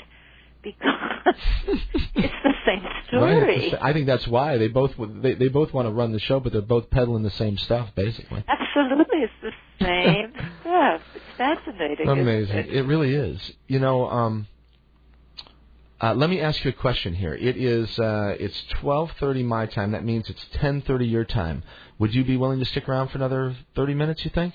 because 0.65 1.35
it's 2.17 2.35
the 2.43 2.53
same 2.67 2.83
Right. 2.83 3.63
story. 3.71 3.79
I 3.81 3.93
think 3.93 4.07
that's 4.07 4.27
why 4.27 4.57
they 4.59 4.69
both 4.69 4.95
they 4.99 5.35
they 5.35 5.49
both 5.49 5.73
want 5.73 5.87
to 5.87 5.93
run 5.93 6.13
the 6.13 6.19
show, 6.19 6.41
but 6.41 6.53
they're 6.53 6.63
both 6.63 6.91
peddling 6.91 7.23
the 7.23 7.31
same 7.31 7.57
stuff, 7.59 7.95
basically. 7.95 8.43
Absolutely, 8.49 9.19
it's 9.19 9.33
the 9.43 9.53
same 9.81 10.33
stuff. 10.61 11.01
It's 11.15 11.25
fascinating. 11.37 12.09
Amazing. 12.09 12.57
it? 12.57 12.67
It 12.75 12.83
really 12.85 13.15
is. 13.15 13.53
You 13.69 13.79
know, 13.79 14.09
um, 14.09 14.47
uh, 16.01 16.15
let 16.15 16.29
me 16.29 16.41
ask 16.41 16.65
you 16.65 16.71
a 16.71 16.75
question 16.75 17.15
here. 17.15 17.35
It 17.35 17.57
is 17.57 17.99
uh, 17.99 18.35
it's 18.41 18.61
12:30 18.83 19.45
my 19.45 19.67
time. 19.67 19.93
That 19.93 20.05
means 20.05 20.29
it's 20.29 20.45
10:30 20.57 21.09
your 21.11 21.25
time. 21.25 21.63
Would 21.99 22.15
you 22.15 22.25
be 22.25 22.37
willing 22.37 22.59
to 22.59 22.65
stick 22.65 22.89
around 22.89 23.09
for 23.09 23.19
another 23.19 23.55
30 23.77 23.95
minutes? 23.95 24.25
You 24.25 24.31
think? 24.33 24.55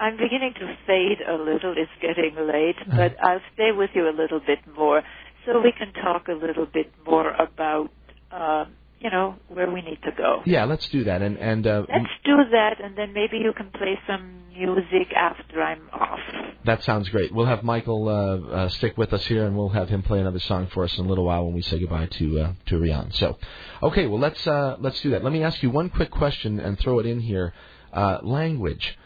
I'm 0.00 0.16
beginning 0.16 0.54
to 0.60 0.76
fade 0.86 1.18
a 1.26 1.34
little. 1.34 1.74
It's 1.76 1.90
getting 2.00 2.34
late, 2.46 2.76
but 2.88 3.16
I'll 3.22 3.40
stay 3.54 3.72
with 3.72 3.90
you 3.94 4.08
a 4.08 4.14
little 4.14 4.40
bit 4.40 4.60
more 4.76 5.02
so 5.44 5.60
we 5.60 5.72
can 5.72 5.92
talk 5.94 6.28
a 6.28 6.32
little 6.32 6.66
bit 6.66 6.92
more 7.06 7.30
about, 7.32 7.90
uh, 8.30 8.66
you 9.00 9.10
know, 9.10 9.36
where 9.48 9.70
we 9.70 9.80
need 9.82 9.98
to 10.04 10.12
go. 10.16 10.42
Yeah, 10.44 10.64
let's 10.64 10.88
do 10.88 11.04
that. 11.04 11.22
And 11.22 11.36
and 11.38 11.66
uh, 11.66 11.84
Let's 11.88 12.14
do 12.24 12.36
that, 12.52 12.80
and 12.82 12.96
then 12.96 13.12
maybe 13.12 13.38
you 13.38 13.52
can 13.56 13.70
play 13.70 13.98
some 14.06 14.44
music 14.52 15.12
after 15.14 15.62
I'm 15.62 15.88
off. 15.92 16.18
that 16.64 16.82
sounds 16.82 17.08
great. 17.08 17.32
We'll 17.32 17.46
have 17.46 17.62
Michael 17.62 18.08
uh, 18.08 18.54
uh, 18.54 18.68
stick 18.68 18.98
with 18.98 19.12
us 19.12 19.24
here, 19.26 19.46
and 19.46 19.56
we'll 19.56 19.68
have 19.70 19.88
him 19.88 20.02
play 20.02 20.20
another 20.20 20.40
song 20.40 20.66
for 20.66 20.84
us 20.84 20.96
in 20.98 21.04
a 21.06 21.08
little 21.08 21.24
while 21.24 21.44
when 21.44 21.54
we 21.54 21.62
say 21.62 21.78
goodbye 21.78 22.06
to 22.06 22.40
uh, 22.40 22.52
to 22.66 22.78
Riane. 22.78 23.10
So, 23.12 23.38
okay, 23.82 24.06
well 24.06 24.18
let's 24.20 24.46
uh, 24.46 24.76
let's 24.80 25.00
do 25.00 25.10
that. 25.10 25.24
Let 25.24 25.32
me 25.32 25.42
ask 25.42 25.62
you 25.62 25.70
one 25.70 25.90
quick 25.90 26.10
question 26.10 26.60
and 26.60 26.78
throw 26.78 26.98
it 26.98 27.06
in 27.06 27.20
here. 27.20 27.52
Uh, 27.92 28.18
language 28.22 28.98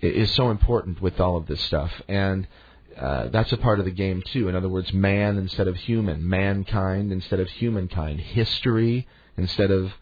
is 0.00 0.30
so 0.32 0.50
important 0.50 1.00
with 1.00 1.20
all 1.20 1.36
of 1.36 1.46
this 1.46 1.60
stuff, 1.60 1.90
and 2.08 2.46
uh, 2.98 3.28
that's 3.28 3.52
a 3.52 3.56
part 3.56 3.78
of 3.78 3.84
the 3.84 3.90
game 3.90 4.22
too. 4.22 4.48
In 4.48 4.54
other 4.54 4.68
words, 4.68 4.92
man 4.92 5.36
instead 5.36 5.68
of 5.68 5.76
human, 5.76 6.28
mankind 6.28 7.12
instead 7.12 7.40
of 7.40 7.48
humankind, 7.48 8.20
history 8.20 9.06
instead 9.36 9.70
of 9.70 9.92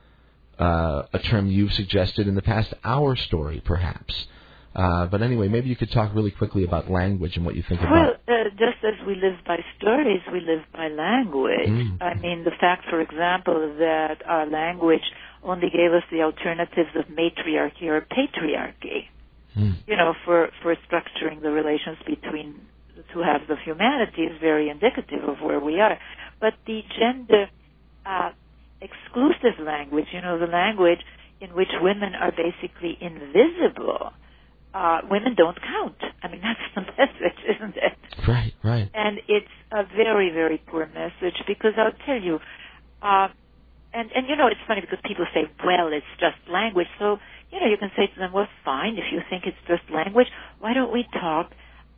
uh, 0.59 1.03
a 1.13 1.19
term 1.19 1.49
you've 1.49 1.73
suggested 1.73 2.29
in 2.29 2.35
the 2.35 2.43
past, 2.43 2.73
our 2.85 3.17
story, 3.17 3.61
perhaps. 3.65 4.27
Uh, 4.75 5.07
but 5.07 5.23
anyway, 5.23 5.47
maybe 5.49 5.69
you 5.69 5.77
could 5.77 5.91
talk 5.93 6.13
really 6.15 6.33
quickly 6.33 6.65
about 6.65 6.91
language 6.91 7.37
and 7.37 7.47
what 7.47 7.55
you 7.55 7.63
think 7.69 7.81
Well, 7.81 7.91
about. 7.93 8.15
uh, 8.29 8.51
just 8.59 8.83
as 8.83 9.07
we 9.07 9.15
live 9.15 9.39
by 9.47 9.59
stories, 9.79 10.21
we 10.33 10.41
live 10.41 10.63
by 10.73 10.89
language. 10.89 11.69
Mm. 11.69 12.03
I 12.03 12.15
mean, 12.15 12.43
the 12.43 12.51
fact, 12.61 12.85
for 12.91 13.01
example, 13.01 13.77
that 13.79 14.23
our 14.27 14.47
language 14.47 15.03
only 15.45 15.71
gave 15.71 15.93
us 15.93 16.03
the 16.11 16.23
alternatives 16.23 16.91
of 16.97 17.09
matriarchy 17.09 17.89
or 17.89 18.01
patriarchy, 18.01 19.07
Mm. 19.57 19.77
you 19.87 19.97
know, 19.97 20.15
for, 20.25 20.49
for 20.63 20.77
structuring 20.91 21.43
the 21.43 21.51
relations 21.51 21.99
between 22.07 22.57
the 22.97 23.05
two 23.13 23.21
halves 23.21 23.45
of 23.51 23.59
humanity 23.65 24.23
is 24.23 24.33
very 24.41 24.69
indicative 24.71 25.29
of 25.29 25.37
where 25.43 25.61
we 25.61 25.81
are. 25.81 25.99
But 26.41 26.55
the 26.67 26.83
gender 26.99 27.47
uh, 28.07 28.31
exclusive 28.81 29.59
language, 29.65 30.07
you 30.13 30.23
know, 30.23 30.39
the 30.39 30.47
language 30.47 31.01
in 31.41 31.55
which 31.55 31.69
women 31.83 32.15
are 32.15 32.33
basically 32.33 32.99
invisible, 33.01 34.13
uh, 34.75 35.01
women 35.11 35.35
don't 35.37 35.59
count. 35.61 35.97
I 36.23 36.29
mean, 36.29 36.41
that's 36.45 36.61
the 36.75 36.83
message, 36.83 37.39
isn't 37.57 37.77
it? 37.77 37.99
Right, 38.29 38.53
right. 38.65 38.91
And 38.95 39.19
it's 39.29 39.47
a 39.73 39.85
very, 39.97 40.31
very 40.31 40.63
poor 40.69 40.87
message 40.87 41.41
because 41.47 41.73
I'll 41.79 41.93
tell 42.07 42.21
you, 42.21 42.39
uh, 43.03 43.29
and 43.95 44.11
and 44.15 44.27
you 44.29 44.37
know, 44.37 44.49
it's 44.49 44.61
funny 44.69 44.83
because 44.83 44.99
people 45.07 45.27
say, 45.35 45.45
well, 45.65 45.89
it's 45.93 46.07
just 46.21 46.37
language. 46.53 46.89
So 46.99 47.19
you 47.51 47.61
know, 47.61 47.67
you 47.67 47.77
can 47.77 47.91
say 47.97 48.07
to 48.07 48.19
them, 48.19 48.33
well, 48.33 48.49
fine, 48.65 48.97
if 48.97 49.13
you 49.13 49.21
think 49.31 49.45
it's 49.47 49.57
just 49.69 49.83
language, 49.93 50.29
why 50.59 50.75
don't 50.75 50.93
we 50.93 51.07
talk 51.13 51.51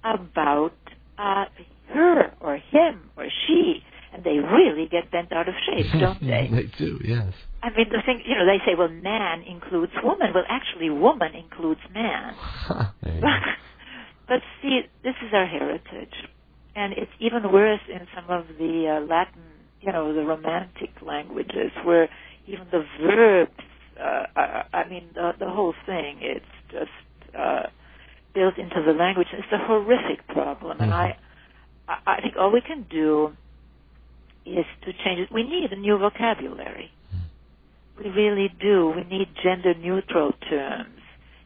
about 0.05 0.73
uh, 1.19 1.47
her 1.93 2.33
or 2.41 2.57
him 2.57 3.11
or 3.17 3.27
she? 3.47 3.83
And 4.13 4.25
they 4.25 4.39
really 4.39 4.89
get 4.89 5.11
bent 5.11 5.33
out 5.33 5.49
of 5.49 5.55
shape, 5.67 5.87
don't 6.01 6.21
they? 6.21 6.49
they 6.51 6.71
do, 6.79 6.99
yes. 7.05 7.33
I 7.63 7.71
mean, 7.71 7.89
the 7.91 8.03
thing, 8.05 8.23
you 8.25 8.37
know, 8.37 8.47
they 8.47 8.59
say, 8.65 8.75
well, 8.77 8.89
man 8.89 9.43
includes 9.43 9.93
woman. 10.03 10.29
Well, 10.35 10.45
actually, 10.49 10.91
woman 10.91 11.35
includes 11.35 11.81
man. 11.93 12.35
There 13.03 13.15
you 13.15 13.21
go. 13.21 13.27
but 14.29 14.41
see, 14.63 14.81
this 15.03 15.15
is 15.27 15.33
our 15.33 15.47
heritage, 15.47 16.15
and 16.75 16.93
it's 16.93 17.11
even 17.21 17.53
worse 17.53 17.81
in 17.89 18.07
some 18.15 18.31
of 18.31 18.47
the 18.59 18.99
uh, 18.99 19.07
Latin, 19.07 19.43
you 19.81 19.93
know, 19.93 20.15
the 20.15 20.23
Romantic 20.25 20.91
languages, 21.03 21.73
where 21.85 22.09
even 22.47 22.67
the 22.71 22.85
verbs. 23.03 23.53
Uh, 24.01 24.25
I, 24.37 24.63
I 24.73 24.89
mean, 24.89 25.09
the, 25.15 25.33
the 25.39 25.51
whole 25.51 25.75
thing. 25.87 26.19
It's 26.21 26.45
just 26.71 27.37
uh, 27.37 27.63
built 28.35 28.59
into 28.59 28.83
the 28.85 28.93
language. 28.93 29.29
It's 29.33 29.53
a 29.53 29.59
horrific 29.67 30.27
problem, 30.29 30.81
and 30.81 30.93
I, 30.93 31.17
I 31.89 31.97
I 32.07 32.21
think 32.21 32.35
all 32.39 32.53
we 32.53 32.61
can 32.61 32.87
do 32.91 33.33
is 34.45 34.67
to 34.85 34.93
change 35.05 35.21
it. 35.21 35.33
We 35.33 35.43
need 35.43 35.73
a 35.73 35.77
new 35.77 35.99
vocabulary. 35.99 36.91
We 37.99 38.11
really 38.11 38.53
do. 38.61 38.93
We 38.95 39.05
need 39.05 39.29
gender 39.43 39.75
neutral 39.75 40.33
terms, 40.51 41.01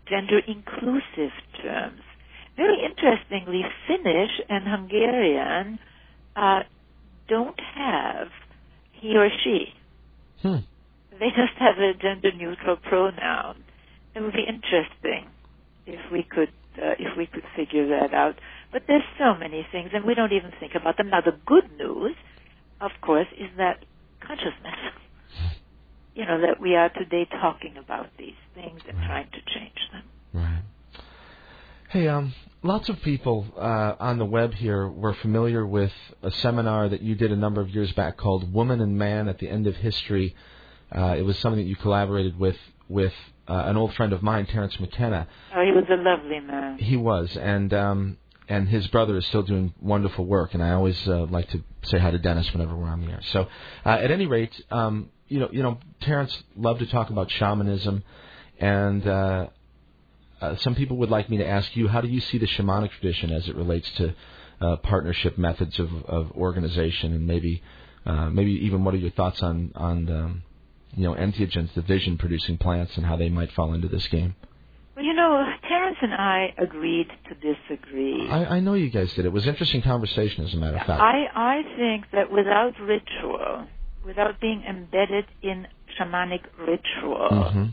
gender 0.09 0.40
inclusive 0.47 1.32
terms. 1.62 2.01
Very 2.56 2.85
interestingly, 2.85 3.62
Finnish 3.86 4.31
and 4.48 4.66
Hungarian 4.66 5.78
uh, 6.36 6.60
don't 7.28 7.59
have 7.77 8.28
he 8.93 9.16
or 9.16 9.28
she. 9.44 9.72
Hmm. 10.43 10.56
They 11.21 11.29
just 11.29 11.53
have 11.59 11.77
a 11.79 11.93
gender 11.95 12.33
neutral 12.33 12.77
pronoun. 12.77 13.63
It 14.15 14.21
would 14.21 14.33
be 14.33 14.47
interesting 14.49 15.29
if 15.87 16.01
we 16.11 16.23
could 16.23 16.49
uh, 16.79 16.95
if 16.99 17.17
we 17.17 17.27
could 17.27 17.45
figure 17.55 17.87
that 17.89 18.15
out. 18.15 18.37
But 18.73 18.83
there's 18.89 19.05
so 19.19 19.35
many 19.35 19.67
things, 19.71 19.91
and 19.93 20.05
we 20.05 20.15
don't 20.15 20.33
even 20.33 20.51
think 20.59 20.73
about 20.75 20.97
them. 20.97 21.11
Now, 21.11 21.21
the 21.21 21.37
good 21.45 21.71
news, 21.77 22.17
of 22.81 22.93
course, 23.03 23.27
is 23.39 23.51
that 23.59 23.85
consciousness. 24.27 24.81
You 26.15 26.25
know 26.27 26.41
that 26.41 26.61
we 26.61 26.75
are 26.75 26.89
today 26.89 27.27
talking 27.31 27.77
about 27.77 28.07
these 28.19 28.35
things 28.55 28.81
and 28.89 28.97
Right. 28.99 29.07
trying 29.07 29.31
to 29.31 29.41
change 29.55 29.81
them. 29.93 30.05
Right. 30.33 30.63
Hey, 31.91 32.09
um, 32.09 32.35
lots 32.63 32.89
of 32.89 33.01
people 33.03 33.47
uh, 33.57 33.95
on 34.01 34.19
the 34.19 34.25
web 34.25 34.55
here 34.55 34.89
were 34.89 35.15
familiar 35.15 35.67
with 35.67 35.93
a 36.23 36.31
seminar 36.31 36.89
that 36.89 37.03
you 37.03 37.15
did 37.15 37.31
a 37.31 37.37
number 37.37 37.61
of 37.61 37.69
years 37.71 37.93
back 37.93 38.17
called 38.17 38.53
"Woman 38.53 38.81
and 38.81 38.97
Man 38.97 39.29
at 39.29 39.39
the 39.39 39.49
End 39.49 39.67
of 39.67 39.77
History." 39.77 40.35
Uh, 40.95 41.15
it 41.17 41.23
was 41.23 41.39
something 41.39 41.62
that 41.62 41.69
you 41.69 41.77
collaborated 41.77 42.39
with 42.39 42.57
with 42.89 43.12
uh, 43.49 43.65
an 43.67 43.77
old 43.77 43.95
friend 43.95 44.12
of 44.12 44.23
mine, 44.23 44.47
Terence 44.47 44.79
McKenna. 44.81 45.27
Oh, 45.55 45.62
he 45.62 45.73
was 45.73 45.85
a 45.91 45.97
lovely 45.97 46.41
man. 46.41 46.79
He 46.79 46.97
was, 46.97 47.37
and 47.37 47.73
um, 47.73 48.17
and 48.49 48.69
his 48.69 48.87
brother 48.89 49.17
is 49.17 49.27
still 49.27 49.43
doing 49.43 49.73
wonderful 49.81 50.27
work. 50.27 50.55
And 50.55 50.62
I 50.62 50.73
always 50.73 50.99
uh, 51.07 51.27
like 51.27 51.49
to 51.51 51.62
say 51.85 51.99
hi 51.99 52.11
to 52.11 52.19
Dennis 52.19 52.53
whenever 52.53 52.77
we're 52.77 52.89
on 52.89 53.01
the 53.05 53.12
air. 53.12 53.21
So, 53.33 53.49
uh, 53.87 53.91
at 53.91 54.11
any 54.11 54.27
rate, 54.27 54.61
um, 54.71 55.11
you 55.29 55.39
know, 55.39 55.49
you 55.53 55.62
know, 55.62 55.79
Terrence 56.01 56.37
loved 56.57 56.81
to 56.81 56.87
talk 56.87 57.11
about 57.11 57.31
shamanism, 57.31 58.03
and 58.59 59.07
uh, 59.07 59.47
uh, 60.41 60.57
some 60.57 60.75
people 60.75 60.97
would 60.99 61.11
like 61.11 61.31
me 61.31 61.37
to 61.39 61.47
ask 61.47 61.77
you, 61.77 61.87
how 61.89 62.01
do 62.01 62.09
you 62.09 62.21
see 62.21 62.39
the 62.39 62.47
shamanic 62.47 62.91
tradition 62.91 63.33
as 63.33 63.49
it 63.49 63.55
relates 63.55 63.89
to 63.93 64.15
uh, 64.61 64.77
partnership 64.77 65.39
methods 65.39 65.79
of, 65.79 65.89
of 66.05 66.33
organization, 66.33 67.15
and 67.15 67.27
maybe 67.27 67.62
uh, 68.05 68.31
maybe 68.31 68.53
even 68.53 68.85
what 68.85 68.95
are 68.95 68.99
your 68.99 69.11
thoughts 69.12 69.43
on 69.43 69.73
on 69.75 70.11
um, 70.11 70.43
you 70.95 71.05
know 71.05 71.15
entheogens, 71.15 71.73
the 71.75 71.83
vision 71.83 72.19
producing 72.19 72.59
plants, 72.59 72.97
and 72.97 73.07
how 73.07 73.17
they 73.17 73.29
might 73.29 73.53
fall 73.53 73.73
into 73.75 73.89
this 73.89 74.07
game? 74.09 74.35
Well, 74.97 75.05
you 75.05 75.15
know, 75.15 75.45
Terence 75.69 75.97
and 76.03 76.12
I 76.12 76.55
agreed 76.59 77.09
to 77.29 77.35
disagree. 77.35 78.29
I, 78.29 78.57
I 78.57 78.61
know 78.61 78.75
you 78.75 78.91
guys 78.91 79.12
did. 79.15 79.25
It 79.25 79.33
was 79.33 79.47
interesting 79.47 79.83
conversation, 79.83 80.45
as 80.45 80.53
a 80.53 80.57
matter 80.57 80.77
of 80.77 80.87
fact. 80.87 81.01
I, 81.01 81.25
I 81.35 81.62
think 81.77 82.05
that 82.12 82.31
without 82.31 82.73
ritual, 82.81 83.67
without 84.05 84.41
being 84.41 84.62
embedded 84.69 85.27
in 85.43 85.67
shamanic 85.99 86.43
ritual, 86.59 87.51
hmm 87.53 87.67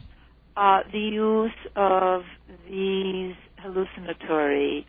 uh, 0.57 0.79
the 0.91 0.99
use 0.99 1.51
of 1.75 2.23
these 2.67 3.35
hallucinatory 3.57 4.87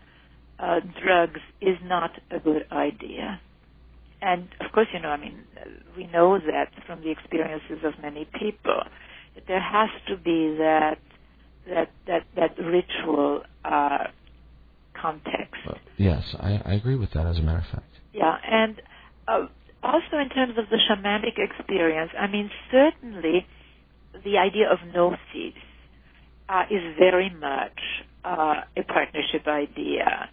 uh, 0.58 0.80
drugs 1.04 1.40
is 1.60 1.76
not 1.84 2.10
a 2.30 2.38
good 2.38 2.66
idea. 2.72 3.40
And 4.20 4.48
of 4.60 4.72
course, 4.72 4.88
you 4.92 5.00
know, 5.00 5.10
I 5.10 5.16
mean, 5.16 5.44
we 5.96 6.06
know 6.06 6.38
that 6.38 6.70
from 6.86 7.02
the 7.02 7.10
experiences 7.10 7.78
of 7.84 7.94
many 8.02 8.26
people, 8.38 8.82
there 9.46 9.60
has 9.60 9.90
to 10.08 10.16
be 10.16 10.56
that 10.58 10.98
that 11.68 11.90
that 12.06 12.24
that 12.36 12.58
ritual 12.58 13.42
uh, 13.64 14.04
context. 15.00 15.62
Yes, 15.96 16.22
I, 16.38 16.60
I 16.64 16.74
agree 16.74 16.96
with 16.96 17.10
that, 17.12 17.26
as 17.26 17.38
a 17.38 17.42
matter 17.42 17.58
of 17.58 17.64
fact. 17.64 17.92
Yeah, 18.12 18.36
and 18.50 18.80
uh, 19.28 19.46
also 19.82 20.18
in 20.20 20.28
terms 20.30 20.58
of 20.58 20.64
the 20.70 20.78
shamanic 20.90 21.38
experience, 21.38 22.10
I 22.18 22.26
mean, 22.26 22.50
certainly 22.70 23.46
the 24.24 24.38
idea 24.38 24.70
of 24.70 24.78
gnosis 24.92 25.54
uh, 26.48 26.62
is 26.70 26.82
very 26.98 27.30
much 27.30 27.78
uh, 28.24 28.62
a 28.76 28.82
partnership 28.82 29.46
idea. 29.46 30.28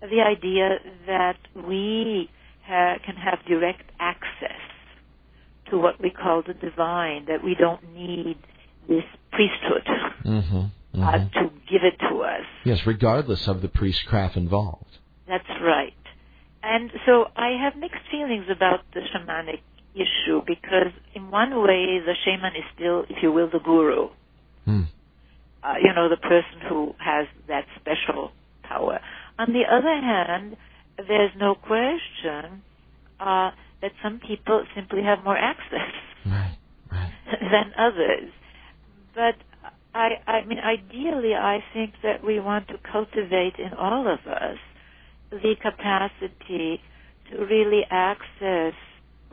The 0.00 0.20
idea 0.20 0.78
that 1.06 1.38
we 1.54 2.30
ha- 2.66 2.98
can 3.04 3.16
have 3.16 3.38
direct 3.46 3.90
access 3.98 4.60
to 5.70 5.78
what 5.78 6.00
we 6.00 6.10
call 6.10 6.42
the 6.46 6.54
divine, 6.54 7.26
that 7.26 7.42
we 7.42 7.54
don't 7.54 7.82
need 7.94 8.36
this 8.88 9.04
priesthood 9.32 9.86
Mm-hmm. 10.24 11.02
uh, 11.02 11.12
to 11.12 11.50
give 11.70 11.82
it 11.84 11.98
to 12.08 12.22
us. 12.22 12.44
Yes, 12.64 12.80
regardless 12.86 13.46
of 13.46 13.62
the 13.62 13.68
priestcraft 13.68 14.36
involved. 14.36 14.98
That's 15.28 15.48
right. 15.62 15.92
And 16.62 16.90
so 17.04 17.26
I 17.36 17.50
have 17.62 17.76
mixed 17.76 18.02
feelings 18.10 18.46
about 18.50 18.80
the 18.92 19.00
shamanic 19.00 19.60
issue 19.94 20.42
because 20.46 20.92
in 21.14 21.30
one 21.30 21.62
way 21.62 22.00
the 22.04 22.14
shaman 22.24 22.56
is 22.56 22.64
still, 22.74 23.04
if 23.08 23.22
you 23.22 23.30
will, 23.32 23.48
the 23.50 23.60
guru. 23.60 24.08
Hmm. 24.64 24.82
Uh, 25.62 25.74
you 25.82 25.92
know, 25.94 26.08
the 26.08 26.16
person 26.16 26.60
who 26.68 26.94
has 26.98 27.26
that 27.48 27.66
special 27.80 28.32
power. 28.62 29.00
On 29.38 29.52
the 29.52 29.62
other 29.70 29.94
hand, 30.00 30.56
there's 31.08 31.32
no 31.38 31.54
question 31.54 32.62
uh, 33.20 33.50
that 33.82 33.92
some 34.02 34.20
people 34.26 34.64
simply 34.74 35.02
have 35.02 35.24
more 35.24 35.36
access 35.38 35.92
Right, 36.26 36.58
right. 36.92 37.12
than 37.52 37.72
others. 37.78 38.30
But 39.14 39.36
I, 39.94 40.10
I 40.26 40.44
mean, 40.46 40.58
ideally, 40.58 41.34
I 41.34 41.64
think 41.74 41.94
that 42.02 42.24
we 42.24 42.40
want 42.40 42.68
to 42.68 42.74
cultivate 42.90 43.54
in 43.58 43.72
all 43.78 44.02
of 44.08 44.20
us 44.26 44.58
the 45.30 45.54
capacity 45.62 46.80
to 47.30 47.44
really 47.46 47.82
access, 47.90 48.74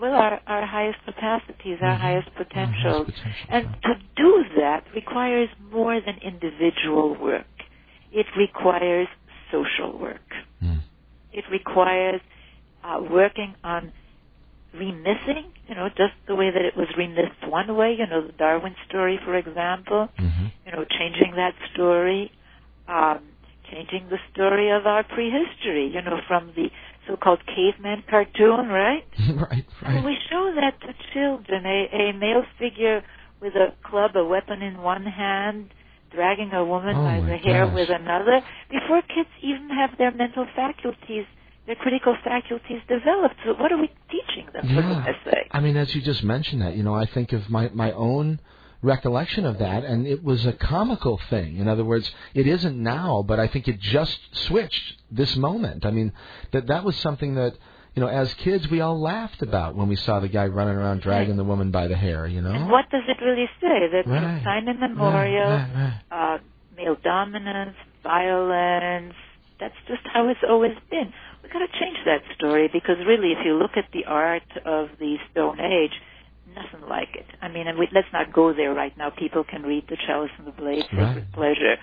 well, 0.01 0.13
our, 0.13 0.41
our 0.47 0.65
highest 0.65 0.99
capacities, 1.05 1.79
our 1.81 1.95
Mhm. 1.97 1.99
highest 1.99 2.27
Our 2.29 2.33
highest 2.33 2.49
potentials. 2.49 3.07
potential, 3.07 3.45
And 3.49 3.67
right. 3.67 3.81
to 3.83 3.95
do 4.17 4.45
that 4.57 4.85
requires 4.95 5.49
more 5.71 5.99
than 6.01 6.17
individual 6.19 7.15
work. 7.15 7.47
It 8.11 8.27
requires 8.37 9.07
social 9.51 9.97
work. 9.99 10.27
Hmm. 10.61 10.77
It 11.33 11.45
requires 11.51 12.21
uh, 12.83 12.99
working 13.09 13.55
on 13.63 13.91
remissing, 14.73 15.51
you 15.67 15.75
know, 15.75 15.87
just 15.89 16.13
the 16.27 16.35
way 16.35 16.49
that 16.51 16.63
it 16.63 16.75
was 16.75 16.87
remissed 16.97 17.45
one 17.47 17.75
way, 17.75 17.95
you 17.97 18.07
know, 18.07 18.25
the 18.25 18.33
Darwin 18.33 18.75
story, 18.87 19.19
for 19.23 19.35
example, 19.35 20.09
Mhm. 20.19 20.51
you 20.65 20.71
know, 20.71 20.85
changing 20.85 21.35
that 21.35 21.53
story, 21.73 22.31
um, 22.87 23.19
changing 23.69 24.09
the 24.09 24.19
story 24.31 24.69
of 24.69 24.85
our 24.87 25.03
prehistory, 25.03 25.87
you 25.87 26.01
know, 26.01 26.19
from 26.27 26.51
the 26.53 26.71
so-called 27.07 27.45
caveman 27.45 28.03
cartoon, 28.03 28.69
right? 28.69 29.05
right, 29.51 29.65
right. 29.81 30.03
we 30.03 30.17
show 30.29 30.53
that 30.55 30.79
to 30.81 30.93
children, 31.13 31.65
a, 31.65 32.09
a 32.09 32.13
male 32.13 32.45
figure 32.57 33.03
with 33.41 33.55
a 33.55 33.73
club, 33.83 34.15
a 34.15 34.23
weapon 34.23 34.61
in 34.61 34.81
one 34.81 35.05
hand, 35.05 35.73
dragging 36.13 36.51
a 36.53 36.63
woman 36.63 36.95
Oh, 36.95 37.03
by 37.03 37.19
the 37.21 37.37
hair 37.37 37.65
gosh. 37.65 37.75
with 37.75 37.89
another 37.89 38.41
before 38.69 39.01
kids 39.03 39.29
even 39.41 39.69
have 39.69 39.91
their 39.97 40.11
mental 40.11 40.45
faculties, 40.55 41.25
their 41.65 41.75
critical 41.75 42.15
faculties 42.23 42.81
developed. 42.87 43.35
So 43.45 43.53
what 43.53 43.71
are 43.71 43.77
we 43.77 43.89
teaching 44.09 44.47
them, 44.53 44.67
for 44.67 44.81
Yeah. 44.81 45.43
I 45.51 45.59
mean, 45.59 45.77
as 45.77 45.93
you 45.95 46.01
just 46.01 46.23
mentioned 46.23 46.61
that, 46.61 46.75
you 46.75 46.83
know, 46.83 46.95
I 46.95 47.05
think 47.05 47.33
of 47.33 47.49
my 47.49 47.69
my 47.73 47.91
own 47.91 48.39
recollection 48.81 49.45
of 49.45 49.59
that, 49.59 49.85
and 49.85 50.05
it 50.05 50.23
was 50.23 50.45
a 50.45 50.51
comical 50.53 51.17
thing. 51.29 51.57
In 51.57 51.67
other 51.67 51.85
words, 51.85 52.11
it 52.33 52.47
isn't 52.47 52.77
now, 52.77 53.23
but 53.25 53.39
I 53.39 53.47
think 53.47 53.67
it 53.67 53.79
just 53.79 54.19
switched 54.35 54.97
this 55.09 55.35
moment. 55.37 55.85
I 55.85 55.91
mean, 55.91 56.11
that 56.51 56.67
that 56.67 56.83
was 56.83 56.95
something 56.97 57.35
that. 57.35 57.53
You 57.95 58.01
know, 58.01 58.07
as 58.07 58.33
kids, 58.35 58.67
we 58.69 58.81
all 58.81 58.99
laughed 58.99 59.41
about 59.43 59.75
when 59.75 59.87
we 59.87 59.95
saw 59.95 60.19
the 60.19 60.27
guy 60.27 60.47
running 60.47 60.75
around 60.75 61.01
dragging 61.01 61.37
the 61.37 61.43
woman 61.43 61.69
by 61.69 61.87
the 61.87 61.95
hair. 61.95 62.25
You 62.25 62.41
know, 62.41 62.51
And 62.51 62.69
what 62.69 62.89
does 62.89 63.03
it 63.07 63.17
really 63.23 63.47
say? 63.61 63.87
That 63.91 64.07
Right. 64.07 64.19
from 64.19 64.43
time 64.43 64.67
immemorial, 64.67 65.49
Right, 65.49 65.67
right, 65.75 65.93
uh, 66.11 66.37
male 66.75 66.95
dominance, 67.03 67.75
violence, 68.01 69.13
that's 69.59 69.75
just 69.87 70.01
how 70.11 70.27
it's 70.29 70.43
always 70.47 70.75
been. 70.89 71.13
We've 71.43 71.51
got 71.51 71.59
to 71.59 71.79
change 71.79 71.97
that 72.05 72.21
story 72.35 72.67
because 72.71 72.97
really, 73.05 73.31
if 73.31 73.45
you 73.45 73.53
look 73.55 73.77
at 73.77 73.85
the 73.93 74.05
art 74.05 74.43
of 74.65 74.89
the 74.99 75.17
Stone 75.31 75.59
Age, 75.59 75.93
nothing 76.55 76.87
like 76.89 77.15
it. 77.15 77.27
I 77.41 77.47
mean, 77.47 77.67
and 77.67 77.77
we, 77.77 77.87
let's 77.93 78.11
not 78.11 78.33
go 78.33 78.53
there 78.53 78.73
right 78.73 78.97
now. 78.97 79.11
People 79.11 79.43
can 79.43 79.61
read 79.63 79.85
The 79.87 79.97
Chalice 80.07 80.31
and 80.39 80.47
the 80.47 80.51
Blade, 80.51 80.85
Right. 80.93 81.31
Pleasure. 81.33 81.75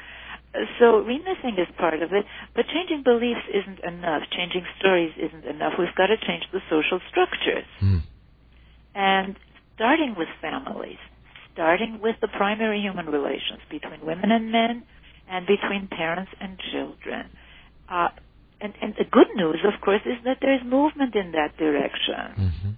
So 0.79 0.99
remissing 0.99 1.55
is 1.59 1.69
part 1.79 2.03
of 2.03 2.13
it, 2.13 2.25
but 2.57 2.67
changing 2.67 3.03
beliefs 3.05 3.47
isn't 3.55 3.81
enough. 3.87 4.23
Changing 4.35 4.67
stories 4.79 5.13
isn't 5.17 5.45
enough. 5.45 5.75
We've 5.79 5.95
got 5.95 6.09
to 6.09 6.17
change 6.17 6.43
the 6.53 6.59
social 6.69 6.99
structures. 7.09 7.69
Hmm. 7.79 7.99
And 8.95 9.37
starting 9.77 10.17
with 10.19 10.27
families, 10.41 10.99
starting 11.53 12.01
with 12.03 12.17
the 12.21 12.29
primary 12.29 12.81
human 12.81 13.07
relations 13.07 13.63
between 13.71 14.05
women 14.05 14.33
and 14.33 14.51
men 14.51 14.83
and 15.31 15.47
between 15.47 15.87
parents 15.87 16.33
and 16.41 16.59
children. 16.73 17.31
Uh, 17.89 18.09
and, 18.61 18.75
and 18.83 18.95
the 18.99 19.05
good 19.05 19.29
news, 19.37 19.63
of 19.65 19.81
course, 19.81 20.03
is 20.05 20.19
that 20.25 20.39
there's 20.41 20.63
movement 20.65 21.15
in 21.15 21.33
that 21.33 21.57
direction. 21.57 22.51
hmm 22.51 22.71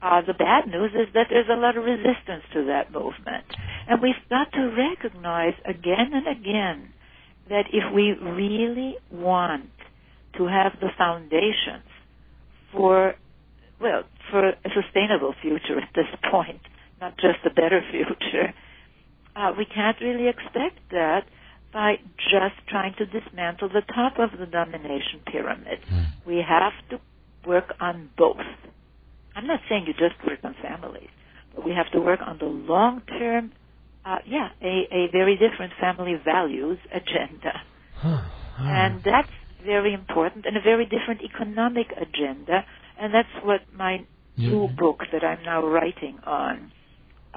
Uh, 0.00 0.22
the 0.22 0.34
bad 0.34 0.68
news 0.68 0.92
is 0.94 1.08
that 1.14 1.26
there's 1.28 1.50
a 1.50 1.58
lot 1.58 1.76
of 1.76 1.82
resistance 1.82 2.44
to 2.54 2.70
that 2.70 2.92
movement. 2.92 3.42
And 3.88 4.00
we've 4.00 4.22
got 4.30 4.46
to 4.52 4.70
recognize 4.70 5.56
again 5.66 6.14
and 6.14 6.26
again 6.38 6.94
that 7.48 7.64
if 7.72 7.92
we 7.94 8.12
really 8.12 8.96
want 9.10 9.70
to 10.36 10.46
have 10.46 10.72
the 10.80 10.88
foundations 10.96 11.84
for, 12.72 13.14
well, 13.80 14.02
for 14.30 14.48
a 14.48 14.54
sustainable 14.74 15.34
future 15.40 15.78
at 15.80 15.88
this 15.94 16.06
point, 16.30 16.60
not 17.00 17.16
just 17.16 17.38
a 17.46 17.50
better 17.50 17.80
future, 17.90 18.52
uh, 19.36 19.52
we 19.56 19.64
can't 19.64 19.96
really 20.00 20.28
expect 20.28 20.78
that 20.90 21.24
by 21.72 21.96
just 22.30 22.54
trying 22.68 22.94
to 22.98 23.06
dismantle 23.06 23.68
the 23.68 23.82
top 23.94 24.18
of 24.18 24.38
the 24.38 24.46
domination 24.46 25.20
pyramid. 25.26 25.78
We 26.26 26.42
have 26.46 26.72
to 26.90 27.00
work 27.46 27.74
on 27.80 28.10
both. 28.16 28.36
I'm 29.36 29.46
not 29.46 29.60
saying 29.68 29.84
you 29.86 29.92
just 29.92 30.16
work 30.26 30.40
on 30.42 30.54
families, 30.62 31.08
but 31.54 31.64
we 31.64 31.72
have 31.72 31.90
to 31.92 32.00
work 32.00 32.20
on 32.26 32.38
the 32.38 32.46
long 32.46 33.02
term, 33.02 33.52
uh, 34.08 34.18
yeah, 34.26 34.48
a, 34.62 34.74
a 35.00 35.02
very 35.12 35.36
different 35.44 35.72
family 35.84 36.14
values 36.24 36.78
agenda. 37.00 37.52
Huh. 37.96 38.20
And 38.58 39.02
that's 39.04 39.34
very 39.64 39.92
important 39.92 40.46
and 40.46 40.56
a 40.56 40.60
very 40.72 40.86
different 40.94 41.20
economic 41.30 41.88
agenda. 42.06 42.64
And 43.00 43.08
that's 43.16 43.34
what 43.48 43.60
my 43.84 43.94
Yeah. 44.36 44.50
new 44.50 44.68
book 44.82 44.98
that 45.12 45.22
I'm 45.30 45.42
now 45.52 45.60
writing 45.76 46.16
on 46.24 46.54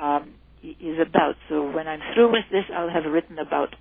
um, 0.08 0.24
is 0.64 0.98
about. 1.08 1.36
So 1.50 1.56
when 1.76 1.88
I'm 1.88 2.02
through 2.14 2.32
with 2.32 2.46
this, 2.56 2.66
I'll 2.76 2.90
have 2.98 3.06
written 3.16 3.38
about 3.40 3.72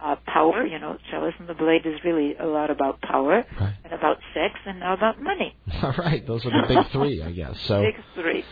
uh, 0.00 0.16
power. 0.26 0.64
You 0.72 0.78
know, 0.82 0.96
Chalice 1.10 1.34
and 1.40 1.48
the 1.48 1.54
Blade 1.62 1.84
is 1.92 1.98
really 2.04 2.30
a 2.36 2.46
lot 2.46 2.70
about 2.76 3.00
power 3.00 3.36
Right. 3.60 3.74
and 3.84 3.92
about 3.92 4.18
sex 4.34 4.54
and 4.68 4.76
now 4.80 4.92
about 4.94 5.16
money. 5.20 5.50
All 5.82 5.94
right, 5.98 6.22
those 6.26 6.42
are 6.46 6.50
the 6.50 6.66
big 6.72 6.86
three, 6.96 7.16
I 7.22 7.30
guess. 7.32 7.56
So 7.68 7.82
Big 7.82 7.98
three. 8.14 8.44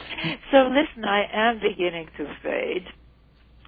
So 0.53 0.59
listen, 0.81 1.05
I 1.05 1.23
am 1.33 1.61
beginning 1.71 2.07
to 2.19 2.25
fade, 2.43 2.87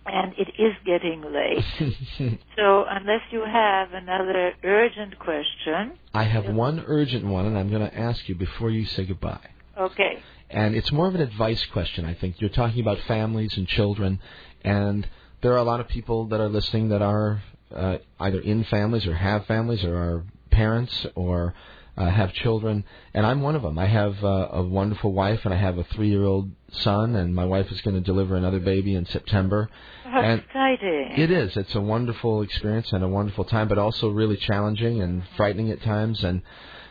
and 0.06 0.32
it 0.36 0.48
is 0.58 0.72
getting 0.84 1.22
late. 1.22 2.38
So 2.56 2.84
unless 2.88 3.22
you 3.30 3.44
have 3.44 3.92
another 3.92 4.52
urgent 4.62 5.18
question, 5.18 5.98
I 6.12 6.24
have 6.24 6.46
one 6.46 6.84
urgent 6.86 7.24
one, 7.24 7.46
and 7.46 7.58
I'm 7.58 7.70
going 7.70 7.88
to 7.88 7.98
ask 7.98 8.28
you 8.28 8.34
before 8.34 8.70
you 8.70 8.84
say 8.84 9.04
goodbye. 9.06 9.48
okay. 9.78 10.22
And 10.50 10.74
it's 10.74 10.92
more 10.92 11.08
of 11.08 11.14
an 11.14 11.22
advice 11.22 11.64
question, 11.72 12.04
I 12.04 12.12
think. 12.14 12.40
You're 12.40 12.50
talking 12.50 12.80
about 12.80 12.98
families 13.00 13.56
and 13.56 13.66
children, 13.66 14.20
and 14.62 15.08
there 15.40 15.52
are 15.54 15.58
a 15.58 15.64
lot 15.64 15.80
of 15.80 15.88
people 15.88 16.26
that 16.26 16.40
are 16.40 16.48
listening 16.48 16.90
that 16.90 17.00
are 17.02 17.42
uh, 17.74 17.98
either 18.20 18.40
in 18.40 18.64
families 18.64 19.06
or 19.06 19.14
have 19.14 19.46
families 19.46 19.82
or 19.82 19.96
are 19.96 20.24
parents 20.50 21.06
or 21.14 21.54
uh, 21.96 22.08
have 22.08 22.32
children. 22.32 22.84
And 23.14 23.26
I'm 23.26 23.42
one 23.42 23.54
of 23.54 23.62
them. 23.62 23.78
I 23.78 23.86
have 23.86 24.22
uh, 24.24 24.48
a 24.52 24.62
wonderful 24.62 25.12
wife, 25.12 25.40
and 25.44 25.52
I 25.52 25.58
have 25.58 25.78
a 25.78 25.84
three 25.84 26.08
year 26.08 26.24
old 26.24 26.50
son, 26.72 27.16
and 27.16 27.34
my 27.34 27.44
wife 27.44 27.70
is 27.70 27.80
going 27.82 27.94
to 27.94 28.00
deliver 28.00 28.36
another 28.36 28.60
baby 28.60 28.94
in 28.94 29.06
September. 29.06 29.68
How 30.04 30.20
And 30.20 30.40
exciting. 30.40 31.12
It 31.16 31.30
is. 31.30 31.56
It's 31.56 31.74
a 31.74 31.80
wonderful 31.80 32.42
experience 32.42 32.92
and 32.92 33.04
a 33.04 33.08
wonderful 33.08 33.44
time, 33.44 33.68
but 33.68 33.78
also 33.78 34.08
really 34.08 34.36
challenging 34.36 35.02
and 35.02 35.22
frightening 35.36 35.70
at 35.70 35.82
times. 35.82 36.24
And 36.24 36.42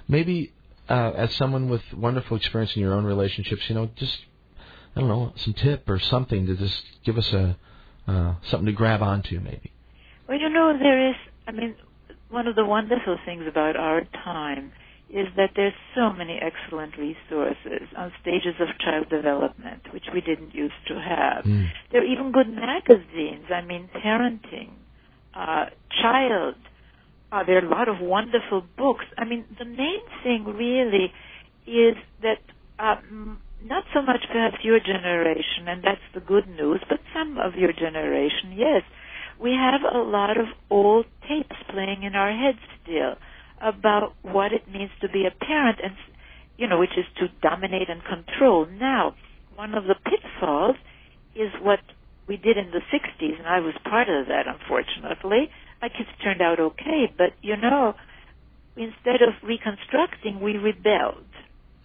maybe 0.08 0.54
uh, 0.90 1.12
as 1.16 1.34
someone 1.36 1.70
with 1.70 1.82
wonderful 1.94 2.38
experience 2.38 2.76
in 2.76 2.82
your 2.82 2.94
own 2.94 3.06
relationships, 3.06 3.64
you 3.70 3.76
know, 3.76 3.90
just 3.96 4.18
I 4.96 5.00
don't 5.00 5.10
know, 5.10 5.34
some 5.36 5.54
tip 5.54 5.90
or 5.90 6.00
something 6.00 6.46
to 6.48 6.56
just 6.56 6.84
give 7.04 7.18
us 7.18 7.32
a 7.34 7.58
uh, 8.08 8.36
something 8.44 8.66
to 8.66 8.72
grab 8.72 9.02
onto, 9.02 9.40
maybe. 9.40 9.72
Well, 10.28 10.40
you 10.40 10.50
know, 10.50 10.74
there 10.78 11.10
is, 11.10 11.16
I 11.48 11.52
mean, 11.52 11.76
one 12.30 12.48
of 12.48 12.56
the 12.56 12.66
wonderful 12.66 13.18
things 13.26 13.44
about 13.48 13.76
our 13.76 14.02
time 14.24 14.72
is 15.14 15.28
that 15.36 15.52
there's 15.56 15.74
so 15.94 16.14
many 16.14 16.40
excellent 16.40 16.98
resources 16.98 17.88
on 17.98 18.12
stages 18.22 18.56
of 18.60 18.68
child 18.80 19.10
development, 19.10 19.84
which 19.94 20.06
we 20.14 20.22
didn't 20.22 20.56
used 20.56 20.82
to 20.88 20.96
have. 20.96 21.44
Mm. 21.44 21.68
There 21.92 22.02
are 22.02 22.06
even 22.06 22.32
good 22.32 22.48
magazines. 22.48 23.46
I 23.54 23.62
mean, 23.62 23.90
parenting, 23.94 24.72
uh, 25.34 25.66
child. 26.02 26.56
Uh, 27.32 27.44
there 27.44 27.58
are 27.58 27.66
a 27.66 27.70
lot 27.70 27.90
of 27.90 28.00
wonderful 28.00 28.64
books. 28.78 29.06
I 29.18 29.26
mean, 29.26 29.46
the 29.60 29.66
main 29.66 30.02
thing 30.24 30.46
really 30.46 31.12
is 31.68 31.96
that 32.22 32.40
um, 32.80 33.40
not 33.64 33.84
so 33.94 34.02
much 34.02 34.24
perhaps 34.32 34.58
your 34.64 34.80
generation, 34.80 35.68
and 35.68 35.84
that's 35.84 36.08
the 36.14 36.22
good 36.22 36.48
news, 36.48 36.82
but 36.90 37.00
some 37.14 37.38
of 37.38 37.56
your 37.56 37.74
generation, 37.74 38.54
yes. 38.56 38.84
We 39.40 39.52
have 39.52 39.82
a 39.94 39.98
lot 39.98 40.38
of 40.38 40.46
old 40.70 41.06
tapes 41.28 41.56
playing 41.70 42.04
in 42.04 42.16
our 42.16 42.32
heads 42.32 42.60
still 42.84 43.16
about 43.62 44.14
what 44.22 44.52
it 44.54 44.68
means 44.72 44.92
to 45.02 45.10
be 45.10 45.26
a 45.26 45.46
parent, 45.46 45.80
and 45.84 45.94
you 46.58 46.68
know, 46.68 46.80
which 46.80 46.98
is 46.98 47.06
to 47.18 47.28
dominate 47.42 47.90
and 47.90 48.02
control. 48.04 48.66
Now, 48.66 49.16
one 49.56 49.74
of 49.74 49.86
the 49.86 49.96
pitfalls 49.96 50.76
is 51.36 51.50
what 51.62 51.80
we 52.28 52.38
did 52.38 52.58
in 52.58 52.72
the 52.72 52.82
60s, 52.94 53.38
and 53.38 53.48
I 53.48 53.60
was 53.60 53.74
part 53.84 54.10
of 54.10 54.28
that, 54.28 54.46
unfortunately. 54.48 55.50
My 55.82 55.90
kids 55.90 56.10
turned 56.24 56.42
out 56.42 56.60
okay, 56.60 57.12
but 57.18 57.34
you 57.42 57.58
know, 57.58 57.96
instead 58.76 59.22
of 59.22 59.34
reconstructing, 59.44 60.40
we 60.42 60.58
rebelled. 60.58 61.26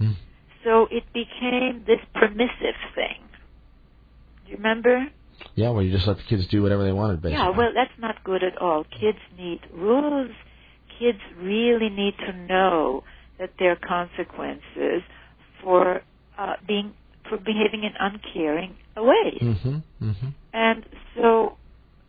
Mm. 0.01 0.17
So 0.65 0.89
it 0.91 1.05
became 1.13 1.85
this 1.87 2.01
permissive 2.15 2.79
thing. 2.95 3.23
Do 4.45 4.53
you 4.53 4.57
remember? 4.57 5.07
Yeah, 5.55 5.71
where 5.71 5.83
you 5.83 5.93
just 5.93 6.07
let 6.07 6.17
the 6.17 6.23
kids 6.25 6.47
do 6.49 6.63
whatever 6.63 6.85
they 6.85 6.93
wanted, 6.93 7.23
basically. 7.23 7.45
Yeah, 7.45 7.57
well, 7.57 7.71
that's 7.75 7.99
not 7.99 8.23
good 8.25 8.43
at 8.43 8.61
all. 8.61 8.85
Kids 8.85 9.19
need 9.39 9.61
rules. 9.73 10.31
Kids 10.99 11.19
really 11.41 11.91
need 11.91 12.15
to 12.27 12.33
know 12.33 13.03
that 13.39 13.51
there 13.59 13.73
are 13.73 13.77
consequences 13.89 15.03
for 15.63 16.01
uh, 16.39 16.55
being 16.67 16.95
for 17.29 17.39
behaving 17.39 17.83
in 17.85 17.93
uncaring 17.99 18.77
ways. 18.97 19.43
Mhm. 19.43 19.83
Mhm. 20.03 20.35
And 20.53 20.85
so 21.17 21.57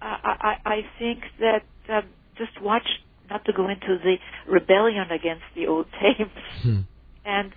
I, 0.02 0.58
I, 0.66 0.72
I 0.76 0.82
think 1.00 1.20
that 1.40 1.64
um, 1.90 2.04
just 2.38 2.62
watch, 2.62 2.88
not 3.30 3.44
to 3.46 3.54
go 3.54 3.68
into 3.68 3.98
the 4.04 4.16
rebellion 4.48 5.12
against 5.12 5.44
the 5.56 5.68
old 5.68 5.88
tapes. 6.02 6.32
Hmm. 6.64 6.82
And 7.26 7.52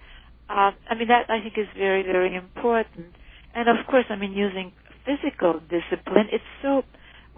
uh, 0.49 0.73
I 0.91 0.95
mean 0.97 1.09
that 1.09 1.31
I 1.31 1.41
think 1.41 1.55
is 1.59 1.69
very, 1.77 2.03
very 2.03 2.35
important. 2.35 3.15
And 3.55 3.69
of 3.69 3.87
course, 3.89 4.07
I 4.11 4.17
mean 4.17 4.33
using 4.33 4.73
physical 5.05 5.61
discipline. 5.61 6.29
It's 6.33 6.45
so 6.63 6.83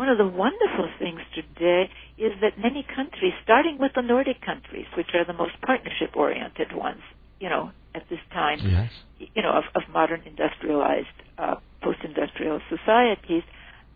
one 0.02 0.08
of 0.10 0.18
the 0.18 0.26
wonderful 0.26 0.90
things 0.98 1.20
today 1.32 1.88
is 2.18 2.32
that 2.42 2.58
many 2.58 2.84
countries, 2.96 3.32
starting 3.44 3.78
with 3.78 3.92
the 3.94 4.02
Nordic 4.02 4.40
countries, 4.44 4.86
which 4.96 5.06
are 5.14 5.24
the 5.24 5.32
most 5.32 5.52
partnership-oriented 5.64 6.74
ones, 6.74 7.02
you 7.38 7.48
know, 7.48 7.70
at 7.94 8.02
this 8.10 8.18
time, 8.32 8.58
Yes. 8.58 8.90
you 9.36 9.42
know, 9.42 9.52
of, 9.52 9.62
of 9.76 9.82
modern 9.92 10.22
industrialized, 10.26 11.16
uh, 11.38 11.54
post-industrial 11.84 12.60
societies, 12.68 13.44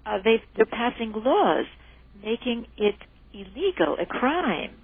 uh, 0.07 0.19
they 0.23 0.41
they're 0.55 0.75
passing 0.85 1.13
laws 1.13 1.67
making 2.23 2.67
it 2.77 2.95
illegal, 3.35 3.97
a 4.01 4.07
crime, 4.07 4.77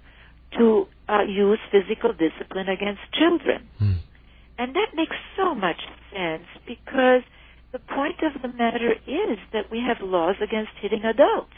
to 0.57 0.85
uh, 1.07 1.23
use 1.23 1.59
physical 1.71 2.11
discipline 2.11 2.67
against 2.67 3.01
children. 3.13 3.69
Hmm. 3.79 3.93
And 4.57 4.75
that 4.75 4.89
makes 4.93 5.15
so 5.37 5.55
much 5.55 5.79
sense 6.13 6.47
because 6.67 7.23
the 7.73 7.79
point 7.79 8.21
of 8.21 8.39
the 8.41 8.55
matter 8.55 8.93
is 8.93 9.37
that 9.51 9.69
we 9.71 9.79
have 9.81 9.97
laws 10.01 10.35
against 10.41 10.71
hitting 10.79 11.03
adults. 11.03 11.51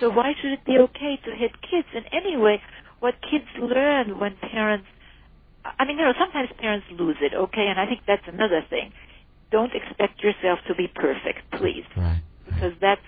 So 0.00 0.10
why 0.10 0.32
should 0.40 0.52
it 0.52 0.64
be 0.64 0.78
okay 0.78 1.20
to 1.24 1.30
hit 1.36 1.52
kids? 1.60 1.86
And 1.94 2.06
anyway, 2.10 2.60
what 3.00 3.14
kids 3.30 3.44
learn 3.60 4.18
when 4.18 4.34
parents, 4.50 4.86
I 5.78 5.84
mean, 5.84 5.98
you 5.98 6.04
know, 6.04 6.14
sometimes 6.18 6.48
parents 6.58 6.86
lose 6.90 7.16
it, 7.20 7.34
okay? 7.34 7.66
And 7.68 7.78
I 7.78 7.86
think 7.86 8.00
that's 8.06 8.26
another 8.26 8.64
thing. 8.70 8.92
Don't 9.52 9.72
expect 9.74 10.20
yourself 10.22 10.58
to 10.68 10.74
be 10.74 10.88
perfect, 10.88 11.40
please. 11.58 11.84
Right. 11.96 12.22
Because 12.46 12.72
that's, 12.80 13.00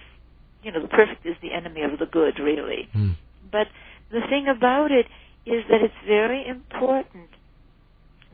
you 0.62 0.70
know, 0.70 0.82
the 0.82 0.88
perfect 0.88 1.24
is 1.24 1.34
the 1.42 1.52
enemy 1.52 1.82
of 1.82 1.98
the 1.98 2.06
good, 2.06 2.38
really. 2.38 2.88
Mm. 2.94 3.16
But 3.50 3.68
the 4.10 4.20
thing 4.28 4.48
about 4.48 4.92
it 4.92 5.06
is 5.46 5.64
that 5.70 5.80
it's 5.80 5.94
very 6.06 6.46
important 6.46 7.30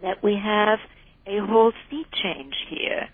that 0.03 0.23
we 0.23 0.35
have 0.35 0.79
a 1.27 1.39
whole 1.47 1.73
sea 1.91 2.05
change 2.23 2.55
here. 2.71 3.09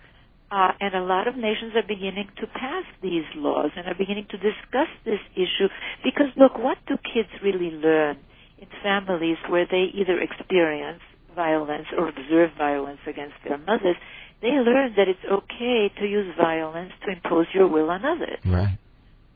Uh, 0.51 0.71
and 0.81 0.95
a 0.95 1.01
lot 1.01 1.27
of 1.27 1.35
nations 1.37 1.73
are 1.75 1.85
beginning 1.87 2.27
to 2.41 2.47
pass 2.47 2.83
these 3.03 3.25
laws 3.35 3.69
and 3.77 3.85
are 3.87 3.93
beginning 3.93 4.25
to 4.31 4.37
discuss 4.37 4.89
this 5.05 5.21
issue 5.35 5.69
because 6.03 6.25
look, 6.37 6.57
what 6.57 6.77
do 6.87 6.97
kids 7.13 7.29
really 7.43 7.69
learn 7.69 8.17
in 8.57 8.67
families 8.81 9.37
where 9.47 9.67
they 9.69 9.93
either 9.93 10.19
experience 10.19 11.01
violence 11.35 11.85
or 11.95 12.09
observe 12.09 12.49
violence 12.57 12.99
against 13.05 13.35
their 13.47 13.59
mothers? 13.59 13.95
They 14.41 14.57
learn 14.57 14.95
that 14.97 15.07
it's 15.07 15.21
okay 15.29 15.91
to 15.99 16.05
use 16.07 16.33
violence 16.35 16.93
to 17.05 17.11
impose 17.13 17.45
your 17.53 17.67
will 17.67 17.91
on 17.91 18.03
others. 18.03 18.39
Right. 18.43 18.77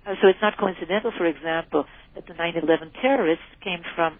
Uh, 0.08 0.16
so 0.20 0.30
it's 0.30 0.42
not 0.42 0.58
coincidental, 0.58 1.12
for 1.16 1.28
example, 1.28 1.86
that 2.16 2.26
the 2.26 2.34
9/11 2.34 2.90
terrorists 3.02 3.46
came 3.62 3.84
from 3.96 4.18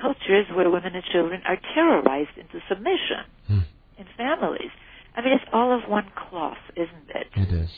cultures 0.00 0.46
where 0.54 0.70
women 0.70 0.94
and 0.94 1.04
children 1.12 1.42
are 1.44 1.58
terrorized 1.74 2.38
into 2.38 2.58
submission 2.68 3.28
Hmm. 3.46 3.58
In 3.98 4.06
families. 4.16 4.70
I 5.14 5.22
mean, 5.22 5.34
it's 5.34 5.44
all 5.52 5.76
of 5.76 5.88
one 5.88 6.10
cloth, 6.16 6.56
isn't 6.76 7.10
it? 7.14 7.26
It 7.36 7.52
is. 7.52 7.70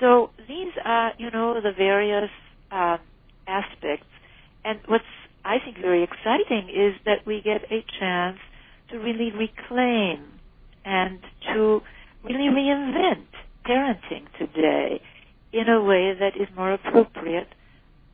So 0.00 0.30
these 0.48 0.72
are, 0.84 1.12
you 1.18 1.30
know, 1.30 1.60
the 1.60 1.72
various 1.72 2.30
um, 2.70 2.98
aspects. 3.46 4.06
And 4.64 4.80
what's 4.86 5.04
I 5.44 5.58
think 5.62 5.78
very 5.78 6.02
exciting 6.02 6.68
is 6.70 6.94
that 7.04 7.26
we 7.26 7.42
get 7.42 7.70
a 7.70 7.84
chance 7.98 8.38
to 8.90 8.98
really 8.98 9.30
reclaim 9.30 10.24
and 10.84 11.20
to 11.52 11.82
really 12.22 12.48
reinvent 12.48 13.26
parenting 13.66 14.26
today 14.38 15.00
in 15.52 15.68
a 15.68 15.82
way 15.82 16.14
that 16.18 16.36
is 16.36 16.48
more 16.56 16.72
appropriate 16.72 17.48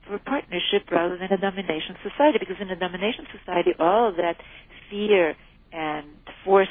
for 0.06 0.18
partnership 0.18 0.90
rather 0.90 1.16
than 1.16 1.32
a 1.32 1.38
domination 1.38 1.96
society. 2.02 2.38
Because 2.38 2.56
in 2.60 2.70
a 2.70 2.76
domination 2.76 3.26
society, 3.38 3.70
all 3.78 4.12
that 4.12 4.36
fear 4.90 5.36
and 5.72 6.06
force 6.44 6.68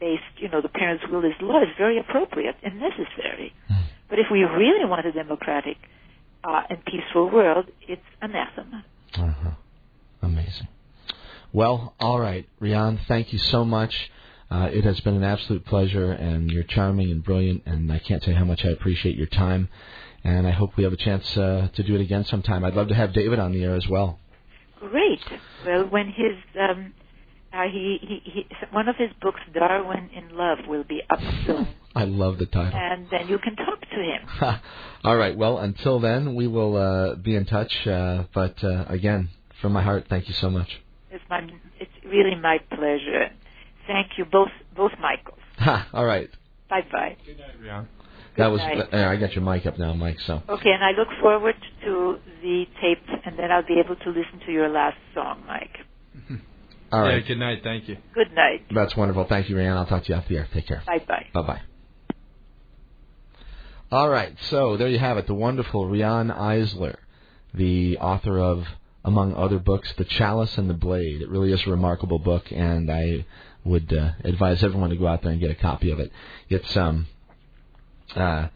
based, 0.00 0.22
you 0.38 0.48
know, 0.48 0.60
the 0.60 0.68
parent's 0.68 1.04
will 1.10 1.24
is 1.24 1.32
law 1.40 1.62
is 1.62 1.68
very 1.78 1.98
appropriate 1.98 2.56
and 2.62 2.80
necessary. 2.80 3.54
But 4.08 4.18
if 4.18 4.26
we 4.30 4.42
really 4.44 4.84
want 4.84 5.06
a 5.06 5.12
democratic 5.12 5.76
uh, 6.44 6.62
and 6.70 6.84
peaceful 6.84 7.30
world, 7.30 7.66
it's 7.88 8.02
anathema. 8.22 8.84
Uh-huh. 9.18 9.50
Amazing. 10.22 10.68
Well, 11.52 11.94
all 11.98 12.20
right, 12.20 12.48
Riane, 12.60 13.00
thank 13.08 13.32
you 13.32 13.38
so 13.38 13.64
much. 13.64 14.10
Uh, 14.50 14.68
it 14.72 14.84
has 14.84 15.00
been 15.00 15.14
an 15.14 15.24
absolute 15.24 15.64
pleasure, 15.64 16.12
and 16.12 16.50
you're 16.50 16.62
charming 16.62 17.10
and 17.10 17.24
brilliant, 17.24 17.62
and 17.66 17.92
I 17.92 17.98
can't 17.98 18.22
tell 18.22 18.32
you 18.32 18.38
how 18.38 18.44
much 18.44 18.64
I 18.64 18.68
appreciate 18.68 19.16
your 19.16 19.26
time. 19.26 19.68
And 20.22 20.46
I 20.46 20.50
hope 20.50 20.76
we 20.76 20.84
have 20.84 20.92
a 20.92 20.96
chance 20.96 21.36
uh, 21.36 21.68
to 21.74 21.82
do 21.82 21.94
it 21.94 22.00
again 22.00 22.24
sometime. 22.24 22.64
I'd 22.64 22.74
love 22.74 22.88
to 22.88 22.94
have 22.94 23.12
David 23.12 23.38
on 23.38 23.52
the 23.52 23.62
air 23.62 23.74
as 23.74 23.88
well. 23.88 24.18
Great. 24.80 25.20
Well, 25.64 25.84
when 25.84 26.08
his 26.08 26.36
um, 26.60 26.92
uh, 27.56 27.62
he, 27.72 27.98
he, 28.02 28.30
he 28.30 28.46
one 28.70 28.88
of 28.88 28.96
his 28.96 29.10
books, 29.20 29.40
Darwin 29.54 30.10
in 30.14 30.36
Love, 30.36 30.58
will 30.68 30.84
be 30.84 31.02
up 31.08 31.20
soon, 31.46 31.68
I 31.94 32.04
love 32.04 32.38
the 32.38 32.46
title. 32.46 32.78
and 32.78 33.08
then 33.10 33.28
you 33.28 33.38
can 33.38 33.56
talk 33.56 33.80
to 33.80 33.96
him. 33.96 34.60
all 35.04 35.16
right. 35.16 35.36
Well, 35.36 35.58
until 35.58 35.98
then, 36.00 36.34
we 36.34 36.46
will 36.46 36.76
uh, 36.76 37.14
be 37.14 37.34
in 37.34 37.46
touch. 37.46 37.86
Uh, 37.86 38.24
but 38.34 38.62
uh, 38.62 38.84
again, 38.88 39.30
from 39.60 39.72
my 39.72 39.82
heart, 39.82 40.06
thank 40.08 40.28
you 40.28 40.34
so 40.34 40.50
much. 40.50 40.68
It's 41.10 41.24
my 41.30 41.40
it's 41.80 41.90
really 42.04 42.34
my 42.34 42.58
pleasure. 42.70 43.30
Thank 43.86 44.18
you 44.18 44.24
both 44.24 44.50
both 44.76 44.92
Michaels. 45.00 45.38
Ha, 45.58 45.88
all 45.92 46.04
right. 46.04 46.28
Bye 46.68 46.82
bye. 46.92 47.16
Good 47.24 47.38
night, 47.38 47.60
Riane. 47.60 47.88
That 48.36 48.48
was. 48.48 48.60
night. 48.60 48.92
Uh, 48.92 49.08
I 49.08 49.16
got 49.16 49.34
your 49.34 49.44
mic 49.44 49.64
up 49.64 49.78
now, 49.78 49.94
Mike. 49.94 50.18
So. 50.20 50.42
Okay, 50.48 50.70
and 50.72 50.84
I 50.84 50.90
look 50.90 51.08
forward 51.22 51.54
to 51.84 52.18
the 52.42 52.66
tape, 52.82 52.98
and 53.24 53.38
then 53.38 53.50
I'll 53.50 53.66
be 53.66 53.80
able 53.82 53.96
to 53.96 54.08
listen 54.10 54.40
to 54.44 54.52
your 54.52 54.68
last 54.68 54.98
song, 55.14 55.44
Mike. 55.46 55.78
All 56.92 57.00
right. 57.00 57.22
Yeah, 57.22 57.28
good 57.28 57.38
night. 57.38 57.60
Thank 57.62 57.88
you. 57.88 57.96
Good 58.14 58.32
night. 58.32 58.64
That's 58.72 58.96
wonderful. 58.96 59.24
Thank 59.24 59.48
you, 59.48 59.56
Riane. 59.56 59.76
I'll 59.76 59.86
talk 59.86 60.04
to 60.04 60.08
you 60.10 60.14
off 60.14 60.28
the 60.28 60.36
air. 60.36 60.48
Take 60.52 60.66
care. 60.66 60.82
Bye 60.86 61.04
bye. 61.06 61.26
Bye 61.32 61.42
bye. 61.42 61.60
All 63.92 64.08
right, 64.08 64.36
so 64.50 64.76
there 64.76 64.88
you 64.88 64.98
have 64.98 65.16
it, 65.16 65.28
the 65.28 65.34
wonderful 65.34 65.86
Riane 65.86 66.28
Eisler, 66.28 66.96
the 67.54 67.98
author 67.98 68.36
of, 68.40 68.66
among 69.04 69.36
other 69.36 69.60
books, 69.60 69.92
The 69.96 70.04
Chalice 70.04 70.58
and 70.58 70.68
the 70.68 70.74
Blade. 70.74 71.22
It 71.22 71.28
really 71.28 71.52
is 71.52 71.64
a 71.64 71.70
remarkable 71.70 72.18
book, 72.18 72.50
and 72.50 72.90
I 72.90 73.24
would 73.64 73.92
uh, 73.92 74.10
advise 74.24 74.64
everyone 74.64 74.90
to 74.90 74.96
go 74.96 75.06
out 75.06 75.22
there 75.22 75.30
and 75.30 75.40
get 75.40 75.52
a 75.52 75.54
copy 75.54 75.92
of 75.92 76.00
it. 76.00 76.10
It's 76.48 76.76
um, 76.76 77.06
uh, 78.16 78.48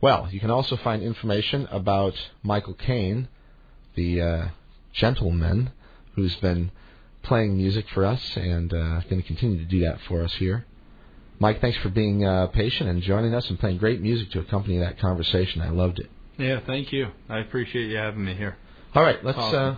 Well, 0.00 0.28
you 0.30 0.38
can 0.38 0.50
also 0.50 0.76
find 0.76 1.02
information 1.02 1.66
about 1.70 2.14
Michael 2.42 2.74
Cane, 2.74 3.26
the 3.98 4.22
uh, 4.22 4.48
gentleman 4.92 5.70
who's 6.14 6.36
been 6.36 6.70
playing 7.22 7.56
music 7.56 7.84
for 7.92 8.04
us 8.04 8.22
and 8.36 8.72
uh, 8.72 9.00
going 9.10 9.20
to 9.20 9.26
continue 9.26 9.58
to 9.58 9.64
do 9.64 9.80
that 9.80 9.98
for 10.08 10.22
us 10.22 10.32
here. 10.34 10.64
Mike, 11.40 11.60
thanks 11.60 11.78
for 11.78 11.88
being 11.88 12.24
uh, 12.24 12.46
patient 12.48 12.88
and 12.88 13.02
joining 13.02 13.34
us 13.34 13.48
and 13.50 13.58
playing 13.58 13.78
great 13.78 14.00
music 14.00 14.30
to 14.30 14.38
accompany 14.40 14.78
that 14.78 14.98
conversation. 14.98 15.60
I 15.62 15.70
loved 15.70 15.98
it. 15.98 16.10
Yeah, 16.38 16.60
thank 16.66 16.92
you. 16.92 17.08
I 17.28 17.38
appreciate 17.40 17.88
you 17.90 17.96
having 17.96 18.24
me 18.24 18.34
here. 18.34 18.56
All 18.94 19.02
right, 19.02 19.22
let's 19.24 19.38
Awesome. 19.38 19.76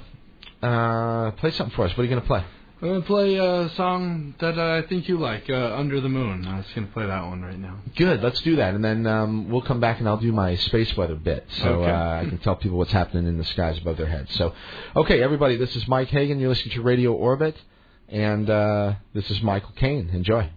uh, 0.62 0.66
uh, 0.66 1.30
play 1.32 1.50
something 1.52 1.74
for 1.74 1.84
us. 1.86 1.90
What 1.96 2.00
are 2.00 2.04
you 2.04 2.10
going 2.10 2.22
to 2.22 2.26
play? 2.26 2.44
I'm 2.82 2.88
gonna 2.88 3.02
play 3.02 3.36
a 3.36 3.68
song 3.76 4.34
that 4.40 4.58
I 4.58 4.80
think 4.82 5.06
you 5.06 5.18
like, 5.18 5.50
uh, 5.50 5.74
"Under 5.76 6.00
the 6.00 6.08
Moon." 6.08 6.46
I 6.46 6.56
was 6.56 6.66
gonna 6.74 6.86
play 6.86 7.06
that 7.06 7.24
one 7.26 7.42
right 7.42 7.58
now. 7.58 7.76
Good, 7.94 8.22
let's 8.22 8.40
do 8.40 8.56
that, 8.56 8.72
and 8.74 8.82
then 8.82 9.06
um, 9.06 9.50
we'll 9.50 9.60
come 9.60 9.80
back 9.80 9.98
and 9.98 10.08
I'll 10.08 10.16
do 10.16 10.32
my 10.32 10.54
space 10.54 10.96
weather 10.96 11.14
bit, 11.16 11.44
so 11.50 11.82
Okay. 11.82 11.90
uh, 11.90 12.20
I 12.22 12.24
can 12.24 12.38
tell 12.38 12.56
people 12.56 12.78
what's 12.78 12.92
happening 12.92 13.26
in 13.26 13.36
the 13.36 13.44
skies 13.44 13.76
above 13.78 13.98
their 13.98 14.06
heads. 14.06 14.34
So, 14.34 14.54
okay, 14.96 15.22
everybody, 15.22 15.56
this 15.56 15.76
is 15.76 15.86
Mike 15.88 16.08
Hagan. 16.08 16.40
You're 16.40 16.48
listening 16.48 16.74
to 16.76 16.80
Radio 16.82 17.12
Orbit, 17.12 17.56
and 18.08 18.48
uh, 18.48 18.94
this 19.12 19.30
is 19.30 19.42
Michael 19.42 19.72
Cane. 19.76 20.08
Enjoy. 20.14 20.48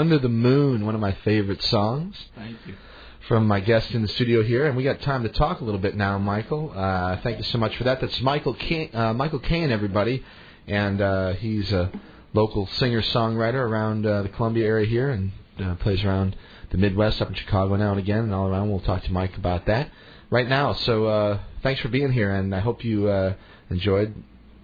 Under 0.00 0.18
the 0.18 0.30
Moon, 0.30 0.86
one 0.86 0.94
of 0.94 1.00
my 1.02 1.12
favorite 1.26 1.62
songs 1.64 2.16
Thank 2.34 2.56
you. 2.66 2.74
from 3.28 3.46
my 3.46 3.60
guest 3.60 3.90
in 3.90 4.00
the 4.00 4.08
studio 4.08 4.42
here, 4.42 4.66
and 4.66 4.74
we 4.74 4.82
got 4.82 5.02
time 5.02 5.24
to 5.24 5.28
talk 5.28 5.60
a 5.60 5.64
little 5.64 5.78
bit 5.78 5.94
now, 5.94 6.16
Michael. 6.16 6.72
Uh, 6.74 7.18
thank 7.18 7.36
you 7.36 7.44
so 7.44 7.58
much 7.58 7.76
for 7.76 7.84
that. 7.84 8.00
That's 8.00 8.18
Michael 8.22 8.54
Cane, 8.54 8.88
uh, 8.94 9.12
Michael 9.12 9.40
Cane, 9.40 9.70
everybody, 9.70 10.24
and 10.66 11.02
uh, 11.02 11.34
he's 11.34 11.70
a 11.74 11.92
local 12.32 12.66
singer-songwriter 12.66 13.56
around 13.56 14.06
uh, 14.06 14.22
the 14.22 14.30
Columbia 14.30 14.64
area 14.64 14.86
here, 14.86 15.10
and 15.10 15.32
uh, 15.62 15.74
plays 15.74 16.02
around 16.02 16.34
the 16.70 16.78
Midwest, 16.78 17.20
up 17.20 17.28
in 17.28 17.34
Chicago 17.34 17.76
now 17.76 17.90
and 17.90 17.98
again, 17.98 18.20
and 18.20 18.34
all 18.34 18.48
around. 18.48 18.70
We'll 18.70 18.80
talk 18.80 19.02
to 19.04 19.12
Mike 19.12 19.36
about 19.36 19.66
that 19.66 19.90
right 20.30 20.48
now. 20.48 20.72
So 20.72 21.04
uh, 21.04 21.40
thanks 21.62 21.82
for 21.82 21.88
being 21.88 22.10
here, 22.10 22.34
and 22.34 22.54
I 22.54 22.60
hope 22.60 22.86
you 22.86 23.08
uh, 23.08 23.34
enjoyed 23.68 24.14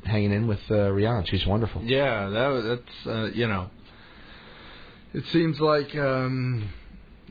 hanging 0.03 0.33
in 0.33 0.47
with 0.47 0.61
uh, 0.71 0.91
Riane. 0.91 1.27
She's 1.27 1.45
wonderful. 1.45 1.83
Yeah, 1.83 2.31
that 2.31 2.47
was, 2.49 2.65
that's 2.65 3.07
uh, 3.07 3.31
you 3.35 3.47
know. 3.49 3.69
It 5.19 5.25
seems 5.33 5.59
like 5.61 5.95
um, 5.97 6.69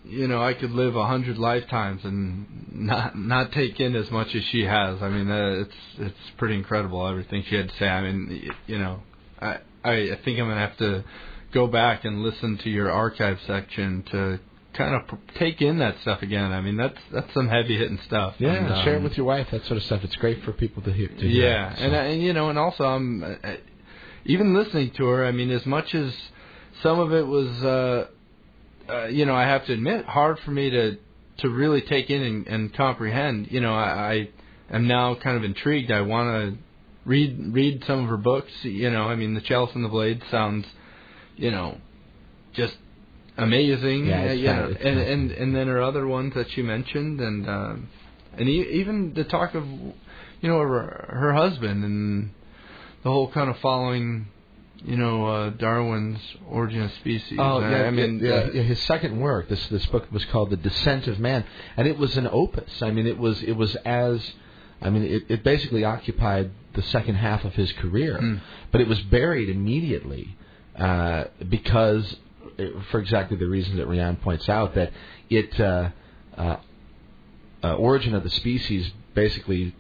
you 0.04 0.28
know 0.28 0.42
I 0.42 0.54
could 0.54 0.72
live 0.72 0.96
a 0.96 1.06
hundred 1.06 1.38
lifetimes 1.38 2.04
and 2.04 2.46
not 2.74 3.18
not 3.18 3.52
take 3.52 3.80
in 3.80 3.96
as 3.96 4.10
much 4.12 4.34
as 4.36 4.44
she 4.46 4.62
has. 4.66 5.02
I 5.02 5.10
mean, 5.10 5.30
uh, 5.30 5.64
it's 5.64 5.76
it's 6.00 6.30
pretty 6.38 6.56
incredible 6.56 7.08
everything 7.08 7.44
she 7.48 7.56
had 7.56 7.70
to 7.70 7.76
say. 7.78 7.88
I 7.88 8.02
mean, 8.02 8.52
you 8.68 8.80
know, 8.80 9.04
I 9.40 9.60
I 9.84 10.18
think 10.24 10.40
I'm 10.40 10.48
gonna 10.50 10.68
have 10.68 10.78
to 10.78 11.04
go 11.54 11.68
back 11.68 12.06
and 12.06 12.24
listen 12.24 12.58
to 12.64 12.70
your 12.70 12.90
archive 12.92 13.38
section 13.46 14.04
to 14.12 14.40
kind 14.74 14.96
of 14.96 15.18
take 15.36 15.62
in 15.62 15.78
that 15.78 15.96
stuff 16.02 16.22
again. 16.22 16.52
I 16.52 16.62
mean, 16.62 16.78
that's 16.78 16.98
that's 17.14 17.32
some 17.36 17.48
heavy 17.48 17.78
hitting 17.78 18.00
stuff. 18.08 18.34
Yeah, 18.40 18.54
And, 18.56 18.84
share 18.84 18.96
it 18.96 18.98
um, 18.98 19.04
with 19.04 19.16
your 19.16 19.28
wife. 19.28 19.48
That 19.52 19.64
sort 19.66 19.78
of 19.78 19.84
stuff. 19.84 20.04
It's 20.04 20.16
great 20.16 20.44
for 20.44 20.52
people 20.54 20.82
to 20.84 20.92
hear. 20.92 21.08
To 21.10 21.14
hear. 21.30 21.50
yeah, 21.52 21.76
So- 21.76 21.84
and 21.84 21.94
and 21.96 22.22
you 22.24 22.34
know, 22.34 22.50
and 22.50 22.58
also 22.58 22.84
I'm 22.84 23.24
even 24.26 24.54
listening 24.56 24.90
to 24.98 25.06
her. 25.06 25.24
I 25.26 25.32
mean, 25.32 25.52
as 25.52 25.66
much 25.68 25.94
as 25.94 26.14
some 26.84 27.00
of 27.00 27.14
it 27.14 27.26
was, 27.26 27.48
uh, 27.64 28.08
uh, 28.92 29.06
you 29.08 29.26
know, 29.26 29.36
I 29.36 29.44
have 29.44 29.66
to 29.66 29.74
admit, 29.74 30.06
hard 30.06 30.40
for 30.46 30.52
me 30.52 30.70
to 30.70 30.98
to 31.40 31.50
really 31.50 31.82
take 31.82 32.10
in 32.10 32.22
and, 32.22 32.48
and 32.48 32.74
comprehend. 32.74 33.48
You 33.52 33.60
know, 33.60 33.74
I, 33.74 34.30
I 34.72 34.76
am 34.76 34.88
now 34.88 35.16
kind 35.16 35.38
of 35.38 35.44
intrigued. 35.44 35.92
I 35.92 36.02
want 36.02 36.30
to 36.30 36.58
read 37.06 37.54
read 37.54 37.84
some 37.86 38.04
of 38.04 38.10
her 38.10 38.18
books. 38.18 38.52
You 38.64 38.90
know, 38.90 39.04
I 39.04 39.16
mean, 39.16 39.34
The 39.34 39.42
Chalice 39.42 39.72
and 39.76 39.84
the 39.84 39.90
Blade 39.90 40.22
sounds, 40.32 40.66
you 41.36 41.52
know, 41.52 41.78
just 42.54 42.76
amazing. 43.38 44.06
Yeah, 44.06 44.22
uh, 44.22 44.26
it's 44.26 44.44
kind 44.44 44.58
know, 44.60 44.66
it's 44.72 44.86
and 44.86 45.00
and 45.00 45.32
and 45.32 45.56
then 45.56 45.68
her 45.68 45.82
other 45.82 46.08
ones 46.08 46.34
that 46.36 46.56
you 46.56 46.64
mentioned, 46.64 47.20
and 47.20 47.50
um, 47.50 47.90
and 48.38 48.50
e- 48.50 48.80
even 48.82 49.14
the 49.14 49.24
talk 49.24 49.56
of, 49.56 49.66
you 49.66 50.50
know, 50.50 50.60
her, 50.60 51.06
her 51.10 51.34
husband 51.34 51.84
and 51.84 52.32
the 53.04 53.10
whole 53.10 53.32
kind 53.32 53.50
of 53.50 53.58
following, 53.62 54.28
you 54.86 54.98
know, 54.98 55.26
uh, 55.26 55.50
Darwin's 55.50 56.20
Origin 56.48 56.84
of 56.84 56.92
Species. 56.94 57.38
Oh 57.42 57.60
yeah, 57.60 57.84
I 57.84 57.92
mean, 57.92 58.20
yeah, 58.24 58.50
yeah, 58.54 58.62
his 58.62 58.80
second 58.82 59.20
work. 59.20 59.50
This 59.50 59.68
this 59.68 59.86
book 59.88 60.12
was 60.12 60.24
called 60.26 60.52
The 60.52 60.58
Descent 60.58 61.08
of 61.08 61.20
Man, 61.20 61.44
and 61.76 61.88
it 61.88 61.98
was 61.98 62.18
an 62.18 62.28
opus. 62.32 62.82
I 62.82 62.92
mean, 62.92 63.08
it 63.08 63.18
was 63.18 63.42
it 63.44 63.54
was 63.54 63.76
as, 63.78 64.34
I 64.82 64.90
mean, 64.92 65.04
it, 65.04 65.24
it 65.30 65.44
basically 65.44 65.84
occupied 65.84 66.52
the 66.74 66.84
second 66.84 67.16
half 67.16 67.44
of 67.46 67.56
his 67.56 67.72
career, 67.74 68.20
Mm. 68.22 68.42
but 68.72 68.82
it 68.82 68.88
was 68.88 69.00
buried 69.02 69.50
immediately 69.50 70.36
uh, 70.78 71.26
because, 71.50 72.16
uh, 72.60 72.64
for 72.92 73.00
exactly 73.00 73.38
the 73.38 73.48
reasons 73.48 73.78
that 73.78 73.88
Riane 73.88 74.18
points 74.18 74.48
out, 74.50 74.76
that 74.76 74.92
it 75.30 75.60
uh, 75.60 75.90
uh, 76.38 76.58
uh, 77.64 77.74
Origin 77.76 78.14
of 78.14 78.24
the 78.24 78.30
Species 78.30 78.92
basically 79.14 79.74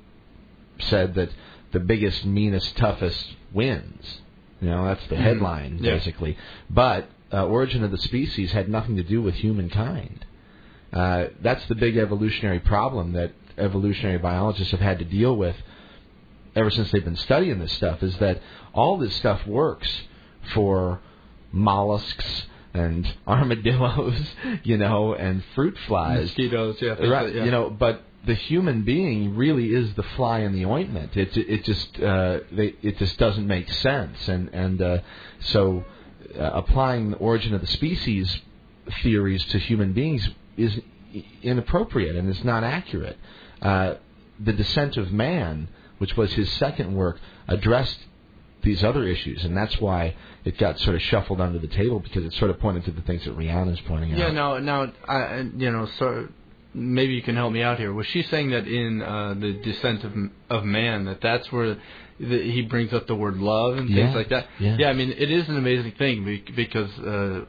said 0.80 1.14
that 1.16 1.30
the 1.72 1.80
biggest, 1.80 2.26
meanest, 2.26 2.76
toughest 2.78 3.36
wins. 3.54 4.22
You 4.66 4.72
know, 4.72 4.86
that's 4.86 5.06
the 5.08 5.16
Mhm. 5.16 5.20
headline 5.20 5.78
Yeah. 5.80 5.92
basically. 5.92 6.36
But 6.72 7.08
uh, 7.32 7.46
Origin 7.46 7.84
of 7.84 7.92
the 7.92 7.98
Species 8.00 8.52
had 8.52 8.68
nothing 8.68 8.96
to 8.98 9.04
do 9.04 9.22
with 9.22 9.36
humankind. 9.36 10.26
Uh, 10.92 11.26
that's 11.42 11.66
the 11.68 11.76
big 11.76 11.98
evolutionary 11.98 12.60
problem 12.60 13.14
that 13.14 13.32
evolutionary 13.60 14.18
biologists 14.18 14.72
have 14.72 14.80
had 14.80 14.98
to 15.00 15.06
deal 15.06 15.36
with 15.36 15.56
ever 16.56 16.70
since 16.72 16.90
they've 16.92 17.04
been 17.06 17.16
studying 17.16 17.60
this 17.60 17.74
stuff. 17.74 18.02
Is 18.02 18.18
that 18.18 18.42
all 18.74 18.98
this 18.98 19.14
stuff 19.16 19.46
works 19.46 19.90
for 20.54 21.00
mollusks 21.52 22.48
and 22.74 23.08
armadillos, 23.28 24.36
you 24.64 24.78
know, 24.78 25.14
and 25.14 25.44
fruit 25.54 25.78
flies. 25.88 26.22
mosquitoes. 26.30 26.78
Yeah, 26.82 26.94
Right, 27.06 27.36
yeah. 27.36 27.44
you 27.46 27.52
know, 27.52 27.70
but 27.70 28.02
the 28.26 28.34
human 28.34 28.84
being 28.84 29.36
really 29.36 29.74
is 29.74 29.94
the 29.96 30.04
fly 30.04 30.40
in 30.40 30.54
the 30.54 30.66
ointment. 30.66 31.16
It 31.16 31.36
it 31.38 31.64
just 31.64 32.00
uh, 32.00 32.40
they, 32.52 32.76
it 32.82 32.98
just 32.98 33.18
doesn't 33.18 33.46
make 33.48 33.70
sense, 33.72 34.28
and 34.28 34.50
and 34.54 34.82
uh, 34.82 34.98
so 35.40 35.84
uh, 36.40 36.44
applying 36.54 37.12
the 37.12 37.18
origin 37.18 37.54
of 37.54 37.62
the 37.62 37.68
species 37.68 38.42
theories 39.04 39.44
to 39.46 39.58
human 39.60 39.94
beings 39.94 40.30
is 40.58 40.80
inappropriate 41.44 42.16
and 42.16 42.30
is 42.30 42.44
not 42.44 42.64
accurate. 42.64 43.18
Uh, 43.62 43.96
the 44.40 44.54
Descent 44.54 44.98
of 44.98 45.12
Man, 45.12 45.70
which 45.98 46.16
was 46.18 46.34
his 46.34 46.52
second 46.54 46.94
work, 46.96 47.20
addressed 47.48 48.00
these 48.64 48.84
other 48.84 49.06
issues, 49.06 49.44
and 49.46 49.56
that's 49.56 49.80
why 49.80 50.16
it 50.44 50.58
got 50.58 50.80
sort 50.80 50.96
of 50.96 51.02
shuffled 51.02 51.40
under 51.40 51.60
the 51.60 51.68
table 51.68 52.00
because 52.00 52.24
it 52.26 52.34
sort 52.34 52.50
of 52.52 52.60
pointed 52.60 52.84
to 52.86 52.92
the 52.92 53.02
things 53.02 53.24
that 53.26 53.34
Riane's 53.34 53.80
pointing 53.82 54.10
Yeah, 54.12 54.28
out. 54.28 54.34
now, 54.34 54.58
now, 54.58 54.92
I, 55.08 55.16
I- 55.16 55.50
you 55.56 55.72
know, 55.72 55.86
so 56.00 56.28
maybe 56.76 57.14
you 57.14 57.22
can 57.22 57.36
help 57.36 57.54
me 57.54 57.62
out 57.62 57.80
here. 57.80 57.94
Was 57.94 58.06
she 58.08 58.22
saying 58.24 58.52
that 58.52 58.68
in 58.68 59.02
uh, 59.02 59.34
the 59.40 59.54
Descent 59.64 60.04
of 60.04 60.14
of 60.50 60.64
Man 60.66 61.06
that 61.06 61.22
that's 61.22 61.50
where 61.52 61.78
the, 62.20 62.52
he 62.52 62.62
brings 62.64 62.94
up 62.94 63.08
the 63.08 63.16
word 63.16 63.38
love 63.38 63.78
and 63.78 63.90
Yeah, 63.90 63.96
things 64.06 64.16
like 64.16 64.30
that? 64.30 64.48
yeah. 64.60 64.88
I 64.90 64.94
mean, 64.94 65.12
it 65.12 65.32
is 65.32 65.48
an 65.50 65.58
amazing 65.58 65.94
thing 65.94 66.26
be- 66.26 66.46
because 66.56 66.92
uh, 67.00 67.46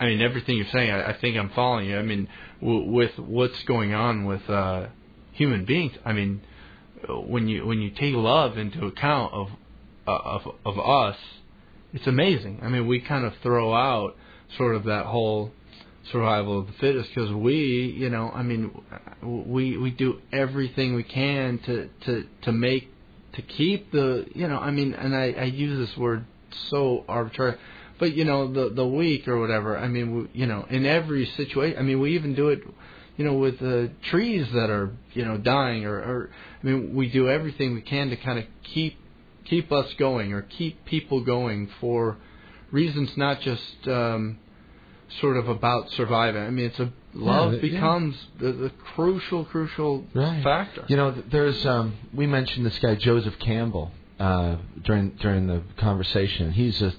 I 0.00 0.06
mean, 0.06 0.20
everything 0.20 0.56
you're 0.56 0.66
saying, 0.72 0.90
I, 0.90 1.10
I 1.10 1.18
think 1.18 1.36
I'm 1.36 1.50
following 1.50 1.88
you. 1.88 1.96
I 1.98 2.02
mean, 2.02 2.28
w- 2.60 2.90
with 2.90 3.18
what's 3.18 3.62
going 3.64 3.94
on 3.94 4.24
with 4.24 4.48
uh, 4.50 4.88
human 5.32 5.64
beings, 5.64 5.92
I 6.04 6.12
mean, 6.12 6.42
when 7.08 7.48
you 7.48 7.66
when 7.66 7.80
you 7.80 7.90
take 7.90 8.14
love 8.14 8.58
into 8.58 8.86
account 8.86 9.32
of 9.32 9.48
uh, 10.06 10.10
of 10.36 10.54
of 10.64 10.78
us, 10.78 11.16
it's 11.92 12.06
amazing. 12.06 12.60
I 12.62 12.68
mean, 12.68 12.86
we 12.86 13.00
kind 13.00 13.24
of 13.24 13.34
throw 13.42 13.72
out 13.74 14.16
sort 14.56 14.74
of 14.76 14.84
that 14.84 15.06
whole 15.06 15.52
survival 16.10 16.60
of 16.60 16.66
the 16.66 16.72
fittest 16.74 17.10
because 17.14 17.32
we, 17.32 17.94
you 17.96 18.10
know, 18.10 18.30
I 18.34 18.42
mean, 18.42 18.70
we 19.22 19.76
we 19.76 19.90
do 19.90 20.20
everything 20.32 20.94
we 20.94 21.04
can 21.04 21.58
to 21.66 21.88
to 22.06 22.26
to 22.42 22.52
make 22.52 22.88
to 23.34 23.42
keep 23.42 23.92
the, 23.92 24.26
you 24.34 24.48
know, 24.48 24.58
I 24.58 24.70
mean, 24.70 24.94
and 24.94 25.14
I 25.14 25.32
I 25.32 25.44
use 25.44 25.88
this 25.88 25.96
word 25.96 26.24
so 26.70 27.04
arbitrary 27.08 27.56
but 28.02 28.16
you 28.16 28.24
know 28.24 28.52
the 28.52 28.70
the 28.70 28.84
weak 28.84 29.28
or 29.28 29.38
whatever. 29.38 29.78
I 29.78 29.86
mean, 29.86 30.16
we, 30.16 30.40
you 30.40 30.46
know, 30.46 30.66
in 30.68 30.84
every 30.84 31.24
situation. 31.36 31.78
I 31.78 31.82
mean, 31.82 32.00
we 32.00 32.16
even 32.16 32.34
do 32.34 32.48
it, 32.48 32.60
you 33.16 33.24
know, 33.24 33.34
with 33.34 33.62
uh, 33.62 33.92
trees 34.10 34.44
that 34.52 34.70
are 34.70 34.90
you 35.12 35.24
know 35.24 35.38
dying, 35.38 35.84
or, 35.84 35.98
or 35.98 36.30
I 36.60 36.66
mean, 36.66 36.96
we 36.96 37.08
do 37.08 37.28
everything 37.28 37.74
we 37.74 37.80
can 37.80 38.10
to 38.10 38.16
kind 38.16 38.40
of 38.40 38.46
keep 38.64 38.98
keep 39.44 39.70
us 39.70 39.86
going 40.00 40.32
or 40.32 40.42
keep 40.42 40.84
people 40.84 41.22
going 41.22 41.70
for 41.80 42.16
reasons 42.72 43.16
not 43.16 43.40
just 43.40 43.86
um, 43.86 44.40
sort 45.20 45.36
of 45.36 45.48
about 45.48 45.90
surviving. 45.92 46.42
I 46.42 46.50
mean, 46.50 46.66
it's 46.66 46.78
a 46.80 46.92
love 47.14 47.54
Yeah, 47.54 47.60
becomes 47.60 48.16
the, 48.38 48.52
the 48.52 48.70
crucial 48.94 49.44
crucial 49.44 50.04
Right. 50.14 50.42
factor. 50.42 50.84
You 50.88 50.96
know, 50.96 51.10
there's 51.30 51.64
um, 51.66 51.94
we 52.14 52.26
mentioned 52.26 52.64
this 52.66 52.78
guy 52.78 52.94
Joseph 52.94 53.38
Campbell 53.38 53.90
uh, 54.18 54.56
during 54.82 55.10
during 55.20 55.46
the 55.46 55.62
conversation. 55.76 56.52
He's 56.52 56.80
a 56.82 56.92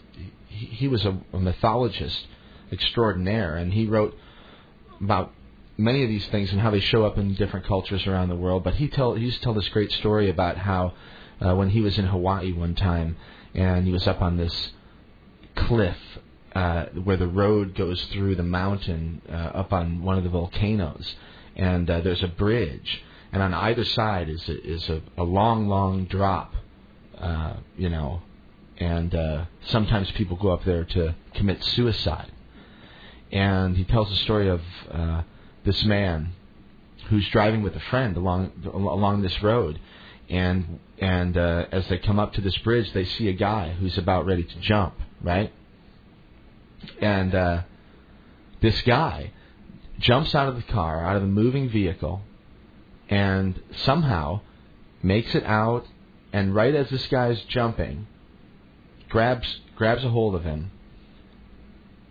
he, 0.48 0.66
he 0.68 0.88
was 0.88 1.04
a, 1.06 1.18
a 1.34 1.40
mythologist 1.40 2.28
extraordinaire, 2.72 3.56
and 3.56 3.74
he 3.74 3.86
wrote 3.88 4.18
about 5.02 5.32
many 5.78 6.04
of 6.04 6.10
these 6.10 6.26
things 6.28 6.52
and 6.52 6.62
how 6.62 6.70
they 6.70 6.80
show 6.80 7.06
up 7.06 7.18
in 7.18 7.34
different 7.36 7.66
cultures 7.66 8.06
around 8.08 8.30
the 8.30 8.36
world. 8.36 8.64
But 8.64 8.76
he 8.76 8.88
tell 8.88 9.16
he 9.16 9.26
used 9.26 9.38
to 9.38 9.44
tell 9.44 9.54
this 9.54 9.70
great 9.70 9.92
story 9.92 10.30
about 10.30 10.58
how 10.58 10.94
uh, 11.42 11.56
when 11.56 11.70
he 11.70 11.82
was 11.82 11.98
in 11.98 12.06
Hawaii 12.06 12.52
one 12.54 12.76
time 12.76 13.18
and 13.56 13.86
he 13.86 13.92
was 13.92 14.08
up 14.08 14.22
on 14.22 14.38
this 14.38 14.72
cliff 15.56 15.98
uh, 16.56 16.86
where 17.04 17.18
the 17.18 17.28
road 17.28 17.76
goes 17.76 18.04
through 18.06 18.36
the 18.36 18.44
mountain 18.44 19.22
uh, 19.30 19.34
up 19.34 19.74
on 19.74 20.04
one 20.04 20.18
of 20.18 20.24
the 20.24 20.30
volcanoes, 20.30 21.16
and 21.56 21.90
uh, 21.90 22.02
there's 22.02 22.24
a 22.24 22.28
bridge, 22.28 23.04
and 23.32 23.42
on 23.42 23.54
either 23.54 23.84
side 23.84 24.30
is 24.30 24.48
a, 24.48 24.64
is 24.64 24.90
a, 24.90 25.02
a 25.18 25.24
long, 25.24 25.68
long 25.68 26.06
drop, 26.06 26.54
uh, 27.18 27.56
you 27.78 27.90
know, 27.90 28.22
and 28.78 29.14
uh, 29.16 29.46
sometimes 29.66 30.12
people 30.12 30.38
go 30.38 30.50
up 30.50 30.64
there 30.64 30.84
to 30.84 31.16
commit 31.34 31.64
suicide. 31.64 32.32
And 33.32 33.76
he 33.76 33.84
tells 33.84 34.10
the 34.10 34.16
story 34.18 34.48
of 34.48 34.62
uh, 34.92 35.24
this 35.64 35.84
man 35.84 36.34
who's 37.10 37.28
driving 37.30 37.64
with 37.64 37.76
a 37.76 37.80
friend 37.80 38.16
along 38.16 38.52
along 38.72 39.24
this 39.24 39.42
road, 39.42 39.80
and 40.30 40.80
and 41.00 41.36
uh, 41.36 41.66
as 41.72 41.88
they 41.88 41.98
come 41.98 42.20
up 42.20 42.34
to 42.34 42.42
this 42.42 42.58
bridge, 42.60 42.94
they 42.94 43.06
see 43.06 43.28
a 43.30 43.34
guy 43.34 43.74
who's 43.74 43.98
about 43.98 44.26
ready 44.26 44.44
to 44.44 44.60
jump, 44.60 44.94
right? 45.22 45.52
And 47.02 47.36
uh, 47.36 47.62
this 48.62 48.82
guy 48.82 49.32
jumps 50.00 50.36
out 50.36 50.50
of 50.50 50.56
the 50.56 50.64
car, 50.64 51.04
out 51.04 51.16
of 51.16 51.22
the 51.22 51.28
moving 51.28 51.70
vehicle, 51.70 52.22
and 53.10 53.62
somehow 53.76 54.42
makes 55.02 55.36
it 55.36 55.44
out. 55.44 55.86
And 56.32 56.56
right 56.56 56.74
as 56.74 56.90
this 56.90 57.06
guy's 57.08 57.42
jumping, 57.44 58.08
grabs 59.10 59.60
grabs 59.76 60.04
a 60.04 60.10
hold 60.10 60.36
of 60.36 60.44
him, 60.44 60.72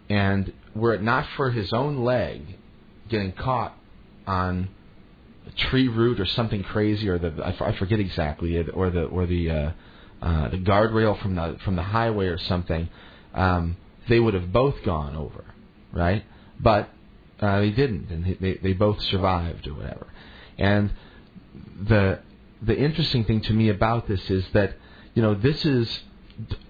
and 0.09 0.53
were 0.75 0.95
it 0.95 1.03
not 1.03 1.27
for 1.37 1.51
his 1.51 1.73
own 1.73 2.05
leg 2.05 2.59
getting 3.09 3.33
caught 3.33 3.77
on 4.27 4.69
a 5.47 5.51
tree 5.51 5.89
root 5.89 6.21
or 6.21 6.27
something 6.27 6.63
crazy, 6.63 7.09
or 7.09 7.19
the 7.19 7.33
I 7.45 7.77
forget 7.77 7.99
exactly, 7.99 8.57
or 8.71 8.91
the 8.91 9.05
or 9.05 9.27
the 9.27 9.51
uh, 9.51 9.73
uh, 10.23 10.49
the 10.49 10.59
guardrail 10.59 11.21
from 11.21 11.35
the 11.35 11.59
from 11.65 11.77
the 11.77 11.83
highway 11.83 12.27
or 12.27 12.39
something, 12.39 12.89
um, 13.35 13.77
they 14.09 14.21
would 14.21 14.35
have 14.35 14.53
both 14.53 14.83
gone 14.85 15.17
over, 15.17 15.45
right? 15.93 16.25
But 16.61 16.91
uh, 17.41 17.61
they 17.61 17.71
didn't, 17.71 18.11
and 18.11 18.37
they- 18.41 18.59
they 18.63 18.73
both 18.73 19.01
survived 19.03 19.67
or 19.67 19.75
whatever. 19.75 20.07
And 20.59 20.91
the 21.83 22.21
the 22.63 22.79
interesting 22.79 23.25
thing 23.25 23.41
to 23.43 23.53
me 23.53 23.69
about 23.69 24.07
this 24.07 24.31
is 24.31 24.45
that 24.53 24.75
you 25.15 25.23
know 25.23 25.35
this 25.35 25.65
is 25.65 26.01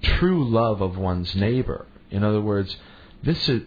true 0.02 0.48
love 0.48 0.80
of 0.80 0.96
one's 0.96 1.34
neighbor. 1.34 1.86
In 2.10 2.24
other 2.24 2.40
words, 2.40 2.76
this 3.22 3.48
is 3.48 3.62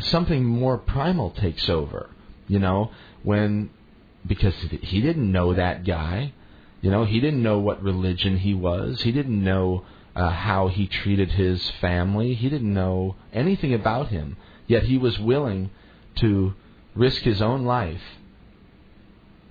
something 0.00 0.44
more 0.44 0.78
primal 0.78 1.30
takes 1.30 1.68
over. 1.68 2.10
You 2.46 2.58
know, 2.60 2.90
when 3.22 3.70
because 4.26 4.54
he 4.82 5.00
didn't 5.00 5.30
know 5.30 5.54
that 5.54 5.84
guy. 5.84 6.32
You 6.80 6.92
know, 6.92 7.04
he 7.04 7.18
didn't 7.18 7.42
know 7.42 7.58
what 7.58 7.82
religion 7.82 8.38
he 8.38 8.54
was. 8.54 9.00
He 9.02 9.10
didn't 9.10 9.42
know 9.42 9.84
uh, 10.18 10.30
how 10.30 10.66
he 10.68 10.86
treated 10.86 11.30
his 11.30 11.70
family. 11.80 12.34
He 12.34 12.48
didn't 12.48 12.74
know 12.74 13.16
anything 13.32 13.72
about 13.72 14.08
him. 14.08 14.36
Yet 14.66 14.82
he 14.82 14.98
was 14.98 15.18
willing 15.18 15.70
to 16.16 16.54
risk 16.94 17.22
his 17.22 17.40
own 17.40 17.64
life 17.64 18.02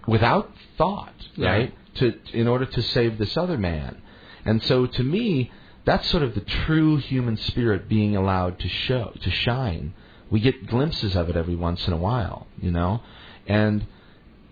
without 0.07 0.51
thought, 0.77 1.13
Yeah. 1.35 1.49
right? 1.49 1.73
To 1.95 2.13
in 2.33 2.47
order 2.47 2.65
to 2.65 2.81
save 2.81 3.17
this 3.17 3.35
other 3.37 3.57
man. 3.57 4.01
And 4.45 4.61
so 4.63 4.85
to 4.85 5.03
me, 5.03 5.51
that's 5.85 6.07
sort 6.09 6.23
of 6.23 6.35
the 6.35 6.41
true 6.41 6.97
human 6.97 7.37
spirit 7.37 7.87
being 7.89 8.15
allowed 8.15 8.59
to 8.59 8.67
show 8.69 9.13
to 9.21 9.31
shine. 9.31 9.93
We 10.29 10.39
get 10.41 10.67
glimpses 10.67 11.15
of 11.15 11.29
it 11.29 11.35
every 11.37 11.55
once 11.55 11.87
in 11.87 11.93
a 11.93 11.97
while, 11.97 12.47
you 12.61 12.71
know? 12.71 13.01
And 13.47 13.87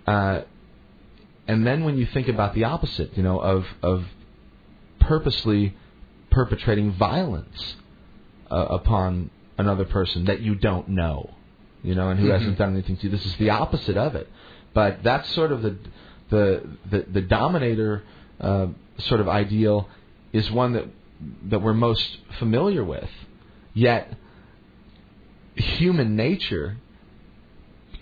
uh 0.07 0.41
and 1.47 1.67
then 1.67 1.83
when 1.83 1.97
you 1.97 2.05
think 2.07 2.27
about 2.27 2.55
the 2.55 2.63
opposite, 2.63 3.15
you 3.17 3.23
know, 3.23 3.39
of 3.39 3.65
of 3.83 4.05
purposely 4.99 5.75
perpetrating 6.35 6.91
violence 6.91 7.77
uh, 8.51 8.67
upon 8.69 9.29
another 9.57 9.85
person 9.85 10.25
that 10.25 10.41
you 10.41 10.53
don't 10.53 10.89
know, 10.89 11.33
you 11.81 11.95
know, 11.95 12.09
and 12.09 12.19
who 12.19 12.27
hasn't 12.27 12.57
done 12.57 12.73
anything 12.73 12.97
to 12.97 13.03
you. 13.03 13.09
This 13.09 13.25
is 13.25 13.35
the 13.37 13.51
opposite 13.51 13.95
of 13.95 14.15
it. 14.15 14.27
But 14.73 15.01
that's 15.01 15.33
sort 15.33 15.53
of 15.53 15.61
the 15.61 15.77
the 16.29 16.67
the, 16.91 17.05
the 17.09 17.21
dominator 17.21 18.03
uh, 18.41 18.67
sort 18.99 19.21
of 19.21 19.29
ideal 19.29 19.87
is 20.33 20.51
one 20.51 20.73
that 20.73 20.85
that 21.49 21.59
we're 21.59 21.73
most 21.73 22.17
familiar 22.37 22.83
with. 22.83 23.09
Yet 23.73 24.13
human 25.55 26.17
nature 26.17 26.75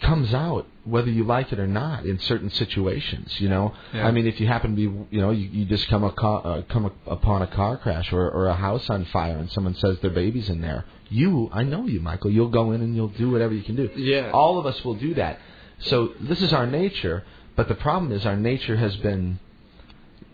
comes 0.02 0.34
out 0.34 0.66
whether 0.86 1.10
you 1.10 1.24
like 1.24 1.54
it 1.54 1.60
or 1.60 1.68
not 1.68 2.06
in 2.06 2.20
certain 2.20 2.50
situations. 2.50 3.40
You 3.40 3.50
know, 3.50 3.74
Yeah. 3.94 4.08
I 4.08 4.12
mean, 4.12 4.28
if 4.28 4.40
you 4.40 4.48
happen 4.48 4.72
to 4.72 4.76
be, 4.76 4.82
you 5.16 5.22
know, 5.22 5.32
you, 5.32 5.48
you 5.50 5.66
just 5.66 5.88
come 5.88 6.04
a 6.04 6.12
car, 6.12 6.42
uh, 6.46 6.62
come 6.64 6.92
upon 7.08 7.42
a 7.42 7.48
car 7.48 7.78
crash 7.78 8.12
or, 8.12 8.30
or 8.30 8.48
a 8.48 8.56
house 8.56 8.90
on 8.90 9.06
fire, 9.06 9.38
and 9.38 9.50
someone 9.52 9.76
says 9.76 10.00
their 10.02 10.12
baby's 10.12 10.50
in 10.50 10.62
there. 10.62 10.86
You, 11.10 11.50
I 11.54 11.64
know 11.64 11.86
you, 11.86 12.02
Michael. 12.02 12.32
You'll 12.32 12.50
go 12.50 12.72
in 12.72 12.82
and 12.82 12.96
you'll 12.96 13.08
do 13.10 13.32
whatever 13.32 13.54
you 13.54 13.64
can 13.64 13.76
do. 13.76 13.90
Yeah. 13.96 14.32
All 14.32 14.60
of 14.60 14.66
us 14.66 14.84
will 14.84 14.96
do 14.96 15.14
that. 15.16 15.40
So 15.80 16.14
this 16.20 16.42
is 16.42 16.52
our 16.54 16.68
nature, 16.68 17.24
but 17.56 17.68
the 17.68 17.76
problem 17.76 18.12
is 18.12 18.26
our 18.26 18.36
nature 18.36 18.76
has 18.78 18.96
been, 18.98 19.40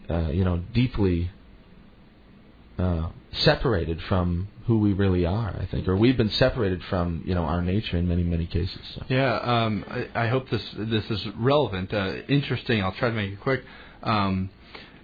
uh, 0.10 0.30
you 0.32 0.44
know, 0.44 0.64
deeply 0.74 1.32
uh, 2.78 3.10
separated 3.32 4.02
from 4.04 4.48
who 4.70 4.78
we 4.78 4.94
really 4.94 5.26
are. 5.26 5.50
I 5.60 5.66
think, 5.66 5.88
or 5.88 5.96
we've 5.98 6.16
been 6.16 6.30
separated 6.30 6.84
from, 6.92 7.24
you 7.26 7.34
know, 7.34 7.42
our 7.42 7.64
nature 7.64 7.98
in 7.98 8.08
many, 8.08 8.22
many 8.22 8.46
cases. 8.46 8.80
So. 8.94 9.04
Yeah, 9.10 9.34
um, 9.34 9.84
I, 9.90 10.26
I 10.26 10.28
hope 10.28 10.48
this 10.52 10.64
this 10.78 11.10
is 11.10 11.26
relevant, 11.36 11.92
uh, 11.92 12.18
interesting. 12.28 12.84
I'll 12.84 12.92
try 12.92 13.10
to 13.10 13.16
make 13.16 13.32
it 13.34 13.42
quick. 13.42 13.64
Um, 14.04 14.52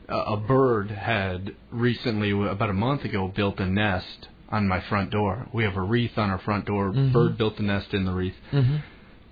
a, 0.08 0.38
bird 0.38 0.92
had 0.92 1.56
recently, 1.72 2.30
about 2.30 2.70
a 2.70 2.74
month 2.74 3.06
ago, 3.06 3.28
built 3.28 3.60
a 3.60 3.66
nest 3.66 4.28
on 4.50 4.68
my 4.68 4.82
front 4.82 5.10
door. 5.10 5.48
We 5.52 5.64
have 5.64 5.76
a 5.76 5.82
wreath 5.82 6.16
on 6.16 6.30
our 6.30 6.38
front 6.38 6.66
door. 6.68 6.92
Mhm. 6.92 7.12
Bird 7.12 7.36
built 7.36 7.58
a 7.58 7.64
nest 7.64 7.92
in 7.92 8.06
the 8.06 8.12
wreath. 8.12 8.36
Mm-hmm. 8.52 8.76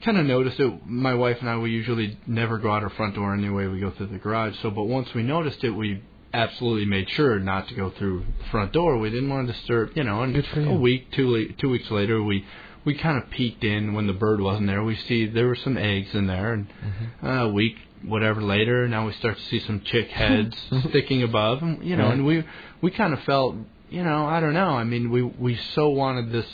Kind 0.04 0.18
of 0.18 0.26
noticed 0.26 0.60
it. 0.60 0.88
My 0.88 1.14
wife 1.14 1.38
and 1.42 1.48
I, 1.48 1.60
we 1.60 1.70
usually 1.70 2.18
never 2.26 2.58
go 2.58 2.72
out 2.72 2.82
our 2.82 2.90
front 2.90 3.14
door 3.14 3.36
anyway. 3.36 3.68
We 3.68 3.80
go 3.80 3.92
through 3.92 4.08
the 4.08 4.18
garage. 4.18 4.56
So, 4.64 4.72
but 4.72 4.86
once 4.86 5.14
we 5.14 5.22
noticed 5.22 5.64
it, 5.64 5.70
we 5.70 6.02
absolutely 6.34 6.86
made 6.86 7.10
sure 7.10 7.40
not 7.40 7.68
to 7.70 7.76
go 7.76 7.90
through 7.92 8.26
the 8.40 8.46
front 8.50 8.72
door. 8.74 8.98
We 8.98 9.10
didn't 9.10 9.30
want 9.30 9.48
to 9.48 9.54
disturb, 9.54 9.92
you 9.96 10.04
know. 10.04 10.24
And 10.24 10.34
Good 10.34 10.48
for 10.48 10.62
you. 10.62 10.70
a 10.72 10.76
week, 10.76 11.12
two 11.12 11.54
two 11.60 11.70
weeks 11.70 11.90
later, 11.92 12.22
we 12.24 12.46
we 12.86 12.96
kind 12.96 13.22
of 13.22 13.30
peeked 13.30 13.64
in 13.64 13.94
when 13.94 14.08
the 14.08 14.14
bird 14.14 14.42
wasn't 14.42 14.68
there. 14.68 14.84
We 14.84 14.96
see 14.96 15.26
there 15.28 15.48
were 15.48 15.56
some 15.56 15.78
eggs 15.78 16.14
in 16.14 16.28
there, 16.28 16.54
and 16.54 16.68
Mm-hmm. 16.68 17.26
uh, 17.28 17.44
a 17.46 17.50
week, 17.50 17.76
whatever 18.04 18.42
later, 18.42 18.88
now 18.88 19.06
we 19.06 19.14
start 19.14 19.38
to 19.38 19.44
see 19.44 19.60
some 19.60 19.82
chick 19.82 20.10
heads 20.22 20.56
sticking 20.90 21.24
above, 21.24 21.62
and 21.62 21.84
you 21.84 21.96
know, 21.96 22.06
Right. 22.06 22.14
and 22.14 22.26
we 22.26 22.44
we 22.82 22.92
kind 22.92 23.14
of 23.14 23.22
felt, 23.24 23.56
you 23.90 24.04
know, 24.04 24.26
I 24.26 24.40
don't 24.40 24.54
know. 24.54 24.72
I 24.72 24.84
mean, 24.84 25.12
we 25.12 25.22
we 25.22 25.56
so 25.76 25.90
wanted 25.90 26.32
this 26.32 26.48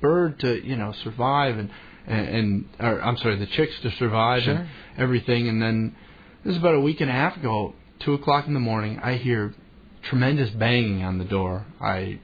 bird 0.00 0.38
to, 0.40 0.64
you 0.64 0.76
know, 0.76 0.92
survive 1.02 1.56
and 1.58 1.70
and, 2.06 2.28
and 2.28 2.64
or 2.80 3.00
I'm 3.02 3.16
sorry, 3.16 3.36
the 3.38 3.46
chicks 3.46 3.72
to 3.80 3.90
survive 3.92 4.42
Sure. 4.42 4.54
and 4.56 4.68
everything, 4.98 5.48
and 5.48 5.60
then 5.62 5.96
this 6.44 6.52
is 6.52 6.58
about 6.58 6.74
a 6.74 6.80
week 6.80 7.00
and 7.00 7.08
a 7.08 7.14
half 7.14 7.36
ago, 7.38 7.74
two 8.04 8.14
o'clock 8.14 8.46
in 8.46 8.54
the 8.54 8.60
morning, 8.60 8.98
I 9.02 9.14
hear 9.14 9.54
tremendous 10.02 10.50
banging 10.50 11.02
on 11.02 11.18
the 11.18 11.24
door. 11.24 11.64
I 11.80 12.18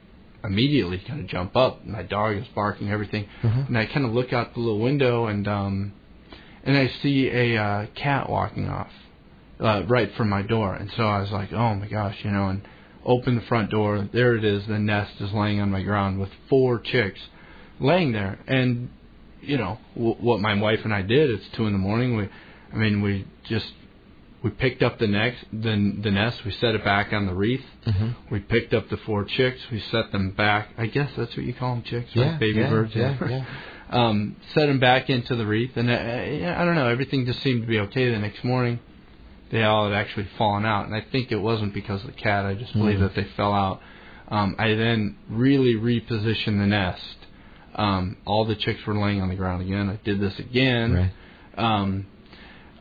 immediately 0.45 0.99
kind 1.07 1.21
of 1.21 1.27
jump 1.27 1.57
up. 1.57 1.85
My 1.87 2.03
dog 2.03 2.37
is 2.37 2.47
barking, 2.55 2.91
everything, 2.91 3.27
Mhm. 3.43 3.69
and 3.69 3.79
I 3.79 3.87
kind 3.87 4.05
of 4.07 4.13
look 4.13 4.33
out 4.33 4.55
the 4.55 4.61
little 4.61 4.79
window 4.81 5.27
and 5.27 5.47
um, 5.49 5.93
and 6.65 6.77
I 6.77 6.89
see 7.03 7.29
a 7.29 7.57
uh, 7.57 7.87
cat 7.95 8.29
walking 8.29 8.69
off 8.69 8.91
uh, 9.61 9.83
right 9.87 10.11
from 10.15 10.29
my 10.29 10.43
door, 10.43 10.75
and 10.75 10.91
so 10.97 11.05
I 11.05 11.21
was 11.21 11.31
like, 11.31 11.53
oh 11.53 11.75
my 11.75 11.87
gosh, 11.87 12.17
you 12.25 12.31
know, 12.31 12.49
and 12.49 12.63
open 13.05 13.35
the 13.35 13.41
front 13.43 13.71
door. 13.71 14.09
There 14.13 14.35
it 14.37 14.45
is. 14.45 14.67
The 14.67 14.79
nest 14.79 15.13
is 15.21 15.33
laying 15.33 15.61
on 15.61 15.71
my 15.71 15.83
ground 15.83 16.19
with 16.21 16.31
four 16.49 16.79
chicks 16.79 17.21
laying 17.79 18.13
there, 18.13 18.39
and 18.47 18.91
you 19.41 19.57
know 19.57 19.79
w- 19.95 20.17
what 20.21 20.41
my 20.41 20.55
wife 20.55 20.81
and 20.85 20.93
I 20.93 21.01
did. 21.03 21.31
It's 21.31 21.49
two 21.57 21.67
in 21.67 21.73
the 21.73 21.79
morning. 21.79 22.17
We, 22.17 22.29
I 22.73 22.77
mean, 22.77 23.01
we 23.03 23.27
just 23.49 23.73
we 24.43 24.51
picked 24.51 24.83
up 24.83 24.99
the 24.99 25.07
next 25.07 25.45
the 25.53 25.95
the 26.03 26.11
nest. 26.11 26.45
We 26.45 26.51
set 26.53 26.75
it 26.75 26.83
back 26.85 27.13
on 27.13 27.27
the 27.27 27.35
wreath. 27.35 27.65
Mm-hmm. 27.87 28.11
We 28.35 28.41
picked 28.41 28.73
up 28.75 28.89
the 28.89 28.97
four 28.99 29.25
chicks. 29.25 29.61
We 29.71 29.81
set 29.81 30.13
them 30.13 30.31
back. 30.33 30.69
I 30.79 30.87
guess 30.87 31.11
that's 31.17 31.37
what 31.37 31.45
you 31.47 31.55
call 31.55 31.75
them, 31.75 31.83
chicks, 31.85 32.11
Yeah, 32.15 32.31
right? 32.33 32.41
Baby 32.41 32.61
yeah, 32.61 32.71
birds. 32.71 32.93
yeah, 32.95 33.17
yeah. 33.29 33.45
um, 33.91 34.37
set 34.55 34.67
them 34.67 34.81
back 34.81 35.11
into 35.11 35.37
the 35.37 35.47
wreath, 35.47 35.77
and 35.77 35.91
uh, 35.91 35.93
yeah, 35.93 36.57
I 36.61 36.65
don't 36.65 36.75
know. 36.75 36.89
Everything 36.89 37.27
just 37.27 37.43
seemed 37.43 37.63
to 37.63 37.67
be 37.69 37.79
okay 37.81 38.11
the 38.11 38.19
next 38.19 38.43
morning. 38.45 38.81
They 39.51 39.63
all 39.65 39.89
had 39.91 39.95
actually 39.95 40.29
fallen 40.39 40.65
out, 40.65 40.87
and 40.87 40.95
I 40.95 41.05
think 41.11 41.33
it 41.33 41.37
wasn't 41.41 41.75
because 41.75 42.01
of 42.03 42.07
the 42.07 42.13
cat. 42.21 42.47
I 42.47 42.55
just 42.55 42.73
believe 42.73 42.99
Mhm. 42.99 43.01
that 43.01 43.15
they 43.17 43.25
fell 43.37 43.53
out. 43.53 43.81
Um, 44.29 44.55
I 44.61 44.75
then 44.75 45.17
really 45.29 45.75
repositioned 45.75 46.59
the 46.61 46.67
nest. 46.67 47.17
Um, 47.75 48.17
all 48.25 48.45
the 48.45 48.55
chicks 48.55 48.87
were 48.87 48.95
laying 48.97 49.21
on 49.21 49.29
the 49.29 49.35
ground 49.35 49.61
again. 49.63 49.89
I 49.91 49.99
did 50.05 50.21
this 50.21 50.39
again 50.39 50.95
Right. 50.95 51.11
um, 51.59 52.07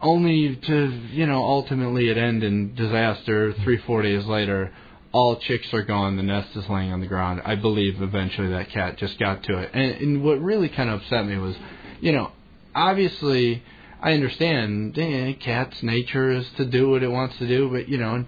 only 0.02 0.56
to 0.56 0.88
you 1.12 1.26
know 1.26 1.44
ultimately 1.44 2.10
it 2.10 2.18
end 2.18 2.44
in 2.44 2.76
disaster. 2.76 3.54
Three 3.64 3.78
four 3.78 4.02
days 4.02 4.26
later, 4.26 4.72
all 5.12 5.38
chicks 5.38 5.74
are 5.74 5.84
gone. 5.84 6.18
The 6.18 6.24
nest 6.24 6.56
is 6.56 6.68
laying 6.70 6.92
on 6.92 7.00
the 7.00 7.08
ground. 7.08 7.42
I 7.46 7.56
believe 7.56 8.02
eventually 8.02 8.50
that 8.50 8.70
cat 8.70 8.98
just 8.98 9.20
got 9.20 9.44
to 9.44 9.58
it. 9.58 9.72
And, 9.74 9.92
and 10.02 10.24
what 10.24 10.40
really 10.42 10.70
kind 10.70 10.90
of 10.90 11.02
upset 11.02 11.26
me 11.26 11.38
was, 11.38 11.56
you 12.00 12.12
know, 12.12 12.32
obviously 12.76 13.64
I 14.02 14.14
understand 14.14 14.98
eh, 14.98 15.34
cat's 15.34 15.84
nature 15.84 16.32
is 16.32 16.50
to 16.58 16.66
do 16.66 16.90
what 16.90 17.04
it 17.04 17.10
wants 17.10 17.38
to 17.40 17.48
do, 17.48 17.70
but 17.70 17.90
you 17.90 17.98
know, 17.98 18.26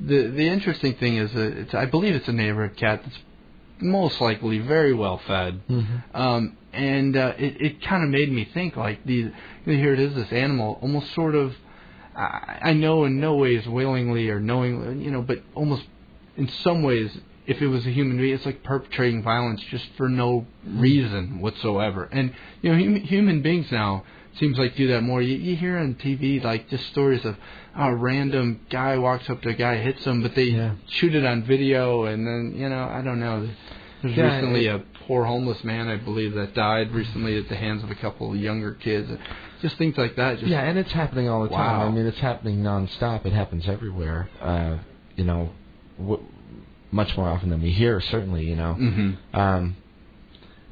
the 0.00 0.28
the 0.28 0.46
interesting 0.46 0.94
thing 0.94 1.16
is 1.16 1.32
that 1.32 1.58
it's 1.58 1.74
I 1.74 1.86
believe 1.86 2.14
it's 2.14 2.28
a 2.28 2.32
neighborhood 2.32 2.76
cat 2.76 3.00
that's 3.04 3.18
most 3.80 4.20
likely 4.20 4.58
very 4.58 4.92
well 4.92 5.18
fed 5.26 5.60
Mm-hmm. 5.68 6.16
um, 6.16 6.56
and 6.72 7.16
uh, 7.16 7.32
it 7.38 7.60
it 7.60 7.82
kind 7.82 8.02
of 8.04 8.10
made 8.10 8.30
me 8.30 8.44
think 8.52 8.76
like 8.76 9.04
the 9.04 9.32
here 9.76 9.92
it 9.92 10.00
is 10.00 10.14
this 10.14 10.32
animal 10.32 10.78
almost 10.82 11.12
sort 11.14 11.34
of 11.34 11.54
I, 12.16 12.58
I 12.62 12.72
know 12.72 13.04
in 13.04 13.20
no 13.20 13.36
ways 13.36 13.66
willingly 13.66 14.28
or 14.30 14.40
knowingly 14.40 15.02
you 15.04 15.10
know 15.10 15.22
but 15.22 15.42
almost 15.54 15.84
in 16.36 16.48
some 16.48 16.82
ways 16.82 17.16
if 17.46 17.62
it 17.62 17.66
was 17.68 17.86
a 17.86 17.90
human 17.90 18.18
being 18.18 18.34
it's 18.34 18.44
like 18.46 18.62
perpetrating 18.62 19.22
violence 19.22 19.60
just 19.70 19.86
for 19.96 20.08
no 20.08 20.46
reason 20.66 21.40
whatsoever. 21.40 22.08
And 22.12 22.34
you 22.60 22.70
know 22.72 22.78
hum, 22.78 22.96
human 22.96 23.40
beings 23.40 23.72
now 23.72 24.04
seems 24.38 24.58
like 24.58 24.76
do 24.76 24.88
that 24.88 25.02
more. 25.02 25.22
You, 25.22 25.34
you 25.36 25.56
hear 25.56 25.78
on 25.78 25.94
TV 25.94 26.44
like 26.44 26.68
just 26.68 26.86
stories 26.88 27.24
of 27.24 27.36
a 27.74 27.94
random 27.94 28.60
guy 28.68 28.98
walks 28.98 29.30
up 29.30 29.40
to 29.42 29.48
a 29.48 29.54
guy 29.54 29.76
hits 29.78 30.04
him 30.04 30.22
but 30.22 30.34
they 30.34 30.44
Yeah. 30.44 30.74
shoot 30.88 31.14
it 31.14 31.24
on 31.24 31.42
video 31.44 32.04
and 32.04 32.26
then 32.26 32.54
you 32.54 32.68
know 32.68 32.84
I 32.86 33.00
don't 33.02 33.18
know 33.18 33.48
there's 34.02 34.16
Yeah, 34.16 34.34
recently 34.36 34.66
it- 34.66 34.74
a 34.76 34.78
poor 35.06 35.24
homeless 35.24 35.62
man, 35.64 35.88
I 35.88 35.96
believe, 35.96 36.34
that 36.34 36.54
died 36.54 36.92
recently 36.92 37.36
at 37.38 37.48
the 37.48 37.56
hands 37.56 37.82
of 37.82 37.90
a 37.90 37.94
couple 37.94 38.30
of 38.32 38.36
younger 38.38 38.72
kids. 38.72 39.10
Just 39.62 39.76
things 39.76 39.96
like 39.98 40.16
that. 40.16 40.38
Just 40.38 40.50
yeah, 40.50 40.62
and 40.62 40.78
it's 40.78 40.92
happening 40.92 41.28
all 41.28 41.42
the 41.42 41.48
time. 41.48 41.80
Wow. 41.80 41.86
I 41.88 41.90
mean, 41.90 42.06
it's 42.06 42.20
happening 42.20 42.62
nonstop. 42.62 43.26
It 43.26 43.32
happens 43.32 43.66
everywhere. 43.68 44.28
Uh, 44.40 44.76
you 45.16 45.24
know, 45.24 45.50
w- 45.98 46.22
much 46.92 47.16
more 47.16 47.28
often 47.28 47.50
than 47.50 47.60
we 47.60 47.70
hear. 47.70 48.00
Certainly, 48.00 48.44
you 48.48 48.56
know. 48.56 48.74
hmm 48.74 49.10
Um, 49.34 49.76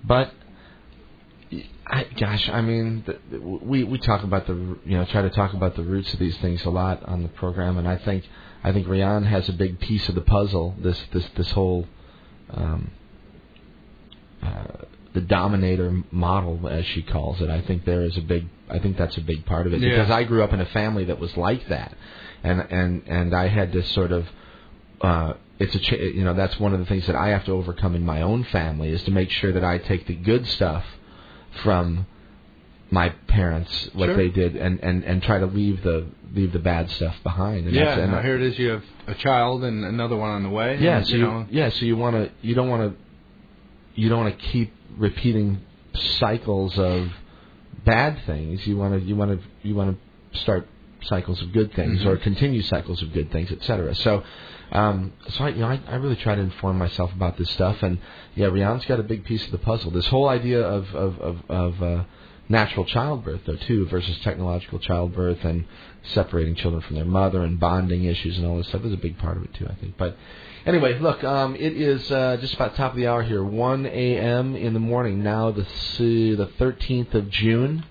but 0.04 0.32
I, 1.88 2.04
gosh, 2.16 2.48
I 2.48 2.60
mean, 2.62 3.04
the, 3.06 3.38
we 3.40 3.84
we 3.84 3.98
talk 3.98 4.24
about 4.24 4.46
the 4.46 4.54
you 4.84 4.96
know 4.98 5.04
try 5.04 5.22
to 5.22 5.30
talk 5.30 5.52
about 5.52 5.76
the 5.76 5.82
roots 5.82 6.12
of 6.12 6.18
these 6.18 6.36
things 6.38 6.64
a 6.64 6.70
lot 6.70 7.04
on 7.04 7.22
the 7.22 7.28
program, 7.28 7.78
and 7.78 7.86
I 7.88 7.96
think 7.96 8.28
I 8.64 8.72
think 8.72 8.88
Riane 8.88 9.24
has 9.24 9.48
a 9.48 9.52
big 9.52 9.78
piece 9.78 10.08
of 10.08 10.14
the 10.16 10.20
puzzle. 10.20 10.74
This 10.78 11.00
this 11.12 11.28
this 11.36 11.50
whole 11.52 11.86
um, 12.50 12.90
the 15.14 15.20
dominator 15.22 16.02
model, 16.10 16.68
as 16.68 16.84
she 16.86 17.02
calls 17.02 17.40
it. 17.40 17.48
I 17.48 17.60
think 17.62 17.84
there 17.84 18.02
is 18.02 18.16
a 18.16 18.20
big. 18.20 18.46
I 18.68 18.78
think 18.78 18.96
that's 18.98 19.16
a 19.16 19.20
big 19.22 19.46
part 19.46 19.66
of 19.66 19.72
it 19.72 19.80
Yeah. 19.80 19.90
because 19.90 20.10
I 20.10 20.24
grew 20.24 20.42
up 20.42 20.52
in 20.52 20.60
a 20.60 20.66
family 20.66 21.04
that 21.06 21.18
was 21.18 21.36
like 21.36 21.68
that, 21.68 21.94
and 22.42 22.60
and 22.60 23.02
and 23.06 23.34
I 23.34 23.48
had 23.48 23.72
to 23.72 23.82
sort 23.84 24.12
of. 24.12 24.26
Uh, 25.00 25.34
it's 25.58 25.74
a 25.74 25.78
ch- 25.78 25.92
you 25.92 26.24
know 26.24 26.34
that's 26.34 26.58
one 26.60 26.74
of 26.74 26.80
the 26.80 26.86
things 26.86 27.06
that 27.06 27.16
I 27.16 27.28
have 27.28 27.44
to 27.46 27.52
overcome 27.52 27.94
in 27.94 28.04
my 28.04 28.20
own 28.22 28.44
family 28.44 28.90
is 28.90 29.02
to 29.04 29.10
make 29.10 29.30
sure 29.30 29.52
that 29.52 29.64
I 29.64 29.78
take 29.78 30.06
the 30.06 30.14
good 30.14 30.46
stuff 30.46 30.84
from 31.62 32.06
my 32.90 33.08
parents 33.26 33.88
what 33.94 34.06
Sure. 34.06 34.16
they 34.16 34.28
did 34.28 34.54
and 34.56 34.78
and 34.80 35.02
and 35.02 35.22
try 35.22 35.38
to 35.38 35.46
leave 35.46 35.82
the 35.82 36.06
leave 36.34 36.52
the 36.52 36.58
bad 36.58 36.90
stuff 36.90 37.16
behind 37.22 37.66
and 37.66 37.74
Yeah, 37.74 37.84
that's, 37.86 38.00
and 38.00 38.12
now 38.12 38.22
here 38.22 38.36
it 38.36 38.42
is. 38.42 38.58
You 38.58 38.68
have 38.70 38.84
a 39.06 39.14
child 39.14 39.64
and 39.64 39.84
another 39.84 40.16
one 40.16 40.30
on 40.30 40.42
the 40.42 40.50
way. 40.50 40.78
yeah, 40.80 40.98
and, 40.98 41.06
so 41.06 41.14
you 41.16 41.20
you, 41.20 41.26
know, 41.26 41.46
yeah, 41.50 41.70
so 41.70 41.84
you 41.84 41.96
want 41.96 42.14
to 42.16 42.30
you 42.42 42.54
don't 42.54 42.68
want 42.68 42.82
to 42.92 43.05
you 43.96 44.08
don't 44.08 44.22
want 44.24 44.38
to 44.38 44.44
keep 44.46 44.72
repeating 44.96 45.60
cycles 45.94 46.78
of 46.78 47.10
bad 47.84 48.18
things. 48.26 48.66
You 48.66 48.76
want 48.76 48.94
to 48.94 49.00
you 49.06 49.16
want 49.16 49.40
to 49.40 49.46
you 49.68 49.74
want 49.74 49.98
to 50.32 50.38
start 50.38 50.68
cycles 51.02 51.40
of 51.42 51.52
good 51.52 51.72
things 51.74 52.00
Mhm. 52.02 52.06
or 52.06 52.16
continue 52.16 52.62
cycles 52.62 53.02
of 53.02 53.12
good 53.12 53.30
things, 53.30 53.50
etc. 53.52 53.94
So 53.96 54.22
um 54.72 55.12
so 55.30 55.44
I 55.44 55.48
you 55.50 55.60
know 55.60 55.68
I, 55.68 55.80
I 55.88 55.96
really 55.96 56.16
try 56.16 56.34
to 56.34 56.40
inform 56.40 56.78
myself 56.78 57.12
about 57.12 57.36
this 57.36 57.50
stuff 57.50 57.82
and 57.82 57.98
yeah, 58.34 58.46
Riane's 58.46 58.84
got 58.86 58.98
a 59.00 59.04
big 59.04 59.24
piece 59.24 59.44
of 59.44 59.52
the 59.52 59.58
puzzle. 59.58 59.90
This 59.90 60.06
whole 60.08 60.28
idea 60.28 60.60
of 60.60 60.94
of 60.94 61.18
of, 61.20 61.42
of 61.48 61.82
uh 61.82 62.04
natural 62.48 62.84
childbirth 62.84 63.40
though 63.46 63.56
too 63.56 63.86
versus 63.88 64.18
technological 64.20 64.78
childbirth 64.78 65.44
and 65.44 65.64
separating 66.02 66.54
children 66.54 66.80
from 66.82 66.94
their 66.96 67.04
mother 67.04 67.42
and 67.42 67.58
bonding 67.58 68.04
issues 68.04 68.38
and 68.38 68.46
all 68.46 68.56
this 68.56 68.68
stuff 68.68 68.84
is 68.84 68.92
a 68.92 68.96
big 68.96 69.18
part 69.18 69.36
of 69.36 69.42
it 69.44 69.52
too 69.54 69.66
I 69.68 69.74
think. 69.74 69.96
But 69.96 70.16
anyway, 70.66 70.98
look, 70.98 71.22
um, 71.24 71.54
it 71.54 71.72
is 71.72 72.10
uh, 72.10 72.36
just 72.40 72.54
about 72.54 72.74
top 72.74 72.92
of 72.92 72.96
the 72.96 73.06
hour 73.06 73.22
here, 73.22 73.42
1 73.42 73.86
a.m. 73.86 74.56
in 74.56 74.74
the 74.74 74.80
morning 74.80 75.22
now, 75.22 75.50
the 75.50 75.66
the 75.98 76.50
13th 76.58 77.14
of 77.14 77.30
June. 77.30 77.84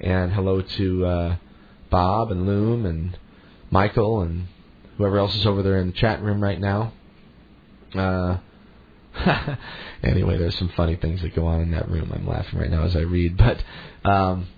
And 0.00 0.32
hello 0.32 0.62
to 0.62 1.06
uh, 1.06 1.36
Bob 1.88 2.32
and 2.32 2.44
Loom 2.44 2.84
and 2.84 3.16
Michael 3.70 4.22
and 4.22 4.48
whoever 4.98 5.18
else 5.18 5.36
is 5.36 5.46
over 5.46 5.62
there 5.62 5.78
in 5.78 5.86
the 5.86 5.92
chat 5.92 6.20
room 6.22 6.42
right 6.42 6.58
now. 6.58 6.92
Uh, 7.94 8.38
anyway, 10.02 10.38
there's 10.38 10.58
some 10.58 10.70
funny 10.70 10.96
things 10.96 11.22
that 11.22 11.36
go 11.36 11.46
on 11.46 11.60
in 11.60 11.70
that 11.70 11.88
room. 11.88 12.10
I'm 12.12 12.26
laughing 12.26 12.58
right 12.58 12.68
now 12.68 12.82
as 12.82 12.96
I 12.96 13.02
read. 13.02 13.36
But 13.36 13.62
um, 14.04 14.48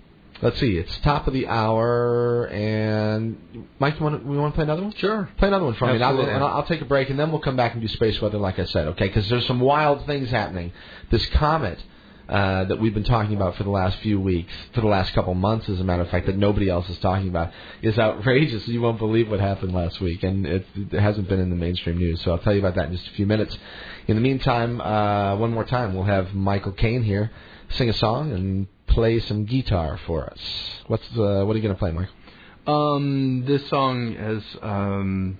let's 0.41 0.59
see, 0.59 0.77
it's 0.77 0.97
top 0.99 1.27
of 1.27 1.33
the 1.33 1.47
hour, 1.47 2.47
and 2.47 3.67
Mike, 3.79 3.99
you 3.99 4.03
want 4.03 4.21
to, 4.21 4.27
we 4.27 4.37
want 4.37 4.53
to 4.53 4.55
play 4.55 4.63
another 4.63 4.83
one? 4.83 4.93
Sure. 4.93 5.29
Play 5.37 5.47
another 5.47 5.65
one 5.65 5.73
for 5.75 5.87
me, 5.87 5.95
and 5.95 6.03
I'll, 6.03 6.19
and 6.19 6.43
I'll 6.43 6.57
I'll 6.57 6.65
take 6.65 6.81
a 6.81 6.85
break, 6.85 7.09
and 7.09 7.19
then 7.19 7.31
we'll 7.31 7.41
come 7.41 7.55
back 7.55 7.73
and 7.73 7.81
do 7.81 7.87
space 7.87 8.21
weather, 8.21 8.37
like 8.37 8.59
I 8.59 8.65
said, 8.65 8.87
okay? 8.89 9.07
Because 9.07 9.29
there's 9.29 9.45
some 9.45 9.59
wild 9.59 10.05
things 10.05 10.29
happening. 10.29 10.71
This 11.09 11.25
comet 11.27 11.79
uh, 12.29 12.65
that 12.65 12.79
we've 12.79 12.93
been 12.93 13.03
talking 13.03 13.35
about 13.35 13.55
for 13.55 13.63
the 13.63 13.71
last 13.71 13.97
few 13.99 14.19
weeks, 14.19 14.53
for 14.73 14.81
the 14.81 14.87
last 14.87 15.13
couple 15.13 15.33
months, 15.33 15.67
as 15.67 15.79
a 15.79 15.83
matter 15.83 16.03
of 16.03 16.09
fact, 16.09 16.27
that 16.27 16.37
nobody 16.37 16.69
else 16.69 16.87
is 16.89 16.99
talking 16.99 17.27
about, 17.27 17.51
is 17.81 17.97
outrageous. 17.97 18.67
You 18.67 18.81
won't 18.81 18.99
believe 18.99 19.29
what 19.29 19.39
happened 19.39 19.73
last 19.73 19.99
week, 19.99 20.23
and 20.23 20.45
it, 20.45 20.65
it 20.75 20.99
hasn't 20.99 21.27
been 21.27 21.39
in 21.39 21.49
the 21.49 21.55
mainstream 21.55 21.97
news. 21.97 22.21
So 22.21 22.31
I'll 22.31 22.37
tell 22.37 22.53
you 22.53 22.59
about 22.59 22.75
that 22.75 22.89
in 22.89 22.95
just 22.95 23.07
a 23.07 23.11
few 23.11 23.25
minutes. 23.25 23.57
In 24.07 24.15
the 24.15 24.21
meantime, 24.21 24.79
uh, 24.79 25.37
one 25.37 25.51
more 25.51 25.65
time, 25.65 25.95
we'll 25.95 26.03
have 26.03 26.33
Michael 26.33 26.71
Cane 26.71 27.03
here 27.03 27.31
sing 27.71 27.89
a 27.89 27.93
song 27.93 28.31
and 28.31 28.67
play 28.89 29.19
some 29.19 29.45
guitar 29.45 29.99
for 30.05 30.25
us. 30.29 30.39
What's 30.87 31.05
uh, 31.17 31.43
what 31.45 31.53
are 31.53 31.59
you 31.59 31.63
going 31.63 31.75
to 31.75 31.79
play, 31.79 31.91
Michael? 31.91 32.13
Um, 32.67 33.45
this 33.47 33.67
song 33.69 34.13
has 34.15 34.43
um, 34.61 35.39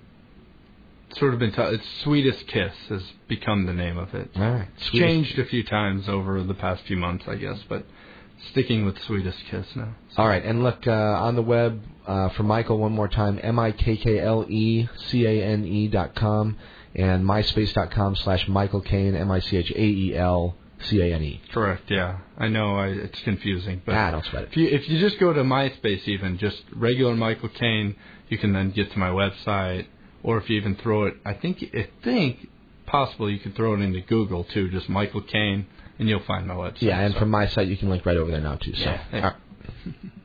sort 1.16 1.34
of 1.34 1.40
been. 1.40 1.52
T- 1.52 1.62
it's 1.62 1.86
"Sweetest 2.02 2.46
Kiss" 2.46 2.72
has 2.88 3.02
become 3.28 3.66
the 3.66 3.72
name 3.72 3.98
of 3.98 4.14
it. 4.14 4.30
All 4.36 4.42
right, 4.42 4.68
It's 4.76 4.90
changed 4.90 5.38
a 5.38 5.44
few 5.44 5.62
times 5.64 6.08
over 6.08 6.42
the 6.42 6.54
past 6.54 6.82
few 6.84 6.96
months, 6.96 7.24
I 7.28 7.36
guess, 7.36 7.58
but 7.68 7.84
sticking 8.50 8.84
with 8.84 8.98
"Sweetest 9.02 9.38
Kiss" 9.50 9.66
now. 9.76 9.94
All 10.16 10.26
right, 10.26 10.44
and 10.44 10.62
look 10.62 10.86
uh, 10.86 10.90
on 10.90 11.36
the 11.36 11.42
web 11.42 11.82
uh, 12.06 12.30
for 12.30 12.42
Michael 12.42 12.78
one 12.78 12.92
more 12.92 13.08
time: 13.08 13.38
m 13.42 13.58
i 13.58 13.72
k 13.72 13.96
k 13.96 14.18
l 14.18 14.44
e 14.48 14.88
c 14.96 15.26
a 15.26 15.42
n 15.42 15.64
e 15.64 15.88
dot 15.88 16.14
com 16.14 16.56
and 16.94 17.24
myspace 17.24 17.72
dot 17.72 17.90
com 17.90 18.16
slash 18.16 18.48
Michael 18.48 18.80
Cane 18.80 19.14
m 19.14 19.30
i 19.30 19.40
c 19.40 19.56
h 19.56 19.72
a 19.72 19.84
e 19.84 20.16
l 20.16 20.56
C 20.84 21.00
A 21.00 21.14
N 21.14 21.22
E. 21.22 21.40
Correct. 21.52 21.90
Yeah, 21.90 22.18
I 22.38 22.48
know. 22.48 22.76
I, 22.76 22.86
it's 22.88 23.20
confusing, 23.20 23.82
but 23.84 23.94
Ah, 23.94 24.10
don't 24.12 24.24
sweat 24.24 24.44
it. 24.44 24.48
if 24.50 24.56
you 24.56 24.66
if 24.68 24.88
you 24.88 24.98
just 25.00 25.18
go 25.20 25.32
to 25.32 25.42
MySpace, 25.42 26.06
even 26.08 26.38
just 26.38 26.62
regular 26.74 27.14
Michael 27.14 27.48
Cane, 27.50 27.96
you 28.28 28.38
can 28.38 28.52
then 28.52 28.70
get 28.70 28.90
to 28.92 28.98
my 28.98 29.08
website. 29.10 29.86
Or 30.22 30.36
if 30.38 30.50
you 30.50 30.56
even 30.58 30.76
throw 30.76 31.04
it, 31.04 31.14
I 31.24 31.32
think 31.34 31.62
I 31.74 31.88
think 32.04 32.48
possibly 32.86 33.32
you 33.32 33.38
could 33.38 33.54
throw 33.56 33.74
it 33.74 33.80
into 33.80 34.00
Google 34.02 34.44
too, 34.44 34.70
just 34.70 34.88
Michael 34.88 35.22
Cane, 35.22 35.66
and 35.98 36.08
you'll 36.08 36.20
find 36.24 36.46
my 36.46 36.54
website. 36.54 36.82
Yeah, 36.82 37.00
and 37.00 37.14
So- 37.14 37.20
from 37.20 37.30
my 37.30 37.46
site, 37.46 37.68
you 37.68 37.76
can 37.76 37.88
link 37.88 38.04
right 38.04 38.16
over 38.16 38.30
there 38.30 38.40
now 38.40 38.56
too. 38.56 38.74
So, 38.74 38.84
Yeah, 38.84 39.02
yeah. 39.12 39.32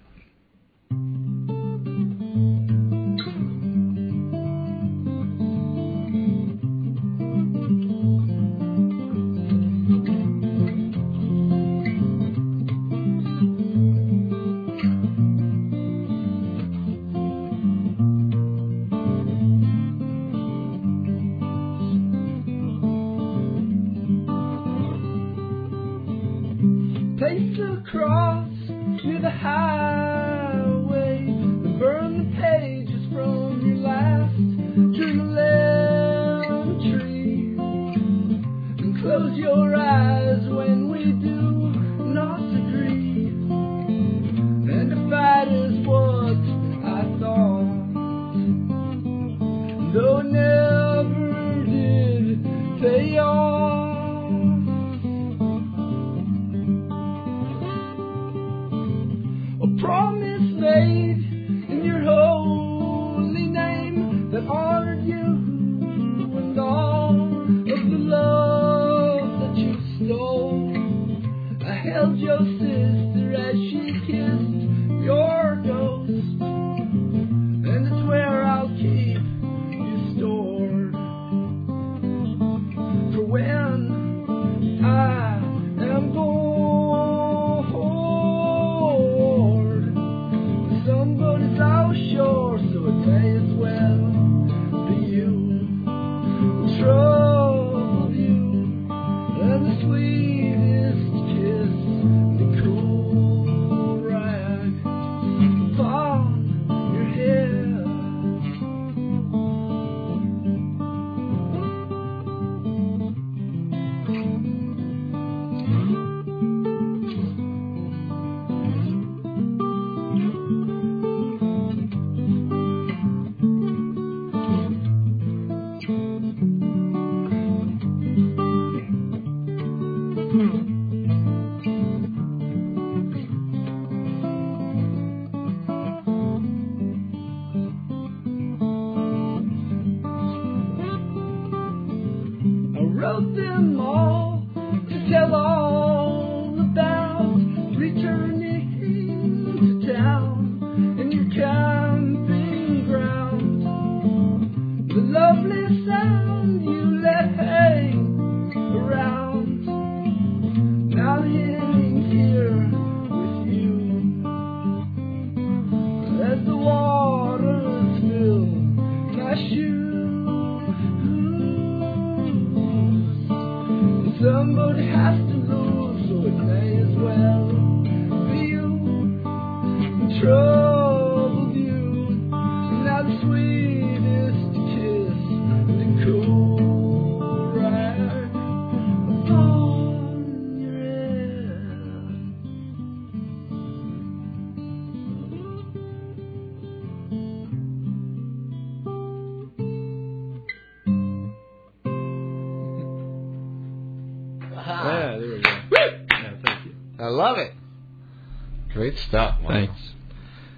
stuff. 209.08 209.40
Wow. 209.42 209.50
Thanks. 209.50 209.80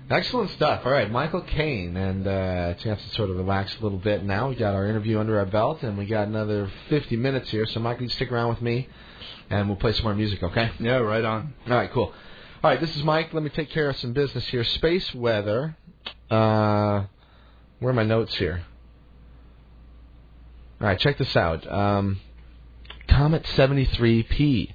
Excellent 0.10 0.50
stuff. 0.52 0.84
All 0.86 0.92
right, 0.92 1.12
Michael 1.12 1.42
Cane, 1.42 1.98
and 1.98 2.26
uh, 2.26 2.74
chance 2.76 3.04
to 3.04 3.10
sort 3.16 3.30
of 3.30 3.36
relax 3.36 3.78
a 3.78 3.84
little 3.84 3.98
bit 3.98 4.24
now. 4.24 4.48
We 4.48 4.56
got 4.56 4.74
our 4.74 4.88
interview 4.88 5.20
under 5.20 5.38
our 5.38 5.46
belt, 5.46 5.84
and 5.84 5.98
we 5.98 6.06
got 6.06 6.30
another 6.30 6.72
50 6.88 7.18
minutes 7.18 7.50
here. 7.50 7.66
So, 7.66 7.82
Michael, 7.82 8.04
you 8.04 8.10
stick 8.10 8.32
around 8.32 8.48
with 8.50 8.62
me, 8.62 8.88
and 9.50 9.68
we'll 9.68 9.76
play 9.76 9.92
some 9.92 10.04
more 10.04 10.16
music, 10.16 10.42
okay? 10.44 10.72
Yeah, 10.80 10.98
right 10.98 11.26
on. 11.26 11.54
All 11.68 11.76
right, 11.76 11.92
cool. 11.92 12.14
All 12.64 12.72
right, 12.72 12.80
this 12.80 12.96
is 12.96 13.04
Mike. 13.04 13.34
Let 13.34 13.44
me 13.44 13.50
take 13.50 13.70
care 13.70 13.90
of 13.90 13.98
some 13.98 14.14
business 14.14 14.48
here. 14.48 14.64
Space 14.64 15.14
weather. 15.14 15.76
Uh, 16.32 17.04
where 17.80 17.92
are 17.92 17.94
my 17.94 18.04
notes 18.04 18.34
here? 18.36 18.64
All 20.80 20.88
right, 20.88 20.98
check 20.98 21.18
this 21.18 21.36
out. 21.36 21.70
Um, 21.70 22.22
Comet 23.10 23.44
73P, 23.44 24.74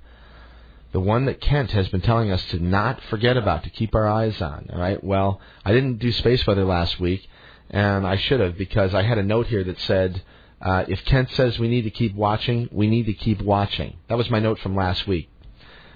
the 0.92 1.00
one 1.00 1.24
that 1.24 1.40
Kent 1.40 1.72
has 1.72 1.88
been 1.88 2.02
telling 2.02 2.30
us 2.30 2.44
to 2.50 2.58
not 2.58 3.00
forget 3.04 3.36
about, 3.36 3.64
to 3.64 3.70
keep 3.70 3.94
our 3.94 4.06
eyes 4.06 4.40
on. 4.40 4.68
All 4.72 4.78
right. 4.78 5.02
Well, 5.02 5.40
I 5.64 5.72
didn't 5.72 5.98
do 5.98 6.12
space 6.12 6.46
weather 6.46 6.64
last 6.64 7.00
week, 7.00 7.26
and 7.70 8.06
I 8.06 8.16
should 8.16 8.40
have 8.40 8.56
because 8.58 8.94
I 8.94 9.02
had 9.02 9.18
a 9.18 9.22
note 9.22 9.46
here 9.46 9.64
that 9.64 9.80
said, 9.80 10.22
uh, 10.60 10.84
"If 10.88 11.04
Kent 11.04 11.30
says 11.30 11.58
we 11.58 11.68
need 11.68 11.82
to 11.82 11.90
keep 11.90 12.14
watching, 12.14 12.68
we 12.70 12.88
need 12.88 13.06
to 13.06 13.14
keep 13.14 13.40
watching." 13.40 13.96
That 14.08 14.18
was 14.18 14.30
my 14.30 14.38
note 14.38 14.58
from 14.58 14.76
last 14.76 15.08
week. 15.08 15.28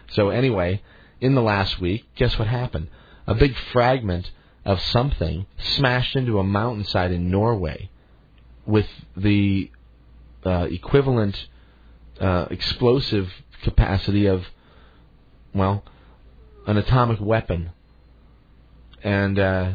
So 0.09 0.31
anyway, 0.31 0.83
in 1.21 1.35
the 1.35 1.43
last 1.43 1.81
week, 1.81 2.07
guess 2.15 2.39
what 2.39 2.49
happened? 2.49 2.89
A 3.27 3.35
big 3.35 3.55
fragment 3.73 4.31
of 4.65 4.81
something 4.81 5.47
smashed 5.59 6.17
into 6.17 6.39
a 6.39 6.45
mountainside 6.45 7.13
in 7.13 7.31
Norway 7.31 7.91
with 8.67 8.89
the 9.17 9.71
uh, 10.45 10.67
equivalent 10.71 11.47
uh, 12.21 12.47
explosive 12.51 13.33
capacity 13.63 14.27
of, 14.27 14.45
well, 15.57 15.83
an 16.67 16.77
atomic 16.77 17.21
weapon. 17.21 17.71
And 19.03 19.39
uh, 19.39 19.73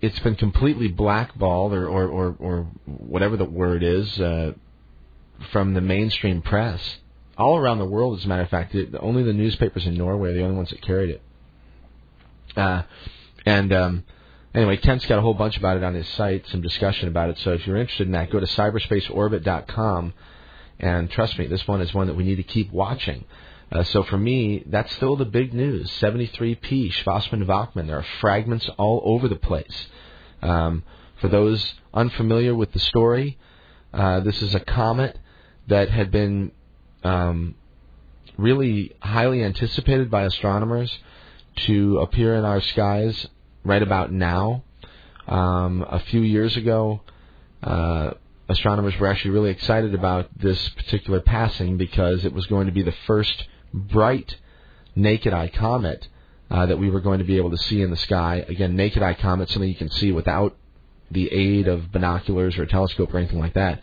it's 0.00 0.18
been 0.20 0.36
completely 0.36 0.88
blackballed, 0.88 1.72
or, 1.72 1.86
or, 1.88 2.06
or, 2.08 2.36
or 2.38 2.66
whatever 2.86 3.36
the 3.36 3.44
word 3.44 3.82
is, 3.82 4.20
uh, 4.20 4.52
from 5.50 5.74
the 5.74 5.80
mainstream 5.80 6.42
press. 6.42 6.98
all 7.36 7.56
around 7.56 7.78
the 7.78 7.84
world. 7.84 8.18
As 8.18 8.24
a 8.24 8.28
matter 8.28 8.42
of 8.42 8.50
fact, 8.50 8.74
it, 8.74 8.94
only 8.98 9.22
the 9.22 9.32
newspapers 9.32 9.86
in 9.86 9.94
Norway 9.94 10.30
are 10.30 10.34
the 10.34 10.42
only 10.42 10.56
ones 10.56 10.70
that 10.70 10.82
carried 10.82 11.10
it. 11.10 11.22
Uh, 12.56 12.82
and 13.46 13.72
um, 13.72 14.04
anyway, 14.54 14.76
Kent's 14.76 15.06
got 15.06 15.18
a 15.18 15.22
whole 15.22 15.34
bunch 15.34 15.56
about 15.56 15.76
it 15.76 15.82
on 15.82 15.94
his 15.94 16.06
site, 16.08 16.46
some 16.48 16.60
discussion 16.60 17.08
about 17.08 17.30
it. 17.30 17.38
So 17.38 17.52
if 17.52 17.66
you're 17.66 17.76
interested 17.78 18.06
in 18.06 18.12
that, 18.12 18.30
go 18.30 18.38
to 18.40 18.46
cyberspaceorbit.com. 18.46 20.14
And 20.78 21.10
trust 21.10 21.38
me, 21.38 21.46
this 21.46 21.66
one 21.66 21.80
is 21.80 21.94
one 21.94 22.08
that 22.08 22.14
we 22.14 22.24
need 22.24 22.36
to 22.36 22.42
keep 22.42 22.72
watching. 22.72 23.24
Uh, 23.72 23.82
so 23.84 24.02
for 24.02 24.18
me, 24.18 24.62
that's 24.66 24.94
still 24.96 25.16
the 25.16 25.24
big 25.24 25.54
news. 25.54 25.90
73P, 25.92 26.92
Schwassmann 26.92 27.46
Wachmann. 27.46 27.86
There 27.86 27.96
are 27.96 28.06
fragments 28.20 28.68
all 28.76 29.00
over 29.04 29.28
the 29.28 29.36
place. 29.36 29.86
Um, 30.42 30.82
for 31.20 31.28
those 31.28 31.72
unfamiliar 31.94 32.54
with 32.54 32.72
the 32.72 32.78
story, 32.78 33.38
uh, 33.94 34.20
this 34.20 34.42
is 34.42 34.54
a 34.54 34.60
comet 34.60 35.18
that 35.68 35.88
had 35.88 36.10
been 36.10 36.52
um, 37.02 37.54
really 38.36 38.94
highly 39.00 39.42
anticipated 39.42 40.10
by 40.10 40.24
astronomers 40.24 40.98
to 41.66 41.98
appear 41.98 42.34
in 42.34 42.44
our 42.44 42.60
skies 42.60 43.26
right 43.64 43.82
about 43.82 44.12
now. 44.12 44.64
Um, 45.26 45.86
a 45.88 46.00
few 46.00 46.20
years 46.20 46.58
ago, 46.58 47.00
uh, 47.62 48.10
astronomers 48.50 48.98
were 48.98 49.06
actually 49.06 49.30
really 49.30 49.50
excited 49.50 49.94
about 49.94 50.28
this 50.38 50.68
particular 50.70 51.20
passing 51.20 51.78
because 51.78 52.26
it 52.26 52.34
was 52.34 52.44
going 52.46 52.66
to 52.66 52.72
be 52.72 52.82
the 52.82 52.94
first 53.06 53.46
bright 53.72 54.36
naked 54.94 55.32
eye 55.32 55.48
comet 55.48 56.06
uh, 56.50 56.66
that 56.66 56.78
we 56.78 56.90
were 56.90 57.00
going 57.00 57.18
to 57.18 57.24
be 57.24 57.38
able 57.38 57.50
to 57.50 57.56
see 57.56 57.80
in 57.80 57.90
the 57.90 57.96
sky. 57.96 58.44
Again, 58.46 58.76
naked 58.76 59.02
eye 59.02 59.14
comet, 59.14 59.48
something 59.48 59.68
you 59.68 59.74
can 59.76 59.90
see 59.90 60.12
without 60.12 60.56
the 61.10 61.32
aid 61.32 61.68
of 61.68 61.92
binoculars 61.92 62.56
or 62.56 62.62
a 62.62 62.68
telescope 62.68 63.12
or 63.12 63.18
anything 63.18 63.38
like 63.38 63.54
that. 63.54 63.80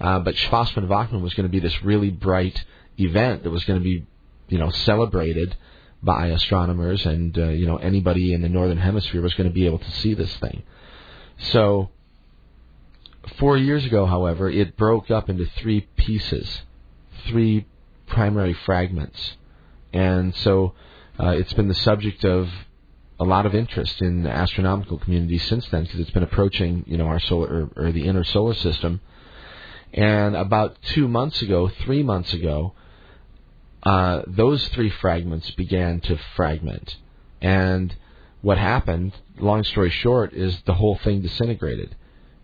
Uh, 0.00 0.18
but 0.20 0.34
Schwassmann 0.34 0.88
Wachmann 0.88 1.22
was 1.22 1.34
going 1.34 1.46
to 1.46 1.52
be 1.52 1.60
this 1.60 1.82
really 1.82 2.10
bright 2.10 2.64
event 2.98 3.42
that 3.44 3.50
was 3.50 3.64
going 3.64 3.78
to 3.78 3.84
be, 3.84 4.06
you 4.48 4.58
know, 4.58 4.70
celebrated 4.70 5.56
by 6.02 6.26
astronomers 6.28 7.04
and 7.06 7.36
uh, 7.38 7.48
you 7.48 7.66
know 7.66 7.76
anybody 7.76 8.32
in 8.32 8.42
the 8.42 8.48
northern 8.48 8.78
hemisphere 8.78 9.22
was 9.22 9.34
going 9.34 9.48
to 9.48 9.52
be 9.52 9.66
able 9.66 9.78
to 9.78 9.90
see 9.90 10.14
this 10.14 10.34
thing. 10.36 10.62
So 11.38 11.90
four 13.38 13.56
years 13.56 13.84
ago, 13.84 14.06
however, 14.06 14.48
it 14.48 14.76
broke 14.76 15.10
up 15.10 15.28
into 15.28 15.46
three 15.46 15.82
pieces, 15.96 16.62
three 17.26 17.66
primary 18.06 18.52
fragments, 18.52 19.36
and 19.92 20.34
so 20.34 20.74
uh, 21.18 21.30
it's 21.30 21.52
been 21.52 21.68
the 21.68 21.74
subject 21.74 22.24
of 22.24 22.48
a 23.18 23.24
lot 23.24 23.46
of 23.46 23.54
interest 23.54 24.02
in 24.02 24.22
the 24.22 24.30
astronomical 24.30 24.98
community 24.98 25.38
since 25.38 25.66
then 25.68 25.84
because 25.84 26.00
it's 26.00 26.10
been 26.10 26.22
approaching 26.22 26.84
you 26.86 26.96
know 26.96 27.06
our 27.06 27.20
solar 27.20 27.70
or, 27.76 27.86
or 27.86 27.92
the 27.92 28.06
inner 28.06 28.24
solar 28.24 28.54
system. 28.54 29.00
And 29.92 30.36
about 30.36 30.76
two 30.82 31.08
months 31.08 31.40
ago, 31.40 31.68
three 31.68 32.02
months 32.02 32.34
ago, 32.34 32.74
uh, 33.82 34.22
those 34.26 34.66
three 34.68 34.90
fragments 34.90 35.50
began 35.52 36.00
to 36.00 36.18
fragment. 36.34 36.96
And 37.40 37.94
what 38.42 38.58
happened, 38.58 39.12
long 39.38 39.64
story 39.64 39.90
short, 39.90 40.32
is 40.32 40.60
the 40.66 40.74
whole 40.74 40.96
thing 40.96 41.22
disintegrated. 41.22 41.94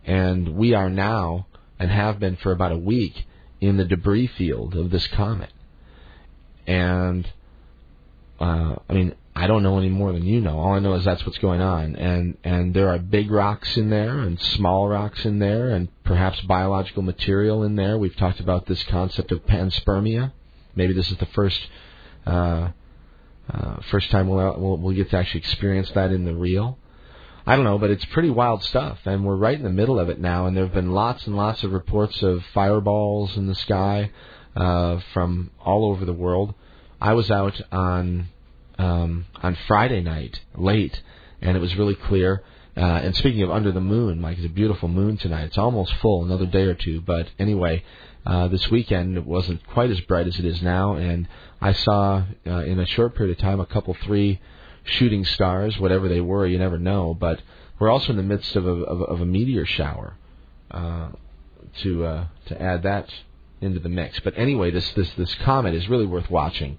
And 0.04 0.56
we 0.56 0.72
are 0.74 0.88
now, 0.88 1.46
and 1.78 1.90
have 1.90 2.18
been 2.18 2.36
for 2.36 2.52
about 2.52 2.72
a 2.72 2.78
week, 2.78 3.26
in 3.62 3.76
the 3.78 3.84
debris 3.84 4.26
field 4.26 4.74
of 4.74 4.90
this 4.90 5.06
comet. 5.06 5.50
And, 6.66 7.30
uh, 8.38 8.76
I 8.88 8.92
mean, 8.92 9.14
I 9.34 9.46
don't 9.46 9.62
know 9.62 9.78
any 9.78 9.88
more 9.88 10.12
than 10.12 10.24
you 10.24 10.40
know. 10.40 10.58
All 10.58 10.74
I 10.74 10.78
know 10.78 10.92
is 10.94 11.04
that's 11.04 11.24
what's 11.24 11.38
going 11.38 11.62
on. 11.62 11.96
And, 11.96 12.36
and 12.44 12.74
there 12.74 12.88
are 12.88 12.98
big 12.98 13.30
rocks 13.30 13.76
in 13.78 13.88
there 13.88 14.20
and 14.20 14.38
small 14.38 14.88
rocks 14.88 15.24
in 15.24 15.38
there 15.38 15.70
and 15.70 15.88
perhaps 16.04 16.40
biological 16.42 17.02
material 17.02 17.62
in 17.62 17.76
there. 17.76 17.96
We've 17.96 18.16
talked 18.16 18.40
about 18.40 18.66
this 18.66 18.82
concept 18.84 19.32
of 19.32 19.46
panspermia 19.46 20.32
Maybe 20.74 20.94
this 20.94 21.10
is 21.10 21.18
the 21.18 21.26
first 21.26 21.60
uh, 22.26 22.70
uh, 23.52 23.76
first 23.90 24.10
time 24.10 24.28
we'll, 24.28 24.58
we'll 24.58 24.76
we'll 24.78 24.94
get 24.94 25.10
to 25.10 25.16
actually 25.16 25.40
experience 25.40 25.90
that 25.90 26.10
in 26.10 26.24
the 26.24 26.34
real. 26.34 26.78
I 27.44 27.56
don't 27.56 27.64
know, 27.64 27.78
but 27.78 27.90
it's 27.90 28.04
pretty 28.04 28.30
wild 28.30 28.62
stuff, 28.62 28.98
and 29.04 29.24
we're 29.24 29.36
right 29.36 29.56
in 29.56 29.64
the 29.64 29.70
middle 29.70 29.98
of 29.98 30.08
it 30.08 30.20
now. 30.20 30.46
And 30.46 30.56
there 30.56 30.64
have 30.64 30.74
been 30.74 30.92
lots 30.92 31.26
and 31.26 31.36
lots 31.36 31.64
of 31.64 31.72
reports 31.72 32.22
of 32.22 32.44
fireballs 32.54 33.36
in 33.36 33.48
the 33.48 33.54
sky 33.56 34.10
uh, 34.54 35.00
from 35.12 35.50
all 35.60 35.86
over 35.86 36.04
the 36.04 36.12
world. 36.12 36.54
I 37.00 37.14
was 37.14 37.30
out 37.32 37.60
on 37.72 38.28
um, 38.78 39.26
on 39.42 39.56
Friday 39.66 40.02
night 40.02 40.40
late, 40.54 41.02
and 41.40 41.56
it 41.56 41.60
was 41.60 41.74
really 41.76 41.96
clear. 41.96 42.44
Uh, 42.76 42.80
and 42.80 43.16
speaking 43.16 43.42
of 43.42 43.50
under 43.50 43.72
the 43.72 43.80
moon, 43.80 44.20
Mike, 44.20 44.38
it's 44.38 44.46
a 44.46 44.48
beautiful 44.48 44.88
moon 44.88 45.16
tonight. 45.16 45.44
It's 45.44 45.58
almost 45.58 45.94
full, 45.96 46.24
another 46.24 46.46
day 46.46 46.62
or 46.62 46.74
two. 46.74 47.00
But 47.00 47.28
anyway, 47.40 47.82
uh, 48.24 48.48
this 48.48 48.70
weekend 48.70 49.16
it 49.16 49.26
wasn't 49.26 49.66
quite 49.66 49.90
as 49.90 50.00
bright 50.02 50.28
as 50.28 50.38
it 50.38 50.44
is 50.44 50.62
now, 50.62 50.94
and 50.94 51.26
I 51.60 51.72
saw 51.72 52.22
uh, 52.46 52.50
in 52.50 52.78
a 52.78 52.86
short 52.86 53.16
period 53.16 53.36
of 53.36 53.42
time 53.42 53.58
a 53.58 53.66
couple 53.66 53.94
three 53.94 54.40
shooting 54.84 55.24
stars, 55.24 55.78
whatever 55.78 56.08
they 56.08 56.20
were, 56.20 56.46
you 56.46 56.58
never 56.58 56.78
know. 56.78 57.16
But 57.18 57.42
we're 57.78 57.90
also 57.90 58.10
in 58.10 58.16
the 58.16 58.22
midst 58.22 58.56
of 58.56 58.66
a, 58.66 58.70
of, 58.70 59.02
of 59.02 59.20
a 59.20 59.26
meteor 59.26 59.66
shower. 59.66 60.14
Uh, 60.70 61.10
to 61.80 62.04
uh, 62.04 62.26
to 62.46 62.60
add 62.60 62.82
that 62.82 63.08
into 63.60 63.78
the 63.80 63.88
mix. 63.88 64.20
But 64.20 64.34
anyway, 64.36 64.70
this 64.70 64.92
this 64.92 65.10
this 65.14 65.34
comet 65.36 65.74
is 65.74 65.88
really 65.88 66.04
worth 66.06 66.30
watching. 66.30 66.78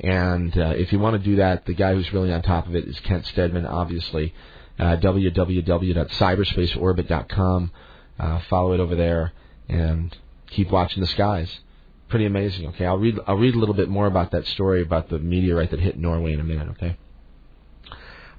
And 0.00 0.56
uh, 0.56 0.72
if 0.76 0.92
you 0.92 0.98
want 0.98 1.22
to 1.22 1.24
do 1.30 1.36
that, 1.36 1.66
the 1.66 1.74
guy 1.74 1.94
who's 1.94 2.12
really 2.12 2.32
on 2.32 2.42
top 2.42 2.66
of 2.66 2.74
it 2.74 2.86
is 2.86 2.98
Kent 3.00 3.26
Steadman, 3.26 3.66
obviously. 3.66 4.34
Uh, 4.78 4.96
www.cyberspaceorbit.com. 4.96 7.70
Uh, 8.18 8.40
follow 8.48 8.72
it 8.72 8.80
over 8.80 8.94
there, 8.94 9.32
and 9.68 10.16
keep 10.48 10.70
watching 10.70 11.02
the 11.02 11.06
skies. 11.06 11.60
Pretty 12.08 12.24
amazing. 12.24 12.66
Okay, 12.68 12.86
I'll 12.86 12.96
read 12.96 13.18
I'll 13.26 13.36
read 13.36 13.54
a 13.54 13.58
little 13.58 13.74
bit 13.74 13.90
more 13.90 14.06
about 14.06 14.30
that 14.30 14.46
story 14.46 14.80
about 14.82 15.10
the 15.10 15.18
meteorite 15.18 15.70
that 15.70 15.80
hit 15.80 15.98
Norway 15.98 16.32
in 16.32 16.40
a 16.40 16.44
minute. 16.44 16.68
Okay. 16.70 16.96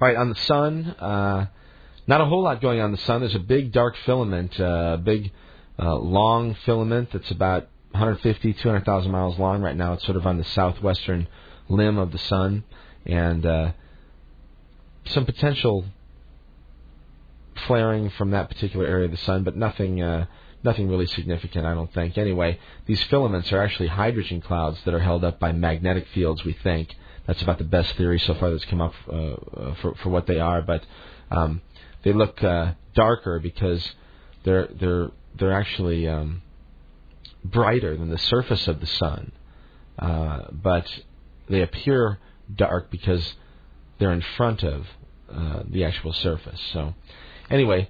All 0.01 0.07
right, 0.07 0.17
on 0.17 0.29
the 0.29 0.35
sun, 0.35 0.85
uh, 0.99 1.45
not 2.07 2.21
a 2.21 2.25
whole 2.25 2.41
lot 2.41 2.59
going 2.59 2.79
on 2.79 2.91
the 2.91 2.97
sun. 2.97 3.21
There's 3.21 3.35
a 3.35 3.39
big 3.39 3.71
dark 3.71 3.95
filament, 3.97 4.57
a 4.57 4.67
uh, 4.67 4.97
big 4.97 5.31
uh, 5.77 5.95
long 5.95 6.55
filament 6.65 7.09
that's 7.13 7.29
about 7.29 7.67
150, 7.91 8.53
200,000 8.53 9.11
miles 9.11 9.37
long 9.37 9.61
right 9.61 9.75
now. 9.77 9.93
It's 9.93 10.03
sort 10.03 10.17
of 10.17 10.25
on 10.25 10.39
the 10.39 10.43
southwestern 10.43 11.27
limb 11.69 11.99
of 11.99 12.11
the 12.11 12.17
sun, 12.17 12.63
and 13.05 13.45
uh, 13.45 13.73
some 15.05 15.23
potential 15.23 15.85
flaring 17.67 18.09
from 18.09 18.31
that 18.31 18.49
particular 18.49 18.87
area 18.87 19.05
of 19.05 19.11
the 19.11 19.17
sun, 19.17 19.43
but 19.43 19.55
nothing 19.55 20.01
uh, 20.01 20.25
nothing 20.63 20.89
really 20.89 21.05
significant, 21.05 21.67
I 21.67 21.75
don't 21.75 21.93
think. 21.93 22.17
Anyway, 22.17 22.57
these 22.87 23.03
filaments 23.03 23.51
are 23.51 23.61
actually 23.61 23.89
hydrogen 23.89 24.41
clouds 24.41 24.79
that 24.85 24.95
are 24.95 24.99
held 24.99 25.23
up 25.23 25.39
by 25.39 25.51
magnetic 25.51 26.07
fields. 26.07 26.43
We 26.43 26.53
think 26.53 26.95
that's 27.31 27.43
about 27.43 27.57
the 27.59 27.63
best 27.63 27.95
theory 27.95 28.19
so 28.19 28.33
far 28.33 28.51
that's 28.51 28.65
come 28.65 28.81
up 28.81 28.93
uh, 29.07 29.15
uh, 29.15 29.75
for 29.75 29.95
for 30.03 30.09
what 30.09 30.27
they 30.27 30.41
are. 30.41 30.61
But 30.61 30.83
um, 31.31 31.61
they 32.03 32.11
look 32.11 32.43
uh, 32.43 32.73
darker 32.93 33.39
because 33.39 33.89
they're 34.43 34.67
they're 34.77 35.11
they're 35.35 35.53
actually 35.53 36.09
um, 36.09 36.41
brighter 37.41 37.95
than 37.95 38.09
the 38.09 38.17
surface 38.17 38.67
of 38.67 38.81
the 38.81 38.85
sun. 38.85 39.31
Uh, 39.97 40.41
but 40.51 40.85
they 41.47 41.61
appear 41.61 42.19
dark 42.53 42.91
because 42.91 43.35
they're 43.97 44.11
in 44.11 44.23
front 44.35 44.63
of 44.63 44.85
uh, 45.33 45.63
the 45.69 45.85
actual 45.85 46.11
surface. 46.11 46.59
So, 46.73 46.95
anyway, 47.49 47.89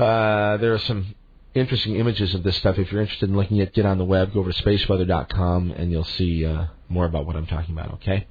uh, 0.00 0.56
there 0.56 0.74
are 0.74 0.80
some 0.80 1.14
interesting 1.54 1.94
images 1.94 2.34
of 2.34 2.42
this 2.42 2.56
stuff. 2.56 2.76
If 2.76 2.90
you're 2.90 3.02
interested 3.02 3.28
in 3.28 3.36
looking 3.36 3.60
at, 3.60 3.72
get 3.72 3.86
on 3.86 3.98
the 3.98 4.04
web, 4.04 4.34
go 4.34 4.40
over 4.40 4.52
to 4.52 4.62
spaceweather.com, 4.64 5.70
and 5.70 5.92
you'll 5.92 6.02
see 6.02 6.44
uh, 6.44 6.66
more 6.92 7.06
about 7.06 7.26
what 7.26 7.36
I'm 7.36 7.46
talking 7.46 7.74
about. 7.74 7.94
Okay. 7.94 8.26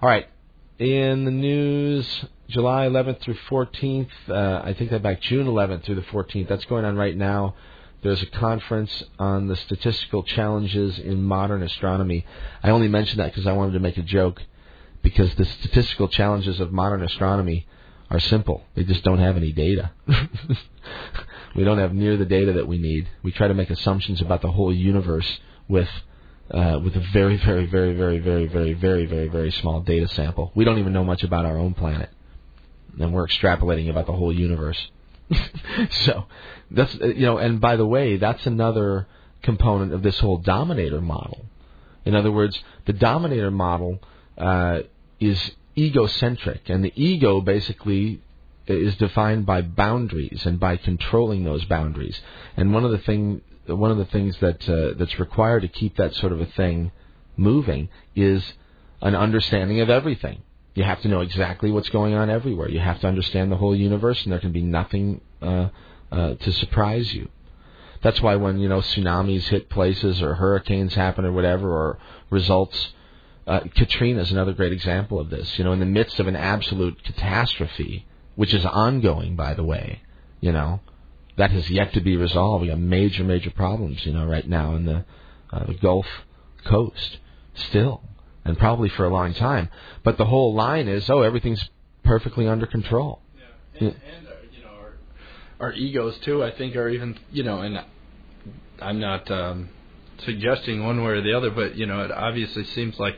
All 0.00 0.08
right. 0.08 0.28
In 0.78 1.24
the 1.24 1.30
news, 1.30 2.24
July 2.48 2.86
11th 2.86 3.20
through 3.20 3.36
14th, 3.48 4.08
uh, 4.28 4.62
I 4.64 4.74
think 4.74 4.90
that 4.90 5.02
back 5.02 5.20
June 5.20 5.46
11th 5.46 5.84
through 5.84 5.94
the 5.96 6.02
14th. 6.02 6.48
That's 6.48 6.64
going 6.66 6.84
on 6.84 6.96
right 6.96 7.16
now. 7.16 7.54
There's 8.02 8.22
a 8.22 8.26
conference 8.26 9.02
on 9.18 9.48
the 9.48 9.56
statistical 9.56 10.22
challenges 10.22 10.98
in 10.98 11.22
modern 11.22 11.62
astronomy. 11.62 12.26
I 12.62 12.70
only 12.70 12.88
mentioned 12.88 13.20
that 13.20 13.32
because 13.32 13.46
I 13.46 13.52
wanted 13.52 13.72
to 13.72 13.80
make 13.80 13.96
a 13.96 14.02
joke, 14.02 14.42
because 15.02 15.34
the 15.36 15.44
statistical 15.46 16.08
challenges 16.08 16.60
of 16.60 16.72
modern 16.72 17.02
astronomy 17.02 17.66
are 18.10 18.20
simple. 18.20 18.64
They 18.74 18.84
just 18.84 19.04
don't 19.04 19.20
have 19.20 19.36
any 19.36 19.52
data. 19.52 19.92
We 21.54 21.64
don't 21.64 21.78
have 21.78 21.94
near 21.94 22.16
the 22.16 22.24
data 22.24 22.54
that 22.54 22.66
we 22.66 22.78
need. 22.78 23.08
We 23.22 23.30
try 23.30 23.48
to 23.48 23.54
make 23.54 23.70
assumptions 23.70 24.20
about 24.20 24.42
the 24.42 24.50
whole 24.50 24.72
universe 24.72 25.38
with 25.68 25.88
uh, 26.50 26.78
with 26.82 26.96
a 26.96 27.00
very, 27.12 27.36
very, 27.36 27.66
very, 27.66 27.94
very, 27.94 28.18
very, 28.18 28.46
very, 28.46 28.74
very, 28.74 29.06
very, 29.06 29.28
very 29.28 29.50
small 29.50 29.80
data 29.80 30.08
sample. 30.08 30.52
We 30.54 30.64
don't 30.64 30.78
even 30.78 30.92
know 30.92 31.04
much 31.04 31.22
about 31.22 31.46
our 31.46 31.56
own 31.56 31.74
planet, 31.74 32.10
and 32.98 33.12
we're 33.12 33.26
extrapolating 33.26 33.88
about 33.88 34.06
the 34.06 34.12
whole 34.12 34.32
universe. 34.32 34.78
so 35.90 36.26
that's 36.70 36.94
uh, 37.00 37.06
you 37.06 37.26
know, 37.26 37.38
and 37.38 37.60
by 37.60 37.76
the 37.76 37.86
way, 37.86 38.18
that's 38.18 38.46
another 38.46 39.06
component 39.42 39.92
of 39.92 40.02
this 40.02 40.18
whole 40.18 40.38
dominator 40.38 41.00
model. 41.00 41.46
In 42.04 42.14
other 42.14 42.30
words, 42.30 42.62
the 42.84 42.92
dominator 42.92 43.50
model 43.50 44.00
uh, 44.36 44.80
is 45.20 45.52
egocentric, 45.76 46.68
and 46.68 46.84
the 46.84 46.92
ego 46.94 47.40
basically 47.40 48.20
is 48.66 48.96
defined 48.96 49.46
by 49.46 49.62
boundaries 49.62 50.44
and 50.46 50.58
by 50.58 50.76
controlling 50.76 51.44
those 51.44 51.64
boundaries. 51.64 52.20
And 52.56 52.72
one 52.72 52.84
of 52.84 52.90
the 52.92 52.98
thing 52.98 53.42
one 53.66 53.90
of 53.90 53.98
the 53.98 54.04
things 54.06 54.36
that 54.40 54.68
uh, 54.68 54.94
that's 54.98 55.18
required 55.18 55.62
to 55.62 55.68
keep 55.68 55.96
that 55.96 56.14
sort 56.14 56.32
of 56.32 56.40
a 56.40 56.46
thing 56.46 56.92
moving 57.36 57.88
is 58.14 58.42
an 59.00 59.14
understanding 59.14 59.80
of 59.80 59.90
everything. 59.90 60.42
You 60.74 60.84
have 60.84 61.00
to 61.02 61.08
know 61.08 61.20
exactly 61.20 61.70
what's 61.70 61.88
going 61.88 62.14
on 62.14 62.30
everywhere. 62.30 62.68
You 62.68 62.80
have 62.80 63.00
to 63.00 63.06
understand 63.06 63.52
the 63.52 63.56
whole 63.56 63.76
universe, 63.76 64.22
and 64.24 64.32
there 64.32 64.40
can 64.40 64.52
be 64.52 64.62
nothing 64.62 65.20
uh, 65.40 65.68
uh, 66.10 66.34
to 66.34 66.52
surprise 66.52 67.12
you. 67.14 67.28
That's 68.02 68.20
why 68.20 68.36
when 68.36 68.58
you 68.58 68.68
know 68.68 68.80
tsunamis 68.80 69.44
hit 69.44 69.70
places 69.70 70.20
or 70.20 70.34
hurricanes 70.34 70.94
happen 70.94 71.24
or 71.24 71.32
whatever, 71.32 71.70
or 71.70 71.98
results. 72.30 72.92
Uh, 73.46 73.60
Katrina 73.74 74.22
is 74.22 74.32
another 74.32 74.54
great 74.54 74.72
example 74.72 75.20
of 75.20 75.28
this. 75.28 75.58
You 75.58 75.64
know, 75.64 75.72
in 75.72 75.78
the 75.78 75.84
midst 75.86 76.18
of 76.18 76.26
an 76.26 76.34
absolute 76.34 77.04
catastrophe, 77.04 78.06
which 78.36 78.54
is 78.54 78.64
ongoing, 78.64 79.36
by 79.36 79.52
the 79.52 79.62
way, 79.62 80.00
you 80.40 80.50
know, 80.50 80.80
that 81.36 81.50
has 81.50 81.70
yet 81.70 81.92
to 81.94 82.00
be 82.00 82.16
resolved. 82.16 82.62
We 82.62 82.68
have 82.68 82.78
major, 82.78 83.24
major 83.24 83.50
problems, 83.50 84.04
you 84.06 84.12
know, 84.12 84.24
right 84.24 84.46
now 84.48 84.74
in 84.74 84.84
the, 84.86 85.04
uh, 85.52 85.66
the 85.66 85.74
Gulf 85.74 86.06
Coast 86.64 87.18
still, 87.54 88.02
and 88.44 88.58
probably 88.58 88.88
for 88.88 89.04
a 89.04 89.08
long 89.08 89.34
time. 89.34 89.68
But 90.02 90.16
the 90.16 90.26
whole 90.26 90.54
line 90.54 90.88
is, 90.88 91.08
oh, 91.10 91.22
everything's 91.22 91.68
perfectly 92.04 92.46
under 92.46 92.66
control. 92.66 93.20
Yeah, 93.36 93.88
and, 93.88 93.96
and 94.16 94.26
uh, 94.26 94.30
you 94.52 94.62
know, 94.62 94.70
our, 94.70 94.92
our 95.60 95.72
egos 95.72 96.18
too. 96.18 96.44
I 96.44 96.52
think 96.52 96.76
are 96.76 96.88
even, 96.88 97.18
you 97.32 97.42
know, 97.42 97.60
and 97.60 97.84
I'm 98.80 99.00
not 99.00 99.30
um, 99.30 99.70
suggesting 100.24 100.84
one 100.84 101.02
way 101.02 101.12
or 101.12 101.22
the 101.22 101.32
other, 101.34 101.50
but 101.50 101.76
you 101.76 101.86
know, 101.86 102.04
it 102.04 102.12
obviously 102.12 102.64
seems 102.64 102.98
like 102.98 103.16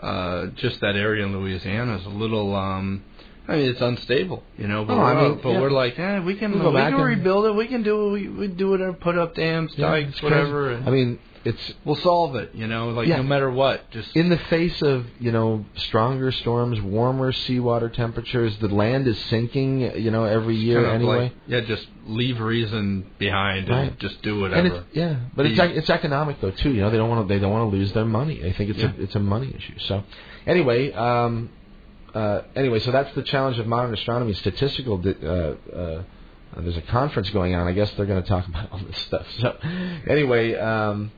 uh, 0.00 0.46
just 0.56 0.80
that 0.80 0.96
area 0.96 1.24
in 1.24 1.32
Louisiana 1.32 1.96
is 1.98 2.06
a 2.06 2.10
little. 2.10 2.54
Um, 2.56 3.04
I 3.48 3.56
mean, 3.56 3.70
it's 3.70 3.80
unstable, 3.80 4.42
you 4.56 4.68
know. 4.68 4.84
But, 4.84 4.94
Oh, 4.94 4.98
we're, 4.98 5.04
I 5.04 5.22
mean, 5.28 5.40
but 5.42 5.48
yeah. 5.50 5.60
we're 5.60 5.70
like, 5.70 5.98
eh, 5.98 6.20
we 6.20 6.34
can, 6.36 6.52
We 6.52 6.66
we 6.70 6.80
can 6.80 6.94
rebuild 7.00 7.46
it. 7.46 7.54
We 7.56 7.66
can 7.66 7.82
do 7.82 8.08
it. 8.08 8.12
We, 8.12 8.28
we 8.28 8.46
do 8.48 8.74
it. 8.74 9.00
Put 9.00 9.18
up 9.18 9.34
dams, 9.34 9.72
Yeah, 9.76 9.90
dikes, 9.90 10.22
whatever. 10.22 10.70
And 10.72 10.88
I 10.88 10.90
mean, 10.92 11.18
it's 11.44 11.74
we'll 11.84 11.96
solve 11.96 12.36
it. 12.36 12.54
You 12.54 12.68
know, 12.68 12.90
like 12.90 13.08
Yeah. 13.08 13.16
no 13.16 13.24
matter 13.24 13.50
what. 13.50 13.90
Just 13.90 14.14
in 14.16 14.28
the 14.28 14.38
face 14.38 14.80
of 14.82 15.06
you 15.18 15.32
know 15.32 15.64
stronger 15.74 16.30
storms, 16.30 16.80
warmer 16.80 17.32
seawater 17.32 17.88
temperatures. 17.88 18.56
The 18.58 18.68
land 18.68 19.08
is 19.08 19.18
sinking, 19.24 19.80
you 20.00 20.12
know, 20.12 20.22
every 20.22 20.54
year 20.54 20.76
kind 20.84 20.86
of 20.86 20.94
anyway. 20.94 21.18
Like, 21.24 21.32
yeah, 21.48 21.60
just 21.62 21.88
leave 22.06 22.38
reason 22.40 23.10
behind 23.18 23.68
and 23.68 23.88
Right. 23.88 23.98
just 23.98 24.22
do 24.22 24.38
whatever. 24.40 24.60
And 24.68 24.72
it's 24.72 24.86
yeah, 24.92 25.16
but 25.34 25.46
it's 25.46 25.58
it's 25.58 25.90
economic 25.90 26.40
though 26.40 26.52
too. 26.52 26.70
You 26.70 26.82
know, 26.82 26.90
they 26.90 26.96
don't 26.96 27.10
want 27.10 27.26
to 27.26 27.34
they 27.34 27.40
don't 27.40 27.50
want 27.52 27.72
to 27.72 27.76
lose 27.76 27.92
their 27.92 28.04
money. 28.04 28.38
They 28.40 28.52
think 28.52 28.70
it's 28.70 28.82
a 28.84 28.94
it's 28.98 29.16
a 29.16 29.20
money 29.20 29.52
issue. 29.52 29.80
So 29.80 30.04
anyway, 30.46 30.92
um, 30.92 31.50
uh, 32.14 32.42
anyway, 32.54 32.80
so 32.80 32.90
that's 32.90 33.14
the 33.14 33.22
challenge 33.22 33.58
of 33.58 33.66
modern 33.66 33.94
astronomy. 33.94 34.34
Statistical. 34.34 34.98
Di- 34.98 35.16
uh, 35.22 35.54
uh, 35.74 36.02
there's 36.58 36.76
a 36.76 36.82
conference 36.82 37.30
going 37.30 37.54
on. 37.54 37.66
I 37.66 37.72
guess 37.72 37.90
they're 37.92 38.06
going 38.06 38.22
to 38.22 38.28
talk 38.28 38.46
about 38.48 38.72
all 38.72 38.80
this 38.80 38.98
stuff. 38.98 39.26
So 39.38 39.56
anyway. 40.08 40.54
Um, 40.54 41.12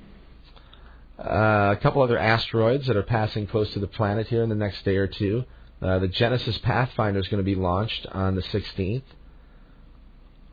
uh, 1.16 1.72
a 1.72 1.78
couple 1.80 2.02
other 2.02 2.18
asteroids 2.18 2.88
that 2.88 2.96
are 2.96 3.02
passing 3.04 3.46
close 3.46 3.72
to 3.72 3.78
the 3.78 3.86
planet 3.86 4.26
here 4.26 4.42
in 4.42 4.48
the 4.48 4.54
next 4.56 4.84
day 4.84 4.96
or 4.96 5.06
two. 5.06 5.44
The 5.80 6.08
Genesis 6.08 6.58
Pathfinder 6.58 7.20
is 7.20 7.28
going 7.28 7.38
to 7.38 7.44
be 7.44 7.54
launched 7.54 8.04
on 8.10 8.34
the 8.34 8.42
16th. 8.42 9.04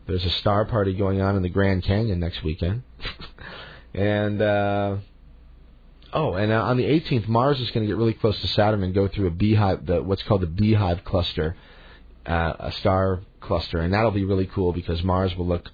There's 0.08 0.26
a 0.26 0.30
star 0.30 0.66
party 0.66 0.94
going 0.94 1.22
on 1.22 1.36
in 1.36 1.42
the 1.42 1.50
Grand 1.50 1.84
Canyon 1.84 2.20
next 2.20 2.44
weekend. 2.44 2.84
and, 3.94 4.42
uh, 4.42 4.98
oh, 6.14 6.34
and 6.34 6.52
uh, 6.52 6.64
on 6.64 6.78
the 6.78 6.84
18th, 6.84 7.28
Mars 7.28 7.60
is 7.60 7.70
going 7.72 7.86
to 7.86 7.88
get 7.88 7.98
really 7.98 8.14
close 8.14 8.40
to 8.42 8.48
Saturn 8.48 8.84
and 8.84 8.94
go 8.94 9.08
through 9.08 9.28
a 9.28 9.32
beehive, 9.32 9.86
the, 9.86 10.02
what's 10.02 10.24
called 10.24 10.42
the 10.42 10.48
Beehive 10.48 11.04
Cluster, 11.04 11.56
uh, 12.26 12.54
a 12.60 12.72
star 12.74 13.22
cluster. 13.40 13.80
And 13.80 13.94
that'll 13.94 14.12
be 14.12 14.26
really 14.26 14.48
cool 14.48 14.74
because 14.74 15.04
Mars 15.04 15.36
will 15.36 15.48
look, 15.48 15.70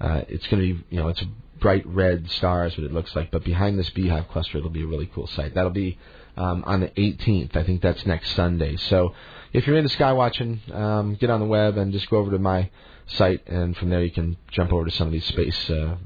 uh, 0.00 0.22
it's 0.28 0.46
going 0.46 0.62
to 0.62 0.74
be, 0.74 0.84
you 0.90 1.00
know, 1.00 1.08
it's 1.08 1.22
a 1.22 1.28
bright 1.60 1.86
red 1.86 2.28
star 2.30 2.66
is 2.66 2.76
what 2.76 2.84
it 2.84 2.92
looks 2.92 3.14
like. 3.14 3.30
But 3.30 3.44
behind 3.44 3.78
this 3.78 3.90
beehive 3.90 4.28
cluster, 4.28 4.58
it'll 4.58 4.70
be 4.70 4.82
a 4.82 4.86
really 4.86 5.10
cool 5.14 5.26
sight. 5.28 5.54
That'll 5.54 5.70
be 5.70 5.98
um, 6.36 6.64
on 6.66 6.80
the 6.80 6.88
18th. 6.88 7.56
I 7.56 7.62
think 7.62 7.82
that's 7.82 8.04
next 8.06 8.34
Sunday. 8.34 8.76
So 8.76 9.14
if 9.52 9.66
you're 9.66 9.76
into 9.76 9.90
sky 9.90 10.12
watching, 10.12 10.60
um, 10.72 11.14
get 11.14 11.30
on 11.30 11.40
the 11.40 11.46
web 11.46 11.76
and 11.76 11.92
just 11.92 12.10
go 12.10 12.18
over 12.18 12.30
to 12.30 12.38
my 12.38 12.70
site, 13.06 13.46
and 13.46 13.76
from 13.76 13.90
there 13.90 14.02
you 14.02 14.10
can 14.10 14.36
jump 14.50 14.72
over 14.72 14.84
to 14.84 14.90
some 14.90 15.06
of 15.08 15.12
these 15.12 15.26
space 15.26 15.70
uh, 15.70 15.96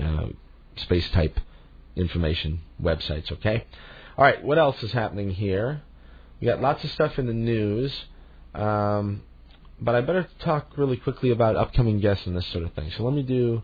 uh, 0.00 0.26
space 0.76 1.08
type 1.10 1.38
information 1.96 2.60
websites. 2.82 3.30
Okay. 3.32 3.64
All 4.16 4.24
right. 4.24 4.42
What 4.42 4.58
else 4.58 4.82
is 4.82 4.92
happening 4.92 5.30
here? 5.30 5.82
We 6.40 6.46
got 6.46 6.60
lots 6.60 6.84
of 6.84 6.90
stuff 6.90 7.18
in 7.18 7.26
the 7.26 7.32
news. 7.32 7.92
Um, 8.54 9.22
but 9.80 9.94
I 9.94 10.00
better 10.00 10.28
talk 10.40 10.76
really 10.76 10.96
quickly 10.96 11.30
about 11.30 11.56
upcoming 11.56 12.00
guests 12.00 12.26
and 12.26 12.36
this 12.36 12.46
sort 12.48 12.64
of 12.64 12.72
thing. 12.72 12.90
So 12.96 13.04
let 13.04 13.14
me 13.14 13.22
do 13.22 13.62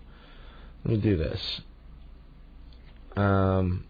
let 0.85 0.95
me 0.95 1.01
do 1.01 1.16
this. 1.16 1.61
Um, 3.16 3.85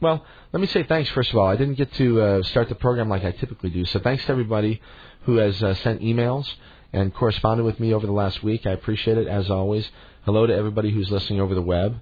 well, 0.00 0.24
let 0.52 0.60
me 0.60 0.66
say 0.66 0.84
thanks 0.84 1.10
first 1.10 1.30
of 1.30 1.38
all. 1.38 1.46
I 1.46 1.56
didn't 1.56 1.74
get 1.74 1.92
to 1.94 2.20
uh, 2.20 2.42
start 2.42 2.68
the 2.68 2.74
program 2.74 3.08
like 3.08 3.24
I 3.24 3.32
typically 3.32 3.70
do, 3.70 3.84
so 3.84 3.98
thanks 3.98 4.24
to 4.26 4.30
everybody 4.30 4.80
who 5.22 5.36
has 5.36 5.62
uh, 5.62 5.74
sent 5.74 6.00
emails 6.02 6.52
and 6.92 7.12
corresponded 7.12 7.66
with 7.66 7.80
me 7.80 7.92
over 7.92 8.06
the 8.06 8.12
last 8.12 8.42
week. 8.42 8.66
I 8.66 8.70
appreciate 8.70 9.18
it 9.18 9.26
as 9.26 9.50
always. 9.50 9.88
Hello 10.24 10.46
to 10.46 10.54
everybody 10.54 10.90
who's 10.90 11.10
listening 11.10 11.40
over 11.40 11.54
the 11.54 11.62
web, 11.62 11.96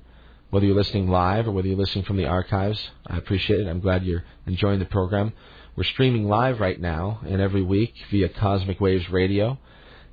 whether 0.51 0.67
you're 0.67 0.77
listening 0.77 1.09
live 1.09 1.49
or 1.49 1.53
whether 1.53 1.69
you're 1.69 1.77
listening 1.77 2.05
from 2.05 2.17
the 2.17 2.27
archives. 2.27 2.91
I 3.07 3.17
appreciate 3.17 3.61
it. 3.61 3.69
I'm 3.69 3.81
glad 3.81 4.05
you're 4.05 4.25
enjoying 4.47 4.79
the 4.79 4.85
program. 4.85 5.33
We're 5.77 5.85
streaming 5.85 6.29
live 6.29 6.61
right 6.61 6.81
now 6.81 7.21
and 7.27 7.41
every 7.41 7.63
week 7.63 7.95
via 8.11 8.29
Cosmic 8.29 8.81
Waves 8.81 9.09
Radio. 9.11 9.59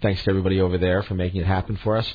Thanks 0.01 0.25
to 0.25 0.31
everybody 0.31 0.61
over 0.61 0.79
there 0.79 1.03
for 1.03 1.15
making 1.15 1.43
it 1.43 1.47
happen 1.47 1.77
for 1.77 1.97
us. 1.97 2.13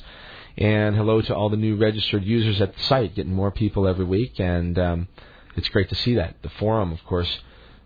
And 0.58 0.94
hello 0.96 1.22
to 1.22 1.34
all 1.34 1.48
the 1.48 1.56
new 1.56 1.76
registered 1.76 2.24
users 2.24 2.60
at 2.60 2.74
the 2.74 2.82
site, 2.82 3.14
getting 3.14 3.32
more 3.32 3.52
people 3.52 3.86
every 3.86 4.04
week. 4.04 4.40
And 4.40 4.76
um, 4.78 5.08
it's 5.56 5.68
great 5.68 5.88
to 5.90 5.94
see 5.94 6.16
that. 6.16 6.42
The 6.42 6.48
forum, 6.48 6.90
of 6.92 7.04
course, 7.04 7.38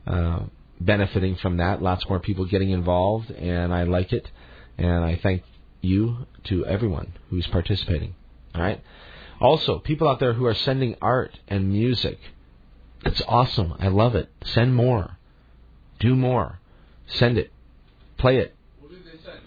uh, 0.06 0.44
benefiting 0.80 1.36
from 1.36 1.58
that. 1.58 1.82
Lots 1.82 2.08
more 2.08 2.20
people 2.20 2.46
getting 2.46 2.70
involved, 2.70 3.30
and 3.30 3.72
I 3.72 3.84
like 3.84 4.12
it. 4.12 4.28
And 4.78 5.04
I 5.04 5.16
thank 5.22 5.42
you 5.80 6.26
to 6.44 6.66
everyone 6.66 7.12
who's 7.30 7.46
participating. 7.46 8.14
All 8.54 8.62
right. 8.62 8.82
Also, 9.40 9.78
people 9.78 10.08
out 10.08 10.20
there 10.20 10.32
who 10.32 10.46
are 10.46 10.54
sending 10.54 10.96
art 11.02 11.38
and 11.48 11.70
music. 11.70 12.18
It's 13.04 13.22
awesome. 13.28 13.74
I 13.78 13.88
love 13.88 14.14
it. 14.14 14.30
Send 14.44 14.74
more. 14.74 15.18
Do 15.98 16.14
more. 16.14 16.60
Send 17.06 17.36
it. 17.38 17.52
Play 18.16 18.38
it. 18.38 18.54
What 18.80 18.90
did 18.90 19.04
they 19.04 19.22
send? 19.22 19.40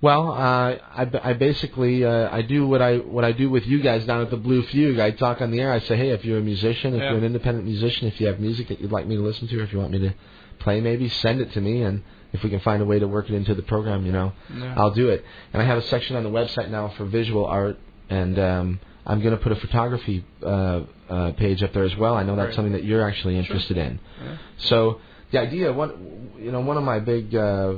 Well, 0.00 0.32
uh, 0.32 0.76
I, 0.96 1.10
I 1.22 1.32
basically 1.34 2.04
uh, 2.04 2.28
I 2.34 2.42
do 2.42 2.66
what 2.66 2.82
I 2.82 2.96
what 2.96 3.24
I 3.24 3.32
do 3.32 3.48
with 3.50 3.66
you 3.66 3.80
guys 3.82 4.04
down 4.06 4.22
at 4.22 4.30
the 4.30 4.36
Blue 4.36 4.62
Fugue. 4.64 4.98
I 4.98 5.10
talk 5.12 5.40
on 5.40 5.50
the 5.50 5.60
air. 5.60 5.72
I 5.72 5.78
say, 5.80 5.96
hey, 5.96 6.08
if 6.10 6.24
you're 6.24 6.38
a 6.38 6.42
musician, 6.42 6.94
if 6.94 7.00
Yeah. 7.00 7.10
you're 7.10 7.18
an 7.18 7.24
independent 7.24 7.66
musician, 7.66 8.08
if 8.08 8.20
you 8.20 8.26
have 8.26 8.40
music 8.40 8.68
that 8.68 8.80
you'd 8.80 8.90
like 8.92 9.06
me 9.06 9.16
to 9.16 9.22
listen 9.22 9.46
to, 9.48 9.60
or 9.60 9.62
if 9.62 9.72
you 9.72 9.78
want 9.78 9.92
me 9.92 9.98
to 9.98 10.14
play, 10.58 10.80
maybe 10.80 11.08
send 11.08 11.40
it 11.40 11.52
to 11.52 11.60
me, 11.60 11.82
and 11.82 12.02
if 12.32 12.42
we 12.44 12.50
can 12.50 12.60
find 12.60 12.82
a 12.82 12.86
way 12.86 12.98
to 12.98 13.08
work 13.08 13.28
it 13.30 13.34
into 13.34 13.54
the 13.54 13.62
program, 13.62 14.06
you 14.06 14.12
know, 14.12 14.32
Yeah. 14.54 14.74
I'll 14.76 14.90
do 14.92 15.08
it. 15.08 15.24
And 15.52 15.60
I 15.62 15.66
have 15.66 15.78
a 15.78 15.82
section 15.82 16.16
on 16.16 16.22
the 16.22 16.30
website 16.30 16.70
now 16.70 16.88
for 16.96 17.04
visual 17.04 17.44
art, 17.46 17.76
and 18.08 18.38
um, 18.38 18.80
I'm 19.06 19.20
going 19.20 19.36
to 19.36 19.42
put 19.42 19.52
a 19.52 19.56
photography 19.56 20.24
uh, 20.42 20.80
uh, 21.08 21.32
page 21.32 21.62
up 21.62 21.72
there 21.72 21.84
as 21.84 21.96
well. 21.96 22.14
I 22.14 22.22
know 22.22 22.36
that's 22.36 22.46
Right. 22.48 22.54
something 22.54 22.72
that 22.72 22.84
you're 22.84 23.06
actually 23.08 23.36
interested 23.36 23.76
in. 23.76 23.98
Yeah. 24.24 24.36
So 24.58 25.00
the 25.32 25.38
idea, 25.40 25.72
one, 25.72 26.30
you 26.38 26.52
know, 26.52 26.60
one 26.60 26.76
of 26.76 26.84
my 26.84 26.98
big, 27.00 27.34
uh, 27.34 27.74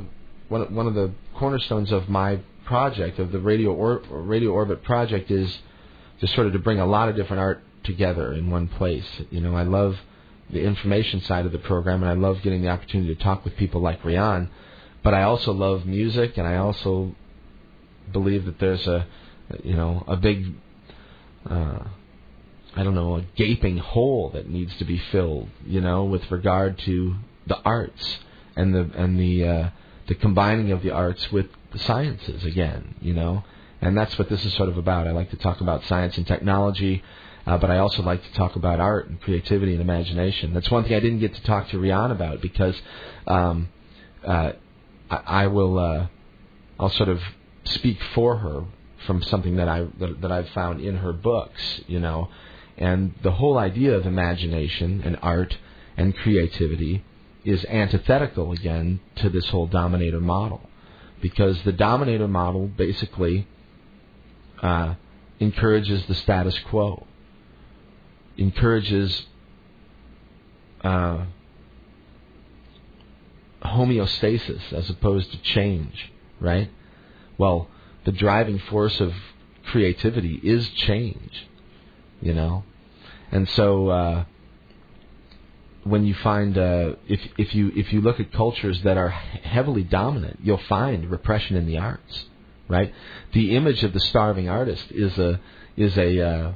one, 0.49 0.75
one 0.75 0.87
of 0.87 0.95
the 0.95 1.13
cornerstones 1.35 1.91
of 1.93 2.09
my 2.09 2.41
project, 2.65 3.19
of 3.19 3.33
the 3.33 3.39
radio 3.41 3.73
or, 3.73 4.03
radio 4.11 4.51
orbit 4.51 4.83
project, 4.83 5.31
is 5.31 5.59
just 6.21 6.35
sort 6.35 6.47
of 6.47 6.53
to 6.53 6.59
bring 6.59 6.79
a 6.79 6.87
lot 6.87 7.09
of 7.09 7.17
different 7.17 7.41
art 7.41 7.63
together 7.85 8.33
in 8.35 8.51
one 8.51 8.69
place. 8.69 9.09
You 9.31 9.41
know, 9.41 9.57
I 9.57 9.63
love 9.63 9.97
the 10.53 10.63
information 10.63 11.21
side 11.21 11.47
of 11.47 11.53
the 11.53 11.59
program, 11.59 12.03
and 12.03 12.11
I 12.11 12.15
love 12.15 12.43
getting 12.43 12.63
the 12.63 12.69
opportunity 12.69 13.15
to 13.15 13.23
talk 13.23 13.45
with 13.45 13.57
people 13.57 13.81
like 13.81 14.05
Riane. 14.05 14.51
But 15.03 15.15
I 15.15 15.23
also 15.23 15.53
love 15.53 15.87
music, 15.87 16.37
and 16.39 16.47
I 16.47 16.57
also 16.57 17.15
believe 18.13 18.45
that 18.45 18.59
there's 18.59 18.87
a, 18.87 19.07
you 19.65 19.75
know, 19.75 20.05
a 20.07 20.17
big 20.17 20.55
uh, 21.49 21.85
I 22.75 22.85
don't 22.85 22.95
know, 22.95 23.17
a 23.17 23.23
gaping 23.37 23.79
hole 23.79 24.31
that 24.31 24.49
needs 24.49 24.75
to 24.77 24.85
be 24.85 24.99
filled, 24.99 25.49
you 25.67 25.81
know, 25.81 26.05
with 26.05 26.31
regard 26.31 26.79
to 26.81 27.17
the 27.47 27.59
arts 27.65 28.19
and 28.57 28.75
the 28.75 28.91
and 28.95 29.19
the 29.19 29.45
uh, 29.45 29.71
the 30.07 30.15
combining 30.15 30.73
of 30.73 30.83
the 30.83 30.91
arts 30.91 31.31
with 31.31 31.47
the 31.73 31.79
sciences 31.79 32.45
again, 32.45 32.95
you 33.01 33.13
know, 33.13 33.45
and 33.81 33.97
that's 33.97 34.19
what 34.19 34.29
this 34.29 34.45
is 34.45 34.55
sort 34.55 34.71
of 34.71 34.79
about. 34.79 35.07
I 35.07 35.11
like 35.11 35.31
to 35.31 35.37
talk 35.37 35.61
about 35.61 35.85
science 35.85 36.17
and 36.17 36.27
technology, 36.27 37.03
uh, 37.47 37.59
but 37.59 37.71
I 37.71 37.79
also 37.79 38.03
like 38.03 38.23
to 38.23 38.33
talk 38.35 38.57
about 38.57 38.81
art 38.81 39.09
and 39.09 39.21
creativity 39.21 39.73
and 39.73 39.81
imagination. 39.81 40.55
That's 40.55 40.71
one 40.71 40.85
thing 40.85 40.95
I 40.95 41.01
didn't 41.01 41.21
get 41.21 41.35
to 41.35 41.43
talk 41.43 41.69
to 41.71 41.79
Riane 41.79 42.11
about 42.11 42.41
because 42.41 42.81
um, 43.27 43.69
uh, 44.25 44.53
I, 45.11 45.17
I 45.27 45.47
will 45.49 45.79
uh, 45.79 46.07
I'll 46.79 46.91
sort 46.91 47.09
of 47.09 47.21
speak 47.65 47.99
for 48.15 48.39
her 48.39 48.65
from 49.07 49.23
something 49.23 49.57
that 49.57 49.69
I 49.69 49.87
that, 49.99 50.21
that 50.21 50.33
I've 50.33 50.49
found 50.51 50.81
in 50.81 50.97
her 50.99 51.13
books, 51.13 51.81
you 51.87 52.01
know, 52.01 52.29
and 52.79 53.15
the 53.23 53.33
whole 53.33 53.59
idea 53.59 53.95
of 53.95 54.07
imagination 54.07 55.03
and 55.05 55.19
art 55.23 55.57
and 55.97 56.17
creativity 56.17 57.05
is 57.45 57.65
antithetical 57.65 58.53
again 58.53 59.01
to 59.17 59.29
this 59.29 59.49
whole 59.49 59.67
dominator 59.67 60.21
model. 60.21 60.69
because 61.23 61.63
the 61.63 61.73
dominator 61.73 62.29
model 62.29 62.67
basically 62.67 63.47
uh, 64.61 64.95
encourages 65.41 66.05
the 66.07 66.15
status 66.15 66.59
quo, 66.69 67.07
encourages 68.37 69.27
uh, 70.83 71.25
homeostasis 73.63 74.73
as 74.73 74.91
opposed 74.91 75.31
to 75.33 75.39
change, 75.43 76.13
right? 76.41 76.71
Well, 77.39 77.69
the 78.05 78.13
driving 78.13 78.59
force 78.59 79.01
of 79.01 79.15
creativity 79.65 80.41
is 80.43 80.69
change, 80.71 81.47
you 82.21 82.35
know, 82.35 82.65
and 83.31 83.49
so 83.49 83.89
uh, 83.89 84.25
when 85.85 86.05
you 86.05 86.15
find 86.15 86.57
uh, 86.57 86.95
if 87.09 87.21
if 87.39 87.55
you 87.55 87.73
if 87.75 87.93
you 87.93 88.01
look 88.01 88.21
at 88.21 88.33
cultures 88.33 88.83
that 88.83 88.97
are 88.97 89.09
heavily 89.09 89.83
dominant, 89.83 90.41
you'll 90.43 90.59
find 90.59 91.11
repression 91.11 91.57
in 91.57 91.67
the 91.67 91.79
arts, 91.79 92.25
right? 92.69 92.93
The 93.33 93.57
image 93.57 93.83
of 93.83 93.93
the 93.93 94.01
starving 94.01 94.49
artist 94.49 94.91
is 94.91 95.19
a 95.19 95.41
is 95.77 95.97
a 95.97 96.21
uh, 96.21 96.53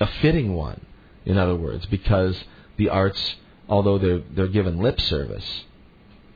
a 0.00 0.06
fitting 0.22 0.54
one, 0.54 0.80
in 1.24 1.38
other 1.38 1.54
words, 1.56 1.86
because 1.86 2.36
the 2.76 2.88
arts, 2.88 3.36
although 3.68 3.98
they're 3.98 4.22
they're 4.34 4.48
given 4.48 4.78
lip 4.78 5.00
service, 5.00 5.64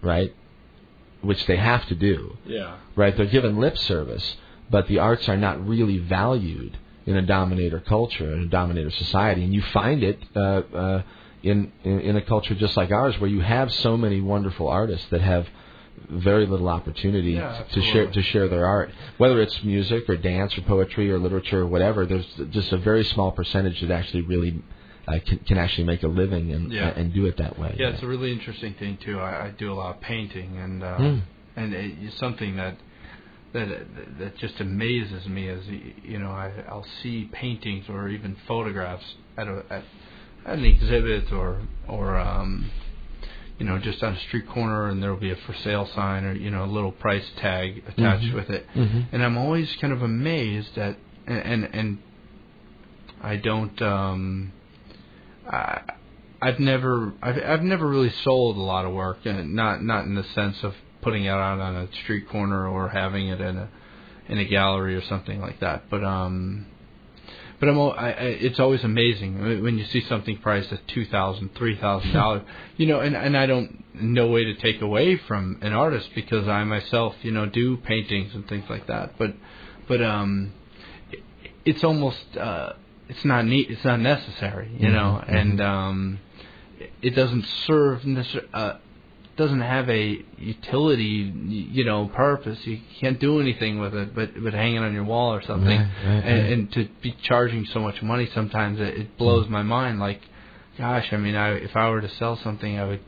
right, 0.02 0.34
which 1.22 1.44
they 1.46 1.56
have 1.56 1.86
to 1.88 1.94
do, 1.94 2.36
Yeah. 2.46 2.76
right? 2.96 3.16
They're 3.16 3.26
given 3.26 3.58
lip 3.58 3.76
service, 3.76 4.36
but 4.70 4.86
the 4.88 4.98
arts 4.98 5.28
are 5.28 5.36
not 5.36 5.66
really 5.66 5.98
valued 5.98 6.78
in 7.06 7.16
a 7.16 7.22
dominator 7.22 7.80
culture, 7.80 8.32
in 8.32 8.40
a 8.40 8.46
dominator 8.46 8.90
society, 8.90 9.44
and 9.44 9.52
you 9.52 9.62
find 9.62 10.02
it 10.02 10.18
uh, 10.34 10.62
uh, 10.74 11.02
in, 11.42 11.72
in 11.84 12.00
in 12.00 12.16
a 12.16 12.22
culture 12.22 12.54
just 12.54 12.76
like 12.76 12.90
ours, 12.90 13.18
where 13.18 13.30
you 13.30 13.40
have 13.40 13.72
so 13.72 13.96
many 13.96 14.20
wonderful 14.20 14.68
artists 14.68 15.06
that 15.10 15.20
have 15.20 15.46
very 16.10 16.46
little 16.46 16.68
opportunity 16.68 17.32
Yeah, 17.32 17.62
to 17.70 17.82
share 17.82 18.10
to 18.10 18.22
share 18.22 18.48
their 18.48 18.66
art, 18.66 18.90
whether 19.18 19.40
it's 19.40 19.62
music 19.62 20.08
or 20.08 20.16
dance 20.16 20.56
or 20.58 20.62
poetry 20.62 21.10
or 21.10 21.18
literature 21.18 21.60
or 21.60 21.66
whatever. 21.66 22.06
There's 22.06 22.26
just 22.50 22.72
a 22.72 22.78
very 22.78 23.04
small 23.04 23.32
percentage 23.32 23.80
that 23.80 23.90
actually 23.90 24.22
really 24.22 24.62
uh, 25.08 25.18
can, 25.26 25.38
can 25.40 25.58
actually 25.58 25.84
make 25.84 26.02
a 26.02 26.08
living 26.08 26.52
and 26.52 26.72
Yeah. 26.72 26.88
and 26.96 27.12
do 27.12 27.26
it 27.26 27.36
that 27.38 27.58
way. 27.58 27.74
Yeah, 27.78 27.88
it's 27.88 28.02
a 28.02 28.06
really 28.06 28.32
interesting 28.32 28.74
thing 28.74 28.98
too. 29.04 29.18
I, 29.20 29.46
I 29.46 29.50
do 29.50 29.72
a 29.72 29.74
lot 29.74 29.96
of 29.96 30.00
painting, 30.02 30.58
and 30.58 30.82
uh, 30.82 30.96
Hmm. 30.96 31.18
and 31.56 31.74
it's 31.74 32.18
something 32.18 32.56
that 32.56 32.76
that 33.52 33.68
that 34.18 34.36
just 34.38 34.60
amazes 34.60 35.26
me 35.26 35.48
is 35.48 35.66
you 36.04 36.18
know 36.18 36.30
I 36.30 36.52
I'll 36.68 36.86
see 37.02 37.28
paintings 37.32 37.86
or 37.88 38.08
even 38.08 38.36
photographs 38.46 39.14
at 39.36 39.48
a 39.48 39.64
at, 39.70 39.84
at 40.46 40.58
an 40.58 40.64
exhibit 40.64 41.32
or 41.32 41.60
or 41.88 42.16
um 42.18 42.70
you 43.60 43.66
know 43.66 43.78
just 43.78 44.02
on 44.02 44.14
a 44.14 44.20
street 44.20 44.48
corner 44.48 44.88
and 44.88 45.00
there'll 45.02 45.16
be 45.16 45.30
a 45.30 45.36
for 45.36 45.54
sale 45.54 45.86
sign 45.94 46.24
or 46.24 46.32
you 46.32 46.50
know 46.50 46.64
a 46.64 46.72
little 46.76 46.90
price 46.92 47.30
tag 47.36 47.84
attached 47.86 48.24
Mhm. 48.24 48.34
with 48.34 48.50
it 48.50 48.66
Mhm. 48.74 49.04
and 49.12 49.22
I'm 49.22 49.36
always 49.38 49.76
kind 49.80 49.92
of 49.92 50.02
amazed 50.02 50.76
at 50.78 50.96
and 51.28 51.38
and, 51.38 51.74
and 51.74 51.98
I 53.22 53.36
don't 53.36 53.80
um 53.82 54.52
I 55.48 55.80
I've 56.42 56.58
never 56.58 57.12
I've 57.22 57.38
I've 57.52 57.62
never 57.62 57.86
really 57.86 58.10
sold 58.24 58.56
a 58.56 58.60
lot 58.62 58.84
of 58.86 58.92
work 58.92 59.18
and 59.26 59.54
not 59.54 59.82
not 59.84 60.04
in 60.06 60.14
the 60.14 60.24
sense 60.24 60.64
of 60.64 60.74
putting 61.02 61.24
it 61.24 61.28
out 61.30 61.60
on 61.60 61.76
a 61.76 61.92
street 62.02 62.28
corner 62.28 62.66
or 62.66 62.88
having 62.88 63.28
it 63.28 63.40
in 63.40 63.56
a 63.58 63.68
in 64.28 64.38
a 64.38 64.44
gallery 64.44 64.94
or 64.94 65.02
something 65.02 65.40
like 65.40 65.60
that 65.60 65.84
but 65.90 66.02
um 66.04 66.66
but 67.60 67.68
I'm 67.68 67.78
I, 67.78 68.12
I, 68.12 68.12
it's 68.46 68.58
always 68.58 68.82
amazing 68.82 69.62
when 69.62 69.78
you 69.78 69.84
see 69.84 70.00
something 70.00 70.38
priced 70.38 70.72
at 70.72 70.88
two 70.88 71.04
thousand, 71.06 71.54
three 71.54 71.76
thousand 71.76 72.12
dollars. 72.12 72.42
You 72.78 72.86
know, 72.86 73.00
and 73.00 73.14
and 73.14 73.36
I 73.36 73.44
don't 73.46 73.84
no 73.94 74.28
way 74.28 74.44
to 74.44 74.54
take 74.54 74.80
away 74.80 75.16
from 75.18 75.58
an 75.60 75.74
artist 75.74 76.08
because 76.14 76.48
I 76.48 76.64
myself, 76.64 77.14
you 77.22 77.30
know, 77.30 77.44
do 77.46 77.76
paintings 77.76 78.34
and 78.34 78.48
things 78.48 78.64
like 78.70 78.86
that. 78.86 79.18
But 79.18 79.34
but 79.86 80.00
um, 80.02 80.52
it, 81.12 81.20
it's 81.66 81.84
almost 81.84 82.36
uh, 82.38 82.72
it's 83.08 83.24
not 83.24 83.44
neat. 83.44 83.70
It's 83.70 83.84
not 83.84 84.00
necessary. 84.00 84.70
You 84.78 84.88
know, 84.90 85.22
Mhm, 85.22 85.34
and 85.40 85.60
um, 85.60 86.18
it- 87.02 87.14
doesn't 87.14 87.44
serve 87.66 88.02
necessar- 88.02 88.48
uh, 88.54 88.74
doesn't 89.40 89.60
have 89.62 89.88
a 89.88 90.24
utility, 90.38 91.32
you 91.78 91.84
know, 91.84 92.06
purpose. 92.08 92.58
You 92.66 92.78
can't 93.00 93.18
do 93.18 93.40
anything 93.40 93.78
with 93.80 93.94
it, 93.94 94.14
but 94.14 94.30
but 94.44 94.52
hanging 94.52 94.78
on 94.78 94.92
your 94.92 95.04
wall 95.04 95.32
or 95.34 95.42
something. 95.42 95.78
Right, 95.80 95.90
right, 96.04 96.24
and, 96.30 96.42
right. 96.42 96.52
and 96.52 96.72
to 96.74 96.88
be 97.02 97.12
charging 97.22 97.64
so 97.74 97.80
much 97.80 98.02
money 98.02 98.28
sometimes 98.34 98.78
it, 98.80 98.92
it 99.02 99.18
blows 99.18 99.48
my 99.48 99.62
mind. 99.62 99.98
Like, 99.98 100.20
gosh, 100.78 101.08
I 101.12 101.16
mean, 101.16 101.34
I 101.34 101.48
if 101.54 101.74
I 101.74 101.88
were 101.90 102.02
to 102.02 102.08
sell 102.20 102.36
something, 102.36 102.78
I 102.78 102.84
would 102.84 103.00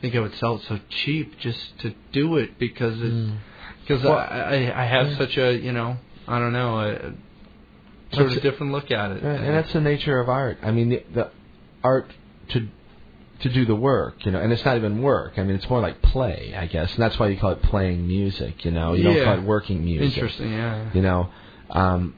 think 0.00 0.14
I 0.16 0.20
would 0.20 0.34
sell 0.36 0.56
it 0.56 0.62
so 0.68 0.80
cheap 0.88 1.38
just 1.38 1.78
to 1.80 1.94
do 2.12 2.36
it 2.38 2.58
because 2.58 2.98
it 3.00 3.12
Mm. 3.12 3.36
because 3.82 4.02
Well, 4.02 4.18
I, 4.18 4.70
I 4.74 4.82
I 4.82 4.86
have 4.86 5.08
yeah. 5.10 5.18
such 5.18 5.36
a 5.38 5.52
you 5.56 5.72
know 5.72 5.96
I 6.26 6.38
don't 6.40 6.52
know 6.52 6.80
a, 6.80 6.92
sort 8.16 8.28
That's 8.28 8.36
of 8.36 8.42
different 8.42 8.72
look 8.72 8.90
at 8.90 9.10
it. 9.12 9.22
Right, 9.22 9.40
and 9.40 9.54
that's 9.54 9.72
the 9.72 9.80
nature 9.80 10.18
of 10.20 10.28
art. 10.28 10.58
I 10.62 10.70
mean, 10.70 10.88
the, 10.90 11.04
the 11.14 11.30
art 11.84 12.10
to 12.50 12.68
to 13.42 13.48
do 13.48 13.64
the 13.64 13.74
work, 13.74 14.24
you 14.24 14.32
know, 14.32 14.40
and 14.40 14.52
it's 14.52 14.64
not 14.64 14.76
even 14.76 15.02
work. 15.02 15.34
I 15.36 15.42
mean, 15.42 15.56
it's 15.56 15.68
more 15.68 15.80
like 15.80 16.00
play, 16.00 16.54
I 16.56 16.66
guess, 16.66 16.94
and 16.94 17.02
that's 17.02 17.18
why 17.18 17.28
you 17.28 17.36
call 17.36 17.50
it 17.50 17.62
playing 17.62 18.06
music. 18.06 18.64
You 18.64 18.70
know, 18.70 18.94
you 18.94 19.02
don't 19.02 19.24
call 19.24 19.38
it 19.38 19.42
working 19.42 19.84
music. 19.84 20.14
interesting. 20.16 20.52
Yeah. 20.52 20.90
You 20.94 21.02
know, 21.02 21.30
um, 21.70 22.14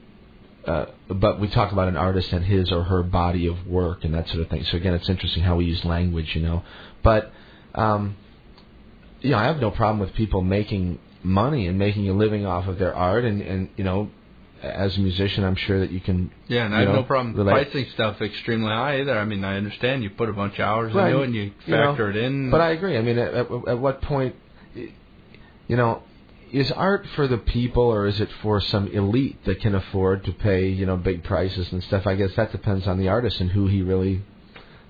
uh, 0.65 0.85
but 1.07 1.39
we 1.39 1.47
talk 1.47 1.71
about 1.71 1.87
an 1.87 1.97
artist 1.97 2.31
and 2.31 2.45
his 2.45 2.71
or 2.71 2.83
her 2.83 3.03
body 3.03 3.47
of 3.47 3.67
work 3.67 4.03
and 4.03 4.13
that 4.13 4.27
sort 4.27 4.41
of 4.41 4.49
thing. 4.49 4.63
So 4.65 4.77
again, 4.77 4.93
it's 4.93 5.09
interesting 5.09 5.43
how 5.43 5.55
we 5.55 5.65
use 5.65 5.83
language, 5.83 6.35
you 6.35 6.41
know. 6.41 6.63
But 7.03 7.31
um, 7.73 8.15
you 9.21 9.31
know, 9.31 9.37
I 9.37 9.45
have 9.45 9.59
no 9.59 9.71
problem 9.71 9.99
with 9.99 10.13
people 10.13 10.41
making 10.41 10.99
money 11.23 11.67
and 11.67 11.77
making 11.79 12.07
a 12.07 12.13
living 12.13 12.45
off 12.45 12.67
of 12.67 12.77
their 12.77 12.93
art, 12.93 13.25
and 13.25 13.41
and 13.41 13.69
you 13.77 13.83
know, 13.83 14.11
as 14.61 14.97
a 14.97 14.99
musician, 14.99 15.43
I'm 15.43 15.55
sure 15.55 15.79
that 15.79 15.91
you 15.91 15.99
can. 15.99 16.31
Yeah, 16.47 16.65
and 16.65 16.75
I 16.75 16.79
have 16.79 16.89
know, 16.89 16.95
no 16.95 17.03
problem 17.03 17.35
relate. 17.35 17.71
pricing 17.71 17.85
stuff 17.93 18.21
extremely 18.21 18.69
high 18.69 18.99
either. 19.01 19.17
I 19.17 19.25
mean, 19.25 19.43
I 19.43 19.57
understand 19.57 20.03
you 20.03 20.09
put 20.09 20.29
a 20.29 20.33
bunch 20.33 20.53
of 20.55 20.61
hours 20.61 20.93
Right. 20.93 21.09
into 21.09 21.21
it 21.21 21.25
and 21.25 21.35
you 21.35 21.51
You 21.65 21.75
know, 21.75 21.91
factor 21.91 22.09
it 22.09 22.15
in. 22.17 22.49
But 22.49 22.61
I 22.61 22.71
agree. 22.71 22.97
I 22.97 23.01
mean, 23.01 23.17
at, 23.19 23.33
at, 23.33 23.47
at 23.67 23.79
what 23.79 24.01
point, 24.01 24.35
you 25.67 25.75
know, 25.75 26.03
is 26.51 26.71
art 26.71 27.05
for 27.15 27.27
the 27.27 27.37
people 27.37 27.83
or 27.83 28.07
is 28.07 28.19
it 28.21 28.29
for 28.41 28.61
some 28.61 28.87
elite 28.87 29.43
that 29.45 29.59
can 29.61 29.75
afford 29.75 30.23
to 30.25 30.31
pay, 30.31 30.67
you 30.67 30.85
know, 30.85 30.95
big 30.97 31.23
prices 31.23 31.71
and 31.71 31.83
stuff? 31.83 32.07
I 32.07 32.15
guess 32.15 32.31
that 32.35 32.51
depends 32.51 32.87
on 32.87 32.97
the 32.97 33.07
artist 33.09 33.39
and 33.41 33.51
who 33.51 33.67
he 33.67 33.81
really, 33.81 34.21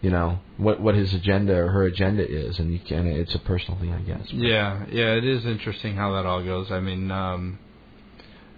you 0.01 0.11
know, 0.11 0.39
what 0.57 0.79
what 0.79 0.95
his 0.95 1.13
agenda 1.13 1.55
or 1.55 1.69
her 1.69 1.83
agenda 1.83 2.27
is, 2.29 2.59
and 2.59 2.71
you 2.71 2.79
can. 2.79 3.07
It's 3.07 3.33
a 3.35 3.39
personal 3.39 3.79
thing, 3.79 3.93
I 3.93 3.99
guess. 4.01 4.27
Yeah, 4.31 4.85
yeah, 4.91 5.13
it 5.13 5.23
is 5.25 5.45
interesting 5.45 5.95
how 5.95 6.13
that 6.13 6.25
all 6.25 6.43
goes. 6.43 6.71
I 6.71 6.79
mean, 6.79 7.09
um 7.09 7.57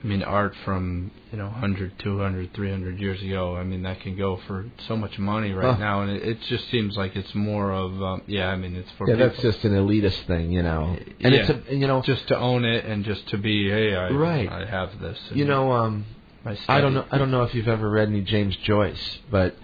I 0.04 0.08
mean 0.08 0.22
art 0.24 0.54
from, 0.64 1.12
you 1.32 1.38
know, 1.40 1.46
100, 1.48 1.98
200, 2.00 2.54
300 2.54 3.00
years 3.00 3.22
ago, 3.24 3.56
I 3.56 3.64
mean 3.64 3.84
that 3.84 4.00
can 4.02 4.16
go 4.16 4.38
for 4.48 4.66
so 4.88 4.96
much 4.96 5.18
money 5.18 5.52
right 5.52 5.74
Huh. 5.74 5.78
now 5.80 6.02
and 6.02 6.12
it, 6.12 6.24
it 6.24 6.42
just 6.44 6.70
seems 6.70 6.96
like 6.96 7.16
it's 7.16 7.34
more 7.34 7.72
of 7.72 8.02
um, 8.02 8.22
yeah, 8.28 8.48
I 8.50 8.56
mean 8.58 8.76
it's 8.76 8.90
for 8.98 9.10
Yeah, 9.10 9.16
people 9.16 9.30
that's 9.30 9.42
just 9.42 9.66
an 9.66 9.72
elitist 9.74 10.26
thing, 10.28 10.52
you 10.52 10.62
know. 10.64 10.96
And 11.22 11.34
Yeah. 11.34 11.42
it's 11.42 11.70
a, 11.70 11.76
you 11.76 11.88
know, 11.88 12.02
just 12.04 12.28
to 12.28 12.38
own 12.38 12.64
it 12.66 12.86
and 12.86 13.04
just 13.06 13.28
to 13.30 13.38
be 13.38 13.70
hey, 13.70 13.96
I 13.96 14.10
Right. 14.12 14.50
I 14.50 14.66
have 14.66 15.00
this. 15.00 15.18
you 15.32 15.46
know, 15.46 15.72
um, 15.72 16.06
my 16.44 16.58
I 16.68 16.80
don't 16.82 16.94
know. 16.94 17.06
I 17.12 17.18
don't 17.18 17.32
know 17.32 17.44
if 17.44 17.54
you've 17.56 17.68
ever 17.68 17.90
read 17.90 18.10
any 18.10 18.22
James 18.22 18.56
Joyce, 18.58 19.20
but 19.32 19.56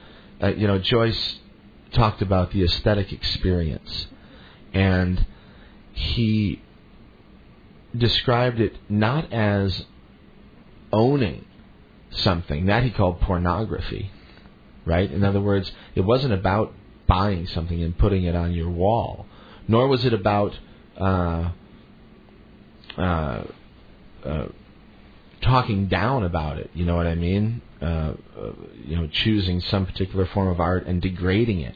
uh, 0.42 0.48
you 0.48 0.68
know, 0.68 0.80
Joyce 0.80 1.40
talked 1.92 2.22
about 2.24 2.52
the 2.52 2.64
aesthetic 2.64 3.14
experience, 3.14 4.08
and 4.74 5.26
he 5.94 6.62
described 7.96 8.60
it 8.60 8.76
not 8.90 9.32
as 9.32 9.86
owning 10.94 11.46
something 12.12 12.68
that 12.68 12.84
he 12.84 12.92
called 12.92 13.20
pornography, 13.20 14.12
right? 14.86 15.12
In 15.12 15.26
other 15.26 15.42
words, 15.42 15.72
it 15.96 16.02
wasn't 16.02 16.34
about 16.34 16.74
buying 17.08 17.48
something 17.48 17.82
and 17.82 17.98
putting 17.98 18.24
it 18.24 18.36
on 18.36 18.54
your 18.54 18.70
wall, 18.70 19.26
nor 19.68 19.88
was 19.88 20.06
it 20.06 20.14
about. 20.14 20.58
Uh, 20.98 21.50
uh, 22.98 23.44
uh, 24.24 24.48
talking 25.42 25.88
down 25.88 26.24
about 26.24 26.58
it. 26.58 26.70
You 26.74 26.86
know 26.86 26.96
what 26.96 27.08
I 27.08 27.16
mean? 27.16 27.62
Uh, 27.82 27.86
uh, 27.86 28.52
you 28.86 28.96
know, 28.96 29.08
choosing 29.08 29.60
some 29.62 29.86
particular 29.86 30.26
form 30.28 30.48
of 30.48 30.60
art 30.60 30.86
and 30.88 31.02
degrading 31.02 31.60
it. 31.60 31.76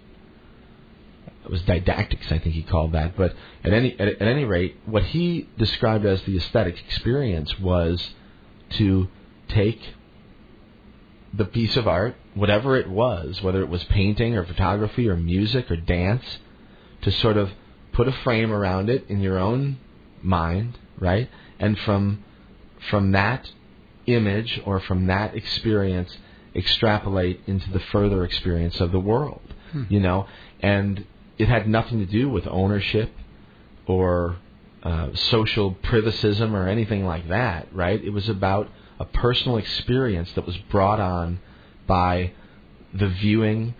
It 1.44 1.52
was 1.52 1.62
didactics, 1.64 2.28
I 2.32 2.40
think 2.40 2.56
he 2.56 2.64
called 2.64 2.94
that. 2.94 3.16
But 3.16 3.34
at 3.64 3.74
any 3.74 3.98
at, 4.00 4.08
at 4.08 4.22
any 4.22 4.44
rate, 4.46 4.78
what 4.86 5.04
he 5.04 5.50
described 5.58 6.06
as 6.06 6.22
the 6.24 6.38
aesthetic 6.38 6.80
experience 6.80 7.58
was 7.60 8.10
to 8.72 9.08
take 9.48 9.80
the 11.34 11.46
piece 11.46 11.76
of 11.76 11.88
art, 11.88 12.16
whatever 12.34 12.76
it 12.78 12.90
was, 12.90 13.42
whether 13.42 13.62
it 13.62 13.70
was 13.70 13.84
painting 13.86 14.36
or 14.36 14.46
photography 14.46 15.08
or 15.08 15.16
music 15.16 15.70
or 15.70 15.76
dance, 15.78 16.40
to 17.02 17.12
sort 17.12 17.38
of 17.38 17.52
put 17.92 18.08
a 18.08 18.12
frame 18.12 18.52
around 18.52 18.90
it 18.90 19.06
in 19.10 19.22
your 19.22 19.38
own 19.38 19.78
mind, 20.22 20.78
right? 21.00 21.30
And 21.60 21.78
from 21.80 22.24
from 22.90 23.12
that 23.12 23.50
image 24.06 24.62
or 24.66 24.80
from 24.80 25.08
that 25.08 25.36
experience 25.36 26.18
extrapolate 26.56 27.42
into 27.46 27.70
the 27.72 27.80
further 27.80 28.24
experience 28.24 28.80
of 28.80 28.92
the 28.92 29.00
world 29.00 29.42
hmm. 29.72 29.84
you 29.90 30.00
know 30.00 30.26
and 30.62 31.06
it 31.38 31.48
had 31.48 31.68
nothing 31.68 32.00
to 32.00 32.06
do 32.06 32.30
with 32.30 32.48
ownership 32.48 33.12
or 33.86 34.38
uh, 34.88 35.14
social 35.14 35.76
privacism 35.84 36.54
or 36.54 36.66
anything 36.66 37.04
like 37.04 37.28
that, 37.28 37.68
right? 37.74 38.02
It 38.02 38.12
was 38.12 38.30
about 38.30 38.70
a 39.02 39.04
personal 39.04 39.58
experience 39.58 40.32
that 40.36 40.46
was 40.46 40.56
brought 40.72 41.02
on 41.02 41.42
by 41.86 42.32
the 42.94 43.10
viewing 43.10 43.74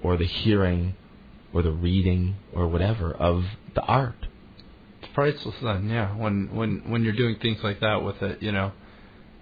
or 0.00 0.16
the 0.16 0.26
hearing 0.26 0.94
or 1.52 1.62
the 1.62 1.72
reading 1.72 2.36
or 2.54 2.68
whatever 2.68 3.12
of 3.12 3.46
the 3.74 3.82
art. 3.82 4.28
It's 5.02 5.10
priceless 5.12 5.56
then, 5.60 5.88
yeah. 5.88 6.16
When 6.16 6.54
when 6.54 6.88
when 6.88 7.02
you're 7.02 7.16
doing 7.16 7.40
things 7.42 7.58
like 7.64 7.80
that 7.80 8.04
with 8.04 8.22
it, 8.22 8.40
you 8.40 8.52
know, 8.52 8.70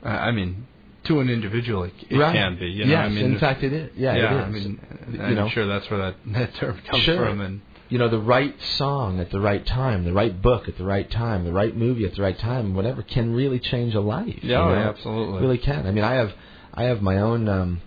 uh, 0.02 0.08
I 0.08 0.30
mean, 0.30 0.66
to 1.04 1.20
an 1.20 1.28
individual, 1.28 1.82
it, 1.82 1.92
it 2.08 2.16
right. 2.16 2.32
can 2.34 2.58
be. 2.58 2.68
You 2.68 2.86
know, 2.86 2.92
yes, 2.92 3.04
I 3.04 3.08
mean, 3.10 3.24
in 3.34 3.38
fact, 3.38 3.62
it 3.62 3.74
is. 3.74 3.90
Yeah, 3.96 4.16
yeah. 4.16 4.34
it 4.34 4.38
is. 4.38 4.44
I 4.44 4.48
mean, 4.48 5.20
I'm 5.20 5.34
know, 5.34 5.48
sure 5.50 5.66
that's 5.66 5.90
where 5.90 6.00
that 6.00 6.16
that 6.32 6.54
term 6.54 6.80
comes 6.88 7.02
Sure. 7.02 7.18
from, 7.18 7.42
and 7.42 7.60
you 7.88 7.98
know, 7.98 8.08
the 8.08 8.18
right 8.18 8.54
song 8.76 9.20
at 9.20 9.30
the 9.30 9.40
right 9.40 9.64
time, 9.64 10.04
the 10.04 10.12
right 10.12 10.40
book 10.42 10.68
at 10.68 10.76
the 10.76 10.84
right 10.84 11.08
time, 11.10 11.44
the 11.44 11.52
right 11.52 11.76
movie 11.76 12.04
at 12.04 12.14
the 12.14 12.22
right 12.22 12.38
time, 12.38 12.74
whatever, 12.74 13.02
can 13.02 13.32
really 13.34 13.58
change 13.60 13.94
a 13.94 14.00
life. 14.00 14.38
yeah, 14.42 14.58
oh, 14.60 14.68
know? 14.68 14.74
yeah, 14.74 14.88
absolutely. 14.88 15.40
really 15.40 15.58
can. 15.58 15.86
I 15.86 15.90
mean, 15.92 16.04
I 16.04 16.14
have 16.14 16.32
I 16.74 16.84
have 16.84 17.00
my 17.02 17.18
own 17.18 17.48
um, 17.48 17.80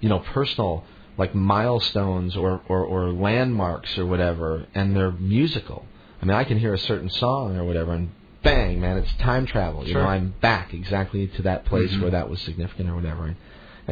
you 0.00 0.08
know 0.08 0.18
personal 0.20 0.84
like 1.18 1.34
milestones 1.34 2.36
or, 2.36 2.62
or 2.68 2.84
or 2.84 3.10
landmarks 3.12 3.98
or 3.98 4.06
whatever, 4.06 4.66
and 4.74 4.96
they're 4.96 5.12
musical. 5.12 5.84
I 6.20 6.24
mean, 6.24 6.36
I 6.36 6.44
can 6.44 6.58
hear 6.58 6.72
a 6.72 6.78
certain 6.78 7.10
song 7.10 7.56
or 7.56 7.64
whatever, 7.64 7.92
and 7.92 8.10
bang, 8.42 8.80
man, 8.80 8.96
it's 8.96 9.12
time 9.16 9.44
travel. 9.46 9.84
You 9.86 9.92
Sure. 9.92 10.02
know, 10.02 10.08
I'm 10.08 10.34
back 10.40 10.72
exactly 10.74 11.26
to 11.28 11.42
that 11.42 11.64
place 11.66 11.92
Mhm. 11.92 12.00
where 12.02 12.10
that 12.12 12.28
was 12.30 12.40
significant 12.40 12.88
or 12.88 12.94
whatever. 12.96 13.24
And 13.26 13.36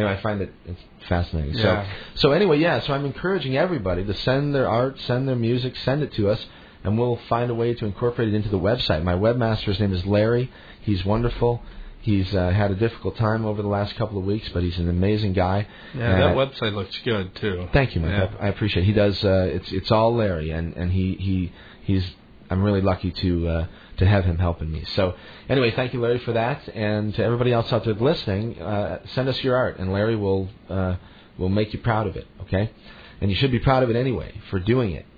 I 0.07 0.21
find 0.21 0.41
it 0.41 0.53
it's 0.67 0.81
fascinating. 1.09 1.55
Yeah. 1.55 1.85
So 1.85 1.91
so 2.29 2.33
anyway, 2.33 2.59
yeah. 2.59 2.81
So 2.81 2.93
I'm 2.93 3.05
encouraging 3.05 3.57
everybody 3.57 4.05
to 4.05 4.15
send 4.15 4.55
their 4.55 4.69
art, 4.69 4.99
send 5.01 5.29
their 5.29 5.37
music, 5.37 5.77
send 5.77 6.03
it 6.03 6.13
to 6.15 6.29
us, 6.31 6.45
and 6.85 6.99
we'll 6.99 7.17
find 7.29 7.51
a 7.51 7.55
way 7.55 7.75
to 7.75 7.85
incorporate 7.87 8.29
it 8.29 8.35
into 8.35 8.49
the 8.49 8.59
website. 8.59 9.03
My 9.03 9.15
webmaster's 9.15 9.81
name 9.81 9.93
is 9.93 10.05
Larry. 10.07 10.51
He's 10.83 11.05
wonderful. 11.05 11.63
He's 12.03 12.35
uh, 12.35 12.49
had 12.51 12.71
a 12.71 12.75
difficult 12.75 13.17
time 13.19 13.45
over 13.45 13.61
the 13.61 13.69
last 13.69 13.95
couple 13.97 14.17
of 14.19 14.25
weeks, 14.25 14.49
but 14.49 14.63
he's 14.63 14.79
an 14.79 14.89
amazing 14.89 15.35
guy. 15.35 15.67
yeah, 15.95 16.11
And 16.13 16.23
that 16.23 16.29
I- 16.31 16.35
website 16.35 16.75
looks 16.75 16.97
good 17.05 17.35
too. 17.35 17.69
Thank 17.75 17.95
you, 17.95 18.01
Mike. 18.01 18.13
Yeah. 18.13 18.31
I, 18.41 18.47
I 18.47 18.49
appreciate. 18.49 18.85
it. 18.85 18.87
He 18.87 18.93
does. 18.95 19.23
Uh, 19.23 19.51
it's 19.53 19.71
it's 19.71 19.91
all 19.91 20.15
Larry, 20.15 20.51
and 20.51 20.75
and 20.77 20.91
he 20.93 21.15
he 21.17 21.53
he's. 21.83 22.05
I'm 22.49 22.63
really 22.63 22.81
lucky 22.81 23.13
to 23.13 23.49
uh, 23.49 23.67
to 24.01 24.07
have 24.07 24.25
him 24.25 24.39
helping 24.39 24.73
me. 24.73 24.85
So 24.97 25.15
anyway, 25.49 25.71
thank 25.71 25.93
you, 25.93 26.01
Larry, 26.01 26.19
for 26.21 26.33
that, 26.33 26.67
and 26.75 27.15
to 27.15 27.23
everybody 27.23 27.53
else 27.53 27.71
out 27.73 27.85
there 27.85 27.95
listening, 27.95 28.61
uh, 28.61 29.01
send 29.15 29.29
us 29.29 29.43
your 29.45 29.57
art, 29.57 29.79
and 29.79 29.93
Larry 29.93 30.17
will 30.17 30.49
uh, 30.69 30.97
will 31.39 31.51
make 31.51 31.73
you 31.73 31.79
proud 31.79 32.07
of 32.07 32.17
it. 32.17 32.27
Okay, 32.43 32.71
and 33.21 33.31
you 33.31 33.37
should 33.37 33.53
be 33.53 33.61
proud 33.61 33.83
of 33.83 33.91
it 33.91 33.97
anyway 33.97 34.33
for 34.51 34.59
doing 34.59 34.93
it. 34.93 35.07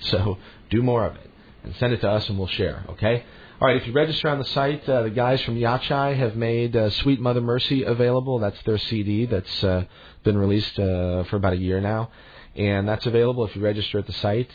So 0.00 0.38
do 0.70 0.82
more 0.82 1.04
of 1.04 1.16
it, 1.16 1.30
and 1.62 1.76
send 1.76 1.92
it 1.92 2.00
to 2.00 2.10
us, 2.10 2.28
and 2.28 2.38
we'll 2.38 2.48
share. 2.48 2.84
Okay. 2.90 3.24
All 3.60 3.68
right, 3.68 3.76
if 3.76 3.86
you 3.86 3.92
register 3.94 4.28
on 4.28 4.38
the 4.38 4.44
site, 4.44 4.86
uh, 4.86 5.02
the 5.02 5.10
guys 5.10 5.40
from 5.42 5.56
Yachai 5.56 6.16
have 6.16 6.36
made 6.36 6.76
uh, 6.76 6.90
Sweet 6.90 7.20
Mother 7.20 7.40
Mercy 7.40 7.84
available. 7.84 8.38
That's 8.38 8.60
their 8.64 8.76
CD 8.76 9.24
that's 9.24 9.64
uh, 9.64 9.84
been 10.24 10.36
released 10.36 10.78
uh, 10.78 11.24
for 11.24 11.36
about 11.36 11.54
a 11.54 11.56
year 11.56 11.80
now, 11.80 12.10
and 12.54 12.86
that's 12.86 13.06
available 13.06 13.44
if 13.46 13.56
you 13.56 13.62
register 13.62 13.98
at 13.98 14.06
the 14.06 14.12
site. 14.14 14.50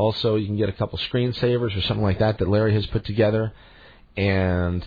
Also, 0.00 0.36
you 0.36 0.46
can 0.46 0.56
get 0.56 0.70
a 0.70 0.72
couple 0.72 0.98
screensavers 0.98 1.76
or 1.76 1.82
something 1.82 2.02
like 2.02 2.20
that 2.20 2.38
that 2.38 2.48
Larry 2.48 2.72
has 2.72 2.86
put 2.86 3.04
together, 3.04 3.52
and 4.16 4.86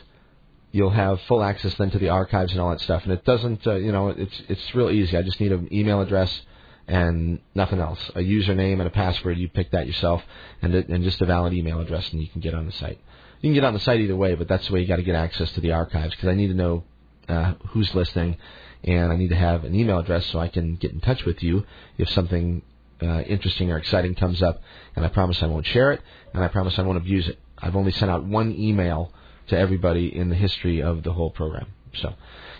you'll 0.71 0.89
have 0.89 1.21
full 1.21 1.43
access 1.43 1.75
then 1.75 1.91
to 1.91 1.99
the 1.99 2.09
archives 2.09 2.51
and 2.51 2.59
all 2.59 2.71
that 2.71 2.81
stuff. 2.81 3.03
And 3.03 3.13
it 3.13 3.23
doesn't, 3.23 3.65
uh, 3.67 3.75
you 3.75 3.91
know, 3.91 4.07
it's 4.09 4.41
it's 4.49 4.73
real 4.73 4.89
easy. 4.89 5.15
I 5.15 5.21
just 5.21 5.39
need 5.39 5.51
an 5.51 5.71
email 5.71 6.01
address 6.01 6.41
and 6.87 7.39
nothing 7.53 7.79
else, 7.79 7.99
a 8.15 8.19
username 8.19 8.79
and 8.79 8.87
a 8.87 8.89
password. 8.89 9.37
You 9.37 9.49
pick 9.49 9.69
that 9.71 9.85
yourself, 9.85 10.23
and 10.63 10.73
and 10.73 11.03
just 11.03 11.21
a 11.21 11.27
valid 11.27 11.53
email 11.53 11.79
address, 11.79 12.11
and 12.11 12.19
you 12.19 12.27
can 12.27 12.41
get 12.41 12.55
on 12.55 12.65
the 12.65 12.71
site. 12.71 12.99
You 13.41 13.49
can 13.49 13.53
get 13.53 13.63
on 13.63 13.75
the 13.75 13.79
site 13.81 13.99
either 13.99 14.15
way, 14.15 14.33
but 14.33 14.47
that's 14.47 14.67
the 14.67 14.73
way 14.73 14.81
you 14.81 14.87
got 14.87 14.95
to 14.95 15.03
get 15.03 15.15
access 15.15 15.51
to 15.51 15.61
the 15.61 15.73
archives 15.73 16.15
because 16.15 16.29
I 16.29 16.33
need 16.33 16.47
to 16.47 16.55
know 16.55 16.83
uh, 17.29 17.53
who's 17.69 17.93
listening, 17.93 18.37
and 18.83 19.11
I 19.11 19.15
need 19.15 19.29
to 19.29 19.35
have 19.35 19.63
an 19.63 19.75
email 19.75 19.99
address 19.99 20.25
so 20.25 20.39
I 20.39 20.47
can 20.47 20.75
get 20.75 20.91
in 20.91 21.01
touch 21.01 21.23
with 21.23 21.43
you 21.43 21.65
if 21.99 22.09
something 22.09 22.63
uh, 23.03 23.21
interesting 23.21 23.71
or 23.71 23.77
exciting 23.77 24.15
comes 24.15 24.41
up. 24.41 24.61
And 24.95 25.05
I 25.05 25.09
promise 25.09 25.41
I 25.41 25.47
won't 25.47 25.65
share 25.65 25.91
it, 25.91 26.01
and 26.33 26.43
I 26.43 26.47
promise 26.47 26.77
I 26.77 26.83
won't 26.83 26.97
abuse 26.97 27.27
it. 27.27 27.39
I've 27.57 27.75
only 27.75 27.91
sent 27.91 28.11
out 28.11 28.25
one 28.25 28.53
email 28.53 29.13
to 29.47 29.57
everybody 29.57 30.15
in 30.15 30.29
the 30.29 30.35
history 30.35 30.81
of 30.81 31.03
the 31.03 31.13
whole 31.13 31.31
program. 31.31 31.67
So, 31.95 32.13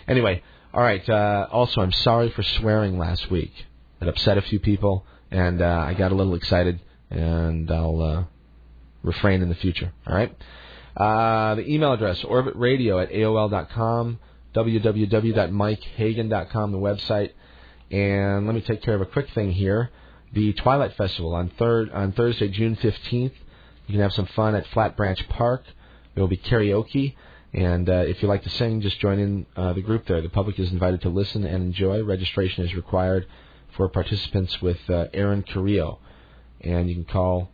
anyway, 0.06 0.42
all 0.72 0.82
right. 0.82 1.06
Uh, 1.08 1.46
also, 1.50 1.80
I'm 1.80 1.92
sorry 1.92 2.30
for 2.30 2.42
swearing 2.42 2.98
last 2.98 3.30
week. 3.30 3.52
It 4.00 4.08
upset 4.08 4.38
a 4.38 4.42
few 4.42 4.58
people, 4.58 5.06
and 5.30 5.62
uh, 5.62 5.84
I 5.86 5.94
got 5.94 6.12
a 6.12 6.14
little 6.14 6.34
excited, 6.34 6.80
and 7.10 7.70
I'll 7.70 8.02
uh, 8.02 8.24
refrain 9.02 9.42
in 9.42 9.48
the 9.48 9.54
future. 9.54 9.92
All 10.06 10.14
right. 10.14 10.36
Uh, 10.96 11.56
the 11.56 11.68
email 11.68 11.92
address, 11.92 12.22
orbitradio 12.22 13.02
at 13.02 13.10
AOL.com, 13.10 14.20
www.mikehagan.com, 14.54 16.72
the 16.72 16.78
website. 16.78 17.32
And 17.90 18.46
let 18.46 18.54
me 18.54 18.60
take 18.60 18.82
care 18.82 18.94
of 18.94 19.00
a 19.00 19.06
quick 19.06 19.30
thing 19.30 19.50
here. 19.52 19.90
The 20.34 20.52
Twilight 20.52 20.94
Festival 20.94 21.34
on, 21.34 21.48
third, 21.50 21.92
on 21.92 22.12
Thursday, 22.12 22.48
June 22.48 22.76
15th. 22.76 23.32
You 23.86 23.92
can 23.92 24.00
have 24.00 24.12
some 24.12 24.26
fun 24.26 24.54
at 24.54 24.66
Flat 24.66 24.96
Branch 24.96 25.28
Park. 25.28 25.62
There 26.14 26.22
will 26.22 26.28
be 26.28 26.36
karaoke. 26.36 27.14
And 27.52 27.88
uh, 27.88 28.04
if 28.06 28.20
you 28.20 28.28
like 28.28 28.42
to 28.42 28.50
sing, 28.50 28.80
just 28.80 28.98
join 28.98 29.20
in 29.20 29.46
uh, 29.54 29.74
the 29.74 29.80
group 29.80 30.06
there. 30.06 30.20
The 30.20 30.28
public 30.28 30.58
is 30.58 30.72
invited 30.72 31.02
to 31.02 31.08
listen 31.08 31.44
and 31.44 31.62
enjoy. 31.62 32.02
Registration 32.02 32.64
is 32.64 32.74
required 32.74 33.26
for 33.76 33.88
participants 33.88 34.60
with 34.60 34.78
uh, 34.90 35.06
Aaron 35.14 35.44
Carrillo. 35.44 36.00
And 36.60 36.88
you 36.88 36.96
can 36.96 37.04
call 37.04 37.50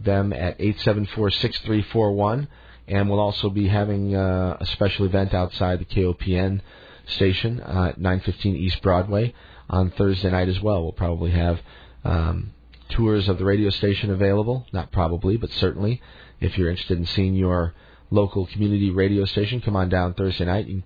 them 0.00 0.32
at 0.32 0.58
874-6341 0.58 2.48
and 2.86 3.08
we'll 3.08 3.20
also 3.20 3.48
be 3.48 3.68
having 3.68 4.14
uh, 4.14 4.56
a 4.60 4.66
special 4.66 5.06
event 5.06 5.32
outside 5.32 5.78
the 5.78 5.84
KOPN 5.84 6.60
station 7.06 7.60
uh, 7.60 7.90
at 7.90 7.98
915 7.98 8.56
East 8.56 8.82
Broadway 8.82 9.34
on 9.70 9.90
Thursday 9.90 10.30
night 10.30 10.48
as 10.48 10.60
well. 10.60 10.82
We'll 10.82 10.92
probably 10.92 11.30
have 11.30 11.60
um, 12.04 12.52
tours 12.90 13.28
of 13.28 13.38
the 13.38 13.44
radio 13.44 13.70
station 13.70 14.10
available. 14.10 14.66
Not 14.72 14.92
probably, 14.92 15.36
but 15.36 15.50
certainly. 15.50 16.00
If 16.40 16.58
you're 16.58 16.70
interested 16.70 16.98
in 16.98 17.06
seeing 17.06 17.34
your 17.34 17.74
local 18.10 18.46
community 18.46 18.90
radio 18.90 19.24
station, 19.24 19.60
come 19.60 19.76
on 19.76 19.88
down 19.88 20.14
Thursday 20.14 20.44
night. 20.44 20.66
You 20.66 20.82
can 20.82 20.84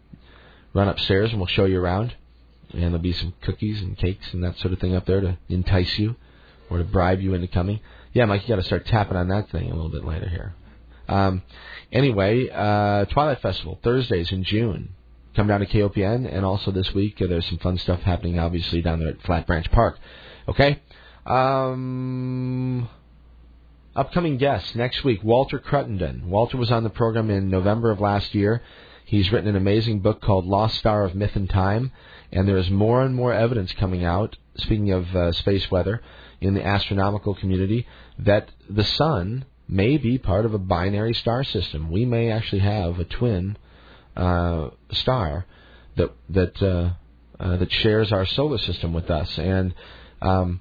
run 0.72 0.88
upstairs 0.88 1.30
and 1.30 1.38
we'll 1.38 1.46
show 1.46 1.64
you 1.64 1.80
around. 1.80 2.14
And 2.72 2.82
there'll 2.82 2.98
be 2.98 3.12
some 3.12 3.34
cookies 3.40 3.80
and 3.82 3.96
cakes 3.96 4.32
and 4.32 4.44
that 4.44 4.58
sort 4.58 4.72
of 4.72 4.80
thing 4.80 4.94
up 4.94 5.06
there 5.06 5.20
to 5.20 5.38
entice 5.48 5.98
you 5.98 6.16
or 6.70 6.78
to 6.78 6.84
bribe 6.84 7.20
you 7.20 7.34
into 7.34 7.48
coming. 7.48 7.80
Yeah, 8.12 8.26
Mike, 8.26 8.42
you 8.42 8.48
got 8.48 8.56
to 8.56 8.62
start 8.62 8.86
tapping 8.86 9.16
on 9.16 9.28
that 9.28 9.50
thing 9.50 9.70
a 9.70 9.74
little 9.74 9.90
bit 9.90 10.04
later 10.04 10.28
here. 10.28 10.54
Um, 11.08 11.42
anyway, 11.90 12.48
uh, 12.50 13.06
Twilight 13.06 13.40
Festival 13.40 13.78
Thursdays 13.82 14.30
in 14.30 14.44
June. 14.44 14.90
Come 15.34 15.46
down 15.46 15.60
to 15.60 15.66
KOPN, 15.66 16.30
and 16.30 16.44
also 16.44 16.70
this 16.70 16.92
week 16.92 17.22
uh, 17.22 17.26
there's 17.26 17.46
some 17.46 17.58
fun 17.58 17.78
stuff 17.78 18.00
happening, 18.00 18.38
obviously 18.38 18.82
down 18.82 18.98
there 18.98 19.08
at 19.08 19.22
Flat 19.22 19.46
Branch 19.46 19.70
Park. 19.70 19.98
Okay. 20.48 20.80
Um, 21.28 22.88
upcoming 23.94 24.38
guests 24.38 24.74
next 24.74 25.04
week: 25.04 25.22
Walter 25.22 25.58
Cruttenden. 25.58 26.24
Walter 26.24 26.56
was 26.56 26.70
on 26.70 26.84
the 26.84 26.90
program 26.90 27.28
in 27.30 27.50
November 27.50 27.90
of 27.90 28.00
last 28.00 28.34
year. 28.34 28.62
He's 29.04 29.30
written 29.30 29.48
an 29.48 29.56
amazing 29.56 30.00
book 30.00 30.22
called 30.22 30.46
Lost 30.46 30.78
Star 30.78 31.04
of 31.04 31.14
Myth 31.14 31.36
and 31.36 31.48
Time, 31.48 31.92
and 32.32 32.48
there 32.48 32.56
is 32.56 32.70
more 32.70 33.02
and 33.02 33.14
more 33.14 33.32
evidence 33.32 33.72
coming 33.72 34.04
out. 34.04 34.36
Speaking 34.56 34.90
of 34.90 35.14
uh, 35.14 35.32
space 35.32 35.70
weather, 35.70 36.02
in 36.40 36.54
the 36.54 36.64
astronomical 36.64 37.34
community, 37.34 37.86
that 38.18 38.50
the 38.68 38.84
sun 38.84 39.44
may 39.68 39.98
be 39.98 40.16
part 40.16 40.46
of 40.46 40.54
a 40.54 40.58
binary 40.58 41.12
star 41.12 41.44
system. 41.44 41.90
We 41.90 42.04
may 42.04 42.30
actually 42.30 42.60
have 42.60 42.98
a 42.98 43.04
twin 43.04 43.58
uh, 44.16 44.70
star 44.92 45.46
that 45.96 46.12
that 46.30 46.62
uh, 46.62 46.92
uh, 47.38 47.56
that 47.58 47.70
shares 47.70 48.12
our 48.12 48.24
solar 48.24 48.58
system 48.58 48.94
with 48.94 49.10
us, 49.10 49.38
and 49.38 49.74
um, 50.22 50.60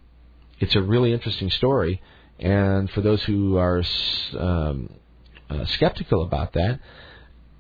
it's 0.59 0.75
a 0.75 0.81
really 0.81 1.13
interesting 1.13 1.49
story. 1.49 2.01
And 2.39 2.89
for 2.91 3.01
those 3.01 3.23
who 3.23 3.57
are 3.57 3.83
um, 4.37 4.89
uh, 5.49 5.65
skeptical 5.65 6.23
about 6.23 6.53
that, 6.53 6.79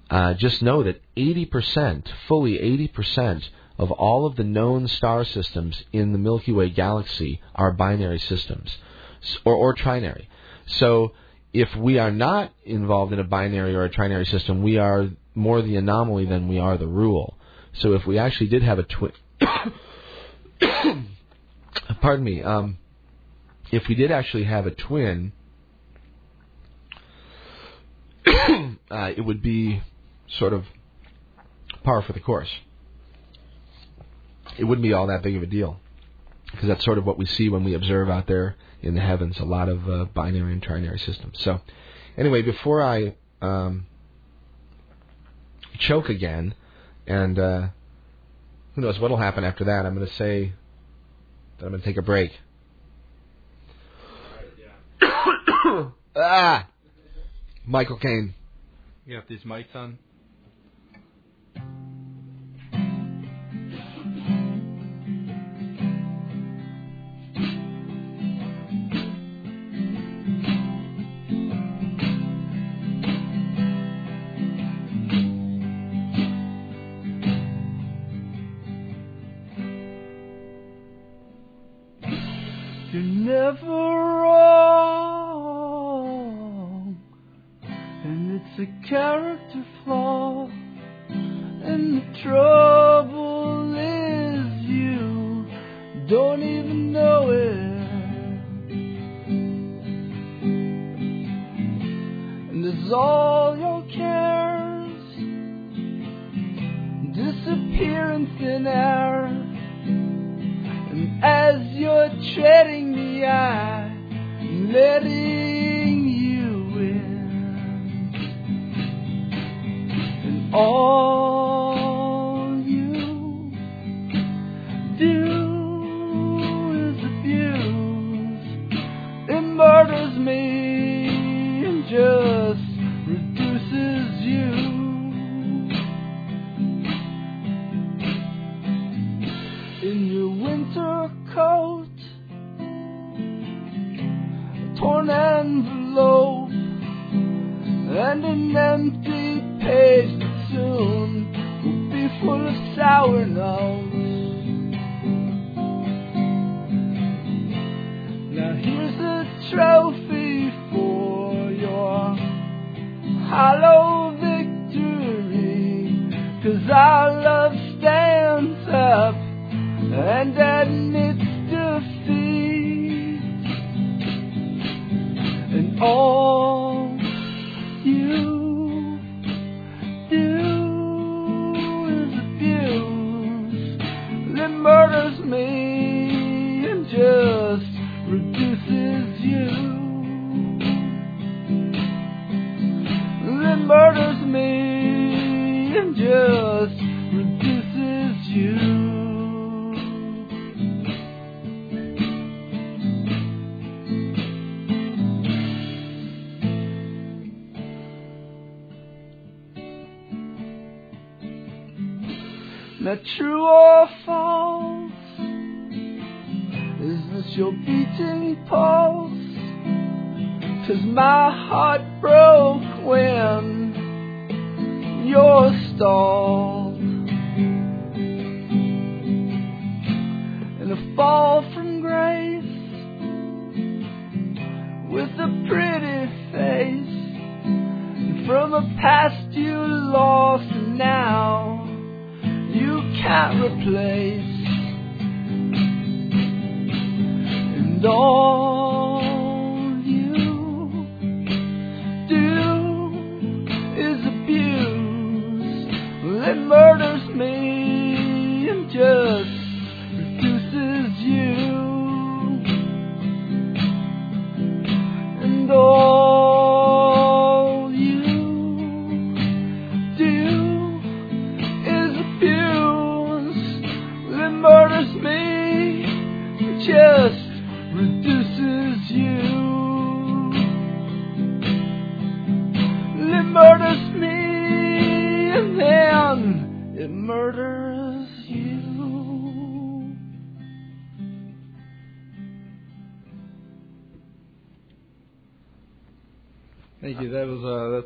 uh, 0.09 0.33
just 0.35 0.61
know 0.61 0.83
that 0.83 1.01
80%, 1.15 2.07
fully 2.27 2.53
80% 2.93 3.43
of 3.77 3.91
all 3.91 4.25
of 4.25 4.35
the 4.35 4.43
known 4.43 4.87
star 4.87 5.25
systems 5.25 5.83
in 5.91 6.11
the 6.11 6.17
Milky 6.17 6.51
Way 6.51 6.69
galaxy 6.69 7.41
are 7.53 7.71
binary 7.71 8.19
systems, 8.19 8.77
or, 9.45 9.53
or 9.53 9.75
trinary. 9.75 10.27
So 10.65 11.13
if 11.53 11.75
we 11.75 11.99
are 11.99 12.11
not 12.11 12.51
involved 12.65 13.13
in 13.13 13.19
a 13.19 13.23
binary 13.23 13.75
or 13.75 13.83
a 13.83 13.89
trinary 13.89 14.27
system, 14.27 14.63
we 14.63 14.77
are 14.77 15.09
more 15.35 15.61
the 15.61 15.75
anomaly 15.75 16.25
than 16.25 16.47
we 16.47 16.57
are 16.59 16.77
the 16.77 16.87
rule. 16.87 17.37
So 17.73 17.93
if 17.93 18.05
we 18.07 18.17
actually 18.17 18.47
did 18.47 18.63
have 18.63 18.79
a 18.79 18.83
twin, 18.83 19.11
pardon 22.01 22.25
me, 22.25 22.41
um, 22.41 22.77
if 23.71 23.87
we 23.87 23.95
did 23.95 24.11
actually 24.11 24.45
have 24.45 24.65
a 24.65 24.71
twin, 24.71 25.31
uh, 28.25 29.11
it 29.15 29.25
would 29.25 29.41
be 29.41 29.81
sort 30.27 30.53
of 30.53 30.65
par 31.83 32.01
for 32.01 32.13
the 32.13 32.19
course. 32.19 32.49
It 34.57 34.63
wouldn't 34.63 34.83
be 34.83 34.93
all 34.93 35.07
that 35.07 35.21
big 35.23 35.35
of 35.35 35.43
a 35.43 35.47
deal 35.47 35.79
because 36.51 36.67
that's 36.67 36.83
sort 36.83 36.97
of 36.97 37.05
what 37.05 37.17
we 37.17 37.25
see 37.25 37.49
when 37.49 37.63
we 37.63 37.73
observe 37.73 38.09
out 38.09 38.27
there 38.27 38.55
in 38.81 38.95
the 38.95 39.01
heavens 39.01 39.39
a 39.39 39.45
lot 39.45 39.69
of 39.69 39.89
uh, 39.89 40.05
binary 40.05 40.53
and 40.53 40.61
trinary 40.61 40.99
systems. 40.99 41.39
So, 41.41 41.61
Anyway, 42.17 42.41
before 42.41 42.81
I 42.81 43.15
um, 43.41 43.85
choke 45.77 46.09
again, 46.09 46.55
and 47.05 47.37
uh, 47.37 47.67
who 48.73 48.81
knows 48.81 48.99
what'll 48.99 49.17
happen 49.17 49.43
after 49.43 49.65
that, 49.65 49.85
I'm 49.85 49.93
going 49.93 50.07
to 50.07 50.13
say 50.15 50.53
that 51.57 51.65
I'm 51.65 51.71
going 51.71 51.81
to 51.81 51.87
take 51.87 51.97
a 51.97 52.01
break. 52.01 52.31
ah, 56.15 56.67
Michael 57.65 57.97
Cane. 57.97 58.33
You 59.05 59.17
got 59.17 59.27
these 59.27 59.41
mics 59.41 59.75
on? 59.75 59.97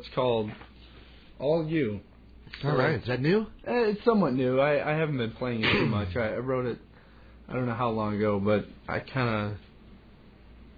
Uh, 0.02 0.04
that's 0.04 0.14
called 0.14 0.50
All 1.38 1.66
You. 1.66 2.00
All 2.64 2.76
right, 2.76 3.00
is 3.00 3.06
that 3.06 3.20
new? 3.20 3.46
Eh, 3.66 3.90
It's 3.92 4.04
somewhat 4.04 4.34
new. 4.34 4.60
I 4.60 4.92
I 4.92 4.96
haven't 4.96 5.16
been 5.18 5.32
playing 5.32 5.64
it 5.64 5.72
too 5.72 5.86
much. 5.86 6.14
I, 6.16 6.34
I 6.34 6.38
wrote 6.38 6.66
it. 6.66 6.78
I 7.48 7.54
don't 7.54 7.66
know 7.66 7.74
how 7.74 7.90
long 7.90 8.14
ago, 8.16 8.38
but 8.40 8.66
I 8.88 8.98
kind 9.00 9.28
of 9.52 9.58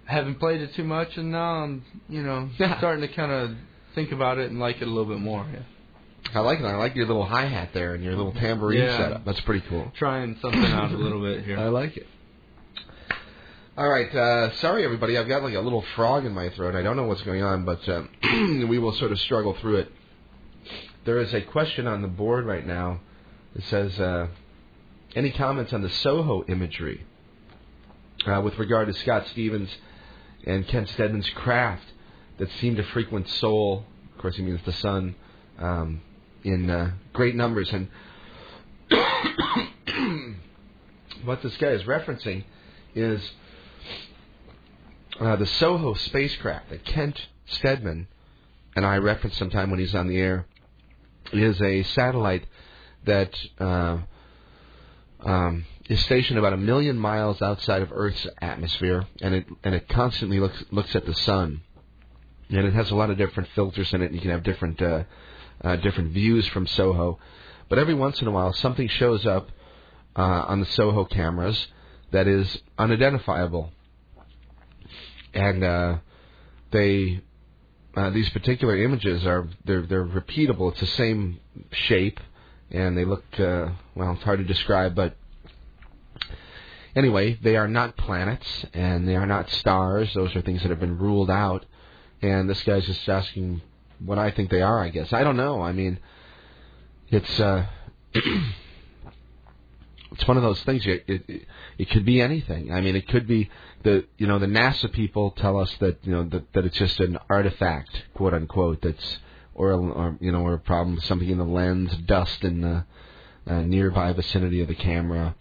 haven't 0.05 0.39
played 0.39 0.61
it 0.61 0.73
too 0.75 0.83
much, 0.83 1.17
and 1.17 1.31
now 1.31 1.63
I'm 1.63 1.83
you 2.09 2.23
know 2.23 2.49
starting 2.55 3.07
to 3.07 3.13
kind 3.13 3.31
of 3.31 3.51
think 3.93 4.11
about 4.11 4.37
it 4.37 4.49
and 4.51 4.59
like 4.59 4.77
it 4.77 4.83
a 4.87 4.91
little 4.91 5.05
bit 5.13 5.19
more. 5.19 5.45
Yeah. 5.51 5.59
I 6.33 6.39
like 6.39 6.59
it. 6.59 6.65
I 6.65 6.75
like 6.77 6.95
your 6.95 7.05
little 7.05 7.25
hi 7.25 7.45
hat 7.45 7.69
there 7.73 7.93
and 7.93 8.03
your 8.03 8.15
little 8.15 8.33
tambourine 8.33 8.79
Yeah. 8.81 8.97
setup. 8.97 9.25
That's 9.25 9.41
pretty 9.41 9.63
cool. 9.69 9.91
Trying 9.97 10.37
something 10.41 10.63
out 10.65 10.91
a 10.91 10.97
little 10.97 11.21
bit 11.21 11.43
here. 11.45 11.57
I 11.59 11.67
like 11.67 11.97
it. 11.97 12.07
All 13.77 13.89
right, 13.89 14.09
uh, 14.15 14.55
sorry 14.59 14.85
everybody. 14.85 15.17
I've 15.17 15.27
got 15.27 15.43
like 15.43 15.53
a 15.53 15.59
little 15.59 15.83
frog 15.97 16.25
in 16.25 16.33
my 16.33 16.47
throat. 16.51 16.75
I 16.75 16.81
don't 16.81 16.95
know 16.95 17.03
what's 17.03 17.23
going 17.23 17.43
on, 17.43 17.65
but 17.65 17.89
um, 17.89 18.07
we 18.69 18.79
will 18.79 18.93
sort 18.93 19.11
of 19.11 19.19
struggle 19.19 19.53
through 19.59 19.79
it. 19.79 19.91
There 21.03 21.19
is 21.19 21.33
a 21.33 21.41
question 21.41 21.85
on 21.85 22.01
the 22.01 22.07
board 22.07 22.45
right 22.45 22.65
now 22.65 23.01
that 23.53 23.65
says, 23.65 23.99
uh, 23.99 24.27
"Any 25.13 25.29
comments 25.29 25.73
on 25.73 25.81
the 25.81 25.89
Soho 25.89 26.45
imagery 26.45 27.05
uh, 28.25 28.39
with 28.41 28.57
regard 28.57 28.87
to 28.87 28.93
Scott 28.93 29.27
Stevens 29.33 29.69
and 30.45 30.65
Kent 30.69 30.87
Steadman's 30.91 31.29
craft 31.31 31.83
that 32.37 32.49
seem 32.61 32.77
to 32.77 32.83
frequent 32.83 33.27
Sol. 33.27 33.83
Of 34.13 34.21
course, 34.21 34.37
he 34.37 34.43
means 34.43 34.61
the 34.65 34.71
sun 34.71 35.15
um, 35.59 35.99
in 36.45 36.69
uh, 36.69 36.91
great 37.11 37.35
numbers. 37.35 37.69
And 37.73 37.89
what 41.25 41.43
this 41.43 41.57
guy 41.57 41.71
is 41.71 41.83
referencing 41.83 42.45
is 42.95 43.21
uh, 45.19 45.35
the 45.35 45.45
Soho 45.45 45.93
spacecraft 45.93 46.69
that 46.69 46.85
Kent 46.85 47.27
Steadman 47.45 48.07
and 48.75 48.85
I 48.85 48.97
referenced 48.97 49.37
sometime 49.37 49.69
when 49.69 49.79
he's 49.79 49.95
on 49.95 50.07
the 50.07 50.17
air 50.17 50.45
is 51.31 51.61
a 51.61 51.83
satellite 51.83 52.45
that 53.05 53.33
uh, 53.59 53.97
um, 55.21 55.65
is 55.89 55.99
stationed 56.01 56.37
about 56.37 56.53
a 56.53 56.57
million 56.57 56.97
miles 56.97 57.41
outside 57.41 57.81
of 57.81 57.91
Earth's 57.91 58.27
atmosphere, 58.41 59.05
and 59.21 59.35
it 59.35 59.47
and 59.63 59.73
it 59.73 59.87
constantly 59.87 60.39
looks 60.39 60.63
looks 60.71 60.95
at 60.95 61.05
the 61.05 61.13
sun, 61.13 61.61
and 62.49 62.65
it 62.65 62.73
has 62.73 62.91
a 62.91 62.95
lot 62.95 63.09
of 63.09 63.17
different 63.17 63.49
filters 63.55 63.93
in 63.93 64.01
it. 64.01 64.07
And 64.07 64.15
you 64.15 64.21
can 64.21 64.31
have 64.31 64.43
different 64.43 64.81
uh, 64.81 65.03
uh, 65.63 65.75
different 65.77 66.11
views 66.11 66.47
from 66.47 66.67
Soho, 66.67 67.19
but 67.69 67.79
every 67.79 67.93
once 67.93 68.21
in 68.21 68.27
a 68.27 68.31
while 68.31 68.53
something 68.53 68.87
shows 68.87 69.25
up 69.25 69.49
uh, 70.15 70.45
on 70.47 70.59
the 70.59 70.65
Soho 70.65 71.05
cameras 71.05 71.67
that 72.15 72.27
is 72.27 72.57
unidentifiable, 72.79 73.71
and 75.33 75.63
uh, 75.63 75.97
they 76.71 77.21
uh, 77.95 78.09
these 78.09 78.29
particular 78.29 78.81
images 78.81 79.25
are 79.25 79.49
they're 79.65 79.85
they're 79.85 80.05
repeatable. 80.05 80.71
It's 80.71 80.79
the 80.79 80.87
same 80.87 81.39
shape, 81.71 82.19
and 82.71 82.97
they 82.97 83.03
look 83.03 83.25
uh, 83.37 83.67
well. 83.95 84.13
It's 84.13 84.23
hard 84.23 84.39
to 84.39 84.45
describe, 84.45 84.95
but 84.95 85.17
anyway, 86.95 87.37
they 87.41 87.57
are 87.57 87.67
not 87.67 87.97
planets 87.97 88.65
and 88.73 89.07
they 89.07 89.15
are 89.15 89.25
not 89.25 89.49
stars. 89.49 90.13
Those 90.13 90.35
are 90.35 90.41
things 90.41 90.61
that 90.61 90.69
have 90.69 90.79
been 90.79 90.97
ruled 90.97 91.29
out. 91.29 91.65
And 92.21 92.49
this 92.49 92.63
guy's 92.63 92.85
just 92.85 93.07
asking 93.09 93.61
what 93.99 94.17
I 94.17 94.31
think 94.31 94.49
they 94.49 94.61
are. 94.61 94.79
I 94.79 94.89
guess 94.89 95.11
I 95.11 95.23
don't 95.23 95.37
know. 95.37 95.61
I 95.61 95.73
mean, 95.73 95.99
it's 97.09 97.39
uh, 97.39 97.65
it's 100.15 100.27
one 100.29 100.37
of 100.37 100.43
those 100.43 100.61
things. 100.63 100.85
It, 100.85 101.03
it 101.07 101.47
it 101.77 101.89
could 101.89 102.05
be 102.05 102.21
anything. 102.21 102.71
I 102.71 102.79
mean, 102.79 102.95
it 102.95 103.05
could 103.09 103.27
be 103.27 103.49
the 103.83 104.05
you 104.17 104.27
know 104.27 104.39
the 104.39 104.45
NASA 104.45 104.91
people 104.91 105.31
tell 105.31 105.59
us 105.59 105.75
that 105.81 105.99
you 106.03 106.13
know 106.13 106.23
that, 106.23 106.53
that 106.53 106.65
it's 106.65 106.77
just 106.77 107.01
an 107.01 107.17
artifact, 107.29 108.03
quote 108.13 108.33
unquote. 108.33 108.81
That's 108.81 109.17
or, 109.53 109.73
or 109.73 110.17
you 110.21 110.31
know 110.31 110.39
or 110.41 110.53
a 110.53 110.59
problem, 110.59 111.01
something 111.01 111.29
in 111.29 111.37
the 111.37 111.43
lens, 111.43 111.93
dust 111.97 112.45
in 112.45 112.61
the 112.61 112.85
uh, 113.45 113.61
nearby 113.61 114.13
vicinity 114.13 114.61
of 114.61 114.69
the 114.69 114.75
camera, 114.75 115.35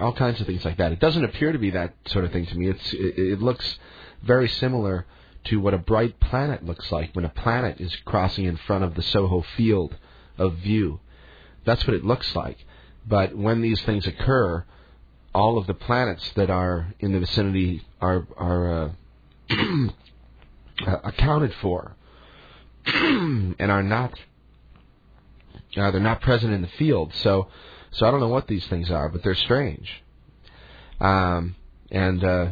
all 0.00 0.14
kinds 0.14 0.40
of 0.40 0.46
things 0.46 0.64
like 0.64 0.78
that. 0.78 0.92
It 0.92 1.00
doesn't 1.00 1.24
appear 1.24 1.52
to 1.52 1.58
be 1.58 1.70
that 1.72 1.94
sort 2.06 2.24
of 2.24 2.32
thing 2.32 2.46
to 2.46 2.56
me. 2.56 2.70
It's 2.70 2.92
it, 2.94 3.18
it 3.18 3.42
looks 3.42 3.78
very 4.22 4.48
similar 4.48 5.04
to 5.44 5.60
what 5.60 5.74
a 5.74 5.78
bright 5.78 6.18
planet 6.20 6.64
looks 6.64 6.90
like 6.90 7.14
when 7.14 7.26
a 7.26 7.30
planet 7.30 7.82
is 7.82 7.94
crossing 8.06 8.46
in 8.46 8.56
front 8.56 8.82
of 8.82 8.94
the 8.94 9.02
Soho 9.02 9.42
field 9.42 9.94
of 10.38 10.54
view. 10.54 11.00
That's 11.66 11.86
what 11.86 11.94
it 11.94 12.04
looks 12.04 12.34
like. 12.34 12.56
But 13.06 13.36
when 13.36 13.60
these 13.62 13.80
things 13.82 14.06
occur, 14.06 14.64
all 15.34 15.58
of 15.58 15.66
the 15.66 15.74
planets 15.74 16.30
that 16.34 16.50
are 16.50 16.94
in 16.98 17.12
the 17.12 17.20
vicinity 17.20 17.82
are 18.00 18.26
are 18.36 18.92
uh, 19.50 19.88
accounted 21.04 21.54
for 21.60 21.96
and 22.86 23.70
are 23.70 23.82
not 23.82 24.18
uh, 25.76 25.90
they're 25.90 26.00
not 26.00 26.20
present 26.20 26.52
in 26.52 26.62
the 26.62 26.68
field. 26.68 27.12
So 27.22 27.48
so 27.92 28.06
I 28.06 28.10
don't 28.10 28.20
know 28.20 28.28
what 28.28 28.46
these 28.46 28.66
things 28.66 28.90
are, 28.90 29.08
but 29.08 29.22
they're 29.22 29.34
strange. 29.34 30.02
Um, 31.00 31.56
and 31.90 32.22
uh, 32.22 32.50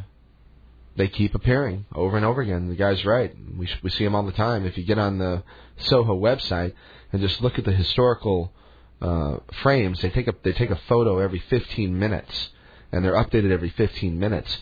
they 0.97 1.09
keep 1.09 1.35
appearing 1.35 1.86
over 1.94 2.17
and 2.17 2.27
over 2.27 2.41
again. 2.41 2.68
The 2.68 2.75
guy's 2.75 3.05
right. 3.05 3.35
We 3.57 3.68
we 3.83 3.91
see 3.91 4.05
them 4.05 4.15
all 4.15 4.25
the 4.25 4.33
time. 4.33 4.67
If 4.67 4.77
you 4.78 4.85
get 4.85 4.99
on 4.99 5.18
the 5.18 5.43
Soho 5.77 6.18
website 6.18 6.75
and 7.12 7.20
just 7.20 7.41
look 7.41 7.59
at 7.59 7.65
the 7.65 7.73
historical 7.73 8.52
uh, 9.01 9.39
frames, 9.62 10.01
they 10.01 10.10
take 10.10 10.28
a 10.28 10.35
they 10.43 10.52
take 10.52 10.70
a 10.70 10.81
photo 10.89 11.18
every 11.18 11.43
15 11.51 11.99
minutes 11.99 12.51
and 12.93 13.05
they're 13.05 13.15
updated 13.15 13.51
every 13.51 13.70
15 13.70 14.18
minutes. 14.18 14.59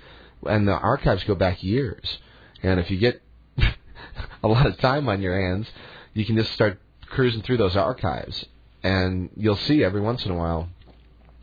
And 0.47 0.67
the 0.67 0.73
archives 0.73 1.25
go 1.25 1.35
back 1.35 1.63
years. 1.63 2.19
And 2.63 2.81
if 2.81 2.91
you 2.91 2.99
get 2.99 3.23
a 4.43 4.49
lot 4.49 4.67
of 4.67 4.79
time 4.79 5.09
on 5.09 5.23
your 5.23 5.39
hands, 5.41 5.69
you 6.15 6.25
can 6.25 6.37
just 6.37 6.53
start 6.53 6.81
cruising 7.09 7.43
through 7.43 7.59
those 7.59 7.77
archives, 7.77 8.45
and 8.83 9.31
you'll 9.37 9.57
see 9.57 9.85
every 9.85 10.01
once 10.01 10.25
in 10.25 10.31
a 10.31 10.35
while. 10.35 10.69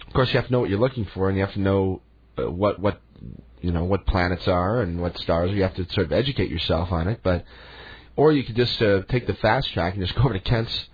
Of 0.07 0.13
course, 0.13 0.29
you 0.29 0.35
have 0.35 0.47
to 0.47 0.51
know 0.51 0.59
what 0.59 0.69
you're 0.69 0.79
looking 0.79 1.05
for, 1.13 1.29
and 1.29 1.37
you 1.37 1.45
have 1.45 1.53
to 1.53 1.61
know 1.61 2.01
uh, 2.37 2.49
what 2.49 2.79
what 2.79 3.01
you 3.61 3.71
know 3.71 3.83
what 3.83 4.05
planets 4.05 4.47
are 4.47 4.81
and 4.81 4.99
what 5.01 5.17
stars. 5.19 5.51
You 5.51 5.63
have 5.63 5.75
to 5.75 5.87
sort 5.93 6.07
of 6.07 6.11
educate 6.11 6.49
yourself 6.49 6.91
on 6.91 7.07
it, 7.07 7.21
but 7.23 7.45
or 8.15 8.31
you 8.31 8.43
could 8.43 8.55
just 8.55 8.81
uh, 8.81 9.03
take 9.03 9.27
the 9.27 9.33
fast 9.35 9.71
track 9.73 9.93
and 9.93 10.03
just 10.03 10.15
go 10.15 10.23
over 10.23 10.33
to 10.33 10.39
Kent's 10.39 10.87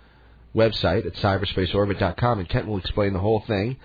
website 0.54 1.06
at 1.06 1.14
cyberspaceorbit.com, 1.14 2.38
and 2.38 2.48
Kent 2.48 2.66
will 2.66 2.78
explain 2.78 3.12
the 3.12 3.20
whole 3.20 3.40
thing 3.40 3.76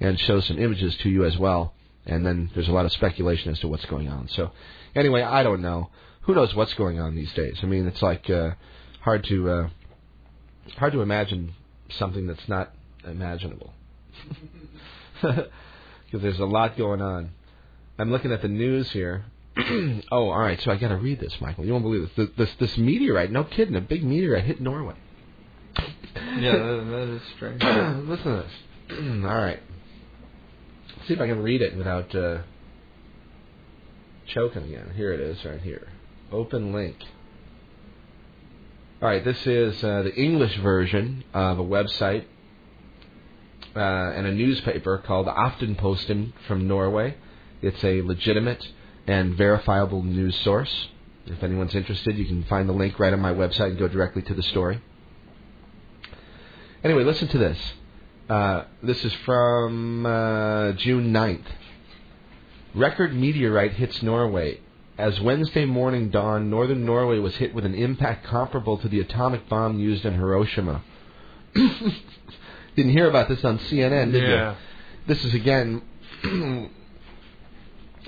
and 0.00 0.18
show 0.18 0.40
some 0.40 0.58
images 0.58 0.96
to 0.98 1.08
you 1.08 1.24
as 1.24 1.36
well. 1.38 1.74
And 2.06 2.24
then 2.24 2.50
there's 2.54 2.68
a 2.68 2.72
lot 2.72 2.86
of 2.86 2.92
speculation 2.92 3.52
as 3.52 3.58
to 3.60 3.68
what's 3.68 3.84
going 3.84 4.08
on. 4.08 4.28
So, 4.28 4.52
anyway, 4.94 5.22
I 5.22 5.42
don't 5.42 5.60
know. 5.60 5.90
Who 6.22 6.34
knows 6.34 6.54
what's 6.54 6.74
going 6.74 6.98
on 6.98 7.14
these 7.14 7.32
days? 7.34 7.58
I 7.62 7.66
mean, 7.66 7.86
it's 7.86 8.02
like 8.02 8.28
uh, 8.30 8.52
hard 9.00 9.24
to 9.24 9.50
uh, 9.50 9.68
hard 10.76 10.92
to 10.92 11.02
imagine 11.02 11.54
something 11.90 12.26
that's 12.26 12.48
not 12.48 12.72
imaginable 13.04 13.72
because 15.22 15.48
there's 16.12 16.38
a 16.38 16.44
lot 16.44 16.76
going 16.76 17.02
on. 17.02 17.30
I'm 17.98 18.10
looking 18.10 18.32
at 18.32 18.42
the 18.42 18.48
news 18.48 18.90
here. 18.90 19.24
oh, 19.56 20.30
all 20.30 20.38
right. 20.38 20.60
So 20.62 20.70
I 20.70 20.76
got 20.76 20.88
to 20.88 20.96
read 20.96 21.20
this, 21.20 21.38
Michael. 21.40 21.66
You 21.66 21.72
won't 21.72 21.84
believe 21.84 22.02
this. 22.02 22.28
this. 22.28 22.28
This 22.36 22.54
this 22.56 22.78
meteorite, 22.78 23.30
no 23.30 23.44
kidding, 23.44 23.76
a 23.76 23.80
big 23.80 24.02
meteorite 24.02 24.44
hit 24.44 24.60
Norway. 24.60 24.94
Yeah, 26.16 26.52
that, 26.52 26.86
that 26.90 27.08
is 27.16 27.22
strange. 27.36 27.62
Listen 28.08 28.24
to 28.24 28.42
this. 28.42 28.52
all 29.24 29.36
right 29.36 29.60
see 31.10 31.14
if 31.14 31.20
I 31.20 31.26
can 31.26 31.42
read 31.42 31.60
it 31.60 31.76
without 31.76 32.14
uh, 32.14 32.42
choking 34.26 34.62
again. 34.62 34.92
Here 34.94 35.12
it 35.12 35.20
is, 35.20 35.44
right 35.44 35.60
here. 35.60 35.88
Open 36.30 36.72
link. 36.72 36.96
All 39.02 39.08
right, 39.08 39.24
this 39.24 39.44
is 39.46 39.82
uh, 39.82 40.02
the 40.02 40.14
English 40.14 40.56
version 40.58 41.24
of 41.32 41.58
a 41.58 41.64
website 41.64 42.26
uh, 43.74 43.80
and 43.80 44.26
a 44.26 44.32
newspaper 44.32 44.98
called 44.98 45.26
Aftenposten 45.26 46.32
from 46.46 46.68
Norway. 46.68 47.16
It's 47.62 47.82
a 47.82 48.02
legitimate 48.02 48.64
and 49.06 49.34
verifiable 49.34 50.02
news 50.02 50.36
source. 50.36 50.88
If 51.26 51.42
anyone's 51.42 51.74
interested, 51.74 52.16
you 52.16 52.26
can 52.26 52.44
find 52.44 52.68
the 52.68 52.72
link 52.72 52.98
right 52.98 53.12
on 53.12 53.20
my 53.20 53.32
website 53.32 53.70
and 53.70 53.78
go 53.78 53.88
directly 53.88 54.22
to 54.22 54.34
the 54.34 54.42
story. 54.42 54.80
Anyway, 56.82 57.04
listen 57.04 57.28
to 57.28 57.38
this. 57.38 57.58
Uh, 58.28 58.64
this 58.82 59.04
is 59.04 59.12
from 59.26 60.06
uh, 60.06 60.72
June 60.72 61.12
9th. 61.12 61.44
Record 62.74 63.14
meteorite 63.14 63.72
hits 63.72 64.02
Norway. 64.02 64.60
As 64.96 65.20
Wednesday 65.20 65.66
morning 65.66 66.10
dawned, 66.10 66.50
northern 66.50 66.86
Norway 66.86 67.18
was 67.18 67.36
hit 67.36 67.54
with 67.54 67.66
an 67.66 67.74
impact 67.74 68.26
comparable 68.26 68.78
to 68.78 68.88
the 68.88 69.00
atomic 69.00 69.48
bomb 69.48 69.78
used 69.78 70.04
in 70.04 70.14
Hiroshima. 70.14 70.82
Didn't 71.54 72.92
hear 72.92 73.08
about 73.08 73.28
this 73.28 73.44
on 73.44 73.58
CNN, 73.58 74.12
did 74.12 74.22
yeah. 74.22 74.50
you? 74.52 74.56
This 75.06 75.24
is 75.24 75.34
again 75.34 75.82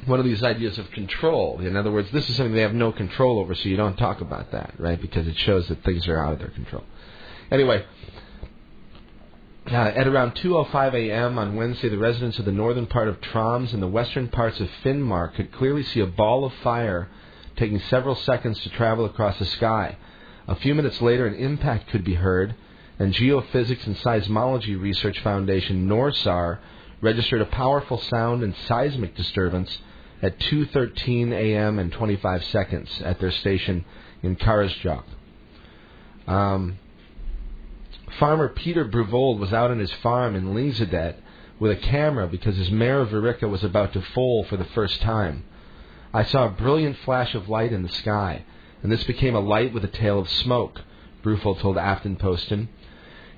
one 0.07 0.19
of 0.19 0.25
these 0.25 0.43
ideas 0.43 0.79
of 0.79 0.91
control. 0.93 1.61
In 1.61 1.77
other 1.77 1.91
words, 1.91 2.11
this 2.13 2.29
is 2.31 2.37
something 2.37 2.55
they 2.55 2.63
have 2.63 2.75
no 2.75 2.93
control 2.93 3.39
over, 3.39 3.55
so 3.55 3.69
you 3.69 3.77
don't 3.77 3.97
talk 3.97 4.21
about 4.21 4.53
that, 4.53 4.75
right? 4.79 5.01
Because 5.01 5.27
it 5.27 5.37
shows 5.37 5.69
that 5.69 5.83
things 5.85 6.07
are 6.09 6.25
out 6.25 6.35
of 6.35 6.39
their 6.39 6.51
control. 6.51 6.85
Anyway, 7.51 7.85
uh, 9.71 9.75
at 9.75 10.09
around 10.09 10.35
2:05 10.35 10.95
a.m. 10.95 11.39
on 11.39 11.57
Wednesday, 11.57 11.89
the 11.89 11.99
residents 11.99 12.39
of 12.39 12.45
the 12.45 12.53
northern 12.53 12.87
part 12.87 13.09
of 13.09 13.21
Troms 13.21 13.73
and 13.73 13.83
the 13.83 13.89
western 13.89 14.29
parts 14.29 14.61
of 14.61 14.69
Finnmark 14.83 15.35
could 15.35 15.53
clearly 15.53 15.83
see 15.83 16.01
a 16.01 16.07
ball 16.07 16.45
of 16.45 16.53
fire 16.63 17.09
taking 17.57 17.79
several 17.79 18.15
seconds 18.15 18.61
to 18.63 18.71
travel 18.71 19.05
across 19.05 19.39
the 19.39 19.45
sky. 19.45 19.97
A 20.49 20.57
few 20.57 20.75
minutes 20.75 21.01
later, 21.01 21.27
an 21.27 21.35
impact 21.35 21.91
could 21.91 22.03
be 22.03 22.15
heard, 22.15 22.55
and 22.99 23.15
Geophysics 23.15 23.87
and 23.87 23.97
Seismology 23.97 24.81
Research 24.81 25.21
Foundation 25.21 25.87
(NORSAR) 25.87 26.59
registered 27.01 27.41
a 27.41 27.47
powerful 27.47 27.99
sound 27.99 28.43
and 28.43 28.55
seismic 28.67 29.15
disturbance 29.15 29.79
at 30.23 30.39
2:13 30.41 31.33
a.m. 31.33 31.79
and 31.79 31.93
25 31.93 32.45
seconds 32.45 33.01
at 33.03 33.21
their 33.21 33.31
station 33.31 33.85
in 34.23 34.37
Karasjok. 34.37 35.05
Um, 36.27 36.79
Farmer 38.19 38.49
Peter 38.49 38.85
Bruvold 38.85 39.39
was 39.39 39.53
out 39.53 39.71
on 39.71 39.79
his 39.79 39.93
farm 39.93 40.35
in 40.35 40.55
Lyngsedet 40.55 41.17
with 41.59 41.73
a 41.73 41.77
camera 41.77 42.27
because 42.27 42.57
his 42.57 42.71
mare 42.71 43.05
Verika 43.05 43.49
was 43.49 43.65
about 43.65 43.93
to 43.95 44.03
foal 44.03 44.45
for 44.45 44.57
the 44.57 44.65
first 44.65 45.01
time. 45.01 45.45
I 46.13 46.25
saw 46.25 46.47
a 46.47 46.51
brilliant 46.51 46.99
flash 46.99 47.35
of 47.35 47.49
light 47.49 47.73
in 47.73 47.83
the 47.83 47.89
sky, 47.89 48.45
and 48.83 48.93
this 48.93 49.05
became 49.05 49.35
a 49.35 49.41
light 49.41 49.73
with 49.73 49.85
a 49.85 49.89
tail 49.89 50.19
of 50.19 50.29
smoke, 50.29 50.83
Bruvold 51.23 51.61
told 51.61 51.77
Aftenposten. 51.77 52.69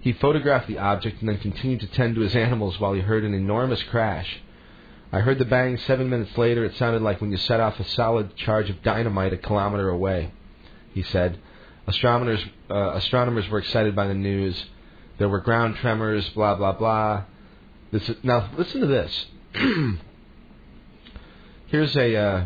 He 0.01 0.13
photographed 0.13 0.67
the 0.67 0.79
object 0.79 1.21
and 1.21 1.29
then 1.29 1.39
continued 1.39 1.81
to 1.81 1.87
tend 1.87 2.15
to 2.17 2.21
his 2.21 2.35
animals 2.35 2.81
while 2.81 2.93
he 2.93 3.01
heard 3.01 3.25
an 3.25 3.33
enormous 3.33 3.83
crash. 3.85 4.41
I 5.13 5.21
heard 5.21 5.39
the 5.39 5.45
bang 5.45 5.79
seven 5.79 6.11
minutes 6.11 6.37
later. 6.37 6.65
It 6.65 6.75
sounded 6.75 7.01
like 7.01 7.21
when 7.21 7.31
you 7.31 7.37
set 7.37 7.61
off 7.61 7.79
a 7.79 7.85
solid 7.85 8.35
charge 8.37 8.69
of 8.69 8.83
dynamite 8.83 9.33
a 9.33 9.37
kilometer 9.37 9.89
away. 9.89 10.33
He 10.93 11.03
said, 11.03 11.39
astronomers 11.87 12.45
uh, 12.71 12.93
astronomers 12.95 13.49
were 13.49 13.59
excited 13.59 13.95
by 13.95 14.07
the 14.07 14.15
news. 14.15 14.65
There 15.19 15.29
were 15.29 15.41
ground 15.41 15.77
tremors. 15.77 16.29
Blah 16.31 16.57
blah 16.57 16.73
blah. 16.73 17.25
This 17.93 18.09
is, 18.09 18.17
now 18.23 18.51
listen 18.57 18.81
to 18.81 18.87
this. 18.87 19.27
Here's 21.67 21.97
a 21.97 22.17
uh, 22.17 22.45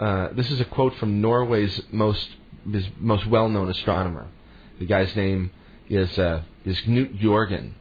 uh, 0.00 0.28
this 0.34 0.50
is 0.50 0.60
a 0.60 0.64
quote 0.64 0.94
from 0.96 1.20
Norway's 1.20 1.80
most 1.90 2.28
his 2.70 2.86
most 2.98 3.26
well-known 3.26 3.70
astronomer. 3.70 4.26
The 4.78 4.86
guy's 4.86 5.14
name 5.14 5.50
is 5.88 6.18
uh, 6.18 6.42
is 6.64 6.80
Knut 6.82 7.20
Jorgen. 7.20 7.72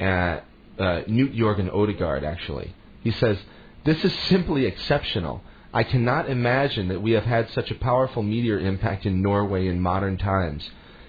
Uh, 0.00 0.40
uh, 0.78 1.02
Knut 1.08 1.36
Jorgen 1.36 1.72
Odegaard, 1.72 2.24
actually. 2.24 2.74
He 3.02 3.10
says, 3.10 3.38
This 3.84 4.04
is 4.04 4.12
simply 4.28 4.66
exceptional. 4.66 5.42
I 5.72 5.82
cannot 5.82 6.30
imagine 6.30 6.88
that 6.88 7.02
we 7.02 7.12
have 7.12 7.24
had 7.24 7.50
such 7.50 7.70
a 7.70 7.74
powerful 7.74 8.22
meteor 8.22 8.58
impact 8.58 9.04
in 9.04 9.22
Norway 9.22 9.66
in 9.68 9.80
modern 9.80 10.16
times. 10.16 10.68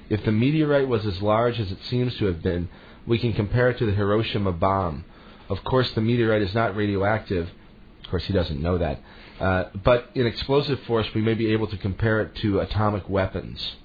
If 0.10 0.26
the 0.26 0.32
meteorite 0.32 0.88
was 0.88 1.06
as 1.06 1.22
large 1.22 1.60
as 1.60 1.72
it 1.72 1.84
seems 1.86 2.18
to 2.18 2.26
have 2.26 2.42
been, 2.42 2.68
we 3.08 3.20
can 3.20 3.34
compare 3.34 3.70
it 3.70 3.78
to 3.78 3.86
the 3.86 3.94
Hiroshima 3.94 4.52
bomb. 4.52 5.06
Of 5.50 5.64
course, 5.64 5.92
the 5.92 6.02
meteorite 6.02 6.42
is 6.42 6.54
not 6.54 6.76
radioactive. 6.76 7.50
Of 8.04 8.10
course, 8.10 8.26
he 8.26 8.34
doesn't 8.34 8.62
know 8.62 8.78
that. 8.78 9.02
Uh, 9.40 9.66
but 9.84 10.10
in 10.16 10.28
explosive 10.28 10.80
force, 10.82 11.08
we 11.16 11.22
may 11.22 11.34
be 11.34 11.54
able 11.54 11.68
to 11.68 11.78
compare 11.78 12.22
it 12.22 12.36
to 12.36 12.60
atomic 12.60 13.08
weapons. 13.10 13.76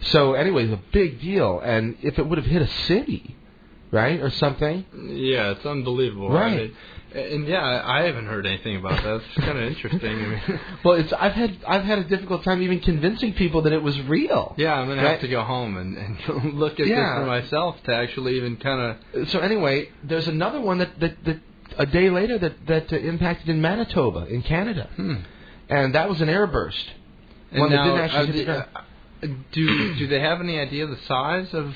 So, 0.00 0.34
anyway, 0.34 0.64
it's 0.64 0.72
a 0.72 0.92
big 0.92 1.20
deal. 1.20 1.60
And 1.60 1.96
if 2.02 2.18
it 2.18 2.26
would 2.26 2.38
have 2.38 2.46
hit 2.46 2.62
a 2.62 2.68
city, 2.68 3.36
right, 3.90 4.20
or 4.20 4.30
something. 4.30 4.84
Yeah, 4.94 5.52
it's 5.52 5.66
unbelievable. 5.66 6.30
Right. 6.30 6.72
And 7.14 7.48
yeah, 7.48 7.82
I 7.86 8.02
haven't 8.02 8.26
heard 8.26 8.44
anything 8.44 8.76
about 8.76 9.02
that. 9.02 9.22
It's 9.22 9.44
kind 9.44 9.56
of 9.58 9.64
interesting. 9.64 10.10
I 10.10 10.26
mean, 10.26 10.60
well, 10.84 10.94
it's 10.98 11.10
I've 11.14 11.32
had 11.32 11.56
I've 11.66 11.84
had 11.84 12.00
a 12.00 12.04
difficult 12.04 12.44
time 12.44 12.60
even 12.62 12.80
convincing 12.80 13.32
people 13.32 13.62
that 13.62 13.72
it 13.72 13.82
was 13.82 13.98
real. 14.02 14.54
Yeah, 14.58 14.74
I'm 14.74 14.88
gonna 14.88 15.02
right? 15.02 15.12
have 15.12 15.20
to 15.22 15.28
go 15.28 15.42
home 15.42 15.78
and, 15.78 15.96
and 15.96 16.54
look 16.58 16.78
at 16.78 16.86
yeah. 16.86 16.96
this 16.96 17.18
for 17.18 17.26
myself 17.26 17.82
to 17.84 17.94
actually 17.94 18.36
even 18.36 18.58
kind 18.58 18.98
of. 19.14 19.28
So 19.30 19.38
anyway, 19.38 19.88
there's 20.04 20.28
another 20.28 20.60
one 20.60 20.78
that 20.78 21.00
that, 21.00 21.24
that 21.24 21.40
a 21.78 21.86
day 21.86 22.10
later 22.10 22.38
that 22.38 22.66
that 22.66 22.92
uh, 22.92 22.96
impacted 22.96 23.48
in 23.48 23.62
Manitoba 23.62 24.26
in 24.26 24.42
Canada, 24.42 24.90
hmm. 24.94 25.14
and 25.70 25.94
that 25.94 26.10
was 26.10 26.20
an 26.20 26.28
airburst. 26.28 26.84
And 27.52 27.60
one 27.60 27.70
now, 27.70 27.84
that 27.84 28.10
didn't 28.10 28.20
actually 28.20 28.44
the, 28.44 28.58
uh, 28.58 29.34
do 29.52 29.94
do 29.94 30.06
they 30.08 30.20
have 30.20 30.40
any 30.40 30.58
idea 30.58 30.86
the 30.86 30.98
size 31.06 31.54
of? 31.54 31.74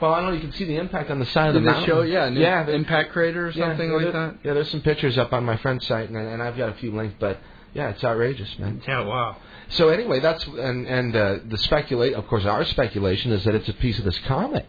Well, 0.00 0.12
I 0.12 0.20
don't 0.20 0.30
know. 0.30 0.34
You 0.34 0.42
can 0.42 0.52
see 0.52 0.64
the 0.64 0.76
impact 0.76 1.10
on 1.10 1.18
the 1.18 1.26
side 1.26 1.46
Did 1.46 1.48
of 1.48 1.54
the 1.54 1.60
they 1.60 1.66
mountain. 1.66 1.86
show? 1.86 2.02
Yeah, 2.02 2.26
an 2.26 2.36
yeah, 2.36 2.68
impact 2.68 3.12
crater 3.12 3.46
or 3.46 3.52
something 3.52 3.88
yeah, 3.88 3.96
like 3.96 4.02
there, 4.04 4.12
that. 4.12 4.34
Yeah, 4.44 4.54
there's 4.54 4.70
some 4.70 4.82
pictures 4.82 5.16
up 5.16 5.32
on 5.32 5.44
my 5.44 5.56
friend's 5.56 5.86
site, 5.86 6.08
and, 6.08 6.16
and 6.16 6.42
I've 6.42 6.56
got 6.56 6.68
a 6.68 6.74
few 6.74 6.94
links. 6.94 7.16
But 7.18 7.38
yeah, 7.72 7.88
it's 7.90 8.04
outrageous, 8.04 8.58
man. 8.58 8.82
Yeah, 8.86 9.04
wow. 9.04 9.36
So 9.70 9.88
anyway, 9.88 10.20
that's 10.20 10.44
and 10.46 10.86
and 10.86 11.16
uh, 11.16 11.36
the 11.46 11.58
speculate. 11.58 12.14
Of 12.14 12.26
course, 12.28 12.44
our 12.44 12.64
speculation 12.66 13.32
is 13.32 13.44
that 13.44 13.54
it's 13.54 13.68
a 13.68 13.74
piece 13.74 13.98
of 13.98 14.04
this 14.04 14.18
comet. 14.26 14.66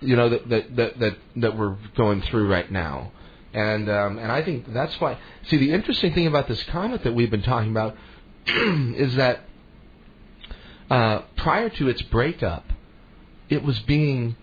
You 0.00 0.16
know 0.16 0.30
that 0.30 0.48
that 0.48 0.76
that 0.76 0.98
that, 0.98 1.16
that 1.36 1.58
we're 1.58 1.76
going 1.96 2.22
through 2.22 2.50
right 2.50 2.70
now. 2.70 3.12
And 3.54 3.90
um, 3.90 4.18
and 4.18 4.32
I 4.32 4.42
think 4.42 4.72
that's 4.72 4.98
why. 4.98 5.18
See, 5.48 5.58
the 5.58 5.72
interesting 5.72 6.14
thing 6.14 6.26
about 6.26 6.48
this 6.48 6.62
comet 6.64 7.04
that 7.04 7.14
we've 7.14 7.30
been 7.30 7.42
talking 7.42 7.70
about 7.70 7.96
is 8.46 9.16
that 9.16 9.40
uh, 10.90 11.20
prior 11.36 11.68
to 11.68 11.88
its 11.88 12.00
breakup, 12.02 12.64
it 13.52 13.62
was 13.62 13.78
being 13.80 14.36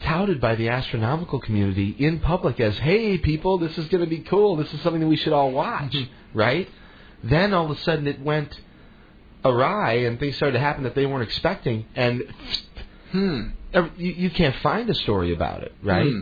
touted 0.00 0.40
by 0.40 0.54
the 0.54 0.68
astronomical 0.68 1.40
community 1.40 1.96
in 1.98 2.20
public 2.20 2.60
as, 2.60 2.78
"Hey, 2.78 3.18
people, 3.18 3.58
this 3.58 3.76
is 3.78 3.88
going 3.88 4.04
to 4.04 4.10
be 4.10 4.20
cool. 4.20 4.56
This 4.56 4.72
is 4.72 4.80
something 4.80 5.00
that 5.00 5.08
we 5.08 5.16
should 5.16 5.32
all 5.32 5.52
watch." 5.52 5.96
right? 6.34 6.68
Then 7.24 7.54
all 7.54 7.64
of 7.64 7.70
a 7.70 7.80
sudden 7.80 8.06
it 8.06 8.20
went 8.20 8.60
awry, 9.44 9.92
and 10.06 10.20
things 10.20 10.36
started 10.36 10.52
to 10.52 10.60
happen 10.60 10.84
that 10.84 10.94
they 10.94 11.06
weren't 11.06 11.22
expecting, 11.22 11.86
and 11.96 12.22
hmm. 13.10 13.48
you, 13.96 14.12
you 14.12 14.30
can't 14.30 14.56
find 14.56 14.88
a 14.90 14.94
story 14.94 15.32
about 15.32 15.62
it, 15.62 15.72
right? 15.82 16.06
Hmm. 16.06 16.20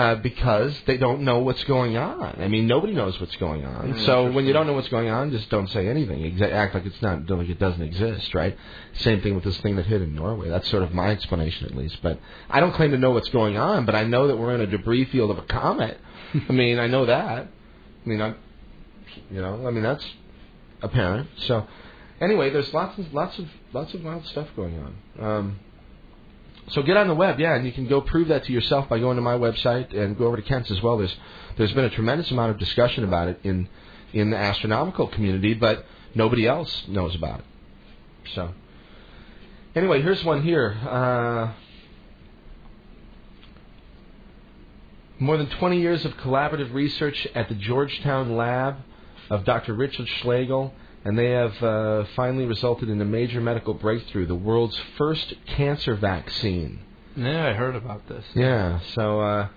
Uh, 0.00 0.14
because 0.14 0.74
they 0.86 0.96
don't 0.96 1.20
know 1.20 1.40
what's 1.40 1.62
going 1.64 1.98
on. 1.98 2.40
I 2.40 2.48
mean, 2.48 2.66
nobody 2.66 2.94
knows 2.94 3.20
what's 3.20 3.36
going 3.36 3.66
on. 3.66 3.92
Mm, 3.92 4.06
so 4.06 4.32
when 4.32 4.46
you 4.46 4.54
don't 4.54 4.66
know 4.66 4.72
what's 4.72 4.88
going 4.88 5.10
on, 5.10 5.30
just 5.30 5.50
don't 5.50 5.68
say 5.68 5.88
anything. 5.88 6.20
Exa- 6.20 6.50
act 6.50 6.74
like 6.74 6.86
it's 6.86 7.02
not, 7.02 7.28
like 7.28 7.50
it 7.50 7.58
doesn't 7.58 7.82
exist, 7.82 8.34
right? 8.34 8.56
Same 8.94 9.20
thing 9.20 9.34
with 9.34 9.44
this 9.44 9.58
thing 9.60 9.76
that 9.76 9.84
hit 9.84 10.00
in 10.00 10.14
Norway. 10.14 10.48
That's 10.48 10.66
sort 10.70 10.84
of 10.84 10.94
my 10.94 11.10
explanation, 11.10 11.66
at 11.66 11.76
least. 11.76 11.98
But 12.02 12.18
I 12.48 12.60
don't 12.60 12.72
claim 12.72 12.92
to 12.92 12.96
know 12.96 13.10
what's 13.10 13.28
going 13.28 13.58
on, 13.58 13.84
but 13.84 13.94
I 13.94 14.04
know 14.04 14.26
that 14.28 14.38
we're 14.38 14.54
in 14.54 14.62
a 14.62 14.66
debris 14.66 15.04
field 15.04 15.32
of 15.32 15.36
a 15.36 15.42
comet. 15.42 15.98
I 16.48 16.50
mean, 16.50 16.78
I 16.78 16.86
know 16.86 17.04
that. 17.04 17.48
I 17.48 18.08
mean, 18.08 18.22
I, 18.22 18.34
you 19.30 19.42
know, 19.42 19.66
I 19.66 19.70
mean 19.70 19.82
that's 19.82 20.06
apparent. 20.80 21.28
So 21.40 21.66
anyway, 22.22 22.48
there's 22.48 22.72
lots 22.72 22.98
of 22.98 23.12
lots 23.12 23.38
of 23.38 23.48
lots 23.74 23.92
of 23.92 24.02
wild 24.02 24.24
stuff 24.24 24.48
going 24.56 24.78
on. 24.78 24.94
Um, 25.22 25.60
so 26.70 26.82
get 26.82 26.96
on 26.96 27.08
the 27.08 27.14
web, 27.14 27.40
yeah, 27.40 27.54
and 27.54 27.66
you 27.66 27.72
can 27.72 27.88
go 27.88 28.00
prove 28.00 28.28
that 28.28 28.44
to 28.44 28.52
yourself 28.52 28.88
by 28.88 28.98
going 28.98 29.16
to 29.16 29.22
my 29.22 29.34
website 29.34 29.96
and 29.96 30.16
go 30.16 30.26
over 30.26 30.36
to 30.36 30.42
Kent's 30.42 30.70
as 30.70 30.80
well. 30.80 30.98
There's 30.98 31.14
there's 31.56 31.72
been 31.72 31.84
a 31.84 31.90
tremendous 31.90 32.30
amount 32.30 32.52
of 32.52 32.58
discussion 32.58 33.04
about 33.04 33.28
it 33.28 33.40
in 33.42 33.68
in 34.12 34.30
the 34.30 34.36
astronomical 34.36 35.08
community, 35.08 35.54
but 35.54 35.84
nobody 36.14 36.46
else 36.46 36.84
knows 36.88 37.14
about 37.14 37.40
it. 37.40 37.44
So 38.34 38.52
anyway, 39.74 40.02
here's 40.02 40.24
one 40.24 40.42
here. 40.42 40.76
Uh, 40.88 41.52
more 45.18 45.36
than 45.36 45.48
20 45.50 45.80
years 45.80 46.04
of 46.04 46.16
collaborative 46.16 46.72
research 46.72 47.26
at 47.34 47.48
the 47.48 47.54
Georgetown 47.54 48.36
lab 48.36 48.76
of 49.28 49.44
Dr. 49.44 49.74
Richard 49.74 50.08
Schlegel 50.08 50.72
and 51.04 51.18
they 51.18 51.30
have 51.30 51.62
uh, 51.62 52.04
finally 52.16 52.44
resulted 52.44 52.88
in 52.88 53.00
a 53.00 53.04
major 53.04 53.40
medical 53.40 53.74
breakthrough, 53.74 54.26
the 54.26 54.34
world's 54.34 54.78
first 54.98 55.34
cancer 55.46 55.94
vaccine. 55.94 56.80
Yeah, 57.16 57.48
I 57.48 57.52
heard 57.52 57.76
about 57.76 58.06
this. 58.08 58.24
Yeah, 58.34 58.80
so 58.94 59.20
uh, 59.20 59.48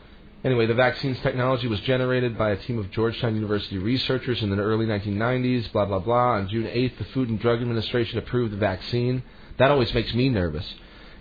anyway, 0.44 0.66
the 0.66 0.74
vaccine's 0.74 1.20
technology 1.20 1.68
was 1.68 1.80
generated 1.82 2.38
by 2.38 2.52
a 2.52 2.58
team 2.58 2.80
of 2.80 2.92
Georgetown 2.92 3.36
University 3.36 3.78
researchers 3.78 4.42
in 4.42 4.50
the 4.50 4.58
early 4.58 4.86
1990s, 4.86 5.72
blah, 5.72 5.86
blah, 5.86 6.00
blah. 6.00 6.34
On 6.34 6.50
June 6.50 6.66
8th, 6.66 6.98
the 6.98 7.06
Food 7.06 7.30
and 7.30 7.40
Drug 7.40 7.62
Administration 7.62 8.18
approved 8.18 8.54
the 8.54 8.58
vaccine. 8.58 9.24
That 9.58 9.70
always 9.70 9.94
makes 9.94 10.14
me 10.14 10.30
nervous. 10.30 10.74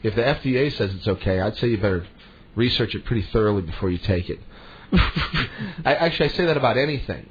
If 0.02 0.14
the 0.14 0.22
FDA 0.22 0.72
says 0.76 0.94
it's 0.94 1.06
okay, 1.06 1.40
I'd 1.40 1.56
say 1.58 1.68
you 1.68 1.76
better 1.76 2.06
research 2.54 2.94
it 2.94 3.04
pretty 3.04 3.22
thoroughly 3.22 3.62
before 3.62 3.90
you 3.90 3.98
take 3.98 4.28
it. 4.30 4.40
I, 4.92 5.94
actually, 5.94 6.30
I 6.30 6.32
say 6.32 6.46
that 6.46 6.56
about 6.56 6.76
anything. 6.76 7.28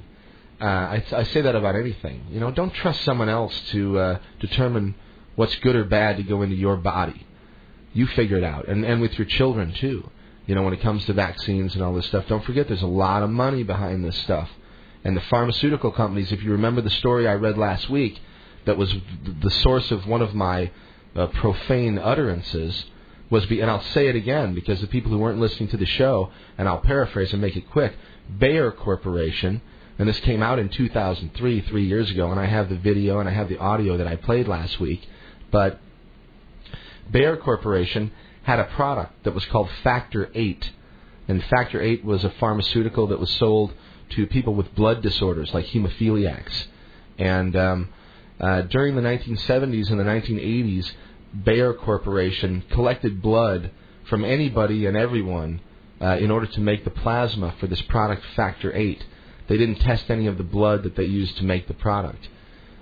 Uh, 0.62 0.64
I, 0.64 1.04
I 1.12 1.22
say 1.24 1.40
that 1.40 1.56
about 1.56 1.74
anything. 1.74 2.24
You 2.30 2.38
know, 2.38 2.52
don't 2.52 2.72
trust 2.72 3.02
someone 3.02 3.28
else 3.28 3.52
to 3.72 3.98
uh, 3.98 4.18
determine 4.38 4.94
what's 5.34 5.56
good 5.56 5.74
or 5.74 5.84
bad 5.84 6.18
to 6.18 6.22
go 6.22 6.42
into 6.42 6.54
your 6.54 6.76
body. 6.76 7.26
You 7.92 8.06
figure 8.06 8.36
it 8.38 8.44
out, 8.44 8.68
and 8.68 8.84
and 8.84 9.00
with 9.00 9.18
your 9.18 9.26
children 9.26 9.72
too. 9.72 10.08
You 10.46 10.54
know, 10.54 10.62
when 10.62 10.72
it 10.72 10.80
comes 10.80 11.04
to 11.06 11.14
vaccines 11.14 11.74
and 11.74 11.82
all 11.82 11.92
this 11.94 12.06
stuff, 12.06 12.26
don't 12.28 12.44
forget 12.44 12.68
there's 12.68 12.82
a 12.82 12.86
lot 12.86 13.24
of 13.24 13.30
money 13.30 13.64
behind 13.64 14.04
this 14.04 14.16
stuff. 14.18 14.48
And 15.04 15.16
the 15.16 15.20
pharmaceutical 15.22 15.90
companies, 15.90 16.30
if 16.30 16.42
you 16.44 16.52
remember 16.52 16.80
the 16.80 16.90
story 16.90 17.26
I 17.26 17.34
read 17.34 17.58
last 17.58 17.90
week, 17.90 18.20
that 18.64 18.76
was 18.76 18.94
the 19.42 19.50
source 19.50 19.90
of 19.90 20.06
one 20.06 20.22
of 20.22 20.32
my 20.32 20.70
uh, 21.16 21.26
profane 21.26 21.98
utterances, 21.98 22.84
was 23.30 23.46
be, 23.46 23.60
and 23.60 23.70
I'll 23.70 23.82
say 23.82 24.06
it 24.06 24.14
again 24.14 24.54
because 24.54 24.80
the 24.80 24.86
people 24.86 25.10
who 25.10 25.18
weren't 25.18 25.40
listening 25.40 25.70
to 25.70 25.76
the 25.76 25.86
show, 25.86 26.30
and 26.56 26.68
I'll 26.68 26.80
paraphrase 26.80 27.32
and 27.32 27.42
make 27.42 27.56
it 27.56 27.68
quick. 27.68 27.94
Bayer 28.38 28.70
Corporation 28.70 29.60
and 29.98 30.08
this 30.08 30.18
came 30.20 30.42
out 30.42 30.58
in 30.58 30.68
2003, 30.68 31.60
three 31.62 31.86
years 31.86 32.10
ago, 32.10 32.30
and 32.30 32.40
I 32.40 32.46
have 32.46 32.68
the 32.68 32.76
video 32.76 33.20
and 33.20 33.28
I 33.28 33.32
have 33.32 33.48
the 33.48 33.58
audio 33.58 33.96
that 33.98 34.06
I 34.06 34.16
played 34.16 34.48
last 34.48 34.80
week. 34.80 35.06
But 35.50 35.80
Bayer 37.10 37.36
Corporation 37.36 38.10
had 38.42 38.58
a 38.58 38.64
product 38.64 39.24
that 39.24 39.34
was 39.34 39.44
called 39.46 39.68
Factor 39.82 40.30
8. 40.34 40.70
And 41.28 41.44
Factor 41.44 41.80
8 41.80 42.04
was 42.04 42.24
a 42.24 42.30
pharmaceutical 42.30 43.06
that 43.08 43.20
was 43.20 43.30
sold 43.30 43.72
to 44.10 44.26
people 44.26 44.54
with 44.54 44.74
blood 44.74 45.02
disorders 45.02 45.54
like 45.54 45.66
hemophiliacs. 45.66 46.66
And 47.18 47.54
um, 47.54 47.88
uh, 48.40 48.62
during 48.62 48.96
the 48.96 49.02
1970s 49.02 49.90
and 49.90 50.00
the 50.00 50.04
1980s, 50.04 50.90
Bayer 51.44 51.72
Corporation 51.72 52.64
collected 52.70 53.22
blood 53.22 53.70
from 54.08 54.24
anybody 54.24 54.86
and 54.86 54.96
everyone 54.96 55.60
uh, 56.00 56.16
in 56.18 56.30
order 56.30 56.46
to 56.46 56.60
make 56.60 56.84
the 56.84 56.90
plasma 56.90 57.54
for 57.60 57.66
this 57.66 57.80
product 57.82 58.24
Factor 58.34 58.74
8. 58.74 59.04
They 59.48 59.56
didn't 59.56 59.80
test 59.80 60.10
any 60.10 60.26
of 60.26 60.38
the 60.38 60.44
blood 60.44 60.82
that 60.84 60.96
they 60.96 61.04
used 61.04 61.36
to 61.38 61.44
make 61.44 61.68
the 61.68 61.74
product. 61.74 62.28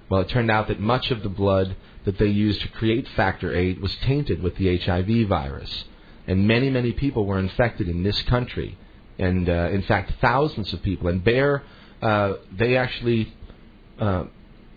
Well, 0.09 0.21
it 0.23 0.29
turned 0.29 0.51
out 0.51 0.69
that 0.69 0.81
much 0.81 1.11
of 1.11 1.23
the 1.23 1.29
blood 1.29 1.77
that 2.05 2.19
they 2.19 2.27
used 2.27 2.63
to 2.63 2.69
create 2.69 3.07
factor 3.09 3.55
8 3.57 3.81
was 3.81 3.95
tainted 3.97 4.43
with 4.43 4.57
the 4.57 4.79
HIV 4.79 5.29
virus. 5.29 5.85
And 6.27 6.47
many, 6.47 6.71
many 6.71 6.93
people 6.93 7.27
were 7.27 7.39
infected 7.39 7.89
in 7.89 8.03
this 8.03 8.21
country. 8.23 8.77
And 9.19 9.49
uh, 9.49 9.69
in 9.71 9.83
fact, 9.83 10.15
thousands 10.21 10.73
of 10.73 10.83
people. 10.83 11.09
And 11.09 11.23
Bayer, 11.23 11.63
uh, 12.03 12.35
they 12.53 12.77
actually 12.77 13.33
uh, 13.99 14.25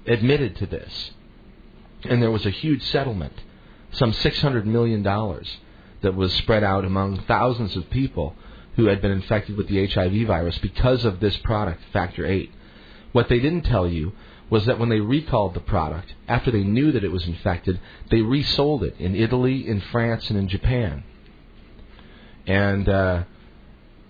admitted 0.06 0.58
to 0.58 0.66
this. 0.66 1.12
And 2.04 2.22
there 2.22 2.32
was 2.32 2.46
a 2.46 2.50
huge 2.50 2.84
settlement, 2.84 3.34
some 3.92 4.12
$600 4.12 4.66
million, 4.66 5.04
that 6.04 6.16
was 6.16 6.34
spread 6.34 6.64
out 6.64 6.86
among 6.86 7.22
thousands 7.24 7.76
of 7.76 7.90
people 7.90 8.36
who 8.76 8.86
had 8.86 9.02
been 9.02 9.12
infected 9.12 9.56
with 9.56 9.68
the 9.68 9.86
HIV 9.88 10.28
virus 10.28 10.58
because 10.58 11.06
of 11.06 11.20
this 11.20 11.38
product, 11.38 11.82
Factor 11.92 12.26
8. 12.26 12.52
What 13.12 13.30
they 13.30 13.40
didn't 13.40 13.64
tell 13.64 13.88
you 13.88 14.14
was 14.50 14.66
that 14.66 14.80
when 14.80 14.90
they 14.90 15.00
recalled 15.00 15.54
the 15.54 15.60
product, 15.60 16.14
after 16.28 16.52
they 16.52 16.64
knew 16.64 16.92
that 16.92 17.04
it 17.04 17.12
was 17.12 17.26
infected, 17.26 17.80
they 18.10 18.22
resold 18.22 18.84
it 18.84 18.96
in 19.00 19.16
Italy, 19.16 19.68
in 19.68 19.80
France, 19.80 20.30
and 20.30 20.38
in 20.38 20.48
Japan. 20.48 21.04
And, 22.46 22.90
uh, 22.90 23.24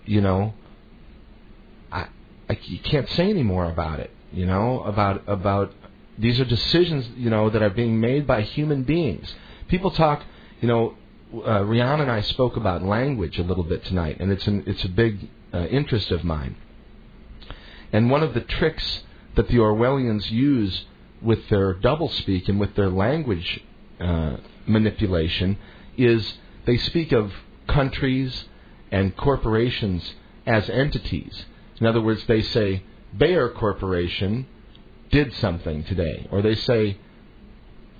you 0.04 0.20
know, 0.20 0.54
I, 1.92 2.08
I 2.48 2.58
you 2.64 2.78
can't 2.80 3.08
say 3.10 3.30
any 3.30 3.42
more 3.42 3.70
about 3.70 4.00
it. 4.00 4.10
You 4.32 4.46
know, 4.46 4.82
about 4.82 5.22
about 5.28 5.72
these 6.18 6.40
are 6.40 6.44
decisions, 6.44 7.08
you 7.16 7.30
know, 7.30 7.50
that 7.50 7.62
are 7.62 7.70
being 7.70 8.00
made 8.00 8.26
by 8.26 8.42
human 8.42 8.82
beings. 8.82 9.32
People 9.68 9.90
talk, 9.90 10.22
you 10.60 10.68
know, 10.68 10.94
uh, 11.46 11.62
Riane 11.64 12.00
and 12.00 12.10
I 12.10 12.20
spoke 12.20 12.56
about 12.56 12.82
language 12.82 13.38
a 13.38 13.42
little 13.42 13.64
bit 13.64 13.84
tonight, 13.84 14.18
and 14.20 14.30
it's 14.30 14.46
an, 14.46 14.64
it's 14.66 14.84
a 14.84 14.88
big 14.88 15.28
uh, 15.52 15.66
interest 15.66 16.10
of 16.10 16.24
mine. 16.24 16.56
And 17.92 18.10
one 18.10 18.22
of 18.22 18.34
the 18.34 18.40
tricks 18.40 19.02
that 19.36 19.48
the 19.48 19.56
Orwellians 19.56 20.30
use 20.30 20.84
with 21.22 21.48
their 21.48 21.74
doublespeak 21.74 22.48
and 22.48 22.60
with 22.60 22.74
their 22.74 22.90
language 22.90 23.60
uh, 24.00 24.36
manipulation 24.66 25.56
is 25.96 26.34
they 26.66 26.76
speak 26.76 27.12
of 27.12 27.32
countries 27.66 28.44
and 28.90 29.16
corporations 29.16 30.14
as 30.46 30.68
entities. 30.68 31.46
In 31.80 31.86
other 31.86 32.00
words, 32.00 32.24
they 32.26 32.42
say 32.42 32.82
Bayer 33.16 33.48
Corporation 33.48 34.46
did 35.10 35.32
something 35.34 35.84
today, 35.84 36.26
or 36.30 36.42
they 36.42 36.54
say 36.54 36.98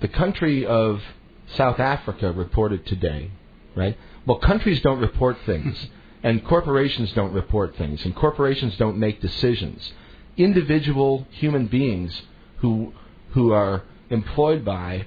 the 0.01 0.07
country 0.07 0.65
of 0.65 1.01
South 1.47 1.79
Africa 1.79 2.31
reported 2.31 2.85
today, 2.85 3.31
right? 3.75 3.97
Well, 4.25 4.39
countries 4.39 4.81
don't 4.81 4.99
report 4.99 5.37
things, 5.45 5.87
and 6.23 6.43
corporations 6.43 7.13
don't 7.13 7.33
report 7.33 7.75
things, 7.77 8.03
and 8.05 8.15
corporations 8.15 8.77
don't 8.77 8.97
make 8.97 9.21
decisions. 9.21 9.91
Individual 10.37 11.27
human 11.31 11.67
beings 11.67 12.21
who 12.57 12.93
who 13.31 13.51
are 13.51 13.83
employed 14.09 14.63
by 14.63 15.05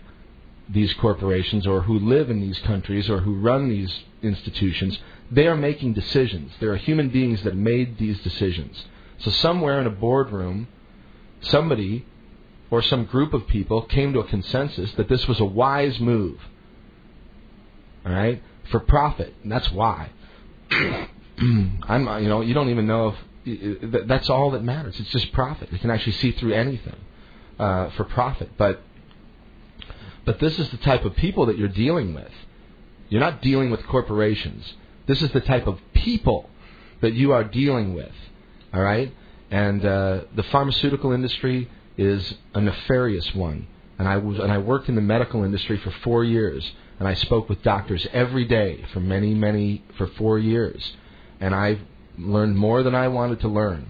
these 0.68 0.92
corporations 0.94 1.66
or 1.66 1.82
who 1.82 1.98
live 1.98 2.30
in 2.30 2.40
these 2.40 2.58
countries 2.60 3.08
or 3.08 3.20
who 3.20 3.40
run 3.40 3.68
these 3.68 4.02
institutions, 4.22 4.98
they 5.30 5.46
are 5.46 5.56
making 5.56 5.94
decisions. 5.94 6.52
There 6.60 6.70
are 6.70 6.76
human 6.76 7.08
beings 7.08 7.42
that 7.42 7.56
made 7.56 7.98
these 7.98 8.20
decisions. 8.20 8.84
So 9.18 9.30
somewhere 9.30 9.80
in 9.80 9.86
a 9.86 9.90
boardroom, 9.90 10.68
somebody 11.40 12.04
or 12.70 12.82
some 12.82 13.04
group 13.04 13.32
of 13.32 13.46
people 13.48 13.82
came 13.82 14.12
to 14.12 14.20
a 14.20 14.24
consensus 14.24 14.92
that 14.92 15.08
this 15.08 15.26
was 15.26 15.40
a 15.40 15.44
wise 15.44 15.98
move. 15.98 16.38
All 18.04 18.12
right, 18.12 18.42
for 18.70 18.80
profit, 18.80 19.34
and 19.42 19.50
that's 19.50 19.70
why. 19.70 20.10
I'm, 20.70 22.22
you 22.22 22.28
know, 22.28 22.40
you 22.40 22.54
don't 22.54 22.68
even 22.70 22.86
know 22.86 23.14
if 23.44 24.06
that's 24.06 24.28
all 24.28 24.50
that 24.52 24.62
matters. 24.62 24.98
It's 24.98 25.10
just 25.10 25.32
profit. 25.32 25.72
You 25.72 25.78
can 25.78 25.90
actually 25.90 26.12
see 26.12 26.32
through 26.32 26.52
anything 26.52 26.96
uh, 27.58 27.90
for 27.90 28.04
profit. 28.04 28.50
But 28.56 28.82
but 30.24 30.40
this 30.40 30.58
is 30.58 30.68
the 30.70 30.76
type 30.78 31.04
of 31.04 31.16
people 31.16 31.46
that 31.46 31.56
you're 31.56 31.68
dealing 31.68 32.14
with. 32.14 32.32
You're 33.08 33.20
not 33.20 33.40
dealing 33.40 33.70
with 33.70 33.86
corporations. 33.86 34.74
This 35.06 35.22
is 35.22 35.30
the 35.30 35.40
type 35.40 35.66
of 35.66 35.78
people 35.94 36.50
that 37.00 37.14
you 37.14 37.32
are 37.32 37.44
dealing 37.44 37.94
with. 37.94 38.12
All 38.74 38.82
right, 38.82 39.14
and 39.50 39.84
uh, 39.84 40.20
the 40.34 40.42
pharmaceutical 40.44 41.12
industry 41.12 41.70
is 41.98 42.34
a 42.54 42.60
nefarious 42.60 43.34
one. 43.34 43.66
And 43.98 44.08
I 44.08 44.16
was 44.16 44.38
and 44.38 44.52
I 44.52 44.58
worked 44.58 44.88
in 44.88 44.94
the 44.94 45.00
medical 45.02 45.42
industry 45.42 45.76
for 45.76 45.90
four 45.90 46.24
years, 46.24 46.72
and 47.00 47.08
I 47.08 47.14
spoke 47.14 47.48
with 47.48 47.62
doctors 47.62 48.06
every 48.12 48.44
day 48.44 48.84
for 48.92 49.00
many, 49.00 49.34
many 49.34 49.84
for 49.96 50.06
four 50.06 50.38
years, 50.38 50.96
and 51.40 51.52
I 51.54 51.80
learned 52.16 52.56
more 52.56 52.82
than 52.84 52.94
I 52.94 53.08
wanted 53.08 53.40
to 53.40 53.48
learn 53.48 53.88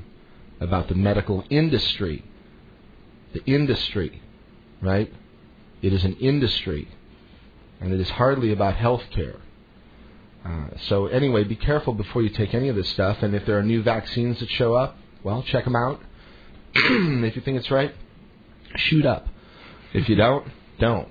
about 0.60 0.88
the 0.88 0.94
medical 0.94 1.44
industry. 1.50 2.24
The 3.34 3.44
industry, 3.44 4.22
right? 4.80 5.12
It 5.82 5.92
is 5.92 6.04
an 6.04 6.16
industry, 6.16 6.88
and 7.78 7.92
it 7.92 8.00
is 8.00 8.08
hardly 8.08 8.50
about 8.50 8.76
health 8.76 9.04
care. 9.10 9.36
Uh, 10.44 10.68
so 10.86 11.06
anyway, 11.06 11.44
be 11.44 11.56
careful 11.56 11.92
before 11.92 12.22
you 12.22 12.30
take 12.30 12.54
any 12.54 12.68
of 12.68 12.76
this 12.76 12.88
stuff. 12.88 13.22
And 13.22 13.34
if 13.34 13.44
there 13.44 13.58
are 13.58 13.62
new 13.62 13.82
vaccines 13.82 14.40
that 14.40 14.48
show 14.48 14.74
up, 14.74 14.96
well, 15.22 15.42
check 15.42 15.64
them 15.64 15.76
out. 15.76 16.00
if 17.24 17.36
you 17.36 17.42
think 17.42 17.58
it's 17.58 17.70
right, 17.70 17.94
shoot 18.76 19.06
up. 19.06 19.28
If 19.92 20.08
you 20.08 20.16
don't, 20.16 20.46
don't. 20.78 21.08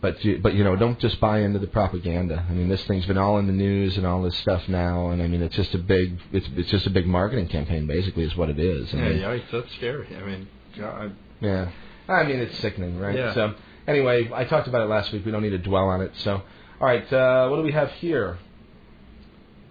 But 0.00 0.22
you, 0.22 0.38
but 0.42 0.54
you 0.54 0.64
know, 0.64 0.76
don't 0.76 0.98
just 0.98 1.18
buy 1.18 1.40
into 1.40 1.58
the 1.58 1.66
propaganda. 1.66 2.44
I 2.46 2.52
mean, 2.52 2.68
this 2.68 2.84
thing's 2.84 3.06
been 3.06 3.16
all 3.16 3.38
in 3.38 3.46
the 3.46 3.54
news 3.54 3.96
and 3.96 4.06
all 4.06 4.20
this 4.20 4.36
stuff 4.36 4.68
now, 4.68 5.08
and 5.08 5.22
I 5.22 5.28
mean, 5.28 5.40
it's 5.40 5.56
just 5.56 5.74
a 5.74 5.78
big, 5.78 6.18
it's 6.30 6.46
it's 6.56 6.70
just 6.70 6.86
a 6.86 6.90
big 6.90 7.06
marketing 7.06 7.48
campaign, 7.48 7.86
basically, 7.86 8.24
is 8.24 8.36
what 8.36 8.50
it 8.50 8.58
is. 8.58 8.92
I 8.92 8.98
yeah, 8.98 9.08
mean, 9.08 9.18
yikes, 9.20 9.50
that's 9.50 9.74
scary. 9.76 10.14
I 10.14 10.26
mean, 10.26 10.48
God. 10.78 11.16
yeah. 11.40 11.70
I 12.06 12.22
mean, 12.24 12.38
it's 12.38 12.58
sickening, 12.58 12.98
right? 12.98 13.16
Yeah. 13.16 13.32
So 13.32 13.54
anyway, 13.86 14.30
I 14.34 14.44
talked 14.44 14.68
about 14.68 14.82
it 14.82 14.90
last 14.90 15.10
week. 15.12 15.24
We 15.24 15.32
don't 15.32 15.42
need 15.42 15.50
to 15.50 15.58
dwell 15.58 15.88
on 15.88 16.02
it. 16.02 16.12
So, 16.16 16.42
all 16.80 16.86
right, 16.86 17.10
uh, 17.10 17.48
what 17.48 17.56
do 17.56 17.62
we 17.62 17.72
have 17.72 17.90
here? 17.92 18.38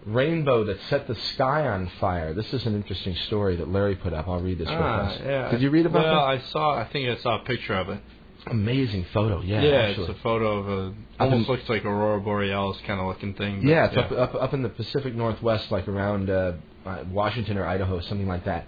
Rainbow 0.05 0.63
that 0.65 0.77
set 0.89 1.07
the 1.07 1.15
sky 1.15 1.67
on 1.67 1.87
fire. 1.99 2.33
This 2.33 2.53
is 2.53 2.65
an 2.65 2.75
interesting 2.75 3.15
story 3.27 3.55
that 3.57 3.69
Larry 3.69 3.95
put 3.95 4.13
up. 4.13 4.27
I'll 4.27 4.41
read 4.41 4.57
this 4.59 4.67
Ah, 4.69 4.73
real 4.73 5.07
fast. 5.09 5.21
yeah. 5.23 5.51
Did 5.51 5.61
you 5.61 5.69
read 5.69 5.85
about 5.85 6.03
well, 6.03 6.15
that? 6.27 6.31
I 6.31 6.39
saw. 6.49 6.75
I 6.77 6.85
think 6.85 7.07
I 7.09 7.21
saw 7.21 7.41
a 7.41 7.45
picture 7.45 7.73
of 7.75 7.89
it. 7.89 7.99
Amazing 8.47 9.05
photo. 9.13 9.41
Yeah, 9.41 9.61
Yeah, 9.61 9.75
actually. 9.77 10.07
it's 10.09 10.19
a 10.19 10.21
photo 10.21 10.57
of 10.57 10.67
a 10.69 10.93
almost 11.19 11.47
in- 11.47 11.55
looks 11.55 11.69
like 11.69 11.85
aurora 11.85 12.19
borealis 12.19 12.77
kind 12.85 12.99
of 12.99 13.07
looking 13.07 13.33
thing. 13.35 13.65
Yeah, 13.65 13.85
it's 13.85 13.95
Up, 13.97 14.11
up 14.11 14.35
up 14.35 14.53
in 14.53 14.63
the 14.63 14.69
Pacific 14.69 15.15
Northwest, 15.15 15.71
like 15.71 15.87
around 15.87 16.29
uh, 16.29 16.53
uh, 16.85 17.03
Washington 17.09 17.57
or 17.57 17.65
Idaho, 17.65 18.01
something 18.01 18.27
like 18.27 18.43
that. 18.43 18.67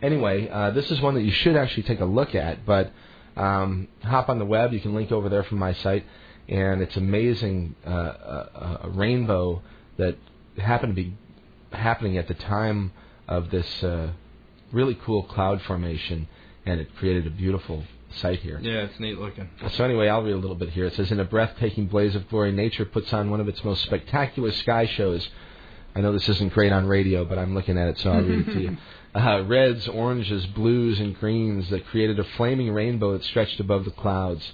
Anyway, 0.00 0.48
uh, 0.48 0.70
this 0.70 0.90
is 0.92 1.00
one 1.00 1.14
that 1.14 1.22
you 1.22 1.32
should 1.32 1.56
actually 1.56 1.82
take 1.82 1.98
a 2.00 2.04
look 2.04 2.36
at. 2.36 2.64
But 2.64 2.92
um, 3.36 3.88
hop 4.04 4.28
on 4.28 4.38
the 4.38 4.44
web. 4.44 4.72
You 4.72 4.80
can 4.80 4.94
link 4.94 5.10
over 5.10 5.28
there 5.28 5.42
from 5.42 5.58
my 5.58 5.72
site, 5.72 6.04
and 6.48 6.80
it's 6.80 6.96
amazing. 6.96 7.74
Uh, 7.84 7.90
a, 7.90 8.80
a 8.84 8.88
rainbow 8.90 9.60
that 9.96 10.16
happened 10.58 10.96
to 10.96 11.02
be 11.02 11.16
happening 11.72 12.18
at 12.18 12.28
the 12.28 12.34
time 12.34 12.92
of 13.28 13.50
this 13.50 13.82
uh, 13.82 14.10
really 14.72 14.94
cool 14.94 15.22
cloud 15.24 15.62
formation, 15.62 16.28
and 16.64 16.80
it 16.80 16.94
created 16.96 17.26
a 17.26 17.30
beautiful 17.30 17.84
sight 18.16 18.40
here. 18.40 18.58
Yeah, 18.62 18.82
it's 18.82 18.98
neat 18.98 19.18
looking. 19.18 19.48
So 19.72 19.84
anyway, 19.84 20.08
I'll 20.08 20.22
read 20.22 20.34
a 20.34 20.38
little 20.38 20.56
bit 20.56 20.70
here. 20.70 20.86
It 20.86 20.94
says, 20.94 21.10
"In 21.10 21.20
a 21.20 21.24
breathtaking 21.24 21.86
blaze 21.86 22.14
of 22.14 22.28
glory, 22.28 22.52
nature 22.52 22.84
puts 22.84 23.12
on 23.12 23.30
one 23.30 23.40
of 23.40 23.48
its 23.48 23.62
most 23.64 23.82
spectacular 23.82 24.52
sky 24.52 24.86
shows." 24.86 25.28
I 25.94 26.00
know 26.00 26.12
this 26.12 26.28
isn't 26.28 26.52
great 26.52 26.72
on 26.72 26.86
radio, 26.86 27.24
but 27.24 27.38
I'm 27.38 27.54
looking 27.54 27.78
at 27.78 27.88
it, 27.88 27.98
so 27.98 28.12
I'll 28.12 28.22
read 28.22 28.48
it 28.48 28.52
to 28.52 28.60
you. 28.60 28.76
Uh, 29.14 29.42
reds, 29.46 29.88
oranges, 29.88 30.44
blues, 30.44 31.00
and 31.00 31.18
greens 31.18 31.70
that 31.70 31.86
created 31.86 32.18
a 32.18 32.24
flaming 32.36 32.70
rainbow 32.70 33.12
that 33.12 33.24
stretched 33.24 33.58
above 33.60 33.86
the 33.86 33.90
clouds. 33.90 34.52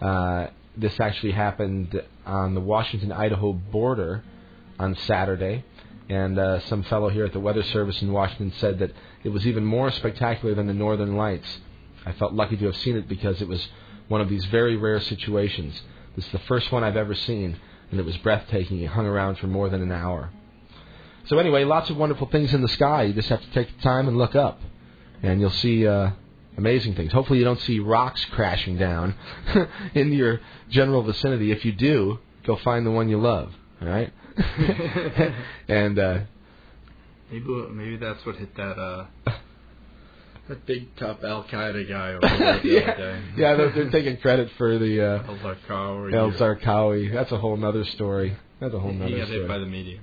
Uh, 0.00 0.46
this 0.76 1.00
actually 1.00 1.32
happened 1.32 2.00
on 2.24 2.54
the 2.54 2.60
Washington-Idaho 2.60 3.52
border 3.52 4.22
on 4.82 4.96
Saturday, 5.06 5.64
and 6.08 6.38
uh, 6.38 6.58
some 6.60 6.82
fellow 6.82 7.08
here 7.08 7.24
at 7.24 7.32
the 7.32 7.40
Weather 7.40 7.62
Service 7.62 8.02
in 8.02 8.12
Washington 8.12 8.52
said 8.58 8.80
that 8.80 8.92
it 9.22 9.28
was 9.28 9.46
even 9.46 9.64
more 9.64 9.92
spectacular 9.92 10.54
than 10.54 10.66
the 10.66 10.74
Northern 10.74 11.16
Lights. 11.16 11.60
I 12.04 12.12
felt 12.12 12.32
lucky 12.32 12.56
to 12.56 12.66
have 12.66 12.76
seen 12.76 12.96
it 12.96 13.08
because 13.08 13.40
it 13.40 13.46
was 13.46 13.64
one 14.08 14.20
of 14.20 14.28
these 14.28 14.44
very 14.46 14.76
rare 14.76 15.00
situations. 15.00 15.80
This 16.16 16.26
is 16.26 16.32
the 16.32 16.40
first 16.40 16.72
one 16.72 16.82
I've 16.82 16.96
ever 16.96 17.14
seen, 17.14 17.56
and 17.90 18.00
it 18.00 18.04
was 18.04 18.16
breathtaking. 18.18 18.80
It 18.80 18.88
hung 18.88 19.06
around 19.06 19.38
for 19.38 19.46
more 19.46 19.68
than 19.68 19.82
an 19.82 19.92
hour. 19.92 20.30
So 21.26 21.38
anyway, 21.38 21.62
lots 21.62 21.88
of 21.88 21.96
wonderful 21.96 22.26
things 22.26 22.52
in 22.52 22.60
the 22.60 22.68
sky. 22.68 23.04
You 23.04 23.12
just 23.12 23.28
have 23.28 23.40
to 23.40 23.50
take 23.52 23.74
the 23.76 23.82
time 23.82 24.08
and 24.08 24.18
look 24.18 24.34
up, 24.34 24.60
and 25.22 25.40
you'll 25.40 25.50
see 25.50 25.86
uh, 25.86 26.10
amazing 26.56 26.96
things. 26.96 27.12
Hopefully, 27.12 27.38
you 27.38 27.44
don't 27.44 27.60
see 27.60 27.78
rocks 27.78 28.24
crashing 28.32 28.76
down 28.76 29.14
in 29.94 30.12
your 30.12 30.40
general 30.68 31.02
vicinity. 31.02 31.52
If 31.52 31.64
you 31.64 31.70
do, 31.70 32.18
go 32.44 32.56
find 32.56 32.84
the 32.84 32.90
one 32.90 33.08
you 33.08 33.18
love. 33.18 33.52
All 33.80 33.86
right, 33.86 34.12
and 35.68 35.98
uh, 35.98 36.18
Maybe 37.30 37.44
maybe 37.70 37.96
that's 37.96 38.24
what 38.26 38.36
hit 38.36 38.54
that 38.56 38.78
uh 38.78 39.06
that 40.48 40.66
big 40.66 40.94
top 40.96 41.22
Al 41.24 41.44
Qaeda 41.44 41.88
guy 41.88 42.12
over 42.14 42.20
there 42.38 42.60
the 42.60 42.68
yeah, 42.68 42.80
other 42.80 42.96
day. 42.96 43.22
yeah, 43.36 43.54
they're, 43.54 43.70
they're 43.72 43.90
taking 43.90 44.16
credit 44.18 44.50
for 44.58 44.78
the 44.78 45.00
uh, 45.02 45.22
El 45.26 45.36
Zarqawi. 45.38 46.14
El 46.14 46.32
Zarqawi. 46.32 47.12
That's 47.12 47.32
a 47.32 47.38
whole 47.38 47.56
nother 47.56 47.84
story. 47.84 48.36
That's 48.60 48.74
a 48.74 48.78
whole 48.78 48.90
He 48.92 48.98
nother 48.98 49.10
got 49.16 49.18
hit 49.28 49.28
story. 49.28 49.48
by 49.48 49.58
the 49.58 49.66
media. 49.66 50.00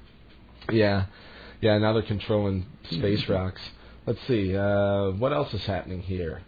Yeah, 0.71 1.05
yeah. 1.61 1.77
Now 1.77 1.93
they're 1.93 2.01
controlling 2.03 2.65
space 2.89 3.27
rocks. 3.29 3.61
Let's 4.07 4.19
see. 4.27 4.55
Uh, 4.55 5.11
what 5.11 5.33
else 5.33 5.53
is 5.53 5.63
happening 5.65 6.01
here? 6.01 6.41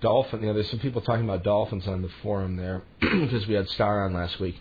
Dolphin. 0.00 0.40
You 0.40 0.46
know, 0.48 0.54
there's 0.54 0.70
some 0.70 0.80
people 0.80 1.02
talking 1.02 1.24
about 1.24 1.44
dolphins 1.44 1.86
on 1.86 2.02
the 2.02 2.10
forum 2.22 2.56
there 2.56 2.82
because 3.00 3.46
we 3.46 3.54
had 3.54 3.68
Star 3.68 4.04
on 4.06 4.14
last 4.14 4.40
week. 4.40 4.56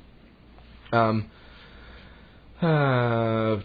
Um, 0.91 1.31
uh, 2.61 3.61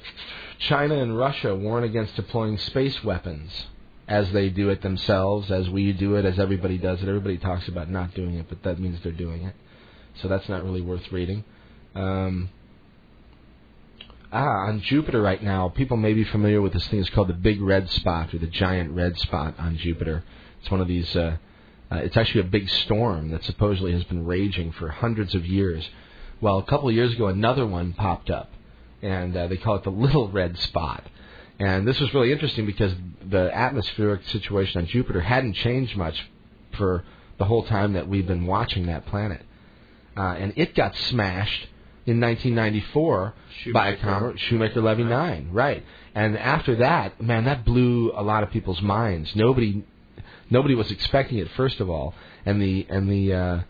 China 0.59 0.97
and 0.97 1.17
Russia 1.17 1.55
warn 1.55 1.85
against 1.85 2.17
deploying 2.17 2.59
space 2.59 3.03
weapons 3.03 3.67
as 4.07 4.31
they 4.33 4.51
do 4.51 4.69
it 4.69 4.83
themselves, 4.83 5.51
as 5.51 5.69
we 5.69 5.93
do 5.93 6.17
it, 6.17 6.25
as 6.25 6.39
everybody 6.39 6.79
does 6.79 7.03
it. 7.03 7.09
Everybody 7.09 7.39
talks 7.39 7.69
about 7.69 7.91
not 7.91 8.15
doing 8.15 8.35
it, 8.35 8.47
but 8.49 8.63
that 8.63 8.79
means 8.79 9.01
they're 9.03 9.13
doing 9.13 9.45
it. 9.45 9.55
So 10.21 10.29
that's 10.29 10.49
not 10.49 10.63
really 10.63 10.83
worth 10.83 11.11
reading. 11.11 11.45
Um, 11.95 12.51
Ah, 14.37 14.67
on 14.67 14.81
Jupiter 14.81 15.23
right 15.23 15.41
now, 15.41 15.69
people 15.69 15.97
may 15.97 16.13
be 16.13 16.25
familiar 16.25 16.61
with 16.61 16.73
this 16.73 16.85
thing. 16.89 16.99
It's 16.99 17.09
called 17.09 17.29
the 17.29 17.35
Big 17.35 17.63
Red 17.63 17.89
Spot 17.89 18.35
or 18.35 18.39
the 18.39 18.49
Giant 18.49 18.91
Red 18.91 19.17
Spot 19.17 19.55
on 19.61 19.77
Jupiter. 19.77 20.25
It's 20.61 20.69
one 20.73 20.81
of 20.81 20.89
these. 20.89 21.15
Uh, 21.15 21.37
uh, 21.93 21.99
it's 21.99 22.17
actually 22.17 22.41
a 22.41 22.51
big 22.51 22.69
storm 22.69 23.31
that 23.31 23.45
supposedly 23.45 23.93
has 23.93 24.03
been 24.03 24.27
raging 24.27 24.73
for 24.73 24.89
hundreds 24.89 25.37
of 25.37 25.47
years. 25.47 25.89
Well, 26.41 26.59
a 26.59 26.65
couple 26.65 26.89
of 26.89 26.97
years 26.97 27.13
ago, 27.13 27.29
another 27.29 27.65
one 27.65 27.93
popped 27.93 28.29
up, 28.29 28.51
and 29.05 29.37
uh, 29.37 29.47
they 29.47 29.57
call 29.57 29.77
it 29.77 29.85
the 29.85 29.91
Little 29.91 30.29
Red 30.29 30.59
Spot. 30.59 31.05
And 31.59 31.87
this 31.87 32.01
was 32.01 32.13
really 32.15 32.33
interesting 32.33 32.67
because 32.67 32.93
the 33.23 33.55
atmospheric 33.55 34.27
situation 34.29 34.81
on 34.81 34.87
Jupiter 34.89 35.21
hadn't 35.21 35.55
changed 35.55 35.97
much 35.97 36.29
for 36.77 37.05
the 37.39 37.45
whole 37.45 37.65
time 37.65 37.93
that 37.93 38.09
we've 38.09 38.27
been 38.27 38.47
watching 38.47 38.87
that 38.87 39.07
planet. 39.07 39.43
Uh, 40.17 40.35
and 40.39 40.53
it 40.57 40.75
got 40.75 40.97
smashed 40.97 41.69
in 42.07 42.21
1994 42.21 43.35
by 43.73 43.89
a 43.89 43.97
comet, 43.97 44.39
Shoemaker 44.39 44.81
Levy 44.81 45.05
9, 45.05 45.51
right? 45.53 45.85
And 46.15 46.37
after 46.39 46.77
that, 46.77 47.21
man, 47.21 47.45
that 47.45 47.65
blew 47.65 48.13
a 48.15 48.23
lot 48.23 48.43
of 48.43 48.51
people's 48.51 48.83
minds. 48.83 49.35
Nobody, 49.35 49.85
nobody 50.51 50.75
was 50.75 50.91
expecting 50.91 51.39
it. 51.39 51.51
First 51.57 51.81
of 51.81 51.91
all, 51.91 52.15
and 52.47 52.61
the 52.61 52.87
and 52.89 53.09
the 53.09 53.33
uh, 53.33 53.61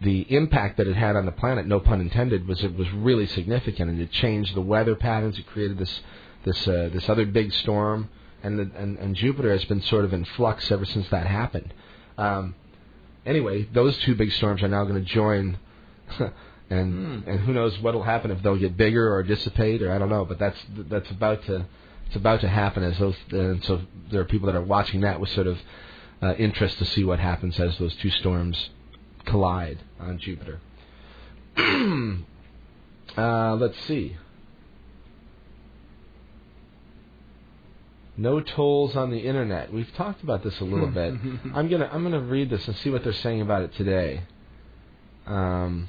the 0.00 0.20
impact 0.34 0.76
that 0.76 0.86
it 0.86 0.96
had 0.96 1.16
on 1.16 1.26
the 1.26 1.32
planet, 1.32 1.66
no 1.66 1.80
pun 1.80 2.00
intended, 2.00 2.46
was 2.46 2.62
it 2.62 2.76
was 2.76 2.90
really 2.92 3.26
significant, 3.26 3.90
and 3.90 4.00
it 4.00 4.12
changed 4.12 4.54
the 4.54 4.60
weather 4.60 4.94
patterns. 4.94 5.38
It 5.38 5.46
created 5.46 5.78
this 5.78 6.00
this 6.44 6.68
uh, 6.68 6.90
this 6.92 7.08
other 7.08 7.26
big 7.26 7.52
storm, 7.52 8.08
and 8.42 8.58
the, 8.58 8.70
and 8.76 8.98
and 8.98 9.16
Jupiter 9.16 9.50
has 9.50 9.64
been 9.64 9.82
sort 9.82 10.04
of 10.04 10.12
in 10.12 10.24
flux 10.24 10.70
ever 10.70 10.84
since 10.84 11.08
that 11.08 11.26
happened. 11.26 11.74
Um, 12.16 12.54
anyway, 13.26 13.68
those 13.72 13.98
two 13.98 14.14
big 14.14 14.30
storms 14.32 14.62
are 14.62 14.68
now 14.68 14.84
going 14.84 15.04
to 15.04 15.10
join, 15.10 15.58
and 16.70 17.24
and 17.26 17.40
who 17.40 17.52
knows 17.52 17.76
what'll 17.80 18.04
happen 18.04 18.30
if 18.30 18.40
they'll 18.42 18.56
get 18.56 18.76
bigger 18.76 19.12
or 19.12 19.24
dissipate 19.24 19.82
or 19.82 19.90
I 19.90 19.98
don't 19.98 20.10
know. 20.10 20.24
But 20.24 20.38
that's 20.38 20.58
that's 20.88 21.10
about 21.10 21.44
to 21.46 21.66
it's 22.06 22.16
about 22.16 22.40
to 22.42 22.48
happen 22.48 22.84
as 22.84 22.98
those 22.98 23.16
and 23.30 23.64
so 23.64 23.82
there 24.10 24.20
are 24.20 24.24
people 24.24 24.46
that 24.46 24.54
are 24.54 24.62
watching 24.62 25.00
that 25.00 25.20
with 25.20 25.30
sort 25.30 25.48
of 25.48 25.58
uh, 26.22 26.34
interest 26.34 26.78
to 26.78 26.84
see 26.84 27.04
what 27.04 27.18
happens 27.18 27.58
as 27.60 27.76
those 27.78 27.94
two 27.96 28.10
storms 28.10 28.70
collide 29.26 29.78
on 30.00 30.18
Jupiter. 30.18 30.60
uh, 33.16 33.54
let's 33.56 33.78
see. 33.86 34.16
No 38.16 38.40
tolls 38.40 38.96
on 38.96 39.10
the 39.10 39.18
internet. 39.18 39.72
We've 39.72 39.92
talked 39.94 40.24
about 40.24 40.42
this 40.42 40.60
a 40.60 40.64
little 40.64 40.88
bit. 40.88 41.14
I'm 41.54 41.68
gonna 41.68 41.88
I'm 41.92 42.02
gonna 42.02 42.20
read 42.20 42.50
this 42.50 42.66
and 42.66 42.76
see 42.76 42.90
what 42.90 43.04
they're 43.04 43.12
saying 43.12 43.40
about 43.40 43.62
it 43.62 43.74
today. 43.74 44.22
Um, 45.26 45.88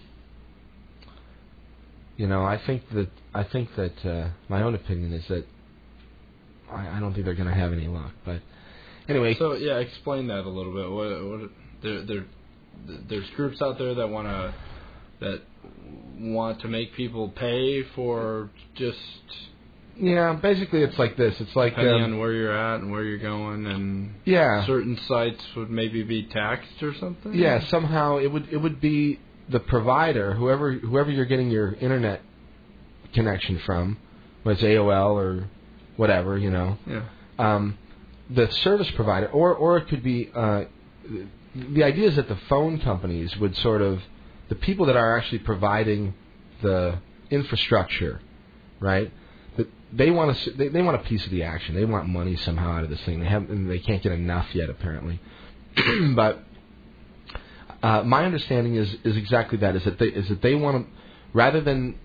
you 2.18 2.28
know, 2.28 2.44
I 2.44 2.58
think 2.58 2.84
that 2.92 3.10
I 3.34 3.44
think 3.44 3.76
that 3.76 4.06
uh, 4.06 4.30
my 4.48 4.62
own 4.62 4.76
opinion 4.76 5.12
is 5.14 5.28
that 5.28 5.46
I, 6.72 6.98
I 6.98 7.00
don't 7.00 7.14
think 7.14 7.26
they're 7.26 7.34
gonna 7.34 7.56
have 7.56 7.74
any 7.74 7.88
luck. 7.88 8.12
But 8.24 8.42
anyway, 9.08 9.34
So 9.36 9.54
yeah, 9.54 9.78
explain 9.78 10.28
that 10.28 10.46
a 10.46 10.50
little 10.50 10.74
bit. 10.74 10.92
What 10.92 11.40
what 11.42 11.50
there 11.82 12.06
there 12.06 12.26
there's 13.08 13.30
groups 13.36 13.62
out 13.62 13.78
there 13.78 13.96
that 13.96 14.08
want 14.08 14.28
to 14.28 14.54
that 15.20 15.42
want 16.18 16.62
to 16.62 16.68
make 16.68 16.94
people 16.96 17.30
pay 17.30 17.84
for 17.96 18.50
just 18.76 18.98
yeah, 20.02 20.34
basically 20.34 20.82
it's 20.82 20.98
like 20.98 21.18
this. 21.18 21.36
It's 21.42 21.56
like 21.56 21.74
depending 21.74 22.04
um, 22.04 22.14
on 22.14 22.20
where 22.20 22.32
you're 22.32 22.58
at 22.58 22.80
and 22.80 22.92
where 22.92 23.04
you're 23.04 23.18
going, 23.18 23.66
and 23.66 24.16
yeah, 24.24 24.66
certain 24.66 24.98
sites 25.08 25.44
would 25.58 25.70
maybe 25.70 26.04
be 26.04 26.24
taxed 26.24 26.82
or 26.82 26.94
something. 26.96 27.34
Yeah, 27.34 27.66
somehow 27.68 28.18
it 28.18 28.28
would 28.28 28.48
it 28.50 28.58
would 28.58 28.80
be 28.80 29.20
the 29.50 29.60
provider, 29.60 30.34
whoever 30.34 30.72
whoever 30.72 31.12
you're 31.12 31.26
getting 31.26 31.50
your 31.50 31.74
internet 31.74 32.22
connection 33.14 33.60
from, 33.66 33.98
whether 34.44 34.56
it's 34.56 34.64
AOL 34.64 35.16
or 35.16 35.50
whatever, 35.98 36.38
you 36.38 36.50
know. 36.50 36.78
Yeah. 36.88 37.04
Um, 37.38 37.78
the 38.30 38.50
service 38.64 38.90
provider, 38.92 39.28
or 39.28 39.54
or 39.54 39.78
it 39.80 39.90
could 39.90 40.04
be 40.04 40.32
uh, 40.34 40.64
the 41.56 41.84
idea 41.84 42.08
is 42.08 42.16
that 42.16 42.28
the 42.28 42.38
phone 42.48 42.80
companies 42.80 43.36
would 43.38 43.56
sort 43.58 43.82
of 43.82 44.02
the 44.50 44.56
people 44.56 44.88
that 44.88 44.96
are 44.96 45.18
actually 45.18 45.40
providing 45.40 46.14
the 46.62 47.00
infrastructure, 47.30 48.22
right? 48.80 49.12
That 49.58 49.68
they 49.92 50.12
want 50.12 50.38
to 50.38 50.52
they, 50.52 50.68
they 50.68 50.82
want 50.82 50.98
a 50.98 51.04
piece 51.04 51.24
of 51.26 51.32
the 51.32 51.44
action. 51.44 51.76
They 51.76 51.86
want 51.86 52.08
money 52.08 52.36
somehow 52.36 52.78
out 52.78 52.84
of 52.84 52.90
this 52.90 53.02
thing. 53.02 53.20
They 53.20 53.28
have 53.28 53.50
and 53.50 53.70
they 53.70 53.80
can't 53.80 54.02
get 54.02 54.12
enough 54.12 54.48
yet 54.54 54.70
apparently, 54.70 55.20
but 56.16 56.44
uh, 57.82 58.04
my 58.04 58.26
understanding 58.26 58.76
is 58.76 58.96
is 59.04 59.18
exactly 59.18 59.58
that. 59.60 59.76
Is 59.76 59.84
that 59.86 59.98
they 59.98 60.08
is 60.08 60.28
that 60.30 60.42
they 60.42 60.56
want 60.56 60.86
to 60.86 60.92
rather 61.34 61.62
than 61.62 61.98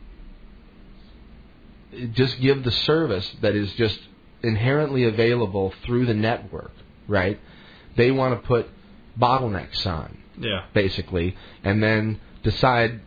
just 2.12 2.40
give 2.40 2.64
the 2.64 2.70
service 2.70 3.30
that 3.40 3.54
is 3.54 3.72
just 3.74 3.98
inherently 4.42 5.04
available 5.04 5.72
through 5.84 6.06
the 6.06 6.14
network, 6.14 6.72
right? 7.08 7.40
They 7.96 8.10
want 8.10 8.40
to 8.40 8.46
put 8.46 8.68
bottlenecks 9.18 9.86
on, 9.86 10.18
Yeah. 10.38 10.62
basically, 10.72 11.36
and 11.62 11.82
then 11.82 12.20
decide 12.42 13.00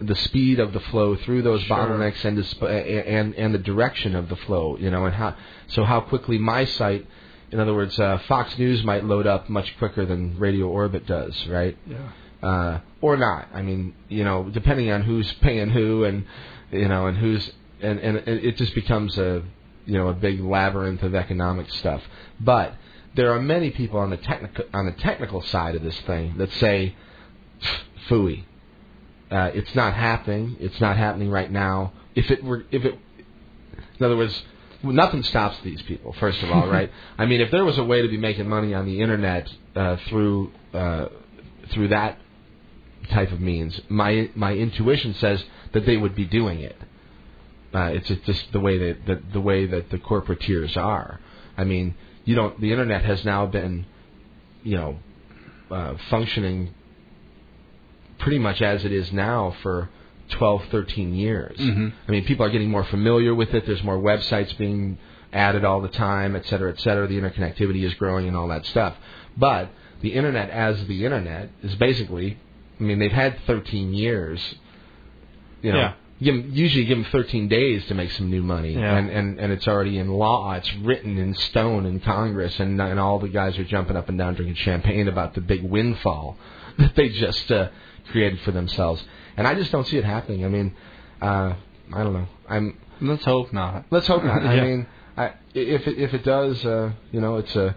the 0.00 0.14
speed 0.16 0.58
of 0.58 0.72
the 0.72 0.80
flow 0.80 1.14
through 1.14 1.42
those 1.42 1.62
Sure. 1.62 1.76
bottlenecks 1.76 2.24
and, 2.24 2.36
disp- 2.36 2.62
and 2.62 3.34
and 3.34 3.54
the 3.54 3.58
direction 3.58 4.14
of 4.16 4.28
the 4.28 4.36
flow, 4.36 4.76
you 4.78 4.90
know, 4.90 5.04
and 5.06 5.14
how 5.14 5.34
so 5.68 5.84
how 5.84 6.00
quickly 6.00 6.36
my 6.38 6.64
site, 6.64 7.06
in 7.52 7.60
other 7.60 7.74
words, 7.74 7.98
uh, 8.00 8.18
Fox 8.26 8.58
News 8.58 8.82
might 8.84 9.04
load 9.04 9.26
up 9.26 9.48
much 9.48 9.76
quicker 9.78 10.04
than 10.04 10.36
Radio 10.38 10.66
Orbit 10.68 11.06
does, 11.06 11.46
right? 11.48 11.76
Yeah. 11.86 11.96
uh, 12.42 12.80
or 13.00 13.16
not. 13.16 13.48
I 13.54 13.62
mean, 13.62 13.94
you 14.08 14.22
know, 14.24 14.44
depending 14.52 14.90
on 14.90 15.00
who's 15.02 15.32
paying 15.34 15.70
who, 15.70 16.04
and 16.04 16.24
you 16.72 16.88
know, 16.88 17.06
and 17.06 17.16
who's, 17.16 17.50
and 17.80 17.98
and 18.00 18.16
it 18.18 18.44
it 18.44 18.56
just 18.56 18.74
becomes 18.74 19.16
a, 19.16 19.42
you 19.86 19.96
know, 19.96 20.08
a 20.08 20.12
big 20.12 20.40
labyrinth 20.40 21.02
of 21.02 21.14
economic 21.14 21.70
stuff. 21.70 22.02
But 22.40 22.74
there 23.14 23.32
are 23.32 23.40
many 23.40 23.70
people 23.70 23.98
on 24.00 24.10
the 24.10 24.16
technical 24.16 24.64
on 24.72 24.86
the 24.86 24.92
technical 24.92 25.42
side 25.42 25.74
of 25.74 25.82
this 25.82 25.98
thing 26.02 26.36
that 26.38 26.50
say, 26.52 26.94
"Fooey, 28.08 28.44
uh, 29.30 29.50
it's 29.54 29.74
not 29.74 29.94
happening. 29.94 30.56
It's 30.60 30.80
not 30.80 30.96
happening 30.96 31.30
right 31.30 31.50
now. 31.50 31.92
If 32.14 32.30
it 32.30 32.42
were, 32.42 32.64
if 32.70 32.84
it, 32.84 32.98
in 33.98 34.04
other 34.04 34.16
words." 34.16 34.42
Nothing 34.82 35.22
stops 35.22 35.58
these 35.64 35.80
people. 35.80 36.12
First 36.12 36.42
of 36.42 36.50
all, 36.50 36.68
right? 36.78 36.90
I 37.16 37.24
mean, 37.24 37.40
if 37.40 37.50
there 37.50 37.64
was 37.64 37.78
a 37.78 37.84
way 37.84 38.02
to 38.02 38.08
be 38.08 38.18
making 38.18 38.46
money 38.46 38.74
on 38.74 38.84
the 38.84 39.00
internet 39.00 39.50
uh, 39.74 39.96
through 40.08 40.52
uh, 40.74 41.06
through 41.70 41.88
that 41.88 42.18
type 43.08 43.32
of 43.32 43.40
means. 43.40 43.80
My 43.88 44.30
my 44.34 44.54
intuition 44.54 45.14
says 45.14 45.44
that 45.72 45.86
they 45.86 45.96
would 45.96 46.14
be 46.14 46.24
doing 46.24 46.60
it. 46.60 46.76
Uh, 47.74 47.90
it's 47.92 48.08
just- 48.08 48.52
the 48.52 48.60
way 48.60 48.78
that 48.78 49.06
the, 49.06 49.22
the 49.32 49.40
way 49.40 49.66
that 49.66 49.90
the 49.90 49.98
corporateers 49.98 50.76
are. 50.76 51.20
I 51.56 51.64
mean, 51.64 51.94
you 52.24 52.34
don't. 52.34 52.60
The 52.60 52.70
internet 52.70 53.04
has 53.04 53.24
now 53.24 53.46
been, 53.46 53.86
you 54.62 54.76
know, 54.76 54.98
uh, 55.70 55.94
functioning 56.10 56.70
pretty 58.18 58.38
much 58.38 58.62
as 58.62 58.84
it 58.84 58.92
is 58.92 59.12
now 59.12 59.54
for 59.62 59.90
12, 60.30 60.64
13 60.70 61.14
years. 61.14 61.58
Mhm. 61.58 61.92
I 62.08 62.10
mean, 62.10 62.24
people 62.24 62.46
are 62.46 62.50
getting 62.50 62.70
more 62.70 62.84
familiar 62.84 63.34
with 63.34 63.52
it. 63.54 63.66
There's 63.66 63.82
more 63.82 63.98
websites 63.98 64.56
being 64.56 64.98
added 65.32 65.64
all 65.64 65.80
the 65.80 65.88
time, 65.88 66.34
et 66.36 66.46
cetera, 66.46 66.70
et 66.70 66.80
cetera. 66.80 67.06
The 67.06 67.20
interconnectivity 67.20 67.82
is 67.82 67.94
growing 67.94 68.28
and 68.28 68.36
all 68.36 68.48
that 68.48 68.64
stuff. 68.66 68.96
But 69.36 69.68
the 70.00 70.10
internet 70.14 70.48
as 70.50 70.86
the 70.86 71.04
internet 71.04 71.50
is 71.62 71.74
basically, 71.74 72.38
I 72.80 72.82
mean, 72.82 72.98
they've 72.98 73.12
had 73.12 73.38
13 73.46 73.92
years. 73.92 74.54
You 75.62 75.72
know, 75.72 75.78
Yeah. 75.78 75.92
Give 76.24 76.34
'em- 76.34 76.50
usually 76.52 76.84
give 76.84 76.98
them 76.98 77.04
13 77.12 77.48
days 77.48 77.86
to 77.86 77.94
make 77.94 78.10
some 78.10 78.30
new 78.30 78.42
money, 78.42 78.74
Yeah. 78.74 78.96
and, 78.96 79.10
and 79.10 79.38
and 79.38 79.52
it's 79.52 79.68
already 79.68 79.98
in 79.98 80.08
law. 80.08 80.52
It's 80.54 80.74
written 80.78 81.18
in 81.18 81.34
stone 81.34 81.86
in 81.86 82.00
Congress, 82.00 82.58
and 82.58 82.80
and 82.80 82.98
all 82.98 83.18
the 83.20 83.28
guys 83.28 83.58
are 83.58 83.64
jumping 83.64 83.96
up 83.96 84.08
and 84.08 84.18
down 84.18 84.34
drinking 84.34 84.56
champagne 84.56 85.06
about 85.08 85.34
the 85.34 85.40
big 85.40 85.62
windfall 85.62 86.36
that 86.78 86.94
they 86.96 87.08
just 87.10 87.50
uh, 87.52 87.68
created 88.10 88.40
for 88.40 88.50
themselves. 88.50 89.04
And 89.36 89.46
I 89.46 89.54
just 89.54 89.70
don't 89.72 89.86
see 89.86 89.98
it 89.98 90.04
happening. 90.04 90.44
I 90.44 90.48
mean, 90.48 90.74
uh, 91.22 91.54
I 91.92 92.02
don't 92.04 92.12
know. 92.14 92.26
I'm 92.48 92.78
Let's 93.00 93.24
hope 93.24 93.52
not. 93.52 93.86
Let's 93.90 94.06
hope 94.06 94.24
not. 94.24 94.42
I 94.54 94.60
mean, 94.60 94.86
I, 95.16 95.32
if 95.54 95.86
it, 95.88 95.98
if 95.98 96.14
it 96.14 96.24
does, 96.24 96.64
uh, 96.64 96.92
you 97.12 97.20
know, 97.20 97.36
it's 97.36 97.54
a. 97.56 97.76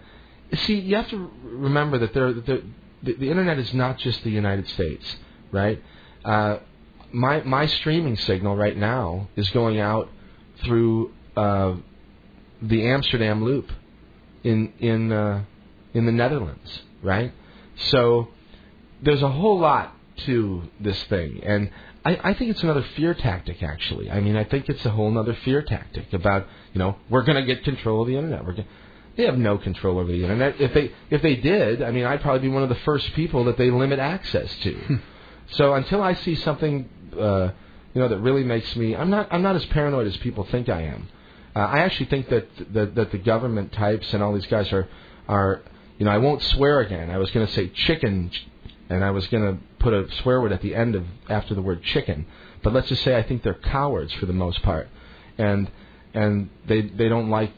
See, 0.53 0.79
you 0.79 0.95
have 0.95 1.09
to 1.09 1.29
remember 1.43 1.97
that 1.99 2.13
there, 2.13 2.31
the, 2.33 2.63
the 3.03 3.13
the 3.13 3.29
internet 3.29 3.57
is 3.59 3.73
not 3.73 3.97
just 3.97 4.23
the 4.23 4.29
United 4.29 4.67
States, 4.69 5.05
right? 5.51 5.81
Uh, 6.23 6.57
my 7.11 7.41
my 7.43 7.65
streaming 7.65 8.17
signal 8.17 8.55
right 8.55 8.75
now 8.75 9.27
is 9.35 9.49
going 9.51 9.79
out 9.79 10.09
through 10.63 11.11
uh, 11.35 11.75
the 12.61 12.87
Amsterdam 12.87 13.43
Loop 13.43 13.71
in 14.43 14.73
in 14.79 15.11
uh, 15.11 15.43
in 15.93 16.05
the 16.05 16.11
Netherlands, 16.11 16.81
right? 17.01 17.33
So 17.91 18.29
there's 19.01 19.21
a 19.21 19.29
whole 19.29 19.59
lot 19.59 19.93
to 20.25 20.63
this 20.79 21.01
thing, 21.05 21.41
and 21.43 21.69
I, 22.03 22.19
I 22.23 22.33
think 22.33 22.51
it's 22.51 22.63
another 22.63 22.85
fear 22.95 23.13
tactic. 23.13 23.61
Actually, 23.61 24.09
I 24.09 24.19
mean, 24.19 24.35
I 24.35 24.43
think 24.43 24.69
it's 24.69 24.85
a 24.85 24.89
whole 24.89 25.15
other 25.17 25.35
fear 25.45 25.61
tactic 25.61 26.11
about 26.13 26.47
you 26.73 26.79
know 26.79 26.95
we're 27.09 27.23
going 27.23 27.37
to 27.37 27.45
get 27.45 27.63
control 27.63 28.01
of 28.01 28.07
the 28.07 28.15
internet. 28.15 28.45
We're 28.45 28.53
gonna, 28.53 28.67
they 29.15 29.23
have 29.25 29.37
no 29.37 29.57
control 29.57 29.99
over 29.99 30.11
the 30.11 30.21
internet. 30.23 30.59
If 30.59 30.73
they 30.73 30.91
if 31.09 31.21
they 31.21 31.35
did, 31.35 31.81
I 31.81 31.91
mean, 31.91 32.05
I'd 32.05 32.21
probably 32.21 32.47
be 32.47 32.53
one 32.53 32.63
of 32.63 32.69
the 32.69 32.75
first 32.75 33.13
people 33.13 33.45
that 33.45 33.57
they 33.57 33.69
limit 33.69 33.99
access 33.99 34.53
to. 34.63 34.99
so 35.51 35.73
until 35.73 36.01
I 36.01 36.13
see 36.13 36.35
something 36.35 36.89
uh, 37.13 37.51
you 37.93 38.01
know, 38.01 38.09
that 38.09 38.19
really 38.19 38.43
makes 38.43 38.75
me. 38.75 38.95
I'm 38.95 39.09
not. 39.09 39.27
I'm 39.31 39.41
not 39.41 39.55
as 39.55 39.65
paranoid 39.65 40.07
as 40.07 40.17
people 40.17 40.45
think 40.45 40.69
I 40.69 40.83
am. 40.83 41.09
Uh, 41.55 41.59
I 41.59 41.79
actually 41.79 42.07
think 42.07 42.29
that, 42.29 42.47
that 42.73 42.95
that 42.95 43.11
the 43.11 43.17
government 43.17 43.71
types 43.73 44.13
and 44.13 44.21
all 44.21 44.33
these 44.33 44.47
guys 44.47 44.71
are 44.71 44.87
are. 45.27 45.61
You 45.97 46.05
know, 46.05 46.11
I 46.11 46.19
won't 46.19 46.43
swear 46.43 46.81
again. 46.81 47.09
I 47.09 47.17
was 47.17 47.31
going 47.31 47.47
to 47.47 47.51
say 47.53 47.69
chicken, 47.69 48.29
and 48.89 49.03
I 49.03 49.09
was 49.09 49.25
going 49.27 49.43
to 49.43 49.63
put 49.79 49.93
a 49.93 50.07
swear 50.21 50.39
word 50.41 50.51
at 50.51 50.61
the 50.61 50.75
end 50.75 50.93
of 50.93 51.05
after 51.27 51.55
the 51.55 51.61
word 51.61 51.81
chicken. 51.81 52.27
But 52.63 52.73
let's 52.73 52.87
just 52.87 53.03
say 53.03 53.15
I 53.15 53.23
think 53.23 53.41
they're 53.41 53.55
cowards 53.55 54.13
for 54.13 54.27
the 54.27 54.33
most 54.33 54.61
part, 54.61 54.89
and 55.39 55.71
and 56.13 56.49
they 56.67 56.81
they 56.81 57.09
don't 57.09 57.29
like 57.29 57.51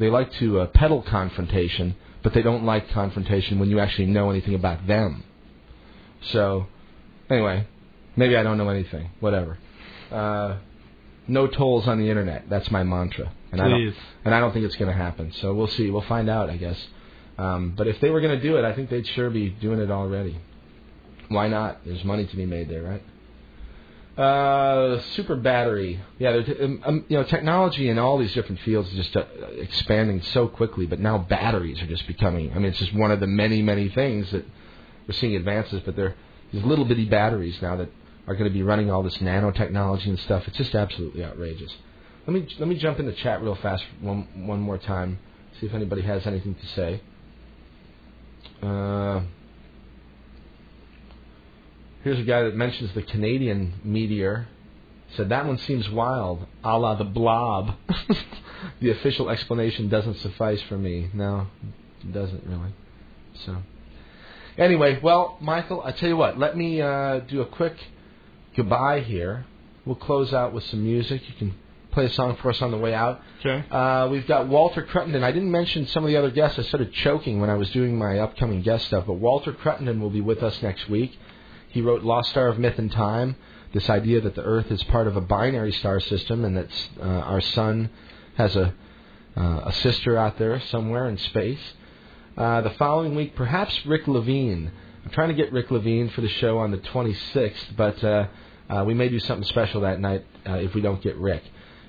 they 0.00 0.10
like 0.10 0.32
to 0.34 0.60
uh, 0.60 0.66
peddle 0.66 1.02
confrontation, 1.02 1.94
but 2.22 2.32
they 2.32 2.42
don't 2.42 2.64
like 2.64 2.90
confrontation 2.90 3.58
when 3.58 3.68
you 3.68 3.78
actually 3.78 4.06
know 4.06 4.30
anything 4.30 4.54
about 4.54 4.86
them. 4.86 5.24
So, 6.32 6.66
anyway, 7.28 7.66
maybe 8.20 8.36
I 8.36 8.42
don't 8.42 8.58
know 8.58 8.68
anything. 8.68 9.10
Whatever. 9.18 9.58
Uh, 10.12 10.58
no 11.26 11.46
tolls 11.46 11.88
on 11.88 11.98
the 11.98 12.08
internet. 12.08 12.48
That's 12.48 12.70
my 12.70 12.82
mantra, 12.82 13.32
and 13.52 13.60
I 13.60 13.68
don't 13.68 13.94
and 14.24 14.34
I 14.34 14.40
don't 14.40 14.52
think 14.52 14.64
it's 14.64 14.76
going 14.76 14.90
to 14.90 14.96
happen. 14.96 15.32
So 15.40 15.54
we'll 15.54 15.68
see. 15.68 15.90
We'll 15.90 16.02
find 16.02 16.28
out, 16.28 16.50
I 16.50 16.56
guess. 16.56 16.78
Um, 17.38 17.74
but 17.76 17.86
if 17.86 18.00
they 18.00 18.10
were 18.10 18.20
going 18.20 18.38
to 18.38 18.42
do 18.42 18.56
it, 18.56 18.64
I 18.64 18.74
think 18.74 18.90
they'd 18.90 19.06
sure 19.06 19.30
be 19.30 19.48
doing 19.48 19.80
it 19.80 19.90
already. 19.90 20.38
Why 21.28 21.48
not? 21.48 21.84
There's 21.86 22.04
money 22.04 22.26
to 22.26 22.36
be 22.36 22.44
made 22.44 22.68
there, 22.68 22.82
right? 22.82 23.02
Uh, 24.20 25.00
super 25.14 25.36
battery. 25.36 26.00
Yeah, 26.18 26.30
um, 26.60 26.82
um, 26.84 27.04
you 27.08 27.16
know, 27.16 27.22
technology 27.24 27.88
in 27.88 27.98
all 27.98 28.18
these 28.18 28.34
different 28.34 28.60
fields 28.60 28.90
is 28.90 28.96
just 28.96 29.16
uh, 29.16 29.24
expanding 29.56 30.20
so 30.20 30.48
quickly. 30.48 30.86
But 30.86 30.98
now 31.00 31.16
batteries 31.16 31.80
are 31.80 31.86
just 31.86 32.06
becoming. 32.06 32.52
I 32.52 32.56
mean, 32.56 32.66
it's 32.66 32.78
just 32.78 32.92
one 32.92 33.12
of 33.12 33.20
the 33.20 33.26
many, 33.26 33.62
many 33.62 33.88
things 33.88 34.30
that 34.32 34.44
we're 35.06 35.14
seeing 35.14 35.36
advances. 35.36 35.80
But 35.84 35.96
they're 35.96 36.16
these 36.52 36.64
little 36.64 36.84
bitty 36.84 37.06
batteries 37.06 37.62
now 37.62 37.76
that 37.76 37.88
are 38.26 38.34
going 38.34 38.48
to 38.48 38.54
be 38.54 38.62
running 38.62 38.90
all 38.90 39.02
this 39.02 39.18
nanotechnology 39.18 40.06
and 40.06 40.18
stuff. 40.18 40.46
It's 40.46 40.56
just 40.56 40.74
absolutely 40.74 41.24
outrageous. 41.24 41.74
Let 42.26 42.34
me 42.34 42.46
let 42.58 42.68
me 42.68 42.76
jump 42.76 43.00
in 43.00 43.06
the 43.06 43.12
chat 43.12 43.42
real 43.42 43.54
fast 43.56 43.84
one 44.00 44.46
one 44.46 44.60
more 44.60 44.78
time. 44.78 45.18
See 45.58 45.66
if 45.66 45.74
anybody 45.74 46.02
has 46.02 46.26
anything 46.26 46.54
to 46.54 46.66
say. 46.66 47.00
Uh, 48.62 49.22
here's 52.04 52.18
a 52.18 52.22
guy 52.22 52.42
that 52.42 52.54
mentions 52.54 52.92
the 52.94 53.02
Canadian 53.02 53.80
meteor. 53.84 54.48
Said 55.16 55.30
that 55.30 55.46
one 55.46 55.58
seems 55.58 55.88
wild, 55.90 56.46
a 56.62 56.78
la 56.78 56.94
the 56.94 57.04
blob. 57.04 57.74
the 58.80 58.90
official 58.90 59.28
explanation 59.28 59.88
doesn't 59.88 60.18
suffice 60.18 60.62
for 60.62 60.78
me. 60.78 61.10
No, 61.12 61.48
it 62.02 62.12
doesn't 62.12 62.44
really. 62.46 62.72
So, 63.44 63.56
anyway, 64.56 65.00
well, 65.02 65.36
Michael, 65.40 65.82
I 65.82 65.92
tell 65.92 66.08
you 66.08 66.16
what. 66.16 66.38
Let 66.38 66.56
me 66.56 66.80
uh, 66.80 67.20
do 67.20 67.40
a 67.40 67.46
quick 67.46 67.74
goodbye 68.56 69.00
here. 69.00 69.46
We'll 69.84 69.96
close 69.96 70.32
out 70.32 70.52
with 70.52 70.64
some 70.64 70.84
music. 70.84 71.22
You 71.28 71.34
can 71.34 71.54
play 71.90 72.04
a 72.04 72.10
song 72.10 72.36
for 72.36 72.50
us 72.50 72.60
on 72.62 72.70
the 72.70 72.78
way 72.78 72.94
out. 72.94 73.20
Okay. 73.40 73.64
Uh, 73.70 74.08
we've 74.10 74.26
got 74.26 74.48
Walter 74.48 74.82
Cruttenden. 74.82 75.22
I 75.22 75.32
didn't 75.32 75.50
mention 75.50 75.86
some 75.86 76.04
of 76.04 76.08
the 76.08 76.16
other 76.16 76.30
guests. 76.30 76.58
I 76.58 76.62
started 76.62 76.92
choking 76.92 77.40
when 77.40 77.50
I 77.50 77.54
was 77.54 77.70
doing 77.70 77.98
my 77.98 78.18
upcoming 78.18 78.62
guest 78.62 78.86
stuff. 78.86 79.06
But 79.06 79.14
Walter 79.14 79.52
Cruttenden 79.52 80.00
will 80.00 80.10
be 80.10 80.20
with 80.20 80.42
us 80.42 80.62
next 80.62 80.88
week. 80.88 81.18
He 81.68 81.80
wrote 81.80 82.02
Lost 82.02 82.30
Star 82.30 82.48
of 82.48 82.58
Myth 82.58 82.78
and 82.78 82.90
Time. 82.90 83.36
This 83.72 83.88
idea 83.88 84.20
that 84.20 84.34
the 84.34 84.42
Earth 84.42 84.70
is 84.70 84.82
part 84.84 85.06
of 85.06 85.16
a 85.16 85.20
binary 85.20 85.72
star 85.72 86.00
system 86.00 86.44
and 86.44 86.56
that 86.56 86.68
uh, 87.00 87.04
our 87.04 87.40
sun 87.40 87.90
has 88.36 88.56
a 88.56 88.74
uh, 89.36 89.62
a 89.66 89.72
sister 89.72 90.16
out 90.16 90.38
there 90.38 90.60
somewhere 90.60 91.08
in 91.08 91.16
space. 91.16 91.60
Uh, 92.36 92.60
the 92.62 92.70
following 92.70 93.14
week, 93.14 93.34
perhaps 93.34 93.86
Rick 93.86 94.08
Levine. 94.08 94.72
I'm 95.04 95.10
trying 95.12 95.28
to 95.28 95.34
get 95.34 95.50
Rick 95.52 95.70
Levine 95.70 96.10
for 96.10 96.20
the 96.20 96.28
show 96.28 96.58
on 96.58 96.70
the 96.70 96.78
26th, 96.78 97.76
but 97.76 98.04
uh, 98.04 98.26
uh, 98.68 98.84
we 98.84 98.92
may 98.92 99.08
do 99.08 99.18
something 99.18 99.46
special 99.46 99.80
that 99.80 99.98
night 99.98 100.26
uh, 100.46 100.54
if 100.54 100.74
we 100.74 100.82
don't 100.82 101.02
get 101.02 101.16
Rick. 101.16 101.42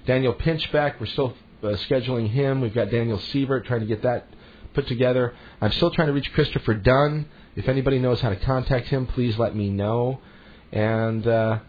Daniel 0.06 0.34
Pinchbeck, 0.34 1.00
we're 1.00 1.08
still 1.08 1.34
uh, 1.62 1.68
scheduling 1.68 2.30
him. 2.30 2.62
We've 2.62 2.74
got 2.74 2.90
Daniel 2.90 3.20
Siebert 3.20 3.66
trying 3.66 3.82
to 3.82 3.86
get 3.86 4.02
that 4.04 4.28
put 4.74 4.88
together. 4.88 5.36
I'm 5.60 5.72
still 5.74 5.92
trying 5.92 6.08
to 6.08 6.14
reach 6.14 6.32
Christopher 6.32 6.74
Dunn. 6.74 7.28
If 7.56 7.68
anybody 7.68 8.00
knows 8.00 8.22
how 8.22 8.30
to 8.30 8.38
contact 8.38 8.88
him, 8.88 9.06
please 9.08 9.38
let 9.38 9.56
me 9.56 9.70
know. 9.70 10.22
And, 10.72 11.28
uh, 11.28 11.60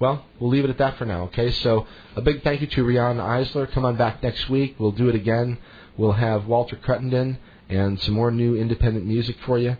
well, 0.00 0.24
we'll 0.40 0.50
leave 0.50 0.64
it 0.64 0.70
at 0.70 0.78
that 0.78 0.96
for 0.96 1.04
now, 1.04 1.24
okay? 1.24 1.50
So, 1.50 1.86
a 2.16 2.22
big 2.22 2.42
thank 2.42 2.62
you 2.62 2.66
to 2.68 2.84
Riane 2.84 3.18
Eisler. 3.18 3.70
Come 3.70 3.84
on 3.84 3.96
back 3.96 4.22
next 4.22 4.48
week. 4.48 4.76
We'll 4.78 4.92
do 4.92 5.10
it 5.10 5.14
again. 5.14 5.58
We'll 5.98 6.12
have 6.12 6.46
Walter 6.46 6.76
Cruttenden 6.76 7.36
and 7.68 8.00
some 8.00 8.14
more 8.14 8.30
new 8.30 8.56
independent 8.56 9.04
music 9.04 9.36
for 9.44 9.58
you. 9.58 9.76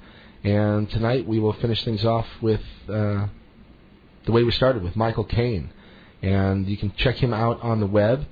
And 0.47 0.89
tonight 0.89 1.27
we 1.27 1.39
will 1.41 1.55
finish 1.55 1.85
things 1.85 2.05
off 2.05 2.29
with 2.41 2.61
uh, 2.89 3.27
the 4.27 4.31
way 4.31 4.45
we 4.45 4.53
started 4.53 4.85
with 4.85 4.95
Michael 4.95 5.25
Cane. 5.25 5.73
And 6.23 6.69
you 6.69 6.77
can 6.77 6.93
check 6.97 7.17
him 7.17 7.35
out 7.35 7.61
on 7.63 7.81
the 7.81 7.87
web 7.89 8.27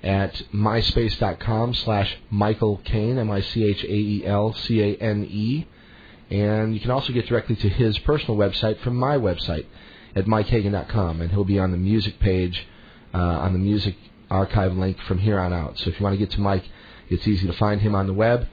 at 0.00 0.34
myspace.com 0.54 1.74
slash 1.74 2.18
Michael 2.30 2.76
Cane, 2.84 3.18
M-I-C-H-A-E-L-C-A-N-E. 3.18 5.66
And 6.30 6.72
you 6.72 6.78
can 6.78 6.92
also 6.92 7.12
get 7.12 7.26
directly 7.26 7.56
to 7.56 7.68
his 7.68 7.98
personal 7.98 8.36
website 8.36 8.78
from 8.78 8.94
my 8.94 9.16
website 9.16 9.66
at 10.14 10.26
mikehagan.com. 10.26 11.20
And 11.20 11.32
he'll 11.32 11.42
be 11.42 11.58
on 11.58 11.72
the 11.72 11.78
music 11.78 12.20
page, 12.20 12.64
uh, 13.12 13.18
on 13.18 13.52
the 13.52 13.58
music 13.58 13.96
archive 14.30 14.74
link 14.74 15.00
from 15.00 15.18
here 15.18 15.40
on 15.40 15.52
out. 15.52 15.80
So 15.80 15.90
if 15.90 15.98
you 15.98 16.04
want 16.04 16.14
to 16.14 16.18
get 16.18 16.30
to 16.36 16.40
Mike, 16.40 16.70
it's 17.08 17.26
easy 17.26 17.48
to 17.48 17.54
find 17.54 17.80
him 17.80 17.96
on 17.96 18.06
the 18.06 18.14
web. 18.14 18.46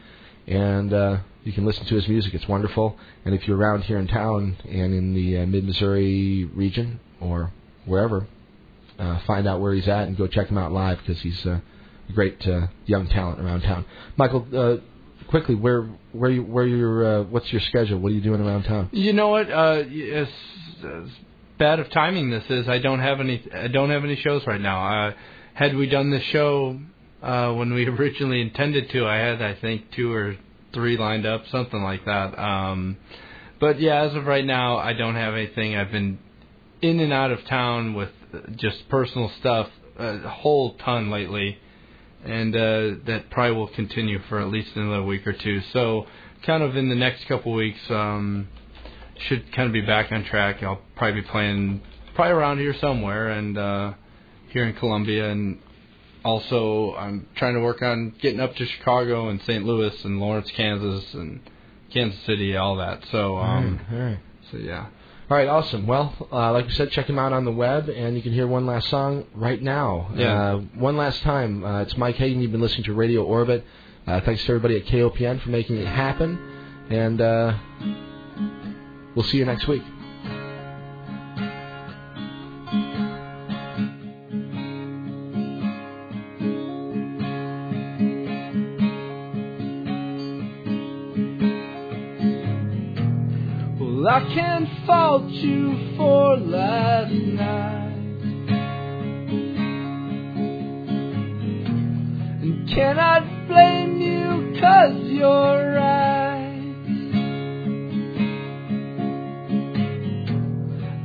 And 0.48 0.92
uh, 0.92 1.20
you 1.44 1.52
can 1.52 1.66
listen 1.66 1.86
to 1.86 1.96
his 1.96 2.08
music. 2.08 2.34
It's 2.34 2.48
wonderful. 2.48 2.98
And 3.26 3.36
if 3.36 3.48
you're 3.48 3.58
around 3.58 3.84
here 3.84 3.98
in 3.98 4.08
town 4.08 4.58
and 4.64 4.94
in 4.94 5.14
the 5.14 5.40
uh, 5.40 5.46
mid 5.46 5.66
Missouri 5.66 6.46
region 6.46 7.00
or 7.20 7.52
wherever, 7.86 8.28
uh, 8.98 9.20
find 9.26 9.48
out 9.48 9.60
where 9.60 9.74
he's 9.74 9.88
at 9.88 10.08
and 10.08 10.18
go 10.18 10.28
check 10.28 10.48
him 10.48 10.58
out 10.58 10.72
live 10.72 11.00
because 11.00 11.22
he's 11.22 11.46
uh, 11.46 11.60
a 12.10 12.14
great 12.14 12.46
uh, 12.48 12.68
young 12.86 13.08
talent 13.08 13.40
around 13.40 13.62
town. 13.62 13.86
Michael, 14.16 14.48
uh, 14.56 14.78
quickly, 15.28 15.56
where 15.56 15.90
where 16.12 16.30
you 16.30 16.44
where 16.44 16.66
your 16.66 17.06
uh, 17.06 17.24
what's 17.24 17.52
your 17.52 17.62
schedule? 17.62 18.00
What 18.00 18.12
are 18.12 18.16
you 18.16 18.22
doing 18.22 18.42
around 18.42 18.64
town? 18.64 18.90
You 18.92 19.14
know 19.14 19.30
what? 19.30 19.50
Uh, 19.50 19.84
as, 20.14 20.28
as 20.86 21.10
bad 21.58 21.80
of 21.80 21.90
timing 21.90 22.30
this 22.30 22.44
is, 22.50 22.68
I 22.70 22.80
don't 22.80 23.00
have 23.00 23.20
any. 23.20 23.44
I 23.54 23.68
don't 23.68 23.90
have 23.90 24.04
any 24.04 24.16
shows 24.16 24.46
right 24.48 24.62
now. 24.62 25.08
Uh, 25.08 25.14
had 25.54 25.76
we 25.76 25.88
done 25.88 26.10
this 26.10 26.24
show 26.24 26.80
uh, 27.22 27.54
when 27.54 27.74
we 27.74 27.86
originally 28.00 28.42
intended 28.42 28.90
to, 28.92 29.06
I 29.06 29.18
had 29.18 29.42
I 29.42 29.56
think 29.56 29.92
two 29.92 30.14
or 30.14 30.38
three 30.74 30.98
lined 30.98 31.26
up, 31.26 31.44
something 31.52 31.82
like 31.82 32.06
that. 32.06 32.38
Um, 32.38 32.98
but 33.60 33.80
yeah, 33.80 34.04
as 34.04 34.16
of 34.16 34.26
right 34.26 34.46
now, 34.46 34.78
I 34.78 34.94
don't 34.94 35.16
have 35.16 35.34
anything. 35.34 35.76
I've 35.76 35.92
been 35.92 36.20
in 36.82 37.00
and 37.00 37.14
out 37.14 37.32
of 37.32 37.46
town 37.46 37.94
with 37.94 38.10
just 38.56 38.90
personal 38.90 39.32
stuff 39.40 39.70
a 39.98 40.28
whole 40.28 40.76
ton 40.76 41.10
lately, 41.10 41.58
and 42.26 42.56
uh, 42.56 42.96
that 43.06 43.26
probably 43.30 43.56
will 43.56 43.68
continue 43.68 44.20
for 44.28 44.40
at 44.40 44.50
least 44.50 44.76
another 44.76 45.04
week 45.04 45.26
or 45.28 45.34
two. 45.34 45.62
So, 45.72 46.08
kind 46.46 46.64
of 46.64 46.76
in 46.76 46.90
the 46.90 46.96
next 46.96 47.28
couple 47.28 47.54
weeks, 47.54 47.80
um, 47.90 48.48
should 49.28 49.54
kind 49.54 49.68
of 49.68 49.74
be 49.74 49.82
back 49.82 50.12
on 50.12 50.26
track. 50.26 50.64
I'll 50.64 50.82
probably 50.96 51.22
be 51.22 51.28
playing 51.28 51.82
probably 52.16 52.34
around 52.34 52.58
here 52.60 52.76
somewhere, 52.80 53.30
and 53.30 53.58
uh, 53.58 53.94
here 54.50 54.66
in 54.66 54.76
Columbia, 54.76 55.30
and 55.30 55.60
also 56.24 56.96
I'm 56.96 57.28
trying 57.36 57.56
to 57.56 57.62
work 57.62 57.82
on 57.82 58.14
getting 58.22 58.40
up 58.40 58.56
to 58.56 58.66
Chicago 58.66 59.30
and 59.30 59.42
St. 59.42 59.64
Louis 59.64 60.04
and 60.06 60.20
Lawrence, 60.20 60.50
Kansas, 60.52 61.14
and 61.14 61.42
Kansas 61.92 62.20
City, 62.26 62.56
all 62.56 62.78
that. 62.78 63.04
So, 63.12 63.38
um, 63.38 63.80
all 63.92 63.98
right. 63.98 64.20
so 64.52 64.58
yeah. 64.58 64.88
All 65.30 65.38
right, 65.38 65.48
awesome. 65.48 65.88
Well, 65.88 66.14
uh, 66.32 66.52
like 66.52 66.66
we 66.68 66.74
said, 66.74 66.92
check 66.92 67.08
him 67.08 67.18
out 67.18 67.32
on 67.32 67.46
the 67.46 67.52
web, 67.52 67.90
and 67.90 68.16
you 68.16 68.22
can 68.22 68.34
hear 68.34 68.46
one 68.46 68.66
last 68.66 68.90
song 68.90 69.26
right 69.34 69.62
now. 69.62 70.12
Yeah. 70.16 70.54
Uh, 70.56 70.58
one 70.76 70.98
last 70.98 71.22
time, 71.22 71.64
uh, 71.64 71.82
it's 71.82 71.98
Mike 71.98 72.16
Hagan. 72.18 72.42
You've 72.42 72.52
been 72.52 72.62
listening 72.62 72.84
to 72.84 72.94
Radio 72.94 73.24
Orbit. 73.24 73.66
Uh, 74.06 74.20
thanks 74.22 74.44
to 74.44 74.50
everybody 74.50 74.78
at 74.78 74.86
KOPN 74.86 75.42
for 75.42 75.50
making 75.50 75.78
it 75.78 75.88
happen, 75.88 76.38
and 76.90 77.22
uh, 77.22 77.58
we'll 79.16 79.26
see 79.26 79.38
you 79.38 79.46
next 79.46 79.66
week. 79.68 79.82
I 94.14 94.20
can't 94.32 94.70
fault 94.86 95.28
you 95.28 95.96
for 95.98 96.38
last 96.38 97.12
night. 97.12 97.96
And 102.44 102.70
cannot 102.70 103.24
blame 103.48 103.98
you 104.00 104.62
cause 104.62 104.94
you're 105.10 105.74
right. 105.74 106.76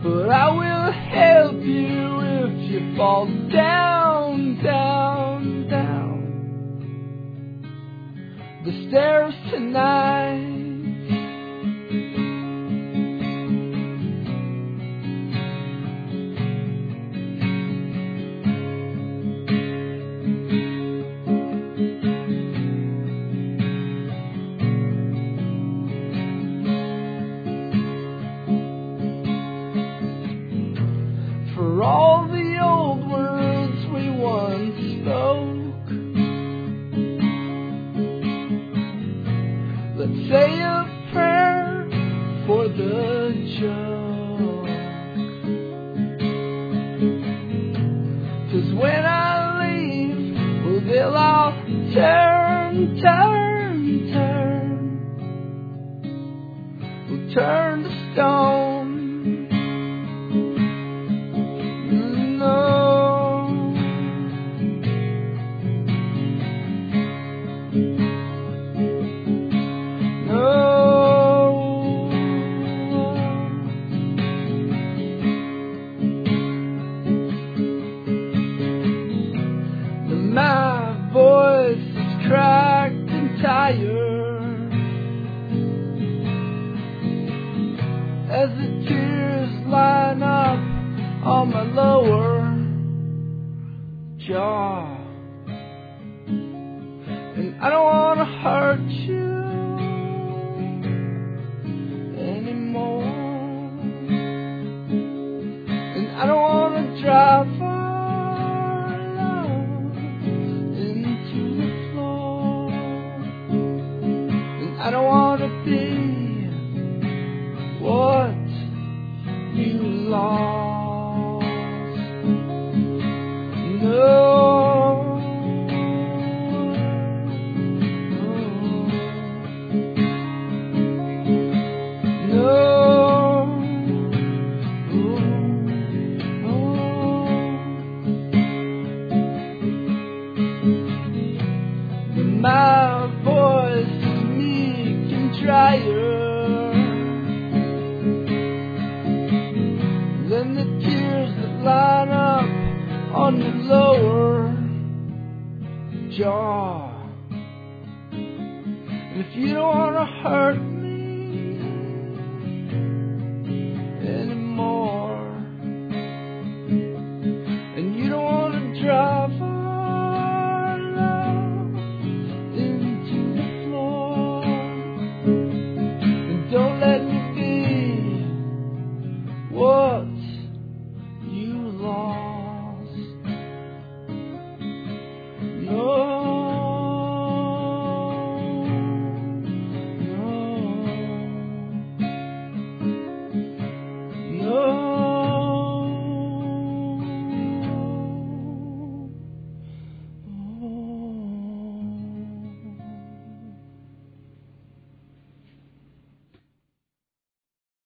But 0.02 0.28
I 0.28 0.50
will 0.52 0.92
help 0.92 1.64
you 1.64 2.20
if 2.20 2.70
you 2.70 2.94
fall 2.94 3.24
down, 3.50 4.62
down, 4.62 5.66
down 5.70 6.18
the 8.66 8.88
stairs 8.90 9.34
tonight. 9.50 10.47